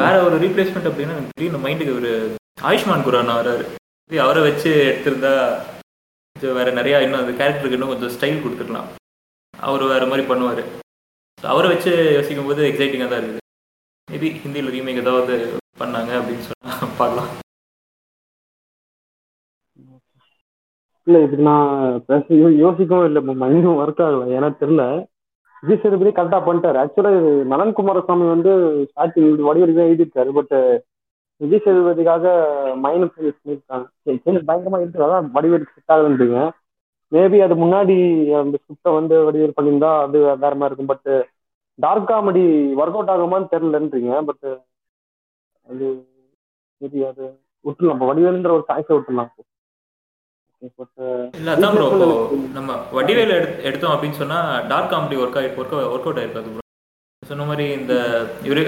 வேற 0.00 0.14
ஒரு 0.26 0.36
ரீப்ளேஸ்மெண்ட் 0.44 0.88
அப்படின்னா 0.90 1.14
எனக்கு 1.16 1.36
திடீர்னு 1.36 1.64
மைண்டுக்கு 1.66 1.98
ஒரு 2.00 2.10
ஆயுஷ்மான் 2.70 3.06
குரானா 3.06 3.34
வராரு 3.40 3.64
இது 4.10 4.18
அவரை 4.24 4.40
வச்சு 4.48 4.70
எடுத்திருந்தா 4.90 5.34
வேற 6.58 6.68
நிறைய 6.78 7.02
இன்னும் 7.04 7.22
அந்த 7.22 7.32
கேரக்டருக்கு 7.40 7.76
இன்னும் 7.78 7.92
கொஞ்சம் 7.92 8.14
ஸ்டைல் 8.14 8.42
கொடுத்துருக்கலாம் 8.44 8.88
அவர் 9.66 9.82
வேற 9.92 10.04
மாதிரி 10.10 10.24
பண்ணுவார். 10.30 10.62
அவரை 11.38 11.68
வச்சு 11.72 11.92
யோசிக்கும் 12.16 12.48
போது 12.48 12.62
எக்ஸைட்டிங்காக 12.70 13.08
தான் 13.10 13.20
இருக்குது. 13.20 13.44
மேபி 14.12 14.28
ஹிந்தியில் 14.44 14.72
ரீமேக் 14.74 15.02
ஏதாவது 15.02 15.34
பண்ணாங்க 15.80 16.12
அப்படின்னு 16.20 16.46
சொன்னால் 16.48 16.96
பார்க்கலாம். 17.00 17.30
இல்லை 21.06 21.20
இதுக்கு 21.26 21.46
நான் 21.50 22.02
பேச 22.10 22.24
யோசிக்கவும் 22.64 23.08
இல்லை 23.10 23.22
மைண்டும் 23.44 23.80
ஒர்க் 23.84 24.02
ஆகலை. 24.06 24.26
ஏன்னா 24.38 24.50
தெரில 24.62 24.82
விஜய் 25.62 25.80
சேதுபதி 25.82 26.10
கரெக்டா 26.14 26.38
பண்ணிட்டாரு 26.46 26.78
ஆக்சுவலா 26.80 27.10
இது 27.18 27.30
நலன் 27.52 27.76
குமாரசாமி 27.78 28.24
வந்து 28.32 28.52
ஸ்டார்டிங் 28.90 29.28
வடிவடி 29.48 29.74
தான் 29.74 29.88
எழுதியிருக்காரு 29.88 30.30
பட் 30.38 30.54
விஜய் 31.40 31.62
சேதுபதிக்காக 31.64 32.24
மைனஸ் 32.84 33.14
பண்ணியிருக்காங்க. 33.14 33.86
சேஞ்ச் 34.24 34.48
பயங்கரமா 34.48 34.80
இருக்கு 34.80 35.06
அதான் 35.06 35.28
வடிவேல் 35.36 35.70
செட் 35.70 35.92
ஆகுதுன்றீங்க. 35.94 36.40
மேபி 37.12 37.38
அது 37.46 37.54
முன்னாடி 37.62 37.96
அந்த 38.40 38.56
ஸ்கிரிப்டை 38.62 38.92
வந்து 38.98 39.14
வடிவேல் 39.28 39.56
பண்ணியிருந்தா 39.56 39.90
அது 40.04 40.18
வேற 40.42 40.52
மாதிரி 40.54 40.70
இருக்கும் 40.70 40.92
but 40.92 41.08
dark 41.78 42.08
comedy 42.10 42.44
work 42.80 42.96
out 42.98 43.12
ஆகுமான்னு 43.14 43.52
தெரியலன்றீங்க 43.54 44.12
பட் 44.28 44.44
uh, 44.46 44.58
அது 45.66 45.86
மேபி 46.80 47.00
அது 47.10 47.24
விட்டுலாம் 47.64 47.96
இப்போ 47.96 48.06
வடிவேலுன்ற 48.10 48.52
ஒரு 48.56 48.64
சாய்ஸை 48.70 48.92
விட்டுலாம் 48.96 49.28
இப்போ 49.30 49.42
அதான் 50.62 51.72
ப்ரோ 51.74 51.86
இப்போ 51.88 52.08
நம்ம 52.52 52.74
வடிவேல 52.96 53.36
எடுத்து 53.38 53.64
எடுத்தோம் 53.68 53.94
அப்படின்னு 53.94 54.18
சொன்னா 54.18 54.38
டார்க் 54.68 54.92
காமெடி 54.92 55.16
ஒர்க் 55.16 55.38
ஆகி 55.38 55.48
ஒர்க் 55.52 55.74
ஒர்க் 55.86 56.06
அவுட் 56.06 56.20
ஆயிருக்காது 56.20 56.50
ப்ரோ 56.50 56.66
சொன்ன 57.22 57.46
மாதிரி 57.46 57.64
இந்த 57.72 57.94
இவரு 58.46 58.62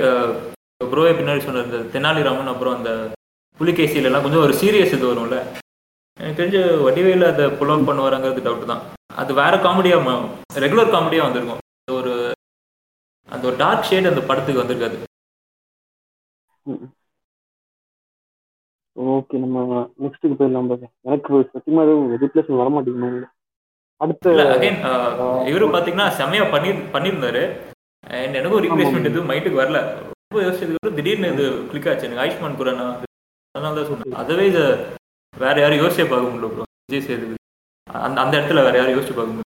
ப்ரோவே 0.87 1.13
பின்னாடி 1.17 1.45
சொன்ன 1.45 1.63
இந்த 1.63 1.81
தெனாலிராமன் 1.95 2.53
அப்புறம் 2.53 2.77
அந்த 2.77 2.93
புலிகேசியில 3.59 4.11
எல்லாம் 4.11 4.25
கொஞ்சம் 4.25 4.45
ஒரு 4.47 4.55
சீரியஸ் 4.61 4.95
இது 4.97 5.07
வரும்ல 5.11 5.39
எனக்கு 6.19 6.39
தெரிஞ்சு 6.41 6.63
வடிவேல 6.85 7.29
அதை 7.29 7.47
புல் 7.59 7.73
அவுட் 7.73 7.89
பண்ணுவாருங்கிறது 7.89 8.45
டவுட் 8.45 8.71
தான் 8.73 8.83
அது 9.15 9.33
வேற 9.35 9.55
காமெடியா 9.65 9.99
ரெகுலர் 10.61 10.95
காமெடியா 10.95 11.25
வந்திருக்கும் 11.25 11.63
ஒரு 11.95 12.13
அந்த 13.29 13.43
ஒரு 13.47 13.57
டார்க் 13.57 13.89
ஷேட் 13.89 14.13
அந்த 14.13 14.23
படத்துக்கு 14.27 14.63
வந்திருக்காது 14.63 14.99
ஓகே 18.97 19.37
நம்ம 19.43 19.59
நெக்ஸ்ட்டுக்கு 20.03 20.37
போயிடலாம் 20.41 20.69
brother. 20.71 20.89
எனக்கு 21.07 21.39
சத்தியமா 21.55 21.85
எதுவும் 21.87 22.61
வர 22.61 22.69
மாட்டேங்குது 22.75 23.29
அடுத்து 24.01 24.31
அகைன் 24.55 24.79
இவரு 25.51 25.67
பாத்தீங்கன்னா 25.75 26.07
செம்மையா 26.19 26.45
பண்ணி 26.55 26.71
பண்ணியிருந்தாரு. 26.95 27.43
அண்ட் 28.17 28.39
எனக்கும் 28.41 28.65
ரீப்ளேஸ்மெண்ட் 28.65 29.11
எதுவும் 29.11 29.31
மைண்டுக்கு 29.31 29.63
வரல. 29.63 29.81
ரொம்ப 30.01 30.43
யோசிச்சதுக்கு 30.47 30.97
திடீர்னு 30.99 31.31
இது 31.35 31.47
கிளிக் 31.71 31.89
ஆச்சு. 31.91 32.07
எனக்கு 32.09 32.23
ஆயுஷ்மான் 32.25 32.59
குரானா 32.61 32.87
அதனால 33.55 33.75
தான் 33.79 33.89
சொன்னேன். 33.91 34.19
அதவே 34.23 34.45
இதை 34.53 34.65
வேற 35.35 35.57
யாரும் 35.63 35.83
யோசிச்சே 35.83 36.07
பார்க்க 36.11 36.33
முடியல 36.33 36.51
ப்ரோ 36.53 36.67
விஜய் 36.89 37.07
சேதுபதி. 37.09 37.41
அந்த 38.07 38.17
அந்த 38.25 38.35
இடத்துல 38.39 38.65
வேற 38.67 38.77
யாரும் 38.79 38.97
யோசிச்சு 38.97 39.17
பார்க்க 39.17 39.33
முடியல. 39.33 39.51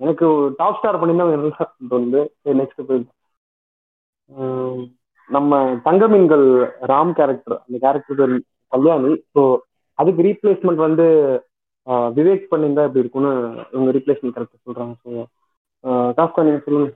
எனக்கு 0.00 0.26
டாப் 0.60 0.78
ஸ்டார் 0.78 1.00
பண்ணியிருந்தா 1.00 1.66
தோணுது 1.92 2.20
நெக்ஸ்ட் 2.60 2.86
போயிடலாம். 2.88 3.18
நம்ம 5.30 5.52
தங்கமீன்கள் 5.86 6.46
ராம் 6.90 7.12
கேரக்டர் 7.18 7.56
அந்த 7.60 7.76
கேரக்டர் 7.84 8.18
பேர் 8.20 8.34
கல்யாணி. 8.72 9.12
ஸோ 9.34 9.42
அதுக்கு 9.98 10.22
ரீப்ளேஸ்மெண்ட் 10.28 10.86
வந்து 10.86 11.06
ஆஹ், 11.86 12.10
விவேக் 12.16 12.44
பண்ணியிருந்தா 12.50 12.84
எப்படி 12.86 13.02
இருக்கும்னு 13.02 13.32
இவங்க 13.74 13.90
ரீப்ளேஸ்மெண்ட் 13.96 14.36
கேரக்டர் 14.36 14.66
சொல்றாங்க. 14.66 14.94
ஸோ 15.04 15.10
காஃப்கா 16.18 16.42
நீங்க 16.46 16.60
சொல்லுங்க. 16.66 16.90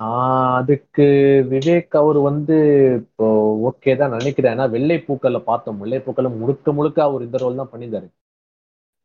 ஆஹ் 0.00 0.54
அதுக்கு 0.58 1.06
விவேக் 1.50 1.94
அவர் 2.00 2.18
வந்து 2.26 2.56
இப்போ 3.00 3.26
ஓகே 3.68 3.92
தான் 4.00 4.14
நினைக்கிறேன். 4.16 4.54
ஏன்னா 4.54 4.66
வெள்ளை 4.74 4.98
பூக்களை 5.06 5.40
பார்த்தோம். 5.44 5.80
வெள்ளை 5.82 5.98
பூக்களை 6.00 6.30
முழுக்க 6.38 6.72
முழுக்க 6.78 6.98
அவர் 7.04 7.26
இந்த 7.26 7.38
ரோல் 7.44 7.60
தான் 7.60 7.72
பண்ணியிருந்தாரு. 7.72 8.08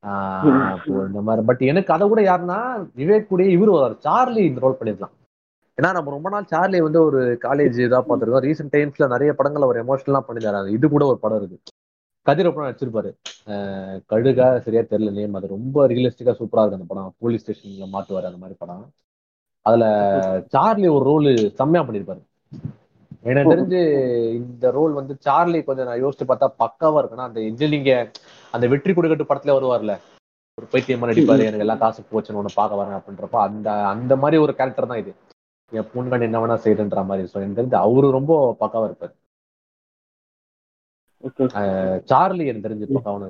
இந்த 1.10 1.22
மாதிரி. 1.28 1.42
பட் 1.50 1.62
எனக்கு 1.72 1.92
அதை 1.94 2.06
கூட 2.08 2.22
யாருன்னா 2.22 2.58
விவேக் 3.00 3.32
கூட 3.32 3.44
இவர் 3.56 3.72
வர்றாரு. 3.76 3.96
சார்லி 4.06 4.42
இந்த 4.50 4.60
ரோல் 4.66 4.80
பண்ணிருக்கலாம் 4.80 5.14
ஏன்னா 5.78 5.90
நம்ம 5.94 6.12
ரொம்ப 6.16 6.28
நாள் 6.34 6.52
சார்லி 6.52 6.80
வந்து 6.86 7.00
ஒரு 7.08 7.22
காலேஜ் 7.46 7.78
இதா 7.86 8.00
பார்த்துருக்கோம். 8.10 8.46
ரீசெண்ட் 8.48 8.74
டைம்ஸ்ல 8.76 9.08
நிறைய 9.14 9.32
படங்கள் 9.40 9.66
அவர் 9.68 9.82
எமோஷனலா 9.84 10.22
பண்ணிருந்தாரு 10.28 10.76
இது 10.78 10.86
கூட 10.94 11.06
ஒரு 11.12 11.20
படம் 11.24 11.40
இருக்கு. 11.42 11.58
கதிரப்படம் 12.26 12.68
நடிச்சிருப்பாரு. 12.68 13.10
கழுகா 14.12 14.48
சரியா 14.66 14.84
தெரியல 14.92 15.12
நேம் 15.18 15.38
அது 15.40 15.56
ரொம்ப 15.56 15.88
ரியலிஸ்டிக்கா 15.92 16.34
சூப்பரா 16.40 16.64
இருக்கு 16.64 16.80
அந்த 16.80 16.90
படம். 16.92 17.12
போலீஸ் 17.24 17.44
ஸ்டேஷன்ல 17.44 17.88
மாட்டுவாரு 17.96 18.30
அந்த 18.32 18.40
மாதிரி 18.44 18.58
படம். 18.64 18.86
அதுல 19.66 19.86
சார்லி 20.54 20.88
ஒரு 20.96 21.06
ரோல் 21.12 21.30
செம்மையா 21.60 21.84
பண்ணிருப்பாரு 21.86 22.22
எனக்கு 23.26 23.52
தெரிஞ்சு 23.52 23.80
இந்த 24.40 24.66
ரோல் 24.78 24.94
வந்து 25.00 25.14
சார்லி 25.26 25.60
கொஞ்சம் 25.68 25.88
நான் 25.90 26.02
யோசிச்சு 26.04 26.26
பார்த்தா 26.32 26.48
பக்காவா 26.64 27.00
இருக்குன்னா 27.02 27.30
அந்த 27.30 27.40
இன்ஜினியரிங்க 27.50 27.94
அந்த 28.54 28.66
வெற்றி 28.74 28.92
கொடுக்கட்டு 28.94 29.30
படத்துல 29.30 29.56
வருவார்ல. 29.58 29.94
ஒரு 30.58 30.68
பைத்தியமா 30.74 31.08
நடிப்பாரு 31.10 31.48
எனக்கு 31.48 31.66
எல்லாம் 31.66 31.82
காசு 31.84 32.02
போச்சுன்னு 32.12 32.40
ஒண்ணு 32.42 32.52
பார்க்க 32.60 32.80
வரேன் 32.82 32.98
அப்படின்றப்ப 32.98 33.38
அந்த 33.48 33.70
அந்த 33.94 34.14
மாதிரி 34.22 34.38
ஒரு 34.46 34.54
கேரக்டர் 34.60 34.90
தான் 34.92 35.02
இது. 35.04 35.12
என் 35.72 35.90
பொண்ணுகண்டு 35.94 36.28
என்ன 36.30 36.40
வேணா 36.44 36.58
செய்யுதுன்ற 36.66 37.02
மாதிரி. 37.10 37.24
ஸோ 37.32 37.38
எனக்கு 37.42 37.60
தெரிஞ்சு 37.60 37.78
அவரு 37.86 38.08
ரொம்ப 38.18 38.34
பக்காவா 38.62 38.88
இருப்பாரு. 38.90 39.14
சார்லி 42.12 42.44
எனக்கு 42.50 42.68
தெரிஞ்சு 42.68 42.88
பக்காவான 42.96 43.30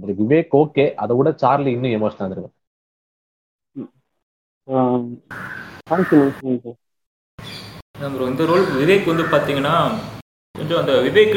பண்ணி 0.00 0.14
விவேக் 0.22 0.54
ஓகே. 0.62 0.86
அதை 1.02 1.12
விட 1.18 1.30
சார்லி 1.42 1.70
இன்னும் 1.76 1.96
எமோஷனா 1.98 2.28
இருக்கும் 2.28 2.56
நம்ம 8.00 8.10
ப்ரோ 8.16 8.26
இந்த 8.30 8.44
ரோல் 8.48 8.64
விவேக் 8.80 9.10
வந்து 9.10 9.24
பார்த்தீங்கன்னா 9.32 9.74
கொஞ்சம் 10.54 10.80
அந்த 10.80 10.92
விவேக் 11.06 11.32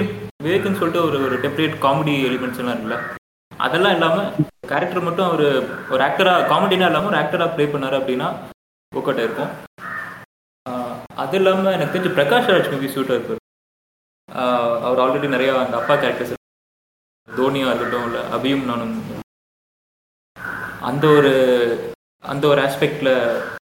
விவேக்னு 0.46 0.80
சொல்லிட்டு 0.80 1.02
ஒரு 1.08 1.18
ஒரு 1.28 1.36
டெப்ரேட் 1.44 1.76
காமெடி 1.86 2.14
எலிமெண்ட்ஸ் 2.28 2.62
எல்லாம் 2.62 2.76
இருக்குல்ல 2.76 2.98
அதெல்லாம் 3.52 3.96
இல்லாமல் 3.96 4.30
கேரக்டர் 4.72 5.06
மட்டும் 5.08 5.28
அவர் 5.30 5.46
ஒரு 5.94 6.02
ஆக்டராக 6.08 6.46
காமெடினா 6.52 6.90
இல்லாமல் 6.90 7.12
ஒரு 7.12 7.20
ஆக்டராக 7.22 7.50
ப்ளே 7.56 7.66
பண்ணார் 7.74 7.98
அப்படின்னா 8.00 8.28
ஒர்க் 8.92 9.24
இருக்கும். 9.26 9.52
அது 11.24 11.36
இல்லாமல் 11.40 11.74
எனக்கு 11.76 11.94
தெரிஞ்சு 11.96 12.16
பிரகாஷ் 12.20 12.52
ராஜ் 12.52 12.72
மூவி 12.74 12.90
சூட்டாக 12.96 13.18
இருப்பார். 13.20 13.42
அவர் 14.86 15.02
ஆல்ரெடி 15.06 15.34
நிறைய 15.36 15.52
அந்த 15.64 15.76
அப்பா 15.82 15.96
கேரக்டர்ஸ் 16.04 16.38
தோனியாக 17.28 17.72
இருக்கட்டும் 17.72 18.08
இல்லை 18.10 18.24
அபியும் 18.38 18.66
நானும். 18.72 18.96
அந்த 20.92 21.06
ஒரு 21.18 21.34
அந்த 22.24 22.44
ஒரு 22.54 22.62
ஆஸ்பெக்டில் 22.70 23.14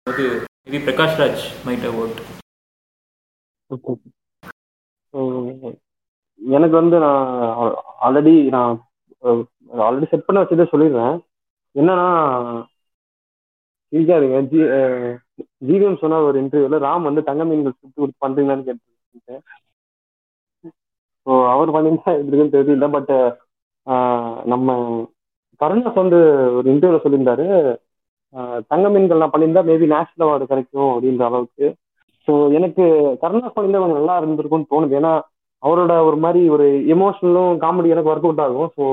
வந்து 0.09 0.27
maybe 0.65 0.81
Prakash 0.89 1.21
Raj 1.23 1.45
might 1.67 1.87
have 1.89 2.01
எனக்கு 6.41 6.77
வந்து 6.81 6.97
நான் 7.05 7.27
ஆல்ரெடி 8.07 8.35
நான் 8.57 8.73
ஆல்ரெடி 9.87 10.07
செட் 10.13 10.27
பண்ண 10.27 10.39
வச்சதே 10.43 10.67
சொல்லிடுறேன். 10.73 11.17
என்னன்னா 11.77 12.07
இருக்காதுங்க 13.93 14.39
ஜி 14.53 14.61
ஜிவிஎம் 15.69 16.01
சொன்ன 16.03 16.21
ஒரு 16.29 16.37
இன்டர்வியூல 16.43 16.79
ராம் 16.87 17.09
வந்து 17.09 17.23
தங்க 17.29 17.43
மீன்கள் 17.51 17.79
சுட்டு 17.79 17.99
கொடுத்து 18.01 18.25
பண்றீங்களான்னு 18.25 18.67
கேட்டிருக்கேன் 18.69 19.43
ஸோ 21.27 21.33
அவர் 21.55 21.75
பண்ணியிருந்தா 21.75 22.13
எப்படி 22.15 22.31
இருக்குன்னு 22.31 22.57
தெரியல 22.57 22.89
பட் 22.97 23.13
நம்ம 24.53 24.69
கருணாஸ் 25.61 26.03
வந்து 26.03 26.19
ஒரு 26.59 26.67
இன்டர்வியூல 26.73 27.03
சொல்லியிருந்தாரு. 27.05 27.47
தங்க 28.71 28.87
மீன்கள் 28.95 29.23
நான் 29.23 29.33
பண்ணியிருந்தா 29.35 29.63
மேபி 29.71 29.87
நேஷனல் 29.95 30.27
அவார்டு 30.27 30.51
கிடைக்கும் 30.53 30.91
அப்படின்ற 30.93 31.25
அளவுக்கு. 31.29 31.67
ஸோ 32.29 32.33
எனக்கு 32.59 32.85
கருணாஸ் 33.23 33.57
பண்ணியிருந்தா 33.57 33.99
நல்லா 33.99 34.15
இருந்திருக்கும்னு 34.21 34.71
தோணுது. 34.73 34.95
ஏன்னா 35.01 35.13
அவரோட 35.63 35.93
ஒரு 36.09 36.17
மாதிரி 36.25 36.41
ஒரு 36.55 36.67
எமோஷனலும் 36.95 37.53
காமெடி 37.65 37.93
எனக்கு 37.95 38.13
ஒர்க் 38.13 38.27
அவுட் 38.29 38.45
ஆகும். 38.47 38.71
ஸோ 38.77 38.85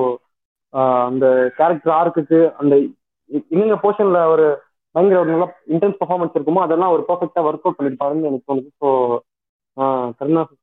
அந்த 1.10 1.26
கேரக்டர் 1.58 1.96
ஆர்க்குக்கு 2.00 2.40
அந்த 2.62 2.74
இவங்க 3.50 3.76
போர்ஷன்ல 3.84 4.20
ஒரு 4.34 4.46
பயங்கர 4.96 5.20
ஒரு 5.24 5.32
நல்லா 5.34 5.48
இன்டென்ஸ் 5.74 6.00
பர்ஃபார்மன்ஸ் 6.02 6.36
இருக்குமோ 6.38 6.64
அதெல்லாம் 6.66 6.94
ஒரு 6.96 7.04
பர்ஃபெக்டா 7.10 7.42
ஒர்க் 7.50 7.66
அவுட் 7.66 7.80
பண்ணிருப்பாருன்னு 7.80 8.30
எனக்கு 8.30 8.50
தோணுது. 8.52 8.70
ஸோ 8.82 8.90
கருணாஸ் 10.20 10.54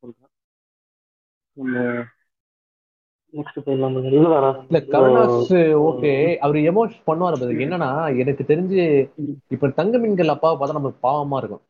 கருணாஸ் 4.92 5.52
ஓகே 5.88 6.12
அவர் 6.44 6.58
எமோஷன் 6.70 7.06
பண்ணுவார் 7.08 7.36
என்னன்னா 7.64 7.90
எனக்கு 8.22 8.44
தெரிஞ்சு 8.52 8.82
இப்ப 9.54 9.70
தங்க 9.80 9.98
மீன்கள் 9.98 10.34
அப்பாவை 10.34 10.56
பார்த்தா 10.56 10.78
நமக்கு 10.78 11.06
பாவமா 11.08 11.38
இருக்கும். 11.42 11.64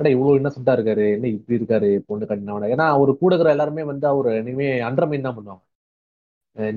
ஏடா 0.00 0.10
இவ்வளவு 0.14 0.38
இன்னசென்ட்டா 0.40 0.74
இருக்காரு. 0.76 1.04
என்ன 1.16 1.26
இப்படி 1.36 1.58
இருக்காரு 1.58 1.88
பொண்ணு 2.10 2.28
கட்டினவன? 2.30 2.68
ஏன்னா 2.74 2.86
அவர் 2.96 3.10
கூட 3.22 3.30
இருக்கிற 3.34 3.52
எல்லாருமே 3.56 3.82
வந்து 3.90 4.06
அவர் 4.12 4.28
இனிமே 4.42 4.68
அண்டர் 4.88 5.10
மீன் 5.10 5.26
தான் 5.26 5.36
பண்ணுவாங்க. 5.38 5.64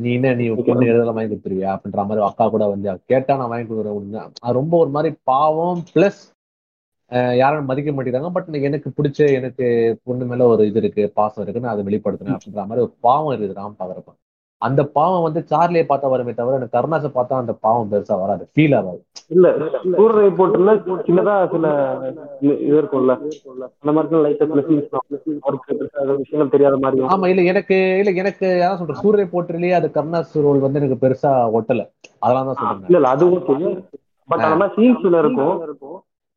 நீ 0.01 0.09
என்ன 0.17 0.33
நீ 0.39 0.45
பொண்ணு 0.67 0.89
எழுதலாம் 0.91 1.17
வாங்கி 1.17 1.31
கொடுத்துருவியா? 1.31 1.69
அப்படின்ற 1.75 2.01
மாதிரி 2.09 2.23
அக்கா 2.27 2.45
கூட 2.55 2.63
வந்து 2.73 2.89
கேட்டா 3.11 3.37
நான் 3.41 3.51
வாங்கி 3.53 3.67
கொடுக்குறேன் 3.69 3.97
ஒண்ணு 3.99 4.19
அது 4.43 4.59
ரொம்ப 4.59 4.73
ஒரு 4.83 4.91
மாதிரி 4.95 5.11
பாவம் 5.31 5.81
பிளஸ் 5.93 6.21
யாரும் 7.41 7.69
மதிக்க 7.69 7.89
மாட்டேங்கிறாங்க. 7.95 8.29
பட் 8.35 8.59
எனக்கு 8.69 8.89
பிடிச்ச 8.97 9.19
எனக்கு 9.39 9.65
பொண்ணு 10.07 10.25
மேல 10.29 10.45
ஒரு 10.53 10.63
இது 10.69 10.79
இருக்கு 10.83 11.03
பாசம் 11.19 11.43
இருக்கு 11.43 11.63
நான் 11.65 11.75
அதை 11.75 11.85
வெளிப்படுத்தினேன் 11.89 12.35
அப்படின்ற 12.37 12.63
மாதிரி 12.69 12.85
ஒரு 12.85 12.93
பாவம் 13.07 13.31
இருக்குது 13.33 13.59
ராம் 13.61 13.79
பாக்குறப்ப. 13.81 14.11
அந்த 14.63 14.81
பாவம் 14.95 15.25
வந்து 15.25 15.41
சார்லியை 15.49 15.85
பார்த்தா 15.87 16.11
வருமே 16.11 16.33
தவிர 16.33 16.57
எனக்கு 16.57 16.75
கருணாசை 16.75 17.09
பார்த்தா 17.15 17.41
அந்த 17.41 17.53
பாவம் 17.63 17.89
பெருசா 17.91 18.15
வராது. 18.21 18.43
ஃபீல் 18.53 18.75
ஆகாது 18.77 19.01
இல்ல 19.31 19.47
சூரிய 19.95 20.29
போட்டுல 20.37 20.71
சின்னதா 21.05 21.35
சில 21.53 21.65
இது 22.43 22.53
இருக்கும்ல. 22.73 23.13
அந்த 23.81 23.91
மாதிரி 23.91 24.21
விஷயங்கள் 26.21 26.53
தெரியாத 26.55 26.77
மாதிரி 26.83 27.07
ஆமா 27.13 27.27
இல்ல 27.31 27.43
எனக்கு 27.51 27.77
இல்ல 28.01 28.13
எனக்கு 28.23 28.47
அதான் 28.59 28.79
சொல்றேன். 28.81 29.01
சூரிய 29.03 29.27
போட்டிலேயே 29.33 29.75
அது 29.79 29.89
கருணாஸ் 29.97 30.37
ரோல் 30.45 30.65
வந்து 30.65 30.81
எனக்கு 30.81 31.01
பெருசா 31.03 31.33
ஒட்டல. 31.59 31.83
அதெல்லாம் 32.23 32.49
தான் 32.49 32.59
சொல்றேன் 32.61 32.89
இல்ல 32.91 33.13
அது 33.13 33.25
ஓகே 33.31 33.55
பட் 34.29 34.45
அந்த 34.45 34.57
மாதிரி 34.61 34.75
சீன்ஸ்ல 34.77 35.21
இருக்கும். 35.23 35.55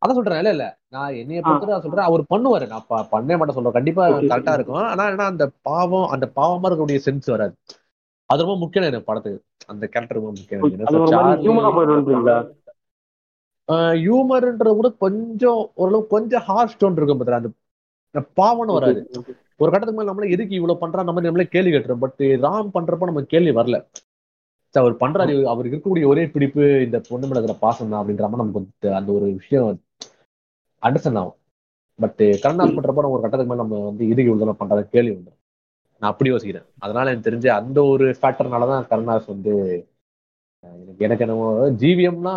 அதான் 0.02 0.16
சொல்றேன் 0.16 0.40
இல்ல 0.40 0.50
இல்ல. 0.54 0.64
நான் 0.94 1.14
என்னைய 1.20 1.40
பொறுத்து 1.42 1.68
நான் 1.68 1.84
சொல்றேன். 1.84 2.08
அவர் 2.08 2.22
பண்ணுவாரு. 2.32 2.66
நான் 2.72 2.84
பண்ணவே 3.12 3.36
மாட்டேன் 3.38 3.56
சொல்றேன் 3.58 3.76
கண்டிப்பா 3.76 4.02
கரெக்டா 4.24 4.54
இருக்கும். 4.58 4.82
ஆனா 4.90 5.04
என்ன 5.12 5.28
அந்த 5.32 5.46
பாவம் 5.68 6.08
அந்த 6.14 6.26
பாவமா 6.38 6.66
இருக்கக்கூடிய 6.66 7.00
சென்ஸ் 7.06 7.32
வராது. 7.34 7.54
அது 8.30 8.42
ரொம்ப 8.42 8.56
முக்கியம் 8.62 8.86
எனக்கு 8.88 9.08
படத்துக்கு. 9.08 9.40
அந்த 9.72 9.84
கேரக்டர் 9.86 10.18
ரொம்ப 10.18 10.32
முக்கியம் 10.38 10.62
ஹியூமர்ன்றது 14.02 14.72
கூட 14.78 14.88
கொஞ்சம் 15.04 15.60
ஓரளவு 15.74 16.02
கொஞ்சம் 16.06 16.44
ஹார்ஷ் 16.48 16.78
டோன் 16.80 16.98
இருக்கும் 16.98 17.20
பார்த்தா 17.20 17.38
அந்த 17.40 17.50
பாவம்னு 18.40 18.76
வராது. 18.78 19.00
ஒரு 19.60 19.70
கட்டத்துக்கு 19.70 19.98
மேல 19.98 20.10
நம்மளே 20.10 20.34
எதுக்கு 20.34 20.54
இவ்வளவு 20.54 20.80
பண்றா? 20.82 21.00
நம்ம 21.08 21.24
நம்மளே 21.26 21.46
கேள்வி 21.54 21.72
கேட்டுறோம். 21.72 22.02
பட் 22.04 22.22
ராம் 22.44 22.74
பண்றப்ப 22.76 23.08
நம்ம 23.10 23.22
கேள்வி 23.32 23.52
வரல. 23.60 23.78
அவர் 24.74 25.00
பண்றாரு. 25.02 25.34
அவருக்கு 25.52 25.76
இருக்கக்கூடிய 25.76 26.06
ஒரே 26.12 26.24
பிடிப்பு 26.34 26.62
இந்த 26.86 26.98
பொண்ணு 27.08 27.26
மேல 27.26 27.38
இருக்கிற 27.40 27.58
பாசம் 27.64 27.90
தான் 27.92 28.00
அப்படின்ற 28.02 28.24
மாதிரி 28.30 28.40
நமக்கு 28.42 28.90
அந்த 28.98 29.10
ஒரு 29.18 29.26
விஷயம் 29.40 29.68
அண்டர்ஸ்டாண்ட் 30.82 31.20
ஆகும். 31.22 31.38
பட் 31.98 32.22
கருணாஸ் 32.44 32.76
பண்றப்ப 32.76 33.00
நம்ம 33.02 33.14
ஒரு 33.16 33.24
கட்டத்துக்கு 33.24 33.52
மேல 33.52 33.62
நம்ம 33.64 33.84
வந்து 33.88 34.04
இதுக்கு 34.12 34.32
இவ்வளவு 34.32 34.60
பண்றத 34.62 34.82
கேள்வி 34.94 35.12
வந்துடும் 35.16 35.42
நான் 36.01 36.10
அப்படி 36.12 36.31
யோசிக்கிறேன். 36.32 36.66
அதனால 36.85 37.10
எனக்கு 37.10 37.28
தெரிஞ்ச 37.28 37.48
அந்த 37.60 37.78
ஒரு 37.93 38.06
ஃபேக்டர்னாலதான் 38.20 38.89
கருணாஸ் 38.90 39.32
வந்து 39.35 39.55
எனக்கு 40.82 41.05
எனக்கு 41.06 41.24
என்னமோ 41.27 41.48
ஜிவிஎம்னா 41.82 42.35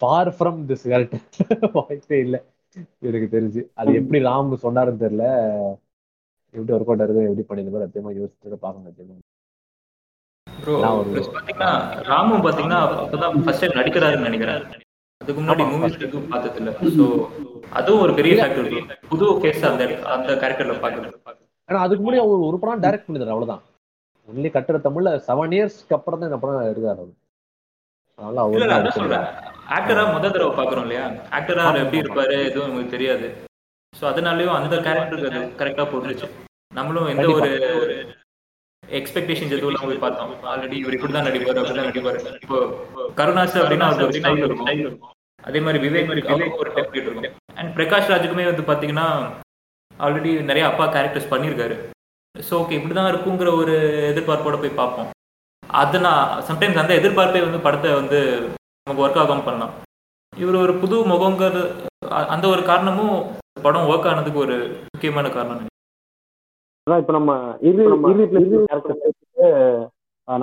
ஃபார் 0.00 0.30
ஃப்ரம் 0.38 0.58
திஸ் 0.68 0.86
கேரக்டர் 0.92 1.72
வாய்ப்பே 1.76 2.18
இல்லை. 2.26 2.40
எனக்கு 3.08 3.28
தெரிஞ்சு. 3.36 3.60
அது 3.80 3.90
எப்படி 4.00 4.18
ராம் 4.28 4.50
சொன்னாருன்னு 4.64 5.02
தெரியல. 5.04 5.26
எப்படி 6.54 6.74
ஒர்க் 6.76 6.90
அவுட் 6.90 7.02
ஆகுது 7.04 7.22
எப்படி 7.30 7.46
பண்ணிருந்தோ 7.48 7.82
சத்தியமா 7.84 8.12
யோசிச்சுட்டு 8.18 8.58
பார்க்கணும் 8.64 8.88
சத்தியமா 8.90 9.16
பாத்தீங்கன்னா 11.36 11.70
ராமும் 12.10 12.44
பாத்தீங்கன்னா 12.46 12.78
அப்பதான் 13.02 13.42
ஃபர்ஸ்ட் 13.46 13.64
டைம் 13.64 13.78
நடிக்கிறாருன்னு 13.80 14.28
நினைக்கிறேன். 14.28 14.62
அதுக்கு 15.20 15.40
முன்னாடி 15.40 15.64
மூவிஸ் 15.72 15.98
எதுவும் 16.06 16.30
பார்த்தது 16.32 16.58
இல்ல 16.60 16.70
அதுவும் 17.78 18.02
ஒரு 18.04 18.12
பெரிய 18.18 18.34
ஃபேக்டர் 18.38 18.68
புது 19.10 19.26
ஃபேஸ் 19.40 19.68
அந்த 19.70 19.84
அந்த 20.16 20.30
கேரக்டர்ல 20.42 20.76
பாக்குறது 20.84 21.46
ஆனா 21.68 21.78
அதுக்கு 21.84 22.02
முன்னாடி 22.02 22.22
அவர் 22.24 22.46
ஒரு 22.48 22.58
படம் 22.60 22.84
டைரக்ட் 22.84 23.06
பண்ணிதாரு 23.06 23.32
அவ்வளவுதான். 23.34 23.62
ஒன்லி 24.28 24.48
கட்டுற 24.54 24.76
தமிழ்ல 24.86 25.10
செவன் 25.26 25.54
இயர்ஸ்க்கு 25.56 25.96
அப்புறம் 25.96 26.20
தான் 26.20 26.30
இந்த 26.30 26.40
படம் 26.42 26.70
எடுக்காரு 26.72 27.00
அவர். 27.02 27.14
அதனால 28.18 28.42
அவர் 28.44 28.96
சொல்றேன். 28.98 29.26
ஆக்டரா 29.76 30.04
முத 30.14 30.30
தடவை 30.34 30.52
பாக்குறோம் 30.60 30.86
இல்லையா? 30.86 31.04
ஆக்டரா 31.38 31.64
எப்படி 31.82 32.00
இருப்பாரு 32.02 32.36
எதுவும் 32.48 32.70
நமக்கு 32.70 32.94
தெரியாது. 32.94 33.26
சோ 33.92 34.04
அதனாலயும் 34.12 34.56
அந்த 34.58 34.76
கேரக்டருக்கு 34.86 35.28
அது 35.30 35.42
கரெக்டா 35.60 35.84
போட்டுருச்சு. 35.90 36.28
நம்மளும் 36.78 37.10
எந்த 37.12 37.26
ஒரு 37.34 37.50
எக்ஸ்பெக்டேஷன்ஸ் 38.82 39.54
எதுவும் 39.56 39.70
இல்லாம 39.70 39.88
போய் 39.90 40.04
பார்த்தோம். 40.04 40.32
ஆல்ரெடி 40.52 40.76
இவர் 40.82 40.96
இப்படிதான் 40.96 41.28
நடிப்பாரு 41.28 41.60
அப்படிதான் 41.62 41.90
நடிப்பாரு. 41.90 42.20
இப்போ 42.44 42.58
கருணாஸ் 43.20 43.58
அப்படின்னா 43.62 43.88
அவருக்கு 43.88 44.20
ஸ்டைல் 44.20 44.42
இருக்கும். 44.44 45.12
அதே 45.48 45.60
மாதிரி 45.66 45.78
விவேக் 45.86 46.10
ஒரு 46.62 46.70
டெப்லெட் 46.78 47.06
இருக்கும் 47.08 47.36
அண்ட் 47.60 47.70
பிரகாஷ் 47.78 48.10
ராஜுக்குமே 48.14 48.46
வந்து 48.50 48.64
பாத்தீங்கன்னா 48.70 49.08
ஆல்ரெடி 50.04 50.30
நிறைய 50.50 50.64
அப்பா 50.70 50.84
கேரக்டர்ஸ் 50.94 51.32
பண்ணியிருக்காரு 51.32 51.76
ஸோ 52.34 52.52
ஓகே 52.62 52.76
இப்படிதான் 52.78 53.10
இருக்குங்கிற 53.12 53.50
ஒரு 53.60 53.74
எதிர்பார்ப்போட 54.10 54.56
போய் 54.62 54.78
பார்ப்போம். 54.80 55.08
அது 55.82 55.98
நான் 56.06 56.42
சம்டைம்ஸ் 56.48 56.82
அந்த 56.82 56.94
எதிர்பார்ப்பே 57.00 57.40
வந்து 57.46 57.60
படத்தை 57.66 57.90
வந்து 58.00 58.18
நமக்கு 58.86 59.04
ஒர்க் 59.04 59.20
ஆகாம 59.22 59.44
பண்ணலாம். 59.46 59.72
இவர் 60.32 60.62
ஒரு 60.64 60.74
புது 60.82 60.96
முகங்கிறது 61.12 61.62
அந்த 62.34 62.44
ஒரு 62.54 62.62
காரணமும் 62.70 63.16
படம் 63.64 63.88
ஒர்க் 63.92 64.08
ஆனதுக்கு 64.10 64.44
ஒரு 64.46 64.56
முக்கியமான 64.92 65.28
காரணம் 65.36 65.66
அதான் 66.86 67.00
இப்போ 67.02 67.14
நம்ம 67.18 67.32
இது 67.70 67.82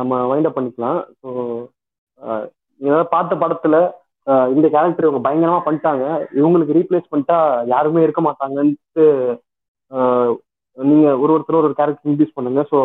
நம்ம 0.02 0.14
வைண்ட் 0.32 0.48
அப் 0.48 0.57
பண்ணிக்கலாம். 0.57 0.99
ஸோ 1.22 1.30
ஏதாவது 2.82 3.07
பார்த்த 3.15 3.34
படத்துல 3.44 3.77
இந்த 4.53 4.68
கேரக்டர் 4.76 5.07
இவங்க 5.07 5.22
பயங்கரமா 5.26 5.60
பண்ணிட்டாங்க. 5.65 6.06
இவங்களுக்கு 6.40 6.77
ரீப்ளேஸ் 6.77 7.11
பண்ணிட்டா 7.11 7.40
யாருமே 7.73 8.06
இருக்க 8.06 8.22
மாட்டாங்கன்ட்டு 8.27 9.06
நீங்க 10.77 11.07
ஒரு 11.23 11.31
ஒருத்தர் 11.35 11.63
ஒரு 11.63 11.75
கேரக்டர் 11.79 12.09
இன்ட்யூஸ் 12.11 12.35
பண்ணுங்க. 12.37 12.61
ஸோ 12.71 12.77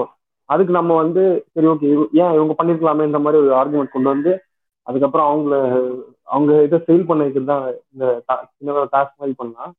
அதுக்கு 0.48 0.72
நம்ம 0.78 0.92
வந்து 1.02 1.22
சரி 1.54 1.68
ஓகே 1.72 1.88
ஏன் 2.20 2.34
இவங்க 2.38 2.54
பண்ணிருக்கலாமேன்ற 2.58 3.18
மாதிரி 3.24 3.40
ஒரு 3.42 3.52
ஆர்குமெண்ட் 3.60 3.94
கொண்டு 3.96 4.12
வந்து 4.14 4.32
அதுக்கப்புறம் 4.86 5.28
அவங்கள 5.30 5.54
அவங்க 6.34 6.52
இதை 6.66 6.78
ஃபெயில் 6.84 7.06
பண்ண 7.08 7.20
வைக்கிறது 7.24 7.50
தான் 7.52 7.64
இந்த 7.92 8.04
சின்ன 8.56 8.86
டாஸ்க் 8.94 9.20
மாதிரி 9.20 9.34
பண்ணலாம் 9.40 9.72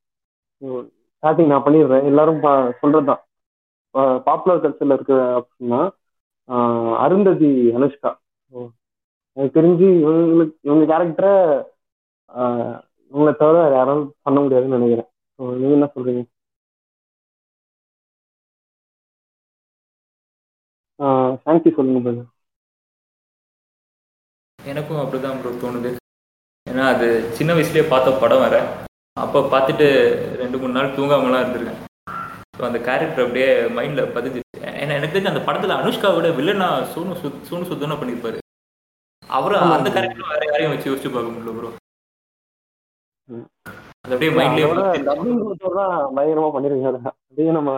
ஸ்டார்டிங் 1.23 1.51
நான் 1.53 1.65
பண்ணிடுறேன். 1.65 2.05
எல்லாரும் 2.11 2.41
சொல்றது 2.81 3.07
தான். 3.11 3.21
பாப்புலர் 4.27 4.61
கல்ச்சர்ல 4.63 4.97
இருக்க 4.97 5.15
அப்படின்னா 5.39 5.81
அருந்ததி 7.05 7.49
அனுஷ்கா. 7.77 8.11
எனக்கு 9.37 9.57
தெரிஞ்சு 9.57 9.87
இவங்களுக்கு 10.03 10.55
இவங்க 10.67 10.85
கேரக்டரை 10.91 11.33
இவங்களை 13.11 13.33
தவிர 13.41 13.57
யாரும் 13.77 14.03
பண்ண 14.25 14.37
முடியாதுன்னு 14.43 14.77
நினைக்கிறேன். 14.79 15.09
நீங்க 15.61 15.75
என்ன 15.77 15.89
சொல்றீங்க? 15.95 16.23
சாங்கி 21.43 21.69
சொல்லுங்க 21.77 21.99
brother. 22.05 22.25
எனக்கும் 24.59 25.01
அப்படிதான் 25.01 25.39
ப்ரோ 25.41 25.51
தோணுது. 25.61 25.91
ஏன்னா 26.67 26.83
அது 26.93 27.07
சின்ன 27.37 27.51
வயசுலயே 27.57 27.85
பார்த்த 27.93 28.19
படம் 28.23 28.43
வேற. 28.45 28.57
அப்போ 29.23 29.39
பார்த்துட்டு 29.53 29.87
ரெண்டு 30.41 30.57
மூணு 30.61 30.75
நாள் 30.77 30.95
தூங்காமலாம் 30.97 31.41
இருந்திருக்கேன். 31.43 31.79
ஸோ 32.57 32.61
அந்த 32.69 32.79
கேரக்டர் 32.87 33.25
அப்படியே 33.25 33.49
மைண்டில் 33.77 34.13
பதிஞ்சிச்சு. 34.17 34.49
ஏன்னா 34.81 34.93
எனக்கு 34.97 35.13
தெரிஞ்சு 35.15 35.33
அந்த 35.33 35.43
படத்தில் 35.47 35.79
அனுஷ்காவோட 35.79 36.29
வில்லனா 36.39 36.69
சோனு 36.93 37.15
சுத் 37.21 37.43
சோனு 37.49 37.69
சுத்தனா 37.71 37.97
பண்ணியிருப்பாரு. 38.01 38.39
அவரு 39.37 39.55
ஆமா. 39.61 39.73
அந்த 39.79 39.89
கேரக்டர் 39.95 40.31
வேற 40.33 40.43
யாரையும் 40.51 40.73
வச்சு 40.73 40.89
யோசிச்சு 40.91 41.11
பார்க்க 41.15 41.33
முடியல 41.35 41.55
ப்ரோ. 41.57 41.71
அது 44.03 44.13
அப்படியே 44.13 44.31
மைண்ட்லேயே 44.37 44.67
dubbing 45.09 45.37
கொடுத்தவர் 45.43 45.77
தான் 45.81 45.93
பயங்கரமா 46.15 46.49
பண்ணிருக்காரு 46.55 46.97
அதையும் 47.09 47.57
நம்ம 47.59 47.71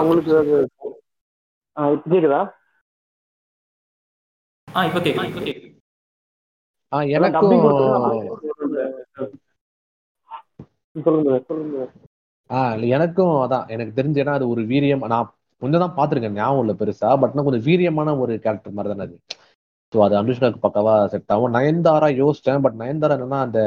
உங்களுக்கு 0.00 0.32
அது 0.36 0.56
ஆ, 1.76 1.82
இப்ப 1.90 2.08
கேக்குதா? 2.12 2.40
ஆ 4.68 4.80
இப்போ 4.86 5.00
எனக்கும் 7.14 7.52
ஆ 12.50 12.60
அதான். 13.44 13.66
எனக்கு 13.74 13.92
தெரிஞ்சு 13.96 14.20
ஏன்னா 14.22 14.34
அது 14.38 14.46
ஒரு 14.48 14.62
வீரியம். 14.70 15.04
நான் 15.12 15.28
கொஞ்சம் 15.62 15.82
தான் 15.84 15.96
பார்த்துருக்கேன் 15.96 16.36
ஞாபகம் 16.36 16.62
இல்லை 16.62 16.74
பெருசா 16.80 17.08
பட் 17.22 17.34
நான் 17.34 17.46
கொஞ்சம் 17.46 17.66
வீரியமான 17.66 18.14
ஒரு 18.18 18.32
கேரக்டர் 18.44 18.76
மாதிரி 18.76 18.92
தானே 18.92 19.06
அது. 19.06 19.16
ஸோ 19.92 19.98
அது 20.02 20.14
அனுஷ்காக்கு 20.16 20.60
பக்காவா 20.62 20.94
செட் 21.12 21.32
ஆகும். 21.34 21.54
நயன்தாரா 21.54 22.08
யோசிச்சேன் 22.20 22.62
பட் 22.62 22.78
நயன்தாரா 22.80 23.16
என்னன்னா 23.18 23.40
அந்த 23.46 23.60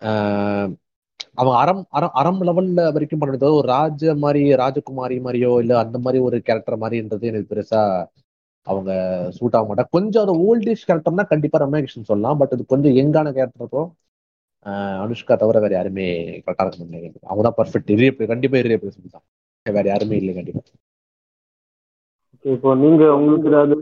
ஆஹ், 0.00 0.68
அவங்க 1.38 1.56
அறம் 1.62 1.82
அறம் 1.90 2.14
அறம் 2.20 2.40
லெவல்ல 2.40 2.84
வரைக்கும் 2.94 3.20
பண்ணது 3.20 3.48
ஒரு 3.58 3.66
ராஜ 3.72 4.14
மாதிரி 4.22 4.42
ராஜகுமாரி 4.62 5.16
மாதிரியோ 5.20 5.52
இல்ல 5.62 5.74
அந்த 5.84 5.96
மாதிரி 6.04 6.20
ஒரு 6.26 6.38
கேரக்டர் 6.46 6.82
மாதிரின்றது 6.82 7.30
எனக்கு 7.30 7.50
பெருசா 7.52 7.82
அவங்க 8.66 8.90
சூட் 9.36 9.56
ஆக 9.58 9.66
மாட்டாங்க 9.68 9.94
கொஞ்சம் 9.96 10.24
அது 10.24 10.32
ஓல்டிஷ் 10.46 10.86
கேரக்டர்னா 10.88 11.24
கண்டிப்பா 11.30 11.60
ரம்யா 11.62 11.80
கிருஷ்ணன் 11.82 12.10
சொல்லலாம். 12.10 12.38
பட் 12.40 12.54
இது 12.56 12.64
கொஞ்சம் 12.72 12.96
யங்கான 12.98 13.32
கேரக்டருக்கும் 13.36 13.88
அனுஷ்கா 15.02 15.34
தவிர 15.36 15.58
வேற 15.64 15.72
யாருமே 15.76 16.06
கரெக்டா 16.44 16.64
இருக்க 16.64 16.78
மாட்டாங்க. 16.82 16.96
அவங்க 17.28 17.42
தான் 17.46 17.58
பர்ஃபெக்ட் 17.60 17.92
இரியபிள் 17.96 18.30
கண்டிப்பா 18.32 18.58
இரியபிள் 18.62 18.92
தான். 19.08 19.26
வேற 19.66 19.86
யாருமே 19.92 20.16
இல்லை 20.20 20.34
கண்டிப்பா. 20.38 20.62
இப்போ 22.44 22.70
நீங்க 22.82 23.02
உங்களுக்கு 23.16 23.50
ஏதாவது 23.50 23.74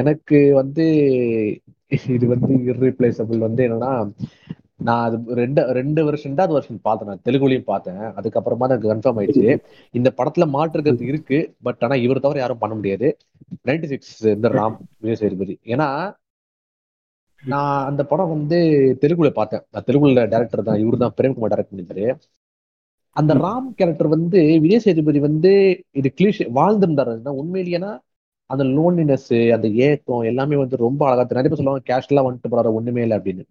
எனக்கு 0.00 0.38
வந்து 0.60 0.84
இது 2.14 2.24
வந்து 2.32 2.52
இர்ரீப்ளேசபிள் 2.70 3.38
வந்து 3.46 3.62
என்னன்னா 3.66 3.92
நான் 4.86 5.04
அது 5.06 5.16
ரெண்டு 5.40 5.60
ரெண்டு 5.78 6.00
வருஷம் 6.06 6.30
ரெண்டாவது 6.30 6.54
வருஷம் 6.56 6.80
பார்த்தேன். 6.86 7.08
நான் 7.10 7.22
தெலுங்குலையும் 7.26 7.68
பார்த்தேன். 7.70 8.02
அதுக்கப்புறமா 8.18 8.64
தான் 8.66 8.76
எனக்கு 8.76 8.92
கன்ஃபார்ம் 8.92 9.18
ஆயிடுச்சு. 9.20 9.46
இந்த 9.98 10.08
படத்துல 10.18 10.44
மாற்றுக்கிறது 10.56 11.08
இருக்கு. 11.12 11.38
பட் 11.66 11.82
ஆனா 11.86 11.96
இவர் 12.04 12.24
தவிர 12.26 12.40
யாரும் 12.42 12.62
பண்ண 12.62 12.74
முடியாது. 12.80 13.08
நைன்டி 13.68 13.88
சிக்ஸ் 13.92 14.14
இந்த 14.36 14.48
ராம் 14.58 14.76
விஜய் 15.04 15.20
சேதுபதி. 15.22 15.54
ஏன்னா 15.74 15.88
நான் 17.42 17.80
அந்த 17.90 18.02
படம் 18.12 18.32
வந்து 18.34 18.58
தெலுங்குல 19.02 19.30
பார்த்தேன். 19.40 19.64
நான் 19.72 19.86
தெலுங்குல 19.88 20.24
டேரக்டர் 20.34 20.68
தான். 20.68 20.80
இவர் 20.84 21.02
தான் 21.04 21.16
பிரேம்குமார் 21.18 21.52
டேரக்ட் 21.54 21.72
பண்ணிருந்தாரு 21.72 22.06
அந்த 23.16 23.32
ராம் 23.44 23.68
கேரக்டர் 23.78 24.14
வந்து 24.16 24.40
விஜய் 24.64 24.84
சேதுபதி 24.84 25.20
வந்து 25.28 25.52
இது 26.00 26.08
கிளீஷ் 26.18 26.42
வாழ்ந்திருந்தாரு. 26.58 27.14
உண்மையிலேனா 27.42 27.92
அந்த 28.50 28.64
லோன்லினஸ் 28.70 29.26
அந்த 29.56 29.66
ஏக்கம் 29.86 30.22
எல்லாமே 30.22 30.56
வந்து 30.56 30.76
ரொம்ப 30.84 31.00
அழகா. 31.08 31.24
நிறைய 31.32 31.48
பேர் 31.48 31.60
சொல்லுவாங்க 31.60 31.88
கேஷ்லாம் 31.90 32.28
வந்துட்டு 32.28 32.52
போறாரு 32.52 32.70
ஒண்ணுமே 32.78 33.02
இல்லை 33.02 33.16
அப்படின்னு. 33.18 33.44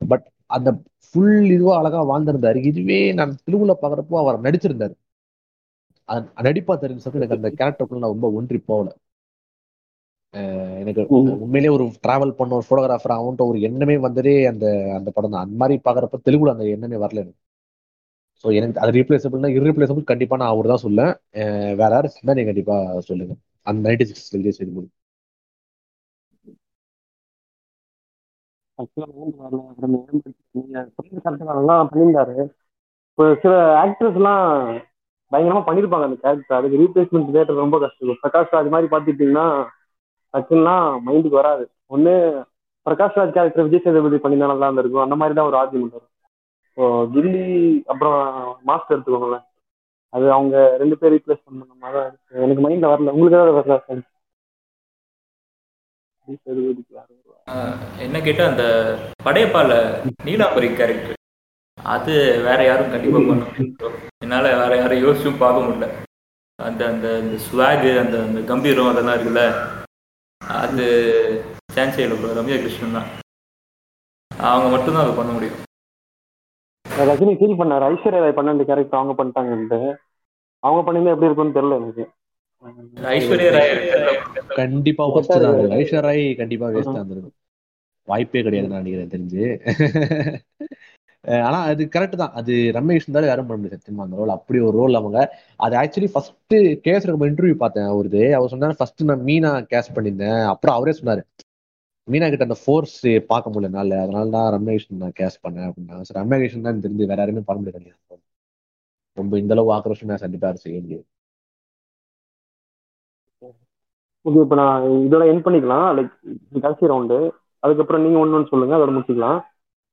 பட் 0.00 0.24
அந்த 0.50 0.70
ஃபுல் 1.06 1.50
இதுவா 1.50 1.74
அழகா 1.78 2.00
வாழ்ந்திருந்தாரு. 2.10 2.58
இதுவே 2.70 3.00
நான் 3.12 3.36
தெலுங்குல 3.44 3.74
பாக்குறப்போ 3.82 4.16
அவர் 4.22 4.44
நடிச்சிருந்தாரு. 4.46 4.94
நடிப்பா 6.46 6.74
தெரிஞ்சு 6.82 7.16
எனக்கு 7.18 7.38
அந்த 7.38 7.50
கேரக்டருக்குள்ள 7.58 8.02
நான் 8.02 8.14
ரொம்ப 8.14 8.28
ஒன்றி 8.40 8.58
போகல. 8.68 8.88
எனக்கு 10.80 11.02
ம். 11.16 11.28
உண்மையிலேயே 11.44 11.72
ஒரு 11.74 11.84
டிராவல் 12.04 12.36
பண்ண 12.38 12.56
ஒரு 12.58 12.66
போட்டோகிராஃபர் 12.68 13.16
அவன்கிட்ட 13.16 13.44
ஒரு 13.50 13.58
எண்ணமே 13.68 13.96
வந்ததே 14.06 14.34
அந்த 14.46 14.66
அந்த 14.98 15.08
படம் 15.10 15.34
தான். 15.34 15.44
அந்த 15.46 15.56
மாதிரி 15.62 15.76
பாக்குறப்ப 15.86 16.20
தெலுங்குல 16.26 16.54
அந்த 16.56 16.66
எண்ணமே 16.74 16.98
வரல 17.04 17.22
எனக்கு. 17.24 17.40
ஸோ 18.44 18.48
எனக்கு 18.56 18.80
அது 18.82 18.92
ரீப்ளேசபிள்னா 18.92 19.50
இர்ரீப்ளேசபிள் 19.56 20.04
கண்டிப்பா 20.04 20.36
நான் 20.36 20.52
அவர் 20.54 20.70
தான் 20.72 20.84
சொல்லேன் 20.84 21.12
வேற 21.80 21.90
யாரும் 21.94 22.16
சொன்னா 22.16 22.34
நீங்க 22.34 22.50
கண்டிப்பா 22.50 22.76
சொல்லுங்க. 23.08 23.34
அந்த 23.66 23.80
ninety 23.88 24.06
six 24.10 24.32
Vijay 24.36 24.56
Sethupathi 24.58 24.88
actually 28.78 29.12
நீங்க 30.54 30.80
சொல்றது 30.94 31.20
correct 31.26 31.44
பண்ணியிருந்தாரு. 31.90 32.34
இப்போ 33.10 33.24
சில 33.42 33.52
ஆக்டர்ஸ் 33.84 34.18
எல்லாம் 34.20 34.42
பயங்கரமா 35.32 35.62
பண்ணிருப்பாங்க 35.68 36.06
அந்த 36.08 36.18
கேரக்டர் 36.24 36.58
அதுக்கு 36.58 36.80
ரீப்ளேஸ்மெண்ட் 36.82 37.32
தேட்டர் 37.36 37.62
ரொம்ப 37.64 37.76
கஷ்டம். 37.84 38.20
பிரகாஷ் 38.24 38.52
ராஜ் 38.56 38.68
மாதிரி 38.74 38.88
பார்த்துட்டீங்கன்னா 38.94 39.46
டக்குன்னா 40.34 40.74
மைண்டுக்கு 41.06 41.40
வராது. 41.40 41.64
ஒண்ணு 41.94 42.14
பிரகாஷ் 42.86 43.18
ராஜ் 43.20 43.34
கேரக்டர் 43.36 43.66
விஜய் 43.68 43.84
சேதுபதி 43.86 44.18
பண்ணியிருந்தா 44.24 44.52
நல்லா 44.54 44.68
இருந்திருக்கும். 44.68 45.04
அந்த 45.06 45.16
மாதிரி 45.20 45.36
தான் 45.38 45.48
ஒரு 45.50 45.58
ஆர்குமெண்ட் 45.62 45.96
வரும். 45.98 46.12
இப்போ 46.68 46.84
கில்லி 47.14 47.46
அப்புறம் 47.92 48.18
மாஸ்டர் 48.70 48.96
எடுத்துக்கோங்களேன். 48.96 49.46
அது 50.12 50.26
அவங்க 50.32 50.56
ரெண்டு 50.82 50.96
பேர் 51.00 51.14
ரீப்ளேஸ் 51.14 51.44
பண்ண 51.44 51.64
மாதிரி 51.82 51.96
தான் 51.96 52.06
இருக்கு. 52.08 52.42
எனக்கு 52.44 52.64
மைண்ட்ல 52.64 52.92
வரல. 52.92 53.14
உங்களுக்கு 53.14 53.38
ஏதாவது 53.38 53.56
வரல 53.58 53.76
சார் 53.80 54.04
ஆஹ் 57.48 57.74
என்ன 58.04 58.16
கேட்டால் 58.20 58.50
அந்த 58.50 58.64
படையப்பால 59.26 59.72
நீலாம்பரி 60.26 60.68
கேரக்டர் 60.78 61.12
அது 61.78 62.14
வேற 62.46 62.58
யாரும் 62.64 62.92
கண்டிப்பா 62.94 63.20
பண்ண 63.20 63.44
என்னால 64.24 64.54
வேற 64.62 64.72
யாரும் 64.76 65.02
யோசிச்சும் 65.04 65.42
பார்க்க 65.42 65.64
முடியல. 65.64 65.88
அந்த 66.58 66.82
அந்த 66.88 67.06
இந்த 67.22 67.36
ஸ்வாகு 67.46 67.90
அந்த 68.02 68.16
அந்த 68.26 68.40
கம்பீரம் 68.50 68.90
அதெல்லாம் 68.92 69.16
இருக்குல்ல? 69.16 69.44
அது 70.60 70.86
சான்ஸ் 71.74 71.98
இல்லை 71.98 72.16
ப்ரோ 72.18 72.32
ரம்யா 72.38 72.58
கிருஷ்ணன் 72.62 72.98
தான். 72.98 73.08
அவங்க 74.30 74.68
மட்டும்தான் 74.70 75.04
அதை 75.04 75.14
பண்ண 75.16 75.32
முடியும். 75.32 75.60
ரஜினி 77.08 77.32
ஃபீல் 77.38 77.58
பண்ணாரு. 77.60 77.84
ஐஸ்வர்யா 77.92 78.20
ராய் 78.24 78.36
பண்ண 78.38 78.54
அந்த 78.56 78.64
கேரக்டர் 78.68 79.00
அவங்க 79.00 79.14
பண்ணிட்டாங்கன்ட்டு 79.18 79.80
அவங்க 80.62 80.80
பண்ணியிருந்தா 80.86 81.14
எப்படி 81.14 81.28
இருக்கும்னு 81.28 81.56
தெரியல 81.58 81.78
எனக்கு. 81.80 82.04
ஐஸ்வர்யா 83.16 83.50
ராய் 83.56 83.72
கண்டிப்பா 84.60 85.04
worst 85.14 85.32
தான் 85.32 85.74
ஐஸ்வர்யா 85.80 86.04
ராய் 86.08 86.24
கண்டிப்பா 86.42 86.68
வேஸ்டா 86.76 86.98
இருந்திருக்கும் 87.00 87.36
வாய்ப்பே 88.08 88.42
கிடையாது 88.46 88.70
நான் 88.70 88.82
நினைக்கிறேன் 88.82 89.14
தெரிஞ்சு. 89.14 89.44
ஆனா 91.46 91.58
அது 91.70 91.82
கரெக்ட் 91.94 92.20
தான். 92.20 92.34
அது 92.40 92.52
ரமேஷ் 92.76 93.04
இருந்தாலும் 93.06 93.30
யாரும் 93.30 93.46
பண்ண 93.46 93.58
முடியாது 93.60 93.78
சத்தியமா 93.78 94.04
அந்த 94.06 94.18
ரோல் 94.20 94.34
அப்படி 94.34 94.58
ஒரு 94.66 94.76
ரோல் 94.80 94.98
அவங்க 95.00 95.18
அது 95.66 95.74
ஆக்சுவலி 95.80 96.10
ஃபர்ஸ்ட் 96.12 96.56
கேஸ் 96.86 97.08
நம்ம 97.10 97.28
இன்டர்வியூ 97.30 97.56
பார்த்தேன் 97.62 97.88
அவருது. 97.92 98.22
அவர் 98.38 98.52
சொன்னாரு 98.52 98.78
ஃபர்ஸ்ட் 98.80 99.08
நான் 99.10 99.24
மீனா 99.30 99.52
கேஸ் 99.72 99.94
பண்ணியிருந்தேன். 99.96 100.42
அப்புறம் 100.52 100.76
அவரே 100.78 100.94
சொன்னாரு 101.00 101.24
மீனா 102.08 102.26
கிட்ட 102.32 102.46
அந்த 102.46 102.58
ஃபோர்ஸ் 102.62 102.96
பார்க்க 103.30 103.52
முடியல 103.52 103.70
என்னால 103.70 103.98
அதனால 104.04 104.30
தான் 104.36 104.48
ரமேஷ் 104.56 104.86
நான் 105.02 105.16
கேஸ் 105.20 105.42
பண்ணேன் 105.44 105.68
அப்படின்னா. 105.68 105.96
சரி 106.08 106.18
ரமேஷ் 106.20 106.56
தான் 106.66 106.82
தெரிஞ்சு 106.84 107.10
வேற 107.12 107.20
யாருமே 107.22 107.42
பண்ண 107.48 107.58
முடியாது 107.62 107.94
ரொம்ப 109.16 109.34
இந்த 109.42 109.52
அளவு 109.56 109.70
ஆக்ரோஷம் 109.76 110.10
நான் 110.10 110.24
கண்டிப்பா 110.24 110.48
செய்ய 110.64 110.78
முடியாது. 110.84 111.04
ஓகே 114.26 114.40
இப்போ 114.44 114.56
நான் 114.60 114.84
இதோட 115.06 115.24
என் 115.32 115.44
பண்ணிக்கலாம். 115.46 115.86
லைக் 115.96 116.12
கடைசி 116.64 116.90
ரவுண்டு 116.92 117.18
அதுக்கப்புறம் 117.62 118.02
நீங்க 118.04 118.18
ஒன்று 118.22 118.36
ஒன்று 118.38 118.52
சொல்லுங்க 118.52 118.76
அதோட 118.78 118.92
முடிச்சுக்கலாம். 118.96 119.38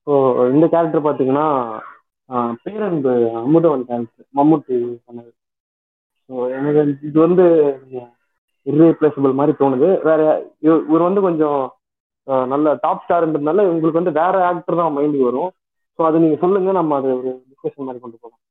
ஸோ 0.08 0.14
இந்த 0.54 0.66
கேரக்டர் 0.74 1.06
பார்த்தீங்கன்னா 1.08 1.46
பேரன்பு 2.66 3.14
அமுதவன் 3.44 3.86
கேரக்டர் 3.90 4.28
மம்முட்டி 4.40 4.78
பண்ணது 5.08 5.32
ஸோ 6.30 6.34
எனக்கு 6.58 6.82
இது 7.10 7.18
வந்து 7.26 7.46
இர்ரீப்ளேசபிள் 8.66 9.40
மாதிரி 9.40 9.54
தோணுது. 9.62 9.90
வேற 10.10 10.22
இவர் 10.68 11.08
வந்து 11.08 11.22
கொஞ்சம் 11.28 11.60
நல்ல 12.48 12.74
டாப் 12.84 13.04
ஸ்டார்ன்றதுனால 13.04 13.66
உங்களுக்கு 13.70 14.02
வந்து 14.02 14.20
வேற 14.20 14.36
ஆக்டர் 14.50 14.80
தான் 14.80 14.96
மைண்டுக்கு 14.96 15.30
வரும். 15.30 15.52
ஸோ 16.00 16.08
அது 16.08 16.24
நீங்க 16.24 16.38
சொல்லுங்க 16.44 16.72
நம்ம 16.78 16.98
அது 17.00 17.10
ஒரு 17.20 17.32
டிஸ்கஷன் 17.50 17.88
மாதிரி 17.88 18.02
கொண்டு 18.04 18.18
போகலாம் 18.18 18.42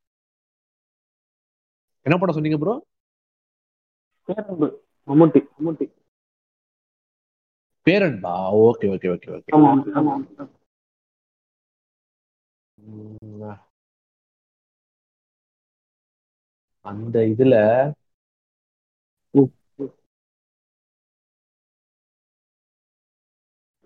என்ன 2.07 2.17
படம் 2.19 2.37
சொன்னீங்க 2.37 2.59
ப்ரோ 2.61 2.75
பேரன்பு 4.29 4.67
மம்முட்டி 5.09 5.41
மம்முட்டி. 5.55 5.87
பேரன்பா? 7.87 8.33
ஓகே 8.63 8.87
ஓகே 8.95 9.09
ஓகே 9.15 9.31
ஓகே 9.37 9.51
அந்த 16.87 17.17
இதுல 17.33 17.55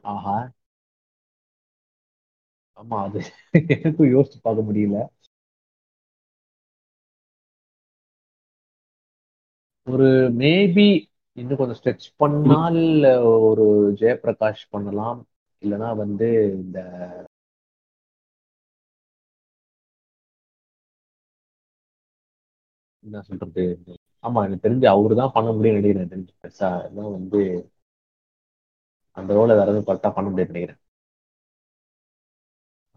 ஆஹா! 0.06 0.36
ஆமா. 2.78 2.98
அது 3.06 3.20
எனக்கும் 3.74 4.12
யோசிச்சு 4.12 4.38
பார்க்க 4.42 4.68
முடியல. 4.68 4.96
ஒரு 9.86 10.08
மேபி 10.36 10.84
இன்னும் 11.36 11.58
கொஞ்சம் 11.58 11.78
ஸ்ட்ரெச் 11.78 12.06
பண்ணால் 12.20 12.80
ஒரு 13.42 13.66
ஜெயபிரகாஷ் 14.00 14.64
பண்ணலாம். 14.70 15.20
இல்லன்னா 15.62 15.90
வந்து 15.96 16.28
இந்த 16.56 16.78
என்ன 23.04 23.20
சொல்றது? 23.26 23.64
ஆமா. 24.24 24.40
எனக்கு 24.46 24.64
தெரிஞ்சு 24.66 24.86
அவரு 24.92 25.14
தான் 25.20 25.34
பண்ண 25.34 25.48
முடியும் 25.52 25.76
நினைக்கிறேன் 25.76 26.12
தெரிஞ்சு 26.12 26.32
பெருசா 26.38 26.70
எல்லாம் 26.88 27.12
வந்து 27.12 27.40
அந்த 29.16 29.30
ரோலை 29.38 29.54
வேற 29.58 29.68
எதுவும் 29.72 29.88
கரெக்டா 29.88 30.10
பண்ண 30.16 30.28
முடியாது 30.30 30.52
நினைக்கிறேன். 30.52 30.80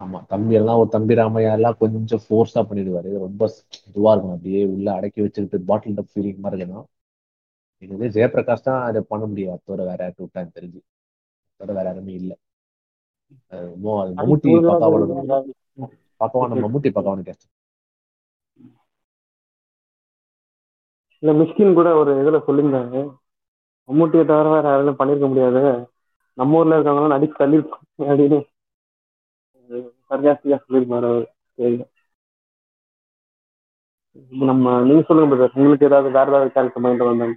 ஆமா 0.02 0.20
தம்பி 0.32 0.54
எல்லாம் 0.60 0.80
ஒரு 0.82 0.90
தம்பி 0.96 1.14
ராமையா 1.20 1.52
எல்லாம் 1.58 1.78
கொஞ்சம் 1.82 2.22
ஃபோர்ஸா 2.26 2.62
பண்ணிடுவாரு. 2.70 3.08
இது 3.12 3.26
ரொம்ப 3.28 3.44
இதுவா 3.90 4.12
இருக்கும் 4.14 4.36
அப்படியே 4.36 4.62
உள்ள 4.74 4.88
அடக்கி 4.98 5.20
வச்சுக்கிட்டு 5.26 5.60
பாட்டில் 5.70 5.98
டப் 5.98 6.12
ஃபீலிங் 6.14 6.44
மாதிரி 6.46 6.60
இருக்கணும். 6.62 6.88
இது 7.82 7.92
வந்து 7.96 8.10
ஜெயபிரகாஷ் 8.16 8.68
தான் 8.70 8.82
அதை 8.90 9.02
பண்ண 9.12 9.24
முடியும். 9.32 9.54
அத்தோட 9.56 9.82
வேற 9.90 10.00
யார்ட்டு 10.06 10.26
விட்டான்னு 10.26 10.56
தெரிஞ்சு. 10.58 10.80
அத்தோட 11.50 11.72
வேற 11.80 11.88
யாருமே 11.92 12.14
இல்லை. 12.22 12.36
மம்முட்டி 14.20 14.52
பக்காவோட 14.70 15.04
பக்கவான 16.22 16.60
மம்முட்டி 16.64 16.90
பக்கவான 16.98 17.24
கேஸ்ட் 17.28 17.48
இல்ல 21.24 21.32
மிஸ்கின் 21.40 21.78
கூட 21.78 21.90
ஒரு 22.02 22.12
இதுல 22.22 22.38
சொல்லியிருந்தாங்க. 22.48 22.98
மம்மூட்டியை 23.90 24.24
தவிர 24.32 24.48
வேற 24.56 24.66
யாராலும் 24.72 25.00
பண்ணிருக்க 25.00 25.28
முடியாது. 25.32 25.62
நம்ம 26.40 26.58
ஊர்ல 26.60 26.78
இருக்கவங்களாம் 26.78 27.16
நடிச்சு 27.16 27.40
தள்ளிருப்பாங்க. 27.40 27.86
அப்படின்னு 28.06 28.40
சர்ஜாஸ்தியா 30.10 30.58
சொல்லியிருப்பாரு 30.62 31.08
அவரு. 31.10 31.28
நம்ம 34.42 34.74
நீங்க 34.84 35.02
சொல்லுங்க 35.08 35.30
பிரதர் 35.32 35.58
உங்களுக்கு 35.58 35.88
ஏதாவது 35.90 36.10
வேற 36.16 36.28
ஏதாவது 36.32 36.54
கேரக்டர் 36.56 36.84
மைண்ட் 36.86 37.04
வந்தாங்க 37.06 37.36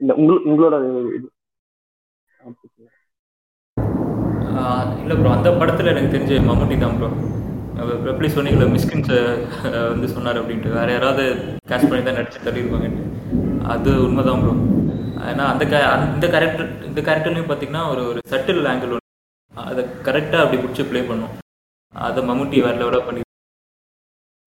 இல்ல 0.00 0.12
உங்களுக்கு 0.20 0.50
உங்களோட 0.50 0.76
இது 1.16 1.28
இல்லை 5.00 5.14
ப்ரோ 5.18 5.32
அந்த 5.34 5.50
படத்தில் 5.58 5.92
எனக்கு 5.92 6.12
தெரிஞ்ச 6.14 6.40
மம்முட்டி 6.46 6.76
தான் 6.78 6.96
ப்ரோ 6.96 7.08
எப்படி 8.12 8.28
சொன்னீங்களே 8.36 8.66
மிஸ்கின்ஸ் 8.74 9.12
வந்து 9.92 10.08
சொன்னார் 10.14 10.38
அப்படின்ட்டு. 10.40 10.70
வேற 10.78 10.88
யாராவது 10.94 11.24
கேஷ் 11.70 11.88
பண்ணி 11.90 12.02
தான் 12.06 12.18
நடிச்சு 12.18 12.44
தள்ளியிருப்பாங்கன்ட்டு 12.46 13.04
அது 13.72 13.90
உண்மைதான் 14.06 14.42
ப்ரோ 14.42 14.54
ஏன்னா 15.30 15.44
அந்த 15.52 15.64
க 15.72 15.76
இந்த 16.14 16.26
கேரக்டர் 16.34 16.68
இந்த 16.88 17.00
கேரக்டர்லையும் 17.08 17.50
பார்த்தீங்கன்னா 17.50 17.82
ஒரு 17.92 18.02
ஒரு 18.10 18.20
சட்டில் 18.32 18.68
ஆங்கிள் 18.72 18.94
ஒன்று 18.96 19.08
அதை 19.52 19.82
கரெக்டாக 20.06 20.44
அப்படி 20.44 20.60
பிடிச்சி 20.62 20.84
ப்ளே 20.90 21.00
பண்ணும். 21.10 21.34
அதை 21.94 22.20
மம்முட்டி 22.28 22.58
வேற 22.66 22.74
லெவலாக 22.80 23.04
பண்ணி. 23.08 23.22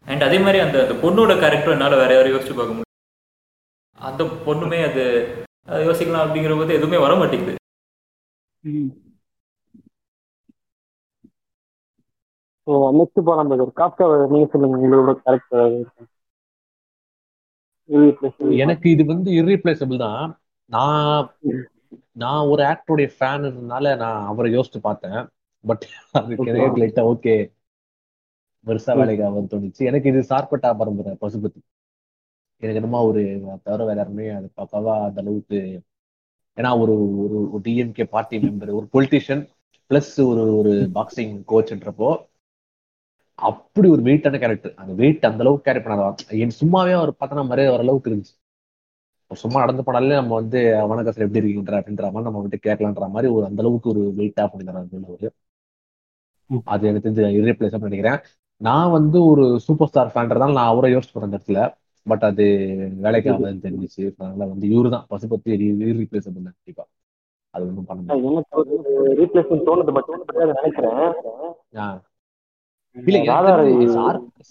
அண்ட் 0.06 0.26
அதே 0.28 0.38
மாதிரி 0.45 0.60
அந்த 0.66 0.78
அந்த 0.86 0.95
பொண்ணோட 1.04 1.34
கேரக்டர் 1.44 1.76
என்னால் 1.76 2.02
வேற 2.02 2.12
யாரும் 2.16 2.34
யோசிச்சு 2.36 2.56
பார்க்க 2.60 2.78
முடியும் 2.78 2.91
அந்த 3.98 4.24
பொண்ணுமே 4.48 4.80
அது 4.90 5.04
அதை 5.70 5.82
யோசிக்கலாம் 5.90 6.26
அப்படிங்கிற 6.26 6.56
போது 6.62 6.78
எதுவுமே 6.80 7.00
வர 7.06 7.14
மாட்டேங்குது 7.22 7.60
ஸோ 12.68 12.73
நெக்ஸ்ட் 12.98 13.26
போகலாம் 13.27 13.49
பிரதர் 13.49 13.80
காப்கா 13.80 14.06
நீங்க 14.34 14.48
சொல்லுங்க 14.53 14.80
உங்களோட 14.80 15.14
கேரக்டர் 15.23 15.73
எனக்கு 18.64 18.88
இது 18.95 19.03
வந்து 19.06 19.30
இர்ரீப்ளேசபிள் 19.40 20.03
தான். 20.06 20.23
நான் 20.72 21.26
நான் 22.22 22.48
ஒரு 22.52 22.61
ஆக்டருடைய 22.69 23.10
ஃபேன் 23.15 23.45
இருந்தனால 23.48 23.95
நான் 24.03 24.22
அவரை 24.31 24.49
யோசிச்சு 24.56 24.80
பார்த்தேன். 24.88 25.19
பட் 25.65 25.84
அது 26.19 26.38
லைட்டா 26.81 27.03
ஓகே 27.11 27.35
பெருசா 28.65 28.94
வேலைக்கு 28.99 29.23
அவர் 29.30 29.52
தோணுச்சு. 29.53 29.81
எனக்கு 29.90 30.10
இது 30.11 30.22
சார்பட்டா 30.31 30.69
பரம்பரை 30.81 31.14
பசுபதி 31.23 31.60
எனக்கு 32.64 32.80
என்னமோ 32.81 32.99
ஒரு 33.10 33.22
தவிர 33.65 33.81
வேற 33.88 33.98
யாருமே 34.02 34.27
அது 34.38 34.48
பக்காவா 34.60 34.94
அந்த 35.07 35.19
அளவுக்கு. 35.23 35.60
ஏன்னா 36.57 36.72
ஒரு 36.84 36.94
ஒரு 37.23 37.38
டிஎம்கே 37.65 38.06
பார்ட்டி 38.15 38.38
மெம்பர் 38.44 38.77
ஒரு 38.80 38.88
பொலிட்டிஷியன் 38.95 39.44
பிளஸ் 39.91 40.14
ஒரு 40.31 40.44
ஒரு 40.60 40.73
பாக்ஸிங் 40.98 41.34
கோச்ன்றப்போ 41.52 42.10
அப்படி 43.39 43.89
ஒரு 43.89 44.01
வெயிட்டான 44.01 44.39
கேரக்டர் 44.39 44.73
அந்த 44.76 44.93
வெயிட் 44.93 45.26
அந்த 45.26 45.41
அளவுக்கு 45.43 45.72
கேரி 45.72 45.84
பண்ணாத 45.85 46.39
என் 46.43 46.57
சும்மாவே 46.61 46.93
அவர் 46.93 47.11
பார்த்தனா 47.19 47.43
மாதிரியே 47.43 47.69
வர 47.69 47.81
அளவுக்கு 47.81 48.10
இருந்துச்சு. 48.11 48.34
சும்மா 49.31 49.60
நடந்து 49.60 49.84
போனாலே 49.85 50.14
நம்ம 50.14 50.34
வந்து 50.34 50.60
வணக்கம் 50.88 51.14
சார் 51.14 51.26
எப்படி 51.26 51.41
இருக்கீங்க 51.41 51.80
அப்படின்ற 51.80 52.03
மாதிரி 52.11 52.27
நம்ம 52.27 52.41
வந்து 52.41 52.60
கேட்கலான்ற 52.64 53.10
மாதிரி 53.10 53.34
ஒரு 53.34 53.45
அந்த 53.45 53.61
அளவுக்கு 53.64 53.89
ஒரு 53.89 54.01
வெயிட்டா 54.18 54.43
பண்ணிருந்தாரு 54.51 55.11
ஒரு 55.15 55.30
அது 56.64 56.88
எனக்கு 56.88 57.05
தெரிஞ்சு 57.05 57.39
இரேப்ளேஸ் 57.41 57.77
நினைக்கிறேன். 57.80 58.19
நான் 58.61 58.91
வந்து 58.91 59.26
ஒரு 59.26 59.60
சூப்பர் 59.60 59.88
ஸ்டார் 59.88 60.11
ஃபேன்றதால 60.15 60.53
நான் 60.57 60.72
அவரை 60.73 60.95
யோசிச்சு 60.95 61.14
போறேன் 61.14 61.31
இடத்துல. 61.31 61.60
பட் 62.05 62.23
அது 62.23 62.45
வேலைக்கு 62.95 63.30
ஆகாதுன்னு 63.31 63.65
தெரிஞ்சிச்சு. 63.68 64.03
அதனால 64.18 64.45
வந்து 64.51 64.68
இவரு 64.68 64.89
தான். 64.89 65.05
பசுபத்தி 65.10 65.57
ரீப்ளேசபிள் 65.99 66.47
கண்டிப்பா. 66.47 66.85
அது 67.53 67.68
ஒன்றும் 67.68 67.85
பண்ண 67.85 68.01
முடியாது. 68.01 68.23
நினைக்கிறேன். 70.53 71.99
இல்ல 72.95 73.20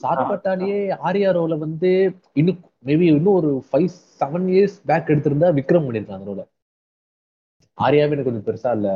சார்பட்டாலேயே 0.00 0.78
ஆரியா 1.08 1.30
ரோல 1.36 1.58
வந்து 1.58 1.90
இன்னும் 2.34 2.58
மேபி 2.86 3.06
இன்னும் 3.10 3.34
ஒரு 3.34 3.50
ஃபைவ் 3.68 3.88
செவன் 4.20 4.48
இயர்ஸ் 4.54 4.78
பேக் 4.86 5.12
எடுத்திருந்தா 5.12 5.50
விக்ரம் 5.58 5.86
பண்ணிருக்கான் 5.86 6.18
அந்த 6.18 6.30
ரோல. 6.30 6.42
ஆரியாவே 7.78 8.14
எனக்கு 8.14 8.28
கொஞ்சம் 8.28 8.46
பெருசா 8.48 8.72
இல்ல 8.72 8.88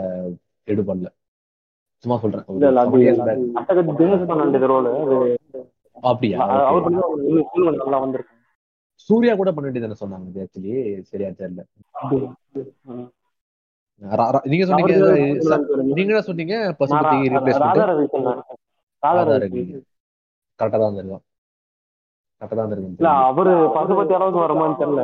எடுபடல. 0.68 1.08
சும்மா 2.04 2.16
சொல்றேன். 2.18 2.46
அப்படியா? 6.02 6.38
சூர்யா 9.10 9.32
கூட 9.34 9.50
பண்ண 9.52 9.66
வேண்டியது 9.68 10.02
சொன்னாங்க 10.02 10.42
ஆக்சுவலி 10.44 10.74
சரியா 11.10 11.30
தெரியல. 11.38 11.62
நீங்க 14.50 14.64
சொன்னீங்க 14.68 14.94
நீங்க 15.98 16.14
சொன்னீங்க 16.28 16.54
கரெக்டா 19.02 19.22
தான் 19.24 19.40
இருக்கும் 19.40 21.22
கரெக்டா 22.42 22.56
தான் 22.56 22.72
இல்ல 22.72 22.76
இருக்கும் 22.76 23.08
அவரு 23.26 23.52
பசுபதி 23.76 24.14
அளவுக்கு 24.16 24.42
வருமான்னு 24.42 24.80
தெரியல. 24.80 25.02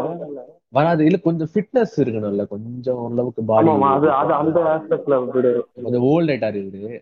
வராது. 0.73 1.03
இல்ல 1.09 1.19
கொஞ்சம் 1.25 1.51
ஃபிட்னஸ் 1.53 1.95
இருக்கணும்ல. 2.03 2.45
கொஞ்சம் 2.53 2.99
ஓரளவுக்கு 3.03 3.43
பாடி 3.51 3.71
ஆமா 3.73 3.89
அது 3.97 4.09
அது 4.21 4.33
அந்த 4.37 4.59
ஆஸ்பெக்ட்ல 4.73 5.17
விடு 5.27 5.51
கொஞ்சம் 5.79 6.07
ஓல்ட் 6.11 6.33
ஆயிட்டாரு 6.33 6.61
இவரு. 6.63 6.93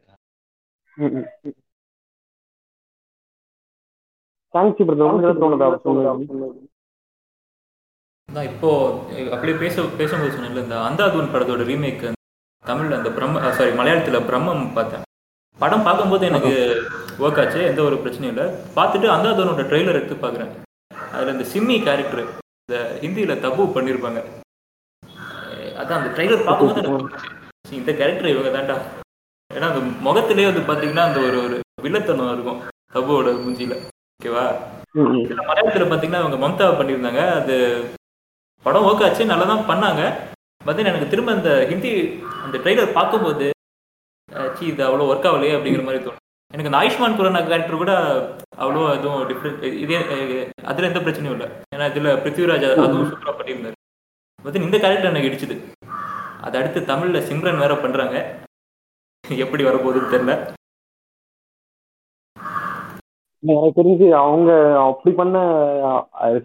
தேங்க்ஸ் 4.55 4.81
பிரதர் 4.81 5.07
உங்களுக்கு 5.07 5.29
ஏதாவது 5.29 5.43
தோணுதா? 5.43 5.67
அவர் 5.69 5.83
சொன்னது 5.85 6.69
தான் 8.29 8.49
இப்போ 8.51 8.71
அப்படியே 9.35 9.55
பேச 9.63 9.85
பேசும்போது 10.01 10.35
சொன்னேன்ல 10.35 10.65
இந்த 10.65 10.77
அந்தாதூன் 10.89 11.33
படத்தோட 11.33 11.63
ரீமேக் 11.71 12.05
தமிழ்ல 12.65 12.99
அந்த 12.99 13.11
பிரம்ம 13.17 13.53
சாரி 13.59 13.73
மலையாளத்துல 13.79 14.19
பிரம்மம் 14.29 14.65
பார்த்தேன். 14.77 15.05
படம் 15.63 15.87
பார்க்கும்போது 15.87 16.25
எனக்கு 16.31 16.53
ஒர்க் 17.25 17.41
ஆச்சு 17.43 17.61
எந்த 17.71 17.81
ஒரு 17.89 17.97
பிரச்சனையும் 18.03 18.33
இல்லை. 18.35 18.47
பார்த்துட்டு 18.77 19.09
அந்தாதூனோட 19.15 19.65
ட்ரெய்லர் 19.71 19.99
எடுத்து 19.99 20.17
பார்க்குறேன். 20.23 20.53
அதில் 21.15 21.35
இந்த 21.35 21.47
சிம்மி 21.53 21.77
கேரக்டர் 21.89 22.23
இந்த 22.63 22.77
ஹிந்தியில 23.03 23.35
தப்பு 23.45 23.65
பண்ணியிருப்பாங்க 23.77 24.21
அதான் 25.81 25.99
அந்த 26.01 26.11
ட்ரெய்லர் 26.17 26.47
பார்க்கும்போது 26.49 26.81
எனக்கு 26.83 27.77
இந்த 27.81 27.93
கேரக்டர் 28.01 28.33
இவங்க 28.33 28.51
தான்டா. 28.57 28.77
ஏன்னா 29.51 29.69
அந்த 29.71 29.81
முகத்திலே 30.07 30.49
வந்து 30.51 30.63
பார்த்தீங்கன்னா 30.69 31.07
அந்த 31.09 31.21
ஒரு 31.29 31.39
ஒரு 31.45 31.57
வில்லத்தனம் 31.85 32.33
இருக்கும் 32.35 32.61
தபுவோட 32.95 33.31
மூஞ்சியில. 33.45 33.75
ஓகேவா? 34.17 34.45
இதுல 35.25 35.43
மலையாளத்துல 35.49 35.87
பாத்தீங்கன்னா 35.91 36.23
அவங்க 36.23 36.39
மம்தா 36.45 36.67
பண்ணியிருந்தாங்க. 36.81 37.23
அது 37.39 37.55
படம் 38.65 38.87
ஒர்க் 38.89 39.05
ஆச்சு 39.07 39.33
நல்லா 39.33 39.47
தான் 39.53 39.69
பண்ணாங்க. 39.71 40.03
பார்த்தீங்கன்னா 40.65 40.93
எனக்கு 40.95 41.13
திரும்ப 41.13 41.33
அந்த 41.39 41.53
ஹிந்தி 41.71 41.93
அந்த 42.45 42.57
ட்ரெய்லர் 42.65 42.97
பார்க்கும்போது 42.99 43.47
சீ 44.57 44.65
இது 44.73 44.83
அவ்வளோ 44.89 45.07
ஒர்க் 45.13 45.29
ஆகலையே 45.31 45.55
அப்படிங்கிற 45.57 45.85
மாதிரி 45.87 46.03
தோணும். 46.05 46.25
எனக்கு 46.53 46.71
அந்த 46.71 46.81
ஆயுஷ்மான் 46.83 47.17
குரானா 47.19 47.41
கேரக்டர் 47.49 47.83
கூட 47.83 47.93
அவ்வளோ 48.63 48.85
எதுவும் 48.97 49.27
டிஃப்ரெண்ட் 49.31 49.65
இதே 49.83 49.99
அதில் 50.15 50.39
அதுல 50.71 50.89
எந்த 50.91 51.01
பிரச்சனையும் 51.07 51.37
இல்லை. 51.37 51.49
ஏன்னா 51.75 51.89
இதுல 51.93 52.15
பிருத்திவிராஜ் 52.23 52.67
அதுவும் 52.85 53.11
சூப்பராக 53.11 53.35
பண்ணியிருந்தார். 53.41 53.77
பார்த்து 54.45 54.65
இந்த 54.67 54.77
கேரக்டர் 54.85 55.13
எனக்கு 55.13 55.31
இடிச்சுது. 55.31 55.57
அது 56.47 56.59
அடுத்து 56.61 56.81
தமிழ்ல 56.93 57.21
சிம்ரன் 57.29 57.63
வேற 57.65 57.75
பண்றாங்க. 57.85 58.17
எப்படி 59.45 59.63
வரப்போகுதுன்னு 59.69 60.15
தெரியல. 60.15 60.35
எனக்கு 63.43 63.77
தெரிஞ்சு 63.77 64.07
அவங்க 64.23 64.51
அப்படி 64.87 65.13
பண்ண 65.19 65.37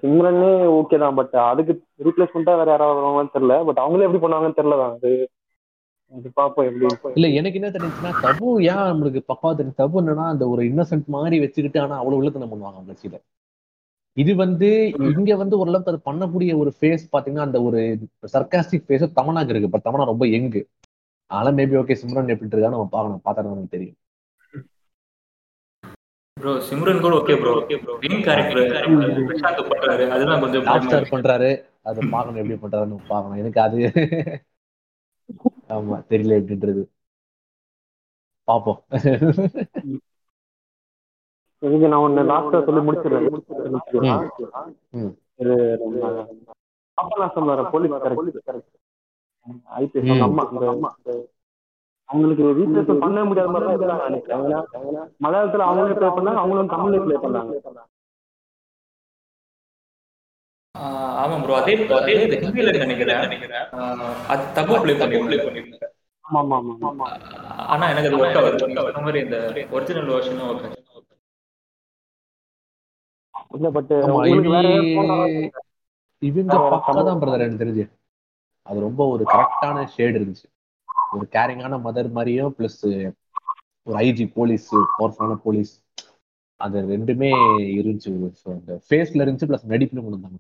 சிம்ரன்னே 0.02 0.52
ஓகே 0.76 0.98
தான் 1.04 1.18
பட் 1.20 1.34
அதுக்கு 1.50 1.74
ரீப்ளேஸ்மெண்டா 2.08 2.54
வேற 2.60 2.70
யாராவது 2.74 3.00
வருவாங்கன்னு 3.00 3.36
தெரியல. 3.36 3.56
பட் 3.70 3.82
அவங்களே 3.84 4.08
எப்படி 4.08 4.22
பண்ணுவாங்கன்னு 4.24 4.60
தெரில 4.60 4.78
தான் 4.82 4.96
அது 4.98 5.12
இல்ல 7.18 7.28
எனக்கு 7.40 7.60
என்ன 7.60 7.70
தெரிஞ்சுன்னா 7.76 8.12
தபு 8.26 8.50
ஏன் 8.72 8.84
நம்மளுக்கு 8.90 9.22
பக்கா 9.32 9.50
தெரியும் 9.60 9.80
தபு 9.82 10.00
என்னன்னா 10.02 10.26
அந்த 10.34 10.44
ஒரு 10.54 10.62
இன்னசென்ட் 10.72 11.08
மாதிரி 11.16 11.38
வச்சுக்கிட்டு 11.44 11.80
ஆனா 11.84 11.96
அவ்வளவு 12.02 12.20
உள்ளத்தனம் 12.20 12.52
பண்ணுவாங்க 12.52 12.86
கட்சியில. 12.90 13.18
இது 14.18 14.32
வந்து 14.44 14.70
இங்க 15.10 15.36
வந்து 15.42 15.56
ஓரளவுக்கு 15.62 15.92
அது 15.94 16.00
பண்ணக்கூடிய 16.10 16.52
ஒரு 16.62 16.72
ஃபேஸ் 16.78 17.04
பாத்தீங்கன்னா 17.14 17.48
அந்த 17.48 17.60
ஒரு 17.68 17.80
சர்காஸ்டிக் 18.36 18.88
ஃபேஸ் 18.88 19.06
தமனாக்கு 19.20 19.54
இருக்கு. 19.54 19.72
பட் 19.74 19.86
தமனா 19.88 20.06
ரொம்ப 20.12 20.26
யங்கு. 20.36 20.62
அதனால 21.32 21.52
மேபி 21.60 21.76
ஓகே 21.82 21.98
சிம்ரன் 22.02 22.34
எப்படி 22.34 22.50
இருக்கான்னு 22.54 22.78
நம்ம 22.78 22.90
பார்க்கணும். 22.96 23.24
பார்த்தா 23.26 23.46
நமக்கு 23.48 23.76
தெரியும். 23.76 23.98
ப்ரோ 26.38 26.54
சிம்ரன் 26.70 27.04
கூட 27.04 27.14
okay 27.20 27.36
bro 27.42 27.52
okay 27.60 27.76
bro 27.84 27.94
main 28.02 28.24
character 28.26 28.66
Prashanth 29.30 29.70
பண்றாரு. 29.74 30.06
அதெல்லாம் 30.16 30.42
கொஞ்சம் 30.44 30.66
பண்றாரு. 31.14 31.52
அதை 31.90 32.02
பார்க்கணும் 32.16 32.42
எப்படி 32.42 32.58
பண்றாருன்னு 32.64 32.98
பார்க்கணும். 33.14 33.40
எனக்கு 33.44 33.62
அது 33.68 33.80
ஆமா 35.70 35.98
தெரியல 36.10 36.40
எப்படின்றது. 36.40 36.84
பாப்போம். 38.48 38.80
இதுக்கு 41.62 41.88
நான் 41.88 42.04
ஒண்ணு 42.06 42.24
லாஸ்டா 42.26 42.60
சொல்லி 42.66 42.82
முடிச்சிடுறேன். 42.82 43.28
பாபநாசம் 46.98 47.50
வர 47.50 47.62
போலீஸ் 47.72 47.96
ஐபிஎஸ். 49.78 50.12
அம்மா 50.26 50.44
அம்மா 50.70 50.90
அவங்களுக்கு 52.10 52.44
ரீப்ளேஸ் 52.58 52.90
பண்ண 53.04 53.20
முடியாத 53.26 53.52
மாதிரி 53.52 53.68
மலையாளத்துல 55.24 55.66
அவங்களே 55.68 55.96
ப்ளே 55.96 56.10
பண்ணாங்க 56.18 56.42
அவங்களும் 56.42 56.74
தமிழ்ல 56.74 57.00
ப்ளே 57.06 57.18
பண்ணாங்க 57.24 57.54
ஆமா 61.22 61.36
ப்ரோ 61.42 61.56
அதே 61.60 61.74
அதே 61.98 62.14
ஹிந்தியில 62.36 62.72
நினைக்கிறேன்? 62.84 63.24
அது 64.30 64.44
தப்பு 64.58 65.24
ப்ளே 65.24 65.38
பண்ணிருந்தேன் 65.42 65.94
ஆமா 66.26 66.40
ஆமா 66.42 66.60
ஆமா 66.60 66.88
ஆமா 66.90 67.08
ஆனா 67.74 67.86
எனக்கு 67.94 68.10
அது 68.10 68.20
ஒர்க் 68.22 68.38
ஆகுது. 68.40 68.60
சொன்ன 68.88 69.06
மாதிரி 69.06 69.20
இந்த 69.26 69.38
ஒரிஜினல் 69.72 70.12
வெர்ஷனும் 70.12 70.48
ஒர்க் 70.50 70.66
ஆச்சு 70.66 70.82
இல்ல 73.56 73.70
பட்? 73.72 73.90
இவங்க 76.22 76.56
பக்கா 76.72 77.00
தான் 77.02 77.22
பிரதர் 77.22 77.44
எனக்கு 77.44 77.62
தெரிஞ்சு. 77.62 77.86
அது 78.68 78.78
ரொம்ப 78.80 79.02
ஒரு 79.10 79.24
கரெக்டான 79.32 79.86
ஷேடு 79.94 80.18
இருந்துச்சு. 80.20 80.48
ஒரு 81.12 81.26
கேரிங்கான 81.32 81.80
மதர் 81.84 82.10
மாதிரியும் 82.12 82.56
பிளஸ் 82.58 82.80
ஒரு 83.88 83.96
ஐஜி 84.02 84.26
போலீஸ் 84.34 84.68
பவர்ஃபுல்லான 84.92 85.38
போலீஸ் 85.44 85.74
அது 86.60 86.78
ரெண்டுமே 86.90 87.30
இருந்துச்சு. 87.76 88.12
அந்த 88.56 88.74
ஃபேஸ்ல 88.88 89.24
இருந்துச்சு 89.24 89.50
பிளஸ் 89.50 89.72
நடிப்புல 89.74 90.00
கொண்டு 90.00 90.18
வந்தாங்க. 90.18 90.40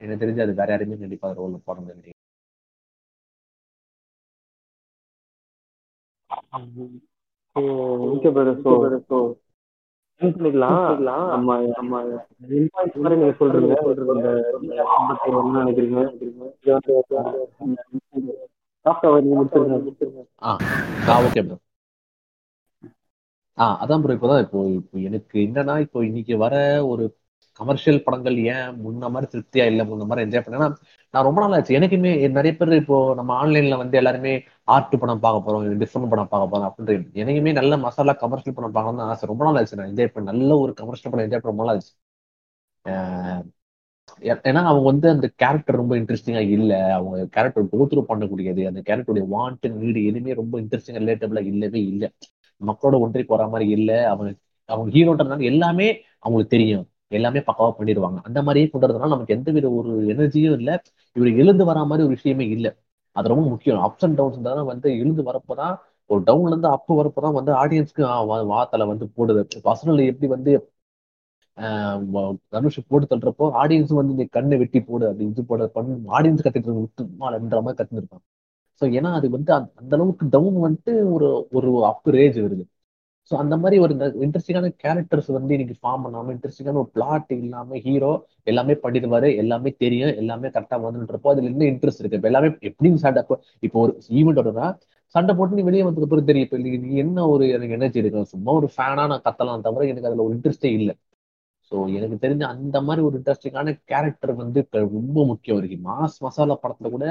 எனக்கு 0.00 0.22
தெரிஞ்சு 0.22 0.44
அது 0.44 0.54
வேற 0.58 0.68
யாருமே 0.74 1.00
நடிப்பா 1.02 1.30
ரோல் 1.36 1.56
போட 1.62 1.78
ஓகே 8.08 8.30
பிரதர் 8.34 8.62
ஸோ 8.64 8.72
ஸோ 9.08 9.18
பண்ணிக்கலாம் 10.20 10.80
நம்ம 11.32 11.48
நம்ம 11.72 11.92
மாதிரி 12.74 13.14
நீங்க 13.14 13.28
சொல்றீங்க. 13.34 13.74
சொல்றீங்க. 13.82 14.26
நினைக்கிறீங்க. 15.58 16.00
ஆ 20.42 20.52
ஓகே 21.22 21.42
ப்ரோ 21.42 21.56
ஆ 23.58 23.66
அதான் 23.82 24.02
ப்ரோ 24.02 24.14
இப்போதான் 24.16 24.42
இப்போ 24.44 24.58
இப்போ 24.74 24.96
எனக்கு 25.08 25.36
என்னன்னா 25.44 25.74
இப்போ 25.84 25.98
இன்னைக்கு 26.08 26.34
வர 26.42 26.54
ஒரு 26.90 27.04
கமர்ஷியல் 27.58 28.02
படங்கள் 28.02 28.36
ஏன் 28.52 28.68
முன்ன 28.84 29.10
மாதிரி 29.14 29.28
திருப்தியா 29.34 29.64
இல்லை 29.70 29.84
முன்ன 29.90 30.06
மாதிரி 30.10 30.24
என்ஜாய் 30.26 30.44
பண்ணேன்னா 30.46 30.68
நான் 31.14 31.26
ரொம்ப 31.28 31.40
நாள் 31.42 31.54
ஆச்சு. 31.58 31.78
எனக்குமே 31.78 32.12
நிறைய 32.36 32.52
பேர் 32.56 32.72
இப்போ 32.80 32.96
நம்ம 33.18 33.32
ஆன்லைன்ல 33.40 33.76
வந்து 33.82 33.96
எல்லாருமே 34.00 34.32
ஆர்ட் 34.74 34.98
படம் 35.02 35.22
பார்க்க 35.24 35.46
போறோம் 35.46 35.64
டிஃப்ரெண்ட் 35.82 36.12
படம் 36.14 36.30
பார்க்க 36.34 36.52
போறோம் 36.52 36.68
அப்படின்ற 36.68 36.94
எனக்குமே 37.22 37.52
நல்ல 37.60 37.76
மசாலா 37.86 38.14
கமர்ஷியல் 38.24 38.56
படம் 38.58 38.76
பார்க்கணும்னு 38.76 39.08
ஆசை. 39.10 39.28
ரொம்ப 39.32 39.44
நாள் 39.48 39.58
ஆச்சு 39.62 39.78
நான் 39.80 39.90
என்ஜாய் 39.92 40.14
பண்ண. 40.16 40.26
நல்ல 40.32 40.58
ஒரு 40.64 40.74
கமர்ஷியல் 40.82 41.12
படம் 41.14 41.26
என்ஜாய் 41.26 41.42
பண்ண 41.42 41.52
ரொம்ப 41.52 41.64
நாள் 41.64 41.74
ஆச்சு. 41.74 41.92
ஆஹ் 42.84 43.44
ஏன்னா 44.48 44.60
அவங்க 44.70 44.84
வந்து 44.90 45.06
அந்த 45.14 45.26
கேரக்டர் 45.42 45.78
ரொம்ப 45.80 45.94
இன்ட்ரெஸ்டிங்கா 45.96 46.42
இல்ல. 46.56 46.72
அவங்க 46.94 47.26
கேரக்டர் 47.36 47.64
கோத்ரூ 47.72 48.02
பண்ணக்கூடியது 48.10 48.62
அந்த 48.70 48.80
கேரக்டருடைய 48.88 49.24
வாண்ட் 49.34 49.66
நீடு 49.82 50.00
எதுவுமே 50.10 50.32
ரொம்ப 50.40 50.54
இன்ட்ரெஸ்டிங்கா 50.60 51.02
ரிலேட்டபிளா 51.04 51.42
இல்லவே 51.52 51.80
இல்லை. 51.92 52.08
மக்களோட 52.60 52.96
ஒன்றிக்கு 53.04 53.34
வர 53.36 53.46
மாதிரி 53.48 53.70
இல்ல. 53.70 53.90
அவங்க 54.10 54.30
அவங்க 54.68 54.90
ஹீரோன்றதுனால 54.96 55.42
எல்லாமே 55.52 55.88
அவங்களுக்கு 56.18 56.56
தெரியும். 56.56 56.86
எல்லாமே 57.08 57.38
பக்காவா 57.38 57.72
பண்ணிடுவாங்க. 57.78 58.18
அந்த 58.22 58.42
மாதிரியே 58.42 58.68
கொண்டு 58.70 58.98
நமக்கு 58.98 59.34
எந்த 59.34 59.52
வித 59.52 59.70
ஒரு 59.70 59.90
எனர்ஜியும் 60.06 60.52
இல்லை. 60.52 60.78
இவர் 61.12 61.28
எழுந்து 61.28 61.62
வரா 61.64 61.74
மாதிரி 61.74 61.92
ஒரு 61.92 62.08
விஷயமே 62.08 62.48
இல்லை. 62.48 62.72
அது 63.12 63.28
ரொம்ப 63.28 63.48
முக்கியம். 63.48 63.78
அப்ஸ் 63.78 64.04
அண்ட் 64.04 64.14
டவுன்ஸ் 64.14 64.42
தான் 64.42 64.64
வந்து 64.64 64.98
எழுந்து 64.98 65.22
வரப்போதான் 65.22 65.76
ஒரு 66.06 66.20
டவுன்ல 66.26 66.46
இருந்து 66.46 66.68
அப் 66.68 66.92
வரப்போதான் 66.92 67.32
வந்து 67.32 67.52
ஆடியன்ஸ்க்கு 67.52 68.00
வாத்தல 68.00 68.86
வந்து 68.86 69.10
போடுது. 69.16 69.44
பர்சனல் 69.64 70.06
எப்படி 70.06 70.26
வந்து 70.26 70.72
ஆஹ் 71.56 72.04
வ- 72.12 72.36
தனுஷ் 72.48 72.80
போட்டு 72.88 73.16
தள்ளுறப்போ 73.16 73.50
ஆடியன்ஸ் 73.52 73.94
வந்து 73.94 74.14
நீ 74.14 74.24
கண்ணை 74.24 74.58
வெட்டி 74.58 74.80
போடு 74.80 75.06
அப்படி 75.08 75.28
இது 75.28 75.44
போட 75.44 75.66
பண்ணு 75.66 76.00
ஆடியன்ஸ் 76.18 76.46
கத்திட்டு 76.46 76.84
விட்டுமாலன்ற 76.84 77.62
மாதிரி 77.62 77.76
கத்துருப்பாங்க. 77.78 78.24
ஸோ 78.80 78.84
ஏன்னா 78.84 79.12
அது 79.14 79.30
வந்து 79.30 79.52
அந்த 79.52 79.70
அந்த 79.74 79.96
அளவுக்கு 79.96 80.28
டவுன் 80.28 80.56
வந்துட்டு 80.62 81.10
ஒரு 81.12 81.48
ஒரு 81.50 81.86
அப் 81.86 82.08
ரேஜ் 82.08 82.38
வருது. 82.44 82.64
ஸோ 83.30 83.34
அந்த 83.34 83.54
மாதிரி 83.56 83.76
ஒரு 83.82 83.94
இன்ட்ரெஸ்டிங்கான 84.24 84.68
கேரக்டர்ஸ் 84.84 85.30
வந்து 85.36 85.54
இன்னைக்கு 85.56 85.74
ஃபார்ம் 85.82 86.02
பண்ணாமல் 86.04 86.34
இன்ட்ரெஸ்டிங்கான 86.36 86.80
ஒரு 86.82 86.90
பிளாட் 86.94 87.32
இல்லாமல் 87.36 87.80
ஹீரோ 87.86 88.12
எல்லாமே 88.44 88.74
பண்ணிடுவாரு 88.84 89.36
எல்லாமே 89.36 89.70
தெரியும் 89.78 90.14
எல்லாமே 90.22 90.48
கரெக்டாக 90.48 90.84
வந்துட்டுருப்போம் 90.86 91.32
அதுல 91.34 91.50
என்ன 91.52 91.64
இன்ட்ரெஸ்ட் 91.72 92.00
இருக்கு? 92.02 92.28
எல்லாமே 92.30 92.48
எப்படியும் 92.70 93.00
சண்டை 93.04 93.22
இப்போ 93.22 93.36
இப்போ 93.66 93.78
ஒரு 93.84 93.92
ஈவெண்ட்டோட 94.20 94.52
சண்டை 95.14 95.32
போட்டு 95.34 95.56
நீ 95.58 95.62
வெளியே 95.68 95.82
வந்ததுக்கு 95.84 96.08
அப்புறம் 96.08 96.28
தெரியும் 96.30 96.46
இப்போ 96.46 96.58
நீ 96.86 96.94
என்ன 97.04 97.26
ஒரு 97.28 97.44
எனக்கு 97.48 97.76
எனர்ஜி 97.78 97.98
இருக்கு? 98.02 98.24
சும்மா 98.34 98.50
ஒரு 98.58 98.68
ஃபேனா 98.76 99.04
நான் 99.12 99.24
கத்தலாம் 99.28 99.66
தவிர 99.66 99.86
எனக்கு 99.90 100.08
அதில் 100.10 100.24
ஒரு 100.26 100.34
இன்ட்ரெஸ்டே 100.36 100.70
இல்லை. 100.80 100.94
ஸோ 101.72 101.76
எனக்கு 101.96 102.16
தெரிஞ்ச 102.24 102.42
அந்த 102.54 102.76
மாதிரி 102.86 103.02
ஒரு 103.06 103.16
இன்ட்ரெஸ்டிங்கான 103.20 103.74
கேரக்டர் 103.90 104.32
வந்து 104.34 104.60
ரொம்ப 104.72 105.24
முக்கியம். 105.32 105.58
இருக்கு 105.60 105.78
மாஸ் 105.88 106.16
மசாலா 106.26 106.56
படத்துல 106.62 106.90
கூட 106.96 107.06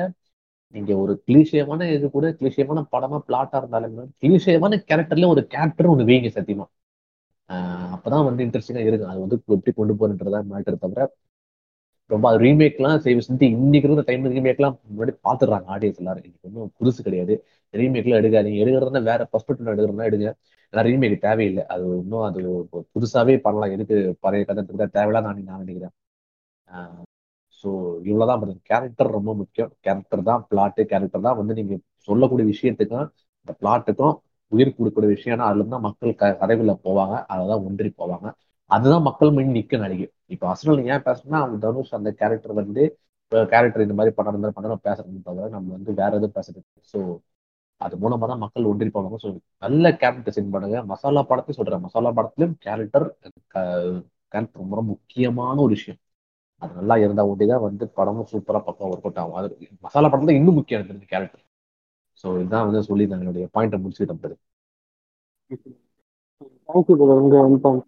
நீங்க 0.73 0.91
ஒரு 0.97 1.13
கிளீஷேவான 1.27 1.87
இது 1.93 2.07
கூட 2.09 2.27
கிளீஷேவான 2.39 2.83
படமா 2.93 3.17
பிளாட்டா 3.27 3.57
இருந்தாலும் 3.57 3.93
கிளீஷேவான 4.23 4.79
கேரக்டர்ல 4.89 5.27
ஒரு 5.27 5.43
கேரக்டர் 5.47 5.91
ஒன்று 5.93 6.09
வீங்க 6.09 6.29
சத்தியமா. 6.37 6.65
அப்பதான் 7.95 8.25
வந்து 8.27 8.45
இன்ட்ரெஸ்டிங்கா 8.45 8.83
இருக்கும். 8.87 9.11
அது 9.11 9.19
வந்து 9.19 9.37
எப்படி 9.55 9.73
கொண்டு 9.73 9.93
போறன்றதா 9.99 10.41
மேட்டர் 10.51 10.83
தவிர 10.85 11.01
ரொம்ப 12.09 12.27
ரீமேக்லாம் 12.37 13.01
செய்வ 13.05 13.21
செஞ்சு 13.25 13.45
இன்னைக்கு 13.55 13.87
இருந்த 13.87 14.03
டைம் 14.09 14.25
ரீமேக்லாம் 14.35 14.75
முன்னாடி 14.89 15.13
பாத்துடுறாங்க 15.27 15.67
ஆடியன்ஸ் 15.75 15.99
எல்லாரும். 16.01 16.25
இன்னைக்கு 16.27 16.47
ஒன்றும் 16.49 16.71
புதுசு 16.79 16.99
கிடையாது. 17.07 17.33
ரீமேக்லாம் 17.73 18.19
எடுக்காதீங்க. 18.21 18.61
எடுக்கிறதா 18.63 19.01
வேற 19.09 19.21
பர்ஸ்பெக்டிவ்ல 19.33 19.73
எடுக்கிறதா 19.73 20.07
எடுங்க. 20.11 20.29
ஏன்னா 20.73 20.83
ரீமேக் 20.89 21.25
தேவையில்லை. 21.27 21.63
அது 21.73 21.85
இன்னும் 22.01 22.25
அது 22.29 22.41
புதுசாவே 22.95 23.37
பண்ணலாம். 23.45 23.73
எதுக்கு 23.77 23.97
பழைய 24.25 24.45
கதை 24.45 24.63
தேவையில்லாம் 24.97 25.27
நான் 25.27 25.43
நான் 25.43 25.63
நினைக்கிறேன். 25.65 25.95
ஸோ 27.63 27.69
இவ்வளோதான் 28.09 28.39
பாருங்க 28.41 28.61
கேரக்டர் 28.71 29.09
ரொம்ப 29.17 29.31
முக்கியம். 29.41 29.71
கேரக்டர் 29.85 30.23
தான் 30.29 30.41
பிளாட்டு 30.49 30.81
கேரக்டர் 30.91 31.25
தான். 31.27 31.37
வந்து 31.41 31.53
நீங்கள் 31.59 31.81
சொல்லக்கூடிய 32.07 32.45
விஷயத்துக்கும் 32.53 33.07
இந்த 33.47 33.53
பிளாட்டுக்கும் 33.61 34.15
உயிர் 34.51 34.75
கொடுக்கக்கூடிய 34.75 35.11
விஷயம்னா 35.15 35.47
அதுல 35.49 35.63
இருந்தா 35.63 35.79
மக்கள் 35.87 36.11
க 36.21 36.29
கதைக்குள்ள 36.41 36.73
போவாங்க. 36.87 37.15
அததான் 37.33 37.63
ஒன்றி 37.69 37.89
போவாங்க. 38.01 38.27
அதுதான் 38.69 39.05
மக்கள் 39.09 39.33
மணி 39.35 39.49
நிற்க 39.57 39.75
நடிகை 39.83 40.05
இப்போ 40.33 40.45
அசனல் 40.53 40.81
ஏன் 40.93 41.05
பேசணும்னா 41.07 41.39
அவங்க 41.43 41.57
தனுஷ் 41.65 41.97
அந்த 41.99 42.09
கேரக்டர் 42.21 42.53
வந்து 42.61 42.83
கேரக்டர் 43.53 43.85
இந்த 43.85 43.95
மாதிரி 43.99 44.11
பண்ண 44.17 44.37
மாதிரி 44.41 44.55
பண்ணணும் 44.57 44.83
பேசுறது 44.87 45.19
தவிர 45.29 45.47
நம்ம 45.55 45.71
வந்து 45.77 45.91
வேற 46.01 46.11
எதுவும் 46.19 46.35
பேசுறது 46.37 46.61
ஸோ 46.93 46.99
அது 47.81 47.95
மூலமா 48.03 48.27
தான் 48.31 48.41
மக்கள் 48.43 48.69
ஒன்றி 48.71 48.89
போவாங்க 48.95 49.17
ஸோ 49.23 49.29
நல்ல 49.65 49.85
கேரக்டர் 50.01 50.35
சென்ட் 50.37 50.53
பண்ணுங்க. 50.55 50.77
மசாலா 50.91 51.21
படத்தையும் 51.31 51.59
சொல்றேன். 51.59 51.83
மசாலா 51.87 52.11
படத்துலயும் 52.19 52.55
கேரக்டர் 52.65 53.05
கேரக்டர் 53.55 54.59
ரொம்ப 54.61 54.73
ரொம்ப 54.79 54.89
முக்கியமான 54.93 55.55
ஒரு 55.65 55.73
விஷயம். 55.77 55.99
அது 56.61 56.71
நல்லா 56.77 56.95
இருந்தா 57.03 57.23
ஒண்டிதான் 57.31 57.65
வந்து 57.65 57.85
படமும் 57.97 58.29
சூப்பரா 58.31 58.59
பக்கம் 58.67 58.89
ஒர்க் 58.91 59.05
அவுட் 59.05 59.19
ஆகும். 59.21 59.37
அது 59.39 59.47
மசாலா 59.85 60.09
படம் 60.11 60.29
தான் 60.29 60.39
இன்னும் 60.39 60.57
முக்கியம் 60.59 60.79
எனக்கு 60.79 60.91
தெரிஞ்ச 60.93 61.07
கேரக்டர் 61.13 61.43
ஸோ 62.23 62.27
இதுதான் 62.37 62.65
வந்து 62.67 62.81
சொல்லி 62.89 63.05
நான் 63.09 63.21
என்னுடைய 63.23 63.47
பாயிண்ட்டை 63.55 63.79
முடிச்சுக்கிட்டேன் 63.81 64.37
இன்ஃபார்ம் 67.51 67.81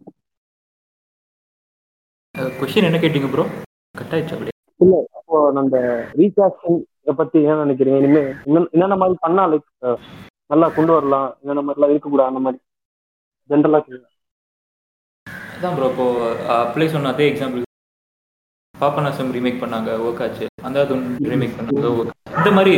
கொஸ்டின் 2.58 2.88
என்ன 2.90 3.00
கேட்டீங்க 3.04 3.30
ப்ரோ 3.34 3.46
கட் 3.96 4.14
ஆயிடுச்சு 4.14 4.36
அப்படியே? 4.36 4.54
இல்ல 4.82 4.96
அப்போ 5.18 5.38
நம்ம 5.58 5.74
ரீகாஸ்டிங் 6.20 6.80
இதை 7.02 7.14
பத்தி 7.22 7.38
ஏன் 7.50 7.62
நினைக்கிறீங்க? 7.64 7.98
இனிமே 8.02 8.22
என்னென்ன 8.74 8.98
மாதிரி 9.02 9.18
பண்ணா 9.26 9.44
லைக் 9.52 9.68
நல்லா 10.50 10.68
கொண்டு 10.78 10.92
வரலாம்? 10.96 11.30
என்னென்ன 11.42 11.64
மாதிரிலாம் 11.66 11.92
இருக்கக்கூடாது? 11.94 12.32
அந்த 12.32 12.42
மாதிரி. 12.46 12.60
ஜென்ரலா 13.50 13.80
அதான் 15.56 15.76
ப்ரோ 15.78 15.88
இப்போ 15.92 16.06
அப்ளை 16.58 16.88
சொன்ன 16.94 17.12
அதே 17.14 17.26
எக்ஸாம்பிள் 17.32 17.64
பாபநாசம் 18.80 19.34
ரீமேக் 19.36 19.62
பண்ணாங்க 19.64 19.92
ஒர்க் 20.06 20.24
ஆச்சு 20.26 20.46
அந்த 20.68 20.84
ரீமேக் 21.32 21.58
பண்ணாங்க 21.58 22.14
இந்த 22.40 22.52
மாதிரி 22.58 22.74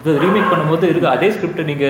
இது 0.00 0.12
ரீமேக் 0.24 0.52
பண்ணும்போது 0.52 0.90
இருக்க 0.92 1.08
அதே 1.10 1.28
ஸ்கிரிப்டை 1.34 1.66
நீங்க 1.70 1.86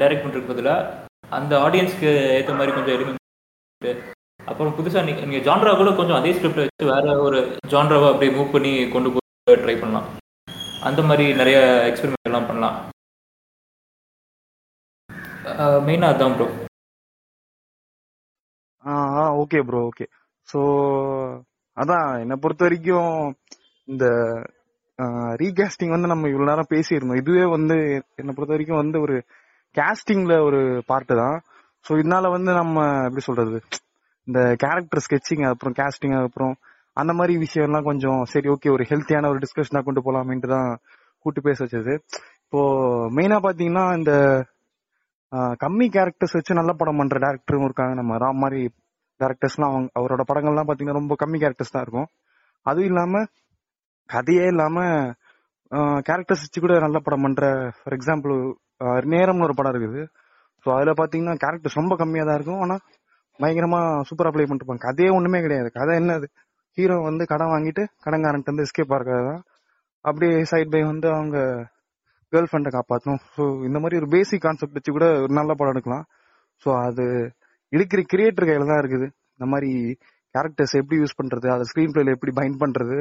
டைரக்ட் 0.00 0.24
பண்றதுக்கு 0.24 0.52
பதிலாக 0.52 0.90
அந்த 1.36 1.52
ஆடியன்ஸ்க்கு 1.66 2.10
ஏற்ற 2.38 2.52
மாதிரி 2.58 2.74
கொஞ்சம் 2.74 2.96
எலிமெண்ட் 2.96 4.02
அப்புறம் 4.50 4.74
புதுசாக 4.76 5.06
நீங்க 5.06 5.20
நீங்கள் 5.26 5.46
ஜான்ரா 5.46 5.72
கூட 5.76 5.90
கொஞ்சம் 5.98 6.18
அதே 6.18 6.32
ஸ்கிரிப்டை 6.36 6.64
வச்சு 6.64 6.90
வேற 6.92 7.14
ஒரு 7.26 7.38
ஜான்ராவை 7.72 8.08
அப்படியே 8.10 8.32
மூவ் 8.36 8.54
பண்ணி 8.54 8.72
கொண்டு 8.94 9.08
போய் 9.14 9.60
ட்ரை 9.62 9.76
பண்ணலாம். 9.80 10.08
அந்த 10.88 11.00
மாதிரி 11.08 11.24
நிறைய 11.40 11.58
எக்ஸ்பெரிமெண்ட் 11.90 12.28
எல்லாம் 12.30 12.48
பண்ணலாம். 12.50 12.76
மெயினாக 15.86 16.12
அதான் 16.14 16.34
ப்ரோ 16.36 16.46
ஆ 18.84 18.94
ஓகே 19.42 19.58
ப்ரோ 19.68 19.80
ஓகே 19.90 20.06
ஸோ 20.48 20.60
அதான் 21.76 22.08
என்னை 22.22 22.36
பொறுத்த 22.42 22.64
வரைக்கும் 22.66 23.14
இந்த 23.88 24.04
ரீகாஸ்டிங் 25.40 25.94
வந்து 25.94 26.10
நம்ம 26.12 26.28
இவ்வளவு 26.32 26.50
நேரம் 26.50 26.72
பேசியிருந்தோம். 26.74 27.20
இதுவே 27.22 27.44
வந்து 27.56 27.76
என்னை 28.20 28.32
பொறுத்த 28.34 28.52
வரைக்கும் 28.54 28.82
வந்து 28.82 28.98
ஒரு 29.06 29.16
கேஸ்டிங்ல 29.74 30.34
ஒரு 30.48 30.60
பார்ட்டு 30.90 31.14
தான். 31.22 31.36
ஸோ 31.84 31.92
இதனால 32.02 32.28
வந்து 32.36 32.50
நம்ம 32.60 32.84
எப்படி 33.06 33.24
சொல்றது 33.28 33.58
இந்த 34.28 34.40
கேரக்டர் 34.62 35.04
ஸ்கெட்சிங் 35.06 35.42
அப்புறம் 35.48 35.74
கேஸ்டிங் 35.80 36.14
அப்புறம் 36.20 36.54
அந்த 37.00 37.12
மாதிரி 37.18 37.34
விஷயம்லாம் 37.44 37.88
கொஞ்சம் 37.88 38.20
சரி 38.32 38.48
ஓகே 38.54 38.68
ஒரு 38.76 38.84
ஹெல்த்தியான 38.90 39.30
ஒரு 39.32 39.40
டிஸ்கஷனா 39.44 39.80
கொண்டு 39.86 40.00
போலாமேன்ட்டு 40.06 40.52
தான் 40.54 40.68
கூட்டு 41.24 41.40
பேச 41.46 41.58
வச்சது. 41.64 41.94
இப்போ 42.44 42.60
மெயினா 43.16 43.38
பாத்தீங்கன்னா 43.46 43.84
இந்த 43.98 44.12
கம்மி 45.62 45.86
கேரக்டர்ஸ் 45.96 46.36
வச்சு 46.38 46.58
நல்ல 46.60 46.72
படம் 46.80 47.00
பண்ற 47.00 47.18
டேரக்டரும் 47.24 47.66
இருக்காங்க. 47.68 47.94
நம்ம 48.00 48.18
ராம் 48.24 48.42
மாதிரி 48.44 48.60
டேரக்டர்ஸ்லாம் 49.20 49.72
அவங்க 49.72 49.90
அவரோட 49.98 50.22
படங்கள்லாம் 50.30 50.68
பாத்தீங்கன்னா 50.68 51.00
ரொம்ப 51.00 51.14
கம்மி 51.22 51.38
கேரக்டர்ஸ் 51.42 51.74
தான் 51.74 51.84
இருக்கும். 51.86 52.08
அதுவும் 52.66 52.88
இல்லாம 52.90 53.22
கதையே 54.10 54.46
இல்லாம 54.54 54.78
கேரக்டர்ஸ் 56.08 56.44
வச்சு 56.44 56.60
கூட 56.64 56.74
நல்ல 56.86 56.98
படம் 57.06 57.24
பண்ற 57.26 57.44
ஃபார் 57.76 57.96
எக்ஸாம்பிள் 57.98 58.34
நேரம்னு 59.14 59.46
ஒரு 59.48 59.54
படம் 59.58 59.72
இருக்குது. 59.74 60.02
ஸோ 60.66 60.68
அதுல 60.76 60.92
பாத்தீங்கன்னா 61.00 61.36
கேரக்டர்ஸ் 61.44 61.80
ரொம்ப 61.80 61.94
கம்மியா 62.02 62.24
தான் 62.28 62.38
இருக்கும். 62.38 62.62
ஆனா 62.64 62.76
பயங்கரமா 63.40 63.80
சூப்பரா 64.08 64.30
ப்ளே 64.34 64.46
பண்ணிருப்பாங்க 64.48 64.82
கதையே 64.88 65.10
ஒண்ணுமே 65.18 65.38
கிடையாது. 65.46 65.68
கதை 65.78 65.94
என்னது 66.00 66.26
ஹீரோ 66.78 66.96
வந்து 67.08 67.24
கடன் 67.32 67.52
வாங்கிட்டு 67.54 67.82
கடன்காரன்ட்டு 68.04 68.52
வந்து 68.52 68.64
எஸ்கேப் 68.66 68.94
ஆகிறது 68.96 69.24
தான் 69.30 69.42
அப்படியே 70.04 70.36
சைட் 70.50 70.72
பை 70.72 70.80
வந்து 70.92 71.08
அவங்க 71.16 71.38
கேர்ள் 72.32 72.48
ஃப்ரெண்டை 72.50 72.70
காப்பாற்றணும் 72.76 73.20
ஸோ 73.34 73.42
இந்த 73.68 73.78
மாதிரி 73.82 73.98
ஒரு 74.00 74.08
பேசிக் 74.14 74.44
கான்செப்ட் 74.46 74.76
வச்சு 74.78 74.92
கூட 74.96 75.06
ஒரு 75.24 75.32
நல்ல 75.38 75.52
படம் 75.58 75.74
எடுக்கலாம். 75.74 76.04
ஸோ 76.62 76.70
அது 76.88 77.04
இருக்கிற 77.76 78.00
கிரியேட்டர் 78.12 78.48
கையில 78.48 78.66
தான் 78.70 78.80
இருக்குது. 78.82 79.06
இந்த 79.36 79.46
மாதிரி 79.52 79.70
கேரக்டர்ஸ் 80.34 80.74
எப்படி 80.80 80.96
யூஸ் 81.02 81.18
பண்றது 81.20 81.46
அதை 81.54 81.64
ஸ்க்ரீன் 81.70 81.92
பிளேல 81.94 82.14
எப்படி 82.16 82.32
பைண்ட் 82.38 82.60
பண்றது. 82.64 82.96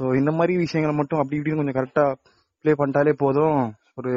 ஸோ 0.00 0.02
இந்த 0.20 0.30
மாதிரி 0.38 0.54
விஷயங்களை 0.64 0.94
மட்டும் 1.00 1.20
அப்படி 1.20 1.38
இப்படின்னு 1.38 1.60
கொஞ்சம் 1.60 1.78
கரெக்டா 1.78 2.04
ப்ளே 2.64 2.72
பண்ணிட்டாலே 2.80 3.14
போதும். 3.24 3.58
ஒரு 4.00 4.12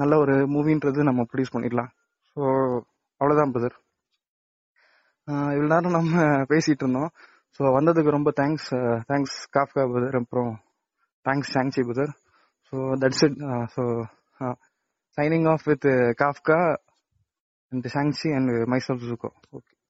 நல்ல 0.00 0.14
ஒரு 0.22 0.34
மூவின்றது 0.54 1.08
நம்ம 1.08 1.24
ப்ரொடியூஸ் 1.30 1.54
பண்ணிடலாம். 1.54 1.90
ஸோ 2.36 2.42
அவ்வளோதான் 3.20 3.52
பிரதர் 3.54 3.76
இவ்வளோ 5.54 5.68
நேரம் 5.72 5.96
நம்ம 5.98 6.24
பேசிட்டு 6.50 6.84
இருந்தோம். 6.84 7.10
ஸோ 7.60 7.62
வந்ததுக்கு 7.76 8.16
ரொம்ப 8.16 8.30
தேங்க்ஸ் 8.40 8.68
தேங்க்ஸ் 9.10 9.36
காஃப்கா 9.56 9.82
பிரதர் 9.92 10.18
அப்புறம் 10.20 10.50
thanks 11.26 11.52
Sangsi 11.56 11.82
brother 11.88 12.12
so 12.72 12.76
that's 13.02 13.22
it 13.26 13.38
so 13.74 13.82
signing 15.18 15.46
off 15.52 15.64
with 15.70 15.88
Kafka 16.22 16.58
and 17.76 17.88
Sangsi 17.94 18.28
and 18.32 18.52
myself 18.66 19.06
Juko 19.06 19.30
okay 19.52 19.72